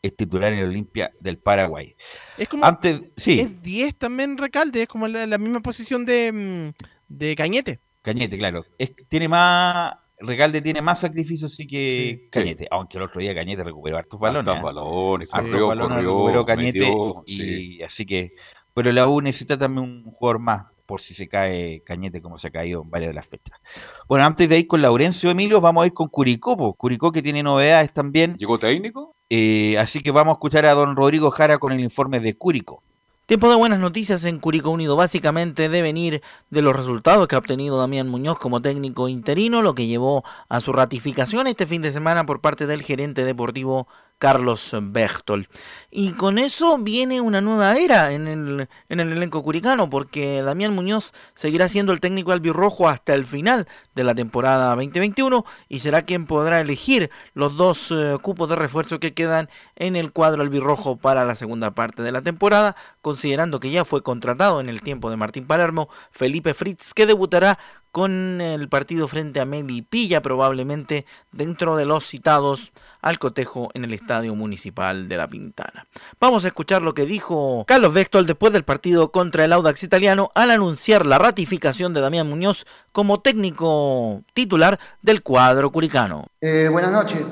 es 0.01 0.15
titular 0.15 0.51
en 0.51 0.59
el 0.59 0.69
Olimpia 0.69 1.11
del 1.19 1.37
Paraguay. 1.37 1.95
Es 2.37 2.49
como. 2.49 2.65
Antes, 2.65 3.01
sí. 3.15 3.39
Es 3.39 3.61
10 3.61 3.95
también 3.95 4.37
Recalde, 4.37 4.83
es 4.83 4.87
como 4.87 5.07
la, 5.07 5.37
misma 5.37 5.61
posición 5.61 6.05
de, 6.05 6.31
mm, 6.33 6.83
de, 7.07 7.35
Cañete. 7.35 7.79
Cañete, 8.01 8.37
claro. 8.37 8.65
Es, 8.77 8.93
tiene 9.07 9.27
más. 9.27 9.93
Recalde 10.23 10.61
tiene 10.61 10.83
más 10.83 10.99
sacrificios 10.99 11.55
sí 11.55 11.65
que 11.65 12.27
Cañete, 12.29 12.67
aunque 12.69 12.97
el 12.97 13.03
otro 13.03 13.21
día 13.21 13.33
Cañete 13.33 13.63
recuperó 13.63 13.97
hartos 13.97 14.19
balones. 14.19 14.47
Hartos 14.47 14.63
balones, 14.63 15.33
hartos 15.33 15.67
balones 15.67 15.97
recuperó 15.97 16.45
Cañete. 16.45 16.91
y 17.25 17.81
así 17.81 18.05
que. 18.05 18.33
Pero 18.73 18.91
la 18.91 19.07
U 19.07 19.21
necesita 19.21 19.57
también 19.57 19.83
un 19.85 20.11
jugador 20.11 20.39
más 20.39 20.70
por 20.91 20.99
si 20.99 21.13
se 21.13 21.29
cae 21.29 21.83
Cañete 21.85 22.21
como 22.21 22.37
se 22.37 22.49
ha 22.49 22.51
caído 22.51 22.81
en 22.81 22.89
varias 22.89 23.11
de 23.11 23.13
las 23.13 23.25
fechas. 23.25 23.61
Bueno, 24.09 24.25
antes 24.25 24.49
de 24.49 24.59
ir 24.59 24.67
con 24.67 24.81
Laurencio 24.81 25.29
Emilio, 25.29 25.61
vamos 25.61 25.83
a 25.83 25.87
ir 25.87 25.93
con 25.93 26.09
Curicó. 26.09 26.73
Curicó 26.73 27.13
que 27.13 27.21
tiene 27.21 27.43
novedades 27.43 27.93
también. 27.93 28.35
¿Llegó 28.35 28.59
técnico? 28.59 29.15
Eh, 29.29 29.77
así 29.79 30.01
que 30.01 30.11
vamos 30.11 30.33
a 30.33 30.35
escuchar 30.35 30.65
a 30.65 30.73
don 30.73 30.97
Rodrigo 30.97 31.31
Jara 31.31 31.59
con 31.59 31.71
el 31.71 31.79
informe 31.79 32.19
de 32.19 32.37
Curicó. 32.37 32.83
Tiempo 33.25 33.49
de 33.49 33.55
buenas 33.55 33.79
noticias 33.79 34.25
en 34.25 34.39
Curicó 34.39 34.71
Unido. 34.71 34.97
Básicamente 34.97 35.69
de 35.69 35.81
venir 35.81 36.21
de 36.49 36.61
los 36.61 36.75
resultados 36.75 37.25
que 37.29 37.35
ha 37.35 37.39
obtenido 37.39 37.77
Damián 37.77 38.09
Muñoz 38.09 38.37
como 38.37 38.61
técnico 38.61 39.07
interino, 39.07 39.61
lo 39.61 39.73
que 39.73 39.87
llevó 39.87 40.25
a 40.49 40.59
su 40.59 40.73
ratificación 40.73 41.47
este 41.47 41.67
fin 41.67 41.81
de 41.81 41.93
semana 41.93 42.25
por 42.25 42.41
parte 42.41 42.67
del 42.67 42.81
gerente 42.81 43.23
deportivo 43.23 43.87
Carlos 44.21 44.69
Bechtol. 44.79 45.49
Y 45.89 46.11
con 46.11 46.37
eso 46.37 46.77
viene 46.77 47.21
una 47.21 47.41
nueva 47.41 47.73
era 47.73 48.11
en 48.11 48.27
el, 48.27 48.69
en 48.87 48.99
el 48.99 49.11
elenco 49.11 49.41
curicano, 49.41 49.89
porque 49.89 50.43
Damián 50.43 50.75
Muñoz 50.75 51.11
seguirá 51.33 51.67
siendo 51.67 51.91
el 51.91 51.99
técnico 51.99 52.31
albirrojo 52.31 52.87
hasta 52.87 53.15
el 53.15 53.25
final 53.25 53.67
de 53.95 54.03
la 54.03 54.13
temporada 54.13 54.75
2021 54.75 55.43
y 55.69 55.79
será 55.79 56.03
quien 56.03 56.27
podrá 56.27 56.61
elegir 56.61 57.09
los 57.33 57.57
dos 57.57 57.89
eh, 57.89 58.15
cupos 58.21 58.47
de 58.47 58.57
refuerzo 58.57 58.99
que 58.99 59.15
quedan 59.15 59.49
en 59.75 59.95
el 59.95 60.11
cuadro 60.11 60.43
albirrojo 60.43 60.97
para 60.97 61.25
la 61.25 61.33
segunda 61.33 61.71
parte 61.71 62.03
de 62.03 62.11
la 62.11 62.21
temporada, 62.21 62.75
considerando 63.01 63.59
que 63.59 63.71
ya 63.71 63.85
fue 63.85 64.03
contratado 64.03 64.61
en 64.61 64.69
el 64.69 64.83
tiempo 64.83 65.09
de 65.09 65.17
Martín 65.17 65.47
Palermo 65.47 65.89
Felipe 66.11 66.53
Fritz, 66.53 66.93
que 66.93 67.07
debutará 67.07 67.57
con 67.91 68.39
el 68.41 68.69
partido 68.69 69.07
frente 69.07 69.39
a 69.39 69.45
Melipilla, 69.45 70.21
probablemente 70.21 71.05
dentro 71.31 71.75
de 71.75 71.85
los 71.85 72.05
citados 72.05 72.71
al 73.01 73.19
cotejo 73.19 73.69
en 73.73 73.83
el 73.83 73.93
Estadio 73.93 74.33
Municipal 74.35 75.09
de 75.09 75.17
La 75.17 75.27
Pintana. 75.27 75.87
Vamos 76.19 76.45
a 76.45 76.47
escuchar 76.47 76.81
lo 76.81 76.93
que 76.93 77.05
dijo 77.05 77.65
Carlos 77.67 77.93
Vectol 77.93 78.25
después 78.25 78.53
del 78.53 78.63
partido 78.63 79.11
contra 79.11 79.45
el 79.45 79.53
Audax 79.53 79.83
italiano 79.83 80.31
al 80.35 80.51
anunciar 80.51 81.05
la 81.05 81.19
ratificación 81.19 81.93
de 81.93 82.01
Damián 82.01 82.29
Muñoz 82.29 82.65
como 82.91 83.21
técnico 83.21 84.23
titular 84.33 84.79
del 85.01 85.21
cuadro 85.21 85.71
curicano. 85.71 86.27
Eh, 86.39 86.69
buenas 86.71 86.91
noches. 86.91 87.25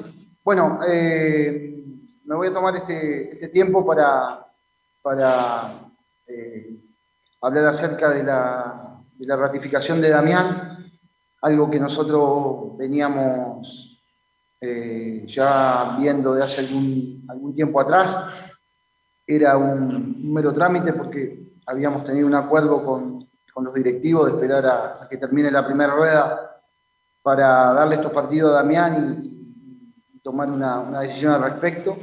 Bueno, 0.44 0.80
eh, 0.88 1.76
me 2.26 2.36
voy 2.36 2.48
a 2.48 2.54
tomar 2.54 2.76
este, 2.76 3.34
este 3.34 3.48
tiempo 3.50 3.86
para, 3.86 4.46
para 5.02 5.92
eh, 6.28 6.80
hablar 7.42 7.68
acerca 7.68 8.10
de 8.10 8.24
la 8.24 8.99
de 9.20 9.28
la 9.28 9.36
ratificación 9.36 10.00
de 10.00 10.10
Damián, 10.10 10.90
algo 11.42 11.70
que 11.70 11.78
nosotros 11.78 12.78
veníamos 12.78 14.02
eh, 14.62 15.26
ya 15.28 15.98
viendo 16.00 16.34
de 16.34 16.44
hace 16.44 16.62
algún, 16.62 17.54
tiempo 17.54 17.82
atrás. 17.82 18.16
Era 19.28 19.58
un, 19.58 20.34
mero 20.34 20.54
trámite 20.54 20.94
porque 20.94 21.52
habíamos 21.66 22.06
tenido 22.06 22.28
un 22.28 22.36
acuerdo 22.36 22.84
con, 22.84 23.20
los 23.62 23.74
directivos 23.74 24.26
de 24.26 24.32
esperar 24.32 24.66
a, 24.66 25.08
que 25.10 25.18
termine 25.18 25.52
la 25.52 25.68
primera 25.68 25.94
rueda 25.94 26.62
para 27.22 27.74
darle 27.74 27.96
estos 27.96 28.14
partidos 28.14 28.52
a 28.52 28.62
Damián 28.62 29.22
y, 29.22 30.22
tomar 30.24 30.50
una, 30.50 31.02
decisión 31.02 31.34
al 31.34 31.44
respecto. 31.44 31.98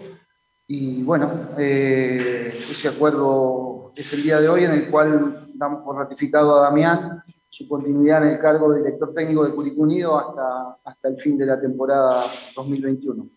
Y 0.67 1.03
bueno, 1.03 1.49
eh, 1.57 2.59
ese 2.59 2.89
acuerdo 2.89 3.93
es 3.97 4.13
el 4.13 4.23
día 4.23 4.39
de 4.39 4.51
hoy 4.51 4.65
en 4.65 4.73
el 4.73 4.91
cual 4.91 5.36
damos 5.57 5.83
por 5.85 5.97
ratificado 5.97 6.57
a 6.57 6.63
Damián 6.63 7.23
su 7.49 7.69
continuidad 7.69 8.23
en 8.23 8.35
el 8.35 8.39
cargo 8.39 8.71
de 8.71 8.81
director 8.81 9.15
técnico 9.15 9.45
de 9.45 9.55
Curicó 9.55 9.83
Unido 9.83 10.19
hasta, 10.19 10.79
hasta 10.85 11.09
el 11.09 11.17
fin 11.19 11.39
de 11.39 11.47
la 11.47 11.61
temporada 11.61 12.25
2021. 12.55 13.29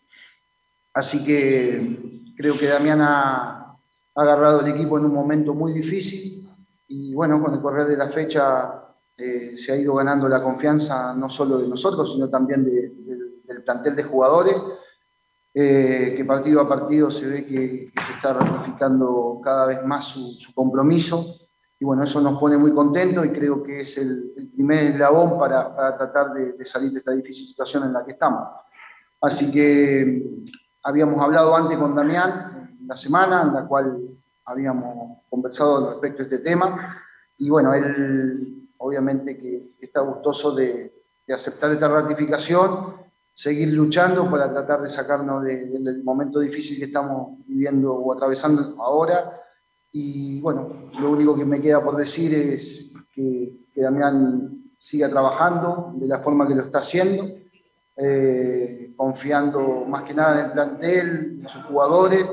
Así 0.94 1.24
que 1.24 2.34
creo 2.36 2.58
que 2.58 2.68
Damián 2.68 3.02
ha, 3.02 3.78
agarrado 4.16 4.62
el 4.62 4.74
equipo 4.74 4.98
en 4.98 5.06
un 5.06 5.14
momento 5.14 5.54
muy 5.54 5.72
difícil 5.72 6.50
y 6.88 7.14
bueno, 7.14 7.42
con 7.42 7.54
el 7.54 7.62
correr 7.62 7.88
de 7.88 7.96
la 7.96 8.10
fecha 8.10 8.84
eh, 9.16 9.58
se 9.58 9.72
ha 9.72 9.78
ido 9.78 9.96
ganando 9.96 10.28
la 10.28 10.44
confianza 10.44 11.14
no 11.14 11.30
solo 11.30 11.60
de 11.60 11.68
nosotros, 11.68 12.14
sino 12.14 12.30
también 12.30 12.66
del 12.66 13.64
plantel 13.64 13.96
de 13.96 14.04
jugadores, 14.04 14.56
eh, 15.54 16.14
que 16.16 16.26
partido 16.26 16.62
a 16.62 16.68
partido 16.70 17.10
se 17.10 17.28
ve 17.28 17.46
que, 17.46 17.92
se 18.06 18.12
está 18.14 18.34
ratificando 18.34 19.40
cada 19.44 19.66
vez 19.66 19.86
más 19.86 20.08
su, 20.08 20.54
compromiso. 20.54 21.39
Y 21.80 21.86
bueno, 21.86 22.04
eso 22.04 22.20
nos 22.20 22.40
pone 22.40 22.58
muy 22.58 22.74
contentos 22.74 23.26
y 23.26 23.30
creo 23.30 23.64
que 23.64 23.82
es 23.82 23.98
el, 23.98 24.52
primer 24.54 24.88
eslabón 24.88 25.40
para, 25.40 25.74
para 25.74 25.98
tratar 25.98 26.34
de, 26.34 26.54
de, 26.54 26.66
salir 26.66 26.92
de 26.92 27.00
esta 27.00 27.12
difícil 27.12 27.48
situación 27.48 27.86
en 27.86 27.94
la 27.94 28.04
que 28.04 28.12
estamos. 28.12 28.50
Así 29.22 29.52
que 29.52 30.46
habíamos 30.84 31.22
hablado 31.22 31.56
antes 31.56 31.78
con 31.78 31.96
Damián, 31.96 32.78
la 32.86 32.98
semana, 32.98 33.44
en 33.44 33.54
la 33.54 33.66
cual 33.66 33.98
habíamos 34.46 35.20
conversado 35.30 35.92
respecto 35.92 36.22
a 36.22 36.26
este 36.26 36.40
tema. 36.40 37.02
Y 37.38 37.50
bueno, 37.50 37.74
él 37.74 38.60
obviamente 38.80 39.38
que 39.38 39.76
está 39.80 40.02
gustoso 40.02 40.54
de, 40.56 40.96
aceptar 41.32 41.72
esta 41.72 41.88
ratificación, 41.88 42.96
seguir 43.36 43.72
luchando 43.72 44.28
para 44.32 44.52
tratar 44.52 44.82
de 44.82 44.90
sacarnos 44.90 45.44
del 45.44 46.04
momento 46.04 46.40
difícil 46.40 46.80
que 46.80 46.86
estamos 46.86 47.38
viviendo 47.46 47.94
o 47.94 48.12
atravesando 48.12 48.76
ahora. 48.82 49.40
Y 49.92 50.40
bueno, 50.42 50.90
lo 51.00 51.12
único 51.12 51.36
que 51.36 51.46
me 51.46 51.62
queda 51.62 51.84
por 51.84 51.98
decir 51.98 52.34
es 52.34 52.94
que, 53.14 53.56
Damián 53.76 54.74
siga 54.78 55.10
trabajando 55.10 55.94
de 55.96 56.06
la 56.06 56.20
forma 56.20 56.46
que 56.46 56.56
lo 56.56 56.64
está 56.64 56.80
haciendo, 56.80 57.30
eh, 57.96 58.94
confiando 58.98 59.86
más 59.86 60.04
que 60.04 60.14
nada 60.14 60.38
en 60.38 60.46
el 60.46 60.52
plantel, 60.52 61.40
en 61.42 61.48
sus 61.48 61.64
jugadores 61.64 62.28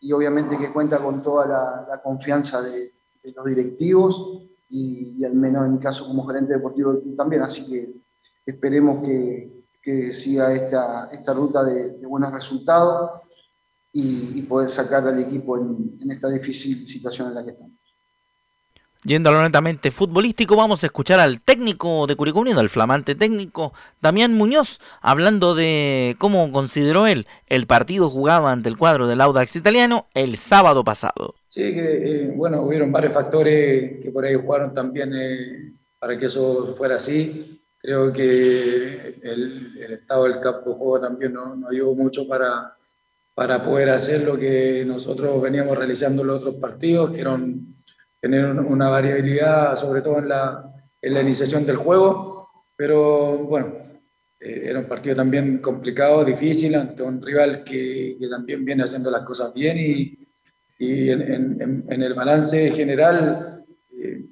y 0.00 0.12
obviamente 0.12 0.58
que 0.58 0.70
cuenta 0.70 0.98
con 0.98 1.22
toda 1.22 1.46
la, 1.46 2.00
confianza 2.02 2.60
de, 2.60 2.92
los 3.34 3.46
directivos 3.46 4.42
y, 4.68 5.24
al 5.24 5.32
menos 5.32 5.64
en 5.64 5.72
mi 5.74 5.78
caso 5.78 6.06
como 6.06 6.26
gerente 6.26 6.52
deportivo 6.52 7.00
también, 7.16 7.42
así 7.42 7.66
que 7.70 7.94
esperemos 8.44 9.02
que, 9.02 9.62
siga 10.12 10.52
esta, 10.52 11.08
esta 11.10 11.32
ruta 11.32 11.64
de, 11.64 12.06
buenos 12.06 12.32
resultados 12.32 13.21
y, 13.92 14.42
poder 14.42 14.70
sacar 14.70 15.06
al 15.06 15.20
equipo 15.20 15.58
en, 15.58 15.98
en 16.00 16.10
esta 16.10 16.28
difícil 16.28 16.86
situación 16.88 17.28
en 17.28 17.34
la 17.34 17.44
que 17.44 17.50
estamos. 17.50 17.82
Yendo 19.04 19.30
a 19.30 19.32
lo 19.32 19.42
netamente 19.42 19.90
futbolístico, 19.90 20.54
vamos 20.54 20.84
a 20.84 20.86
escuchar 20.86 21.18
al 21.18 21.40
técnico 21.40 22.06
de 22.06 22.14
Curicó 22.14 22.38
Unido, 22.38 22.60
el 22.60 22.68
flamante 22.68 23.16
técnico 23.16 23.72
Damián 24.00 24.32
Muñoz, 24.32 24.78
hablando 25.00 25.56
de 25.56 26.14
cómo 26.18 26.52
consideró 26.52 27.08
él 27.08 27.26
el 27.48 27.66
partido 27.66 28.08
jugado 28.08 28.46
ante 28.46 28.68
el 28.68 28.78
cuadro 28.78 29.08
del 29.08 29.20
Audax 29.20 29.56
italiano 29.56 30.06
el 30.14 30.36
sábado 30.36 30.84
pasado. 30.84 31.34
Sí, 31.48 31.74
que 31.74 32.26
eh, 32.26 32.32
bueno, 32.36 32.62
hubieron 32.62 32.92
varios 32.92 33.12
factores 33.12 34.00
que 34.00 34.10
por 34.12 34.24
ahí 34.24 34.36
jugaron 34.36 34.72
también 34.72 35.12
eh, 35.16 35.72
para 35.98 36.16
que 36.16 36.26
eso 36.26 36.76
fuera 36.78 36.94
así. 36.94 37.60
Creo 37.78 38.12
que 38.12 39.18
el, 39.20 39.94
estado 39.94 40.24
del 40.24 40.38
campo 40.38 40.70
de 40.70 40.76
juego 40.76 41.00
también 41.00 41.32
nos 41.32 41.58
no 41.58 41.68
ayudó 41.68 41.92
mucho 41.96 42.28
para, 42.28 42.76
para 43.34 43.64
poder 43.64 43.90
hacer 43.90 44.22
lo 44.22 44.38
que 44.38 44.84
nosotros 44.86 45.40
veníamos 45.40 45.76
realizando 45.76 46.22
en 46.22 46.28
los 46.28 46.40
otros 46.40 46.56
partidos, 46.56 47.12
que 47.12 47.20
eran 47.20 47.74
tener 48.20 48.44
una 48.46 48.88
variabilidad, 48.88 49.74
sobre 49.76 50.02
todo 50.02 50.18
en 50.18 50.28
la, 50.28 50.64
en 51.00 51.14
la 51.14 51.20
iniciación 51.20 51.66
del 51.66 51.76
juego, 51.76 52.48
pero 52.76 53.38
bueno, 53.38 53.74
eh, 54.38 54.62
era 54.64 54.78
un 54.78 54.86
partido 54.86 55.16
también 55.16 55.58
complicado, 55.58 56.24
difícil, 56.24 56.74
ante 56.74 57.02
un 57.02 57.22
rival 57.22 57.64
que, 57.64 58.16
que 58.20 58.28
también 58.28 58.64
viene 58.64 58.84
haciendo 58.84 59.10
las 59.10 59.22
cosas 59.22 59.52
bien 59.54 59.78
y, 59.78 60.22
y 60.78 61.10
en, 61.10 61.84
el 61.88 62.14
balance 62.14 62.72
general, 62.72 63.64
eh, 63.96 64.24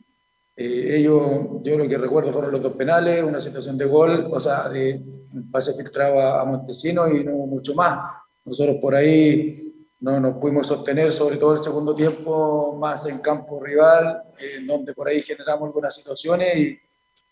eh, 0.57 0.97
ellos, 0.97 1.63
yo 1.63 1.79
lo 1.79 1.89
que 1.89 1.97
recuerdo 1.97 2.33
fueron 2.33 2.51
los 2.51 2.61
dos 2.63 2.75
penales, 2.75 3.23
una 3.23 3.41
situación 3.41 3.79
de 3.79 3.85
gol, 3.85 4.29
o 4.31 4.41
sea, 4.41 4.69
de 4.69 5.01
pase 5.53 5.75
filtrado 5.75 6.21
a 6.21 6.45
Montesino 6.45 7.09
y 7.09 7.23
no 7.23 7.33
mucho 7.47 7.73
más. 7.75 8.20
Nosotros 8.45 8.77
por 8.81 8.95
ahí 8.95 9.87
no 10.01 10.19
nos 10.19 10.37
pudimos 10.39 10.67
sostener, 10.67 11.13
sobre 11.13 11.37
todo 11.37 11.53
el 11.53 11.59
segundo 11.59 11.95
tiempo, 11.95 12.77
más 12.81 13.05
en 13.07 13.19
campo 13.19 13.63
rival, 13.63 14.23
en 14.39 14.67
donde 14.67 14.95
por 14.95 15.09
ahí 15.09 15.21
generamos 15.21 15.67
algunas 15.67 15.95
situaciones 15.95 16.57
y, 16.57 16.79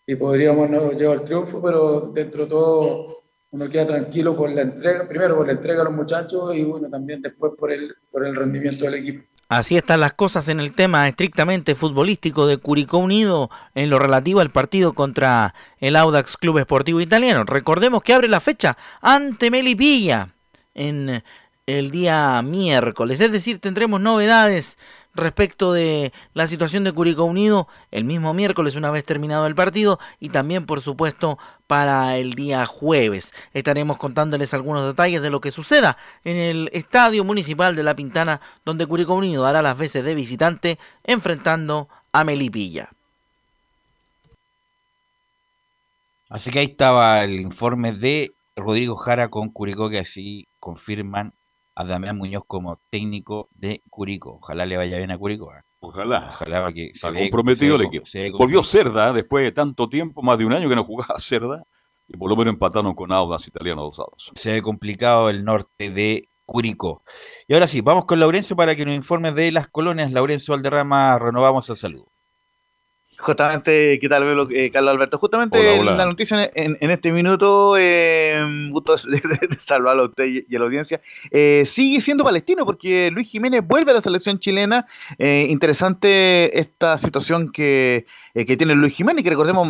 y 0.07 0.15
podríamos 0.17 0.69
no 0.69 0.93
llevar 0.93 1.19
el 1.19 1.25
triunfo, 1.25 1.63
pero 1.63 2.13
dentro 2.13 2.45
de 2.45 2.51
todo 2.51 3.19
uno 3.51 3.69
queda 3.69 3.87
tranquilo 3.87 4.37
por 4.37 4.51
la 4.51 4.63
entrega, 4.63 5.09
primero 5.09 5.37
por 5.37 5.47
la 5.47 5.53
entrega 5.53 5.81
a 5.81 5.85
los 5.85 5.95
muchachos 5.95 6.55
y 6.55 6.65
bueno, 6.65 6.89
también 6.91 7.23
después 7.23 7.53
por 7.59 7.73
el, 7.73 7.95
por 8.11 8.27
el 8.27 8.37
rendimiento 8.37 8.85
del 8.85 8.95
equipo. 8.95 9.25
Así 9.49 9.79
están 9.79 10.01
las 10.01 10.13
cosas 10.13 10.51
en 10.51 10.61
el 10.61 10.75
tema 10.75 11.09
estrictamente 11.09 11.75
futbolístico 11.75 12.47
de 12.47 12.59
Curicó 12.59 12.99
Unido 12.99 13.49
en 13.75 13.89
lo 13.89 13.99
relativo 13.99 14.41
al 14.41 14.51
partido 14.51 14.93
contra 14.93 15.55
el 15.79 15.97
Audax 15.97 16.37
Club 16.37 16.59
Esportivo 16.59 17.01
Italiano. 17.01 17.45
Recordemos 17.45 18.03
que 18.03 18.13
abre 18.13 18.29
la 18.29 18.41
fecha 18.41 18.77
ante 19.01 19.51
Melipilla 19.51 20.35
en 20.79 21.23
el 21.67 21.91
día 21.91 22.41
miércoles. 22.43 23.21
Es 23.21 23.31
decir, 23.31 23.59
tendremos 23.59 24.01
novedades 24.01 24.79
respecto 25.13 25.73
de 25.73 26.13
la 26.33 26.47
situación 26.47 26.85
de 26.85 26.93
Curicó 26.93 27.25
Unido 27.25 27.67
el 27.91 28.05
mismo 28.05 28.33
miércoles 28.33 28.77
una 28.77 28.91
vez 28.91 29.05
terminado 29.05 29.47
el 29.47 29.57
partido 29.57 29.99
y 30.21 30.29
también 30.29 30.65
por 30.65 30.81
supuesto 30.81 31.39
para 31.67 32.17
el 32.17 32.35
día 32.35 32.65
jueves. 32.65 33.35
Estaremos 33.53 33.99
contándoles 33.99 34.55
algunos 34.55 34.87
detalles 34.87 35.21
de 35.21 35.31
lo 35.31 35.41
que 35.41 35.51
suceda 35.51 35.99
en 36.25 36.37
el 36.37 36.71
Estadio 36.73 37.25
Municipal 37.25 37.75
de 37.75 37.83
La 37.83 37.97
Pintana 37.97 38.41
donde 38.65 38.87
Curicó 38.87 39.15
Unido 39.15 39.45
hará 39.45 39.61
las 39.61 39.77
veces 39.77 40.05
de 40.05 40.15
visitante 40.15 40.79
enfrentando 41.05 41.89
a 42.13 42.25
Melipilla. 42.25 42.89
Así 46.31 46.51
que 46.51 46.61
ahí 46.61 46.67
estaba 46.67 47.25
el 47.25 47.41
informe 47.41 47.93
de 47.93 48.33
Rodrigo 48.55 48.97
Jara 48.97 49.29
con 49.29 49.51
Curicó 49.51 49.89
que 49.89 49.99
así 49.99 50.47
confirman 50.59 51.35
a 51.75 51.85
Damián 51.85 52.17
Muñoz 52.17 52.43
como 52.47 52.81
técnico 52.91 53.49
de 53.53 53.83
Curicó. 53.89 54.37
Ojalá 54.37 54.67
le 54.67 54.77
vaya 54.77 54.99
bien 54.99 55.11
a 55.11 55.19
Curicó. 55.19 55.55
¿eh? 55.55 55.61
Ojalá. 55.81 56.31
Ojalá 56.33 56.73
que 56.73 56.91
se 56.93 57.07
ha 57.07 57.13
comprometido 57.13 57.77
el 57.77 57.83
equipo. 57.83 58.05
Volvió 58.37 58.65
Cerda 58.65 59.11
¿eh? 59.11 59.13
después 59.13 59.45
de 59.45 59.53
tanto 59.53 59.89
tiempo, 59.89 60.23
más 60.23 60.39
de 60.39 60.45
un 60.45 60.53
año 60.53 60.69
que 60.69 60.77
no 60.77 60.85
jugaba 60.85 61.15
Cerda. 61.21 61.65
Y 62.09 62.17
por 62.17 62.31
lo 62.31 62.37
menos 62.37 62.55
empataron 62.55 62.95
con 62.95 63.13
Audas 63.13 63.47
Italiano 63.47 63.83
dos 63.83 64.33
Se 64.35 64.53
ve 64.53 64.63
complicado 64.63 65.29
el 65.29 65.45
norte 65.45 65.91
de 65.91 66.31
Curicó. 66.45 67.03
Y 67.47 67.55
ahora 67.55 67.67
sí, 67.67 67.83
vamos 67.83 68.07
con 68.07 68.19
Laurencio 68.19 68.57
para 68.57 68.75
que 68.75 68.87
nos 68.87 68.95
informe 68.95 69.33
de 69.33 69.53
las 69.53 69.69
colonias. 69.69 70.11
Laurencio 70.11 70.55
Valderrama, 70.55 71.19
renovamos 71.19 71.69
el 71.69 71.77
saludo. 71.77 72.11
Justamente, 73.21 73.99
¿qué 74.01 74.09
tal, 74.09 74.49
eh, 74.53 74.71
Carlos 74.71 74.95
Alberto? 74.95 75.19
Justamente 75.19 75.83
la 75.83 76.07
noticia 76.07 76.51
en, 76.55 76.77
este 76.81 77.11
minuto, 77.11 77.75
eh, 77.77 78.69
gusto 78.71 78.95
de, 79.09 79.59
salvarlo 79.67 80.03
a 80.03 80.07
usted 80.07 80.45
y, 80.49 80.55
a 80.55 80.59
la 80.59 80.65
audiencia, 80.67 81.01
eh, 81.33 81.65
sigue 81.67 82.01
siendo 82.01 82.23
palestino 82.23 82.65
porque 82.65 83.11
Luis 83.11 83.29
Jiménez 83.29 83.67
vuelve 83.67 83.91
a 83.91 83.95
la 83.95 84.03
selección 84.03 84.39
chilena. 84.39 84.87
Eh, 85.19 85.49
interesante 85.51 86.61
esta 86.61 86.97
situación 86.97 87.51
que, 87.51 88.07
tiene 88.35 88.77
Luis 88.77 88.95
Jiménez, 88.95 89.25
que 89.25 89.31
recordemos 89.31 89.67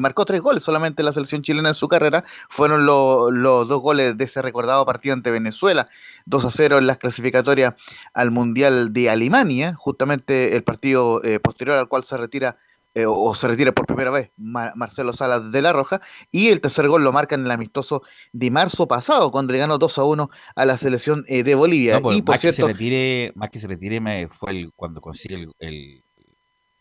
marcó 0.00 0.24
tres 0.24 0.40
goles 0.40 0.64
solamente 0.64 1.02
en 1.02 1.06
la 1.06 1.12
selección 1.12 1.42
chilena 1.42 1.68
en 1.68 1.76
su 1.76 1.86
carrera. 1.86 2.24
Fueron 2.48 2.84
los 2.84 3.68
dos 3.68 3.80
goles 3.80 4.18
de 4.18 4.24
ese 4.24 4.42
recordado 4.42 4.84
partido 4.84 5.12
ante 5.12 5.30
Venezuela. 5.30 5.88
2 6.26 6.44
a 6.44 6.50
0 6.50 6.78
en 6.78 6.88
las 6.88 6.98
clasificatorias 6.98 7.74
al 8.12 8.32
Mundial 8.32 8.92
de 8.92 9.08
Alemania, 9.08 9.74
justamente 9.74 10.56
el 10.56 10.64
partido 10.64 11.22
posterior 11.42 11.78
al 11.78 11.88
cual 11.88 12.04
se 12.04 12.16
retira 12.16 12.58
eh, 12.98 13.06
o 13.06 13.34
se 13.34 13.48
retira 13.48 13.72
por 13.72 13.86
primera 13.86 14.10
vez 14.10 14.30
Marcelo 14.36 15.12
Salas 15.12 15.52
de 15.52 15.62
la 15.62 15.72
Roja, 15.72 16.00
y 16.32 16.48
el 16.48 16.60
tercer 16.60 16.88
gol 16.88 17.04
lo 17.04 17.12
marca 17.12 17.34
en 17.34 17.44
el 17.44 17.50
amistoso 17.50 18.02
de 18.32 18.50
marzo 18.50 18.88
pasado, 18.88 19.30
cuando 19.30 19.52
le 19.52 19.58
ganó 19.58 19.78
2 19.78 19.98
a 19.98 20.04
1 20.04 20.30
a 20.56 20.64
la 20.66 20.78
selección 20.78 21.24
eh, 21.28 21.42
de 21.42 21.54
Bolivia. 21.54 22.00
Pues, 22.00 22.16
y 22.18 22.22
por 22.22 22.34
más, 22.34 22.40
que 22.40 22.52
se 22.52 22.64
retire, 22.64 23.32
más 23.34 23.50
que 23.50 23.60
se 23.60 23.68
retire, 23.68 24.00
fue 24.28 24.68
cuando 24.74 25.00
consigue 25.00 25.48
el 25.58 26.02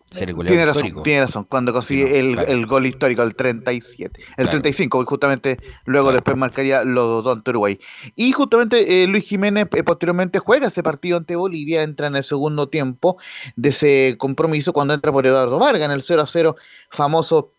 tiene 0.10 0.66
razón, 0.66 1.04
tiene 1.04 1.22
razón, 1.22 1.44
cuando 1.44 1.74
consigue 1.74 2.20
el, 2.20 2.66
gol 2.66 2.86
histórico, 2.86 3.24
el 3.24 3.36
37, 3.36 4.22
el 4.38 4.50
35, 4.50 5.06
justamente 5.06 5.58
luego 5.86 6.14
después 6.14 6.38
marcaría 6.38 6.84
los 6.86 7.24
dos 7.24 7.36
ante 7.36 7.50
Uruguay. 7.52 7.80
Y 8.16 8.32
justamente 8.32 9.04
eh, 9.04 9.08
Luis 9.08 9.26
Jiménez 9.26 9.68
eh, 9.74 9.84
posteriormente 9.84 10.40
juega 10.40 10.68
ese 10.68 10.82
partido 10.82 11.18
ante 11.18 11.36
Bolivia, 11.36 11.84
entra 11.84 12.08
en 12.08 12.16
el 12.16 12.24
segundo 12.24 12.70
tiempo 12.70 13.18
de 13.58 13.70
ese 13.70 14.16
compromiso 14.18 14.72
cuando 14.72 14.94
entra 14.94 15.12
por 15.12 15.28
Eduardo 15.28 15.60
Vargas 15.60 15.82
en 15.82 15.92
el 15.92 16.04
0 16.04 16.22
a 16.22 16.28
0, 16.28 16.56
famoso 16.90 17.57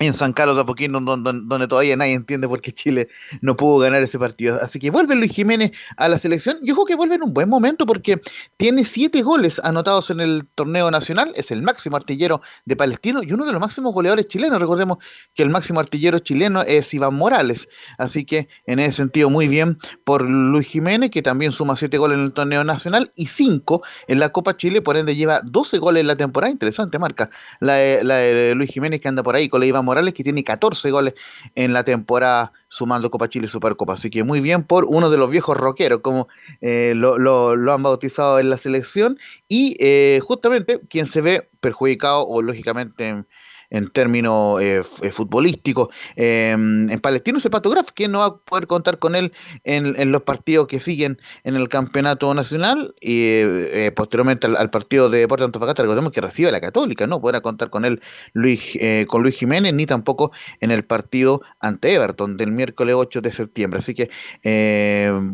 en 0.00 0.14
San 0.14 0.32
Carlos 0.32 0.56
de 0.56 0.62
Apoquindo, 0.62 0.98
donde, 0.98 1.30
donde, 1.44 1.68
todavía 1.68 1.94
nadie 1.94 2.14
entiende 2.14 2.48
por 2.48 2.62
qué 2.62 2.72
Chile 2.72 3.08
no 3.42 3.54
pudo 3.54 3.78
ganar 3.78 4.02
ese 4.02 4.18
partido. 4.18 4.58
Así 4.62 4.78
que 4.78 4.90
vuelve 4.90 5.14
Luis 5.14 5.30
Jiménez 5.30 5.72
a 5.98 6.08
la 6.08 6.18
selección. 6.18 6.56
Yo 6.62 6.74
creo 6.74 6.86
que 6.86 6.96
vuelve 6.96 7.16
en 7.16 7.22
un 7.22 7.34
buen 7.34 7.50
momento 7.50 7.84
porque 7.84 8.18
tiene 8.56 8.86
siete 8.86 9.20
goles 9.20 9.60
anotados 9.62 10.10
en 10.10 10.20
el 10.20 10.46
torneo 10.54 10.90
nacional, 10.90 11.32
es 11.36 11.50
el 11.50 11.62
máximo 11.62 11.96
artillero 11.96 12.40
de 12.64 12.76
Palestino 12.76 13.22
y 13.22 13.30
uno 13.32 13.44
de 13.44 13.52
los 13.52 13.60
máximos 13.60 13.92
goleadores 13.92 14.26
chilenos. 14.28 14.58
Recordemos 14.58 14.98
que 15.34 15.42
el 15.42 15.50
máximo 15.50 15.80
artillero 15.80 16.18
chileno 16.20 16.62
es 16.62 16.92
Iván 16.94 17.14
Morales. 17.14 17.68
Así 17.98 18.24
que 18.24 18.48
en 18.64 18.78
ese 18.78 18.96
sentido, 18.96 19.28
muy 19.28 19.48
bien 19.48 19.76
por 20.04 20.22
Luis 20.22 20.66
Jiménez, 20.66 21.10
que 21.10 21.20
también 21.20 21.52
suma 21.52 21.76
siete 21.76 21.98
goles 21.98 22.16
en 22.16 22.24
el 22.24 22.32
torneo 22.32 22.64
nacional 22.64 23.12
y 23.16 23.26
cinco 23.26 23.82
en 24.08 24.18
la 24.18 24.30
Copa 24.30 24.56
Chile, 24.56 24.80
por 24.80 24.96
ende 24.96 25.14
lleva 25.14 25.42
12 25.44 25.76
goles 25.76 26.00
en 26.00 26.06
la 26.06 26.16
temporada. 26.16 26.50
Interesante 26.50 26.98
marca 26.98 27.28
la, 27.60 27.74
de 27.74 28.54
Luis 28.54 28.70
Jiménez 28.70 29.02
que 29.02 29.08
anda 29.08 29.22
por 29.22 29.36
ahí 29.36 29.50
con 29.50 29.60
la 29.60 29.66
Iván 29.66 29.89
Morales, 29.90 30.14
que 30.14 30.22
tiene 30.22 30.44
14 30.44 30.90
goles 30.90 31.14
en 31.56 31.72
la 31.72 31.82
temporada 31.82 32.52
sumando 32.68 33.10
Copa 33.10 33.28
Chile 33.28 33.46
y 33.46 33.50
Supercopa. 33.50 33.94
Así 33.94 34.08
que 34.10 34.22
muy 34.22 34.40
bien 34.40 34.62
por 34.62 34.84
uno 34.84 35.10
de 35.10 35.18
los 35.18 35.28
viejos 35.28 35.56
rockeros, 35.56 36.00
como 36.00 36.28
eh, 36.60 36.92
lo, 36.94 37.72
han 37.72 37.82
bautizado 37.82 38.38
en 38.38 38.50
la 38.50 38.58
selección. 38.58 39.18
Y 39.48 39.76
eh, 39.80 40.20
justamente 40.22 40.80
quien 40.88 41.06
se 41.06 41.20
ve 41.20 41.48
perjudicado 41.60 42.26
o 42.26 42.40
lógicamente 42.40 43.24
en 43.70 43.90
términos 43.90 44.60
eh, 44.60 44.82
eh, 45.02 45.12
futbolísticos. 45.12 45.88
Em, 46.16 46.90
en 46.90 47.00
Palestino 47.00 47.38
es 47.38 47.44
el 47.44 47.50
Pato 47.50 47.70
que 47.94 48.08
no 48.08 48.18
va 48.18 48.26
a 48.26 48.36
poder 48.36 48.66
contar 48.66 48.98
con 48.98 49.14
él 49.14 49.32
en, 49.62 50.10
los 50.10 50.22
partidos 50.22 50.66
que 50.66 50.80
siguen 50.80 51.18
en 51.44 51.54
el 51.54 51.68
campeonato 51.68 52.34
nacional 52.34 52.94
y 53.00 53.22
eh, 53.22 53.92
posteriormente 53.94 54.48
al, 54.48 54.70
partido 54.70 55.08
de 55.08 55.20
Deportes 55.20 55.46
Antofagasta, 55.46 55.82
recordemos 55.82 56.12
que 56.12 56.20
recibe 56.20 56.50
la 56.50 56.60
Católica, 56.60 57.06
no 57.06 57.20
podrá 57.20 57.40
contar 57.40 57.70
con 57.70 57.84
él 57.84 58.02
Luis, 58.32 58.60
con 59.06 59.22
Luis 59.22 59.36
Jiménez, 59.36 59.72
ni 59.72 59.86
tampoco 59.86 60.32
en 60.60 60.72
el 60.72 60.84
partido 60.84 61.42
ante 61.60 61.94
Everton 61.94 62.36
del 62.36 62.50
miércoles 62.50 62.96
8 62.98 63.20
de 63.20 63.32
septiembre. 63.32 63.78
Así 63.78 63.94
que, 63.94 64.10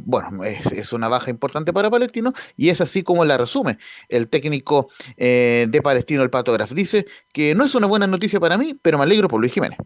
bueno, 0.05 0.45
es, 0.45 0.93
una 0.93 1.09
baja 1.09 1.31
importante 1.31 1.73
para 1.73 1.91
Palestino 1.91 2.35
y 2.57 2.69
es 2.69 2.81
así 2.81 3.03
como 3.03 3.25
la 3.25 3.39
resume 3.39 3.79
el 4.09 4.29
técnico 4.29 4.89
de 5.17 5.81
Palestino, 5.83 6.23
el 6.23 6.31
Pato. 6.31 6.57
Dice 6.71 7.07
que 7.33 7.55
no 7.55 7.65
es 7.65 7.75
una 7.75 7.87
buena 7.87 8.07
noticia 8.07 8.26
para 8.41 8.59
mí, 8.59 8.75
pero 8.81 8.99
me 8.99 9.05
alegro 9.05 9.29
por 9.29 9.41
Luis 9.41 9.53
Jiménez. 9.53 9.79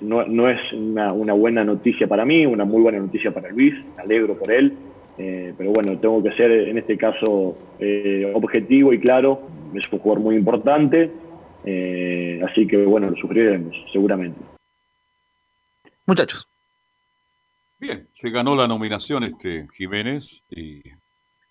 no, 0.00 0.48
es 0.48 0.72
una, 0.72 1.12
buena 1.12 1.62
noticia 1.62 2.06
para 2.06 2.24
mí, 2.24 2.46
una 2.46 2.64
muy 2.64 2.82
buena 2.82 2.98
noticia 2.98 3.32
para 3.32 3.50
Luis, 3.50 3.74
me 3.96 4.02
alegro 4.02 4.38
por 4.38 4.50
él, 4.50 4.72
eh, 5.18 5.54
pero 5.56 5.72
bueno, 5.72 5.98
tengo 5.98 6.22
que 6.22 6.32
ser 6.32 6.50
en 6.50 6.78
este 6.78 6.96
caso 6.96 7.56
eh, 7.78 8.30
objetivo 8.34 8.92
y 8.92 8.98
claro, 8.98 9.40
es 9.74 9.90
un 9.92 9.98
jugador 9.98 10.22
muy 10.22 10.36
importante, 10.36 11.10
eh, 11.64 12.40
así 12.48 12.66
que 12.66 12.84
bueno, 12.84 13.10
lo 13.10 13.16
sufriremos 13.16 13.74
seguramente. 13.92 14.40
Muchachos. 16.06 16.48
Bien, 17.78 18.08
se 18.12 18.30
ganó 18.30 18.56
la 18.56 18.66
nominación 18.66 19.24
este 19.24 19.68
Jiménez 19.76 20.44
y 20.48 20.82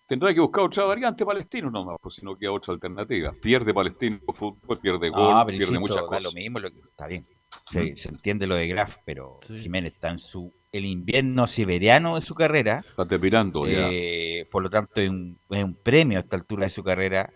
tendrá 0.08 0.34
que 0.34 0.40
buscar 0.40 0.64
otra 0.64 0.86
variante 0.86 1.26
palestino 1.26 1.70
nomás, 1.70 1.98
pues, 2.02 2.16
sino 2.16 2.36
que 2.36 2.48
otra 2.48 2.74
alternativa. 2.74 3.34
Pierde 3.42 3.74
palestino 3.74 4.20
fútbol, 4.34 4.80
pierde 4.80 5.10
gol, 5.10 5.46
pierde 5.48 5.80
muchas 5.80 6.04
cosas. 6.04 6.24
lo 6.24 6.32
mismo, 6.32 6.60
lo 6.60 6.72
que, 6.72 6.80
está 6.80 7.08
bien. 7.08 7.26
Se, 7.70 7.82
¿Mm? 7.82 7.96
se, 7.96 8.10
entiende 8.10 8.48
lo 8.48 8.56
de 8.56 8.68
Graf, 8.68 8.98
pero 9.06 9.40
Jiménez 9.48 9.94
está 9.94 10.10
en 10.10 10.20
su 10.20 10.54
el 10.72 10.86
invierno 10.86 11.48
siberiano 11.48 12.16
de 12.16 12.22
su 12.22 12.36
carrera. 12.36 12.84
Está 12.86 13.08
terminando 13.08 13.66
ya. 13.66 13.88
Eh, 13.90 14.46
por 14.52 14.62
lo 14.62 14.70
tanto, 14.70 15.00
es 15.00 15.10
un, 15.10 15.40
es 15.50 15.64
un, 15.64 15.74
premio 15.74 16.18
a 16.18 16.22
esta 16.22 16.36
altura 16.36 16.66
de 16.66 16.70
su 16.70 16.84
carrera 16.84 17.32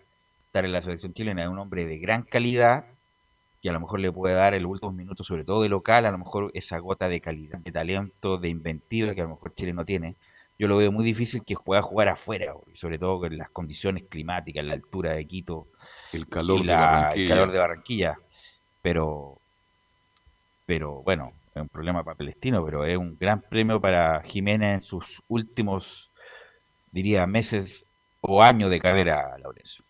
estar 0.45 0.65
en 0.65 0.73
la 0.73 0.81
selección 0.81 1.13
chilena. 1.13 1.43
Es 1.43 1.49
un 1.49 1.57
hombre 1.57 1.85
de 1.85 1.99
gran 1.99 2.23
calidad 2.23 2.85
que 3.61 3.69
a 3.69 3.73
lo 3.73 3.79
mejor 3.79 4.01
le 4.01 4.11
puede 4.11 4.35
dar 4.35 4.53
en 4.53 4.63
los 4.63 4.71
últimos 4.73 4.93
minutos, 4.93 5.25
sobre 5.25 5.45
todo 5.45 5.61
de 5.61 5.69
local, 5.69 6.05
a 6.05 6.11
lo 6.11 6.17
mejor 6.17 6.51
esa 6.53 6.79
gota 6.79 7.07
de 7.07 7.21
calidad, 7.21 7.59
de 7.59 7.71
talento, 7.71 8.37
de 8.37 8.49
inventiva 8.49 9.15
que 9.15 9.21
a 9.21 9.25
lo 9.25 9.31
mejor 9.31 9.53
Chile 9.53 9.73
no 9.73 9.85
tiene 9.85 10.15
yo 10.59 10.67
lo 10.67 10.77
veo 10.77 10.91
muy 10.91 11.05
difícil 11.05 11.41
que 11.43 11.55
pueda 11.55 11.81
jugar 11.81 12.09
afuera, 12.09 12.53
sobre 12.73 12.99
todo 12.99 13.21
con 13.21 13.37
las 13.37 13.49
condiciones 13.49 14.03
climáticas, 14.09 14.63
la 14.65 14.73
altura 14.73 15.13
de 15.13 15.25
Quito, 15.25 15.67
el 16.11 16.27
calor, 16.27 16.61
de, 16.61 16.73
Barranquilla. 16.73 17.23
El 17.23 17.29
calor 17.29 17.51
de 17.51 17.57
Barranquilla. 17.57 18.19
Pero, 18.81 19.37
pero 20.65 21.01
bueno, 21.01 21.31
es 21.55 21.61
un 21.61 21.69
problema 21.69 22.03
para 22.03 22.17
Palestino, 22.17 22.63
pero 22.65 22.85
es 22.85 22.97
un 22.97 23.17
gran 23.17 23.41
premio 23.41 23.79
para 23.79 24.21
Jiménez 24.21 24.75
en 24.75 24.81
sus 24.81 25.23
últimos, 25.29 26.11
diría, 26.91 27.25
meses 27.25 27.85
o 28.19 28.43
años 28.43 28.69
de 28.69 28.79
carrera, 28.79 29.37
Laurencio 29.39 29.88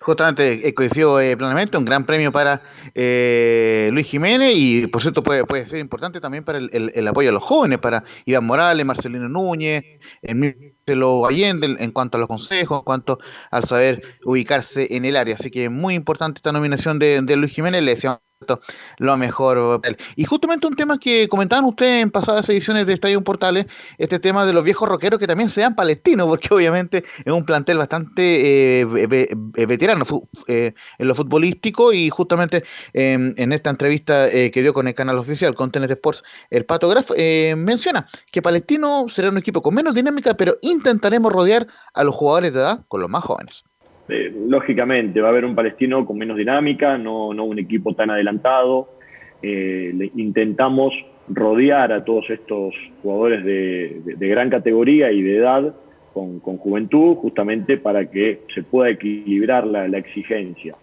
justamente 0.00 0.66
he 0.66 0.74
coincido 0.74 1.20
eh, 1.20 1.36
plenamente, 1.36 1.76
un 1.76 1.84
gran 1.84 2.06
premio 2.06 2.32
para 2.32 2.62
eh, 2.94 3.90
Luis 3.92 4.06
Jiménez 4.06 4.54
y 4.56 4.86
por 4.86 5.02
cierto 5.02 5.22
puede, 5.22 5.44
puede 5.44 5.66
ser 5.66 5.78
importante 5.78 6.20
también 6.20 6.44
para 6.44 6.58
el, 6.58 7.08
apoyo 7.08 7.28
a 7.28 7.32
los 7.32 7.42
jóvenes, 7.42 7.78
para 7.78 8.02
Iván 8.24 8.46
Morales, 8.46 8.86
Marcelino 8.86 9.28
Núñez, 9.28 9.84
Marcelo 10.34 11.26
Allende 11.26 11.76
en 11.78 11.92
cuanto 11.92 12.16
a 12.16 12.20
los 12.20 12.28
consejos, 12.28 12.78
en 12.78 12.84
cuanto 12.84 13.18
al 13.50 13.64
saber 13.64 14.02
ubicarse 14.24 14.88
en 14.90 15.04
el 15.04 15.16
área. 15.16 15.34
Así 15.34 15.50
que 15.50 15.68
muy 15.68 15.94
importante 15.94 16.38
esta 16.38 16.52
nominación 16.52 16.98
de, 16.98 17.20
de 17.22 17.36
Luis 17.36 17.52
Jiménez, 17.52 17.82
le 17.82 17.94
decíamos 17.94 18.29
lo 18.98 19.16
mejor. 19.16 19.82
Y 20.16 20.24
justamente 20.24 20.66
un 20.66 20.76
tema 20.76 20.98
que 20.98 21.28
comentaban 21.28 21.64
ustedes 21.66 22.02
en 22.02 22.10
pasadas 22.10 22.48
ediciones 22.48 22.86
de 22.86 22.94
Estadio 22.94 23.22
Portales, 23.22 23.66
este 23.98 24.18
tema 24.18 24.46
de 24.46 24.52
los 24.52 24.64
viejos 24.64 24.88
rockeros 24.88 25.20
que 25.20 25.26
también 25.26 25.50
sean 25.50 25.74
palestinos, 25.74 26.26
porque 26.26 26.48
obviamente 26.54 27.04
es 27.24 27.32
un 27.32 27.44
plantel 27.44 27.78
bastante 27.78 28.80
eh, 28.80 28.84
veterano 29.66 30.04
eh, 30.46 30.74
en 30.98 31.08
lo 31.08 31.14
futbolístico 31.14 31.92
y 31.92 32.08
justamente 32.10 32.64
en 32.92 33.52
esta 33.52 33.70
entrevista 33.70 34.28
eh, 34.28 34.50
que 34.50 34.62
dio 34.62 34.72
con 34.72 34.88
el 34.88 34.94
canal 34.94 35.18
oficial, 35.18 35.54
con 35.54 35.70
Tener 35.70 35.90
Sports, 35.92 36.22
el 36.50 36.64
Pato 36.64 36.88
Graf 36.88 37.10
menciona 37.56 38.08
que 38.32 38.42
Palestino 38.42 39.06
será 39.08 39.28
un 39.28 39.38
equipo 39.38 39.62
con 39.62 39.74
menos 39.74 39.94
dinámica, 39.94 40.34
pero 40.34 40.56
intentaremos 40.62 41.32
rodear 41.32 41.66
a 41.94 42.04
los 42.04 42.14
jugadores 42.14 42.52
de 42.52 42.60
edad 42.60 42.84
con 42.88 43.00
los 43.00 43.10
más 43.10 43.24
jóvenes. 43.24 43.64
Eh, 44.10 44.32
lógicamente 44.48 45.20
va 45.20 45.28
a 45.28 45.30
haber 45.30 45.44
un 45.44 45.54
palestino 45.54 46.04
con 46.04 46.18
menos 46.18 46.36
dinámica, 46.36 46.98
no, 46.98 47.28
un 47.28 47.58
equipo 47.58 47.94
tan 47.94 48.10
adelantado. 48.10 48.88
Eh, 49.42 50.10
intentamos 50.16 50.92
rodear 51.28 51.92
a 51.92 52.04
todos 52.04 52.28
estos 52.28 52.74
jugadores 53.02 53.44
de, 53.44 54.28
gran 54.28 54.50
categoría 54.50 55.12
y 55.12 55.22
de 55.22 55.36
edad 55.36 55.74
con, 56.12 56.40
juventud, 56.40 57.14
justamente 57.16 57.76
para 57.76 58.10
que 58.10 58.40
se 58.52 58.62
pueda 58.64 58.90
equilibrar 58.90 59.66
la, 59.66 59.86
exigencia. 59.96 60.74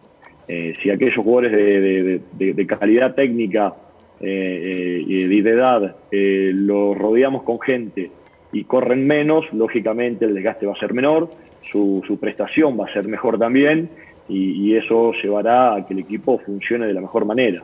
Eh, 0.48 0.76
si 0.82 0.90
aquellos 0.90 1.18
jugadores 1.18 1.52
de, 1.52 2.68
calidad 2.68 3.14
técnica 3.14 3.76
y 4.22 5.42
de 5.42 5.50
edad 5.50 5.98
los 6.12 6.98
rodeamos 6.98 7.44
con 7.44 7.60
gente 7.60 8.10
y 8.54 8.64
corren 8.64 9.06
menos, 9.06 9.46
lógicamente 9.52 10.26
el 10.26 10.34
desgaste 10.34 10.66
va 10.66 10.74
a 10.74 10.80
ser 10.80 10.94
menor 10.94 11.30
su, 11.72 12.18
prestación 12.20 12.80
va 12.80 12.86
a 12.86 12.94
ser 12.94 13.08
mejor 13.08 13.38
también 13.38 13.90
y, 14.30 14.76
eso 14.76 15.14
llevará 15.14 15.76
a 15.76 15.86
que 15.86 15.94
el 15.94 16.02
equipo 16.02 16.38
funcione 16.40 16.86
de 16.86 16.94
la 16.94 17.02
mejor 17.02 17.26
manera. 17.26 17.64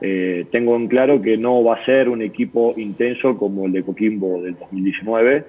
Eh, 0.00 0.46
tengo 0.50 0.76
en 0.76 0.88
claro 0.88 1.22
que 1.22 1.36
no 1.36 1.62
va 1.62 1.76
a 1.76 1.84
ser 1.84 2.08
un 2.08 2.20
equipo 2.20 2.74
intenso 2.76 3.36
como 3.38 3.66
el 3.66 3.72
de 3.72 3.82
Coquimbo 3.84 4.42
del 4.42 4.56
2019, 4.58 5.44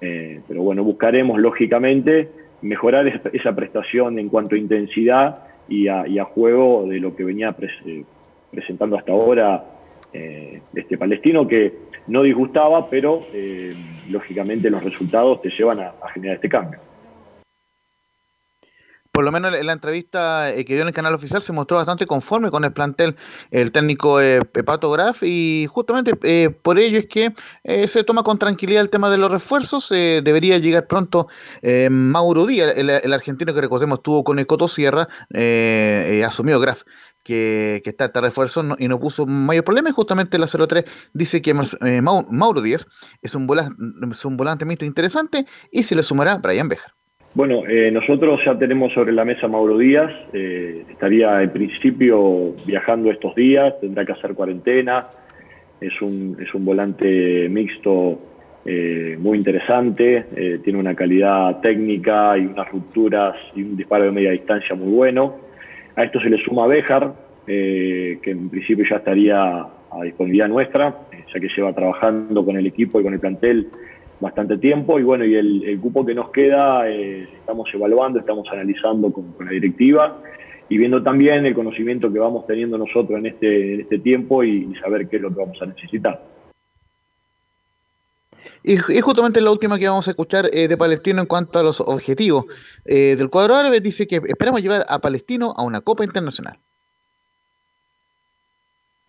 eh, 0.00 0.40
pero 0.46 0.62
bueno, 0.62 0.84
buscaremos 0.84 1.38
lógicamente 1.40 2.28
mejorar 2.62 3.20
esa 3.32 3.54
prestación 3.54 4.18
en 4.18 4.28
cuanto 4.28 4.54
a 4.54 4.58
intensidad 4.58 5.38
y 5.68 5.88
a, 5.88 6.24
juego 6.24 6.86
de 6.88 7.00
lo 7.00 7.14
que 7.14 7.24
venía 7.24 7.54
eh, 7.84 8.04
presentando 8.50 8.96
hasta 8.96 9.12
ahora 9.12 9.64
este 10.74 10.96
palestino 10.96 11.46
que 11.46 11.74
no 12.06 12.22
disgustaba, 12.22 12.88
pero 12.88 13.20
lógicamente 14.08 14.70
los 14.70 14.82
resultados 14.82 15.42
te 15.42 15.50
llevan 15.50 15.80
a 15.80 16.08
generar 16.14 16.36
este 16.36 16.48
cambio 16.48 16.80
por 19.18 19.24
lo 19.24 19.32
menos 19.32 19.52
en 19.52 19.66
la 19.66 19.72
entrevista 19.72 20.54
eh, 20.54 20.64
que 20.64 20.74
dio 20.74 20.82
en 20.82 20.86
el 20.86 20.94
canal 20.94 21.12
oficial, 21.12 21.42
se 21.42 21.52
mostró 21.52 21.76
bastante 21.76 22.06
conforme 22.06 22.52
con 22.52 22.62
el 22.62 22.72
plantel 22.72 23.16
el 23.50 23.72
técnico 23.72 24.20
eh, 24.20 24.44
Pato 24.44 24.92
Graf 24.92 25.24
y 25.24 25.66
justamente 25.68 26.12
eh, 26.22 26.50
por 26.50 26.78
ello 26.78 27.00
es 27.00 27.06
que 27.08 27.34
eh, 27.64 27.88
se 27.88 28.04
toma 28.04 28.22
con 28.22 28.38
tranquilidad 28.38 28.80
el 28.80 28.90
tema 28.90 29.10
de 29.10 29.18
los 29.18 29.28
refuerzos. 29.28 29.88
debería 29.88 30.58
llegar 30.58 30.86
pronto 30.86 31.26
Mauro 31.90 32.46
Díaz, 32.46 32.76
el, 32.76 33.12
argentino 33.12 33.52
que 33.52 33.60
recordemos 33.60 34.04
tuvo 34.04 34.22
con 34.22 34.38
el 34.38 34.46
Coto 34.46 34.68
Sierra, 34.68 35.08
asumió 36.24 36.60
Graf. 36.60 36.82
Que, 37.24 37.82
está 37.84 38.04
este 38.04 38.20
refuerzo 38.20 38.64
y 38.78 38.86
no 38.86 39.00
puso 39.00 39.26
mayor 39.26 39.64
problema. 39.64 39.88
Y 39.88 39.92
justamente 39.92 40.38
la 40.38 40.46
03 40.46 40.84
dice 41.12 41.42
que 41.42 41.54
Mauro 41.54 42.62
Díaz 42.62 42.86
es 43.20 43.34
un, 43.34 43.48
volante, 43.48 43.74
es 44.12 44.24
un 44.24 44.36
volante 44.36 44.64
muy 44.64 44.78
interesante 44.80 45.44
y 45.72 45.82
se 45.82 45.96
le 45.96 46.04
sumará 46.04 46.36
Brian 46.36 46.68
Bejar. 46.68 46.97
Bueno, 47.38 47.62
eh, 47.68 47.92
nosotros 47.92 48.40
ya 48.44 48.58
tenemos 48.58 48.92
sobre 48.92 49.12
la 49.12 49.24
mesa 49.24 49.46
Mauro 49.46 49.78
Díaz, 49.78 50.10
eh, 50.32 50.82
estaría 50.90 51.40
en 51.40 51.50
principio 51.50 52.56
viajando 52.66 53.12
estos 53.12 53.32
días, 53.36 53.78
tendrá 53.80 54.04
que 54.04 54.10
hacer 54.10 54.34
cuarentena, 54.34 55.06
es 55.80 56.02
un, 56.02 56.36
es 56.42 56.52
un 56.52 56.64
volante 56.64 57.48
mixto 57.48 58.18
eh, 58.66 59.16
muy 59.20 59.38
interesante, 59.38 60.24
tiene 60.64 60.80
una 60.80 60.96
calidad 60.96 61.60
técnica 61.60 62.36
y 62.36 62.44
unas 62.46 62.68
rupturas 62.72 63.36
y 63.54 63.62
un 63.62 63.76
disparo 63.76 64.06
de 64.06 64.10
media 64.10 64.32
distancia 64.32 64.74
muy 64.74 64.92
bueno, 64.92 65.36
A 65.94 66.02
esto 66.02 66.20
se 66.20 66.30
le 66.30 66.42
suma 66.42 66.66
Béjar, 66.66 67.14
eh, 67.46 68.18
que 68.20 68.32
en 68.32 68.48
principio 68.48 68.84
ya 68.90 68.96
estaría 68.96 69.60
a 69.60 70.02
disponibilidad 70.02 70.48
nuestra, 70.48 70.92
ya 71.32 71.38
que 71.38 71.48
lleva 71.56 71.72
trabajando 71.72 72.44
con 72.44 72.56
el 72.56 72.66
equipo 72.66 72.98
y 72.98 73.04
con 73.04 73.14
el 73.14 73.20
plantel 73.20 73.68
bastante 74.20 74.58
tiempo. 74.58 74.98
Y 74.98 75.02
bueno, 75.02 75.24
y 75.24 75.34
el, 75.34 75.64
el 75.64 75.80
cupo 75.80 76.04
que 76.04 76.14
nos 76.14 76.30
queda 76.30 76.88
eh, 76.88 77.22
estamos 77.22 77.68
evaluando, 77.72 78.18
estamos 78.18 78.48
analizando 78.50 79.12
con, 79.12 79.32
con, 79.32 79.46
la 79.46 79.52
directiva 79.52 80.20
y 80.68 80.76
viendo 80.76 81.02
también 81.02 81.46
el 81.46 81.54
conocimiento 81.54 82.12
que 82.12 82.18
vamos 82.18 82.46
teniendo 82.46 82.76
nosotros 82.76 83.18
en 83.18 83.26
este, 83.26 83.74
en 83.74 83.80
este 83.80 83.98
tiempo 83.98 84.44
y, 84.44 84.68
y 84.70 84.74
saber 84.76 85.08
qué 85.08 85.16
es 85.16 85.22
lo 85.22 85.30
que 85.30 85.40
vamos 85.40 85.60
a 85.62 85.66
necesitar. 85.66 86.20
Y, 88.62 88.74
y, 88.74 89.00
justamente 89.00 89.40
la 89.40 89.50
última 89.50 89.78
que 89.78 89.88
vamos 89.88 90.08
a 90.08 90.10
escuchar 90.10 90.50
eh, 90.52 90.68
de 90.68 90.76
Palestino 90.76 91.20
en 91.20 91.26
cuanto 91.26 91.58
a 91.58 91.62
los 91.62 91.80
objetivos 91.80 92.46
eh, 92.84 93.14
del 93.16 93.30
cuadro 93.30 93.54
árabe 93.54 93.80
dice 93.80 94.06
que 94.06 94.20
esperamos 94.26 94.60
llevar 94.60 94.84
a 94.88 94.98
Palestino 94.98 95.54
a 95.56 95.62
una 95.62 95.80
Copa 95.80 96.04
Internacional. 96.04 96.58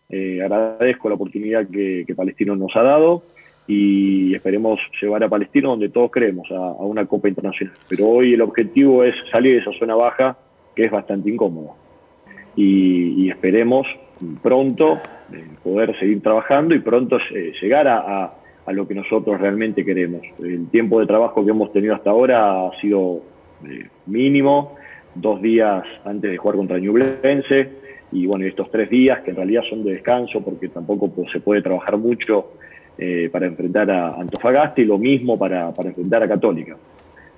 Eh, 0.10 0.42
agradezco 0.42 1.10
la 1.10 1.16
oportunidad 1.16 1.68
que, 1.68 2.04
que, 2.06 2.16
Palestino 2.16 2.56
nos 2.56 2.76
ha 2.76 2.82
dado 2.82 3.22
y 3.70 4.34
esperemos 4.34 4.80
llevar 5.00 5.24
a 5.24 5.30
Palestino 5.30 5.70
donde 5.70 5.90
todos 5.90 6.10
creemos, 6.10 6.50
a, 6.50 6.72
una 6.84 7.06
Copa 7.06 7.30
Internacional. 7.30 7.76
Pero 7.88 8.08
hoy 8.08 8.34
el 8.34 8.42
objetivo 8.42 9.04
es 9.04 9.14
salir 9.32 9.54
de 9.54 9.60
esa 9.60 9.78
zona 9.78 9.94
baja 9.94 10.36
que 10.76 10.86
es 10.86 10.92
bastante 10.92 11.30
incómoda. 11.30 11.74
Y, 12.56 13.30
esperemos 13.30 13.86
pronto 14.42 14.98
eh, 15.32 15.46
poder 15.64 15.98
seguir 16.00 16.20
trabajando 16.24 16.76
y 16.76 16.80
pronto 16.80 17.20
eh, 17.32 17.54
llegar 17.62 17.88
a, 17.88 18.24
a, 18.24 18.34
a, 18.66 18.74
lo 18.74 18.88
que 18.88 18.96
nosotros 18.96 19.40
realmente 19.40 19.86
queremos. 19.86 20.24
El 20.44 20.68
tiempo 20.70 21.00
de 21.00 21.06
trabajo 21.06 21.46
que 21.46 21.52
hemos 21.52 21.72
tenido 21.72 21.94
hasta 21.94 22.10
ahora 22.10 22.62
ha 22.62 22.82
sido 22.82 23.22
eh, 23.70 23.88
mínimo, 24.08 24.78
dos 25.14 25.44
días 25.44 25.84
antes 26.06 26.32
de 26.32 26.38
jugar 26.38 26.58
contra 26.58 26.80
Ñublense 26.80 27.70
y 28.12 28.26
bueno, 28.26 28.46
estos 28.46 28.72
tres 28.72 28.90
días 28.90 29.20
que 29.20 29.30
en 29.30 29.36
realidad 29.36 29.62
son 29.70 29.84
de 29.84 29.92
descanso 29.92 30.42
porque 30.42 30.70
tampoco 30.70 31.08
pues, 31.12 31.32
se 31.32 31.40
puede 31.40 31.62
trabajar 31.62 31.98
mucho 31.98 32.54
eh, 33.02 33.30
para 33.32 33.46
enfrentar 33.46 33.90
a 33.90 34.16
Antofagasta 34.16 34.82
y 34.82 34.86
lo 34.86 34.98
mismo 34.98 35.40
para, 35.40 35.72
para, 35.72 35.88
enfrentar 35.88 36.22
a 36.22 36.28
Católica. 36.28 36.76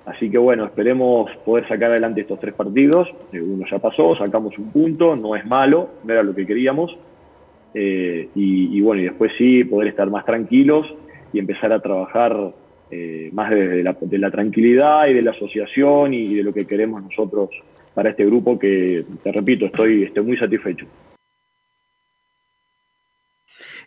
Así 0.04 0.28
que 0.28 0.36
bueno, 0.36 0.64
esperemos 0.64 1.30
poder 1.44 1.68
sacar 1.68 1.92
adelante 1.92 2.22
estos 2.22 2.40
tres 2.40 2.52
partidos. 2.52 3.08
Eh, 3.32 3.40
uno 3.40 3.64
ya 3.70 3.78
pasó, 3.78 4.16
sacamos 4.16 4.58
un 4.58 4.72
punto, 4.72 5.14
no 5.14 5.36
es 5.36 5.46
malo, 5.46 5.90
no 6.02 6.12
era 6.12 6.24
lo 6.24 6.34
que 6.34 6.46
queríamos. 6.46 6.96
Eh, 7.74 8.28
y, 8.34 8.76
y, 8.76 8.80
bueno, 8.80 9.02
y 9.02 9.04
después 9.04 9.30
sí 9.38 9.62
poder 9.62 9.86
estar 9.90 10.10
más 10.10 10.24
tranquilos 10.24 10.92
y 11.32 11.38
empezar 11.38 11.72
a 11.72 11.80
trabajar 11.80 12.54
más 13.32 13.48
desde 13.48 13.82
la, 13.82 13.96
de 13.98 14.18
la 14.18 14.30
tranquilidad 14.30 15.06
y 15.08 15.14
de 15.14 15.22
la 15.22 15.30
asociación 15.30 16.12
y 16.12 16.34
de 16.34 16.42
lo 16.42 16.52
que 16.52 16.66
queremos 16.66 17.02
nosotros 17.02 17.48
para 17.94 18.10
este 18.10 18.26
grupo 18.26 18.58
que, 18.58 19.04
te 19.22 19.32
repito, 19.32 19.66
estoy, 19.66 20.02
estoy 20.02 20.24
muy 20.24 20.36
satisfecho. 20.36 20.86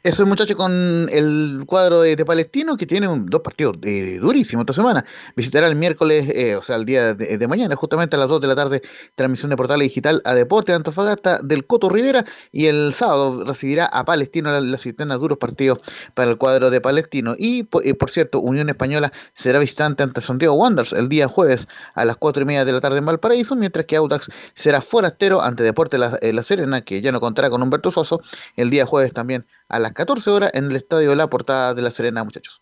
Eso 0.05 0.21
es, 0.21 0.29
muchachos, 0.29 0.55
con 0.55 1.09
el 1.11 1.63
cuadro 1.65 2.01
de, 2.01 2.23
Palestino, 2.25 2.77
que 2.77 2.85
tiene 2.85 3.07
un, 3.07 3.25
dos 3.25 3.41
partidos 3.41 3.77
eh, 3.81 4.19
durísimos 4.21 4.61
esta 4.61 4.73
semana. 4.73 5.03
Visitará 5.35 5.65
el 5.65 5.75
miércoles, 5.75 6.29
eh, 6.31 6.55
o 6.55 6.61
sea, 6.61 6.75
el 6.75 6.85
día 6.85 7.15
de, 7.15 7.47
mañana, 7.47 7.75
justamente 7.75 8.15
a 8.15 8.19
las 8.19 8.29
2 8.29 8.39
de 8.39 8.47
la 8.47 8.55
tarde, 8.55 8.83
transmisión 9.15 9.49
de 9.49 9.57
Portales 9.57 9.87
Digital 9.87 10.21
a 10.23 10.35
Deporte 10.35 10.71
de 10.71 10.75
Antofagasta 10.75 11.39
del 11.41 11.65
Coto 11.65 11.89
Rivera. 11.89 12.23
Y 12.51 12.67
el 12.67 12.93
sábado 12.93 13.45
recibirá 13.45 13.87
a 13.87 14.05
Palestino 14.05 14.51
la, 14.51 14.61
la 14.61 14.77
cisterna 14.77 15.17
duros 15.17 15.39
partidos 15.39 15.79
para 16.13 16.29
el 16.29 16.37
cuadro 16.37 16.69
de 16.69 16.81
Palestino. 16.81 17.33
Y, 17.35 17.63
por, 17.63 17.83
eh, 17.87 17.95
por 17.95 18.11
cierto, 18.11 18.41
Unión 18.41 18.69
Española 18.69 19.11
será 19.33 19.57
visitante 19.57 20.03
ante 20.03 20.21
Santiago 20.21 20.53
Wanderers 20.53 20.93
el 20.93 21.09
día 21.09 21.27
jueves 21.27 21.67
a 21.95 22.05
las 22.05 22.17
4 22.17 22.43
y 22.43 22.45
media 22.45 22.63
de 22.63 22.73
la 22.73 22.79
tarde 22.79 22.99
en 22.99 23.07
Valparaíso, 23.07 23.55
mientras 23.55 23.87
que 23.87 23.95
Audax 23.95 24.29
será 24.53 24.81
forastero 24.81 25.41
ante 25.41 25.63
Deporte 25.63 25.97
La, 25.97 26.19
la 26.21 26.43
Serena, 26.43 26.81
que 26.81 27.01
ya 27.01 27.11
no 27.11 27.19
contará 27.19 27.49
con 27.49 27.63
Humberto 27.63 27.89
Soso, 27.89 28.21
el 28.55 28.69
día 28.69 28.85
jueves 28.85 29.11
también 29.11 29.47
a 29.69 29.79
las 29.79 29.93
14 29.93 30.29
horas 30.29 30.51
en 30.53 30.65
el 30.65 30.75
Estadio 30.75 31.15
la 31.15 31.27
Portada 31.27 31.73
de 31.73 31.81
La 31.81 31.91
Serena, 31.91 32.23
muchachos. 32.23 32.61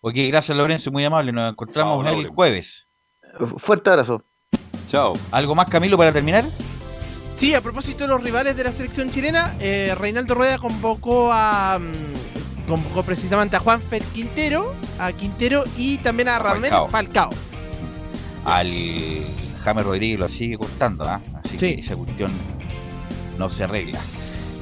Ok, 0.00 0.14
gracias 0.16 0.56
Lorenzo, 0.56 0.90
muy 0.90 1.04
amable. 1.04 1.32
Nos 1.32 1.52
encontramos 1.52 2.04
Chao, 2.04 2.20
el 2.20 2.28
jueves. 2.28 2.88
Fuerte 3.58 3.90
abrazo. 3.90 4.24
Chao. 4.88 5.14
¿Algo 5.30 5.54
más, 5.54 5.70
Camilo, 5.70 5.96
para 5.96 6.12
terminar? 6.12 6.44
Sí, 7.36 7.54
a 7.54 7.60
propósito 7.60 8.04
de 8.04 8.08
los 8.08 8.22
rivales 8.22 8.56
de 8.56 8.64
la 8.64 8.72
selección 8.72 9.10
chilena, 9.10 9.54
eh, 9.60 9.94
Reinaldo 9.98 10.34
Rueda 10.34 10.58
convocó 10.58 11.32
a. 11.32 11.78
Um, 11.78 11.92
convocó 12.68 13.02
precisamente 13.02 13.56
a 13.56 13.60
Juanfer 13.60 14.02
Quintero, 14.14 14.74
a 14.98 15.12
Quintero 15.12 15.64
y 15.76 15.98
también 15.98 16.28
a 16.28 16.38
Radamel 16.38 16.70
Falcao. 16.70 16.88
Falcao. 16.88 17.30
Al 18.44 18.70
James 19.62 19.84
Rodríguez 19.84 20.18
lo 20.18 20.28
sigue 20.28 20.58
cortando, 20.58 21.04
¿ah? 21.04 21.20
¿eh? 21.24 21.30
Así 21.44 21.58
sí. 21.58 21.74
que 21.74 21.80
esa 21.80 21.96
cuestión 21.96 22.30
no 23.38 23.48
se 23.48 23.64
arregla. 23.64 24.00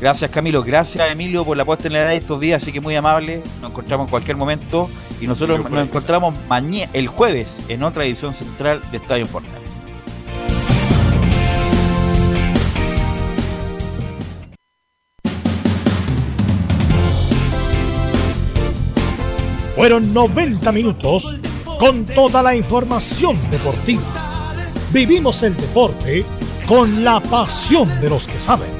Gracias 0.01 0.31
Camilo, 0.31 0.63
gracias 0.63 1.11
Emilio 1.11 1.45
por 1.45 1.59
la 1.59 1.67
puesta 1.67 1.89
en 1.89 1.93
la 1.93 2.01
edad 2.01 2.09
de 2.09 2.17
estos 2.17 2.41
días, 2.41 2.63
así 2.63 2.73
que 2.73 2.81
muy 2.81 2.97
amable, 2.97 3.43
nos 3.61 3.71
encontramos 3.71 4.07
en 4.07 4.11
cualquier 4.11 4.37
momento 4.39 4.89
y 5.21 5.27
nosotros 5.27 5.71
nos 5.71 5.83
encontramos 5.85 6.35
mañana, 6.49 6.91
el 6.95 7.07
jueves 7.07 7.59
en 7.69 7.83
otra 7.83 8.05
edición 8.07 8.33
central 8.33 8.81
de 8.91 8.97
Estadio 8.97 9.27
Portales. 9.27 9.61
Fueron 19.75 20.15
90 20.15 20.73
minutos 20.73 21.37
con 21.79 22.07
toda 22.07 22.43
la 22.43 22.55
información 22.55 23.37
deportiva. 23.51 24.03
Vivimos 24.93 25.43
el 25.43 25.55
deporte 25.57 26.25
con 26.67 27.05
la 27.05 27.21
pasión 27.21 27.89
de 28.01 28.09
los 28.09 28.27
que 28.27 28.41
saben. 28.41 28.80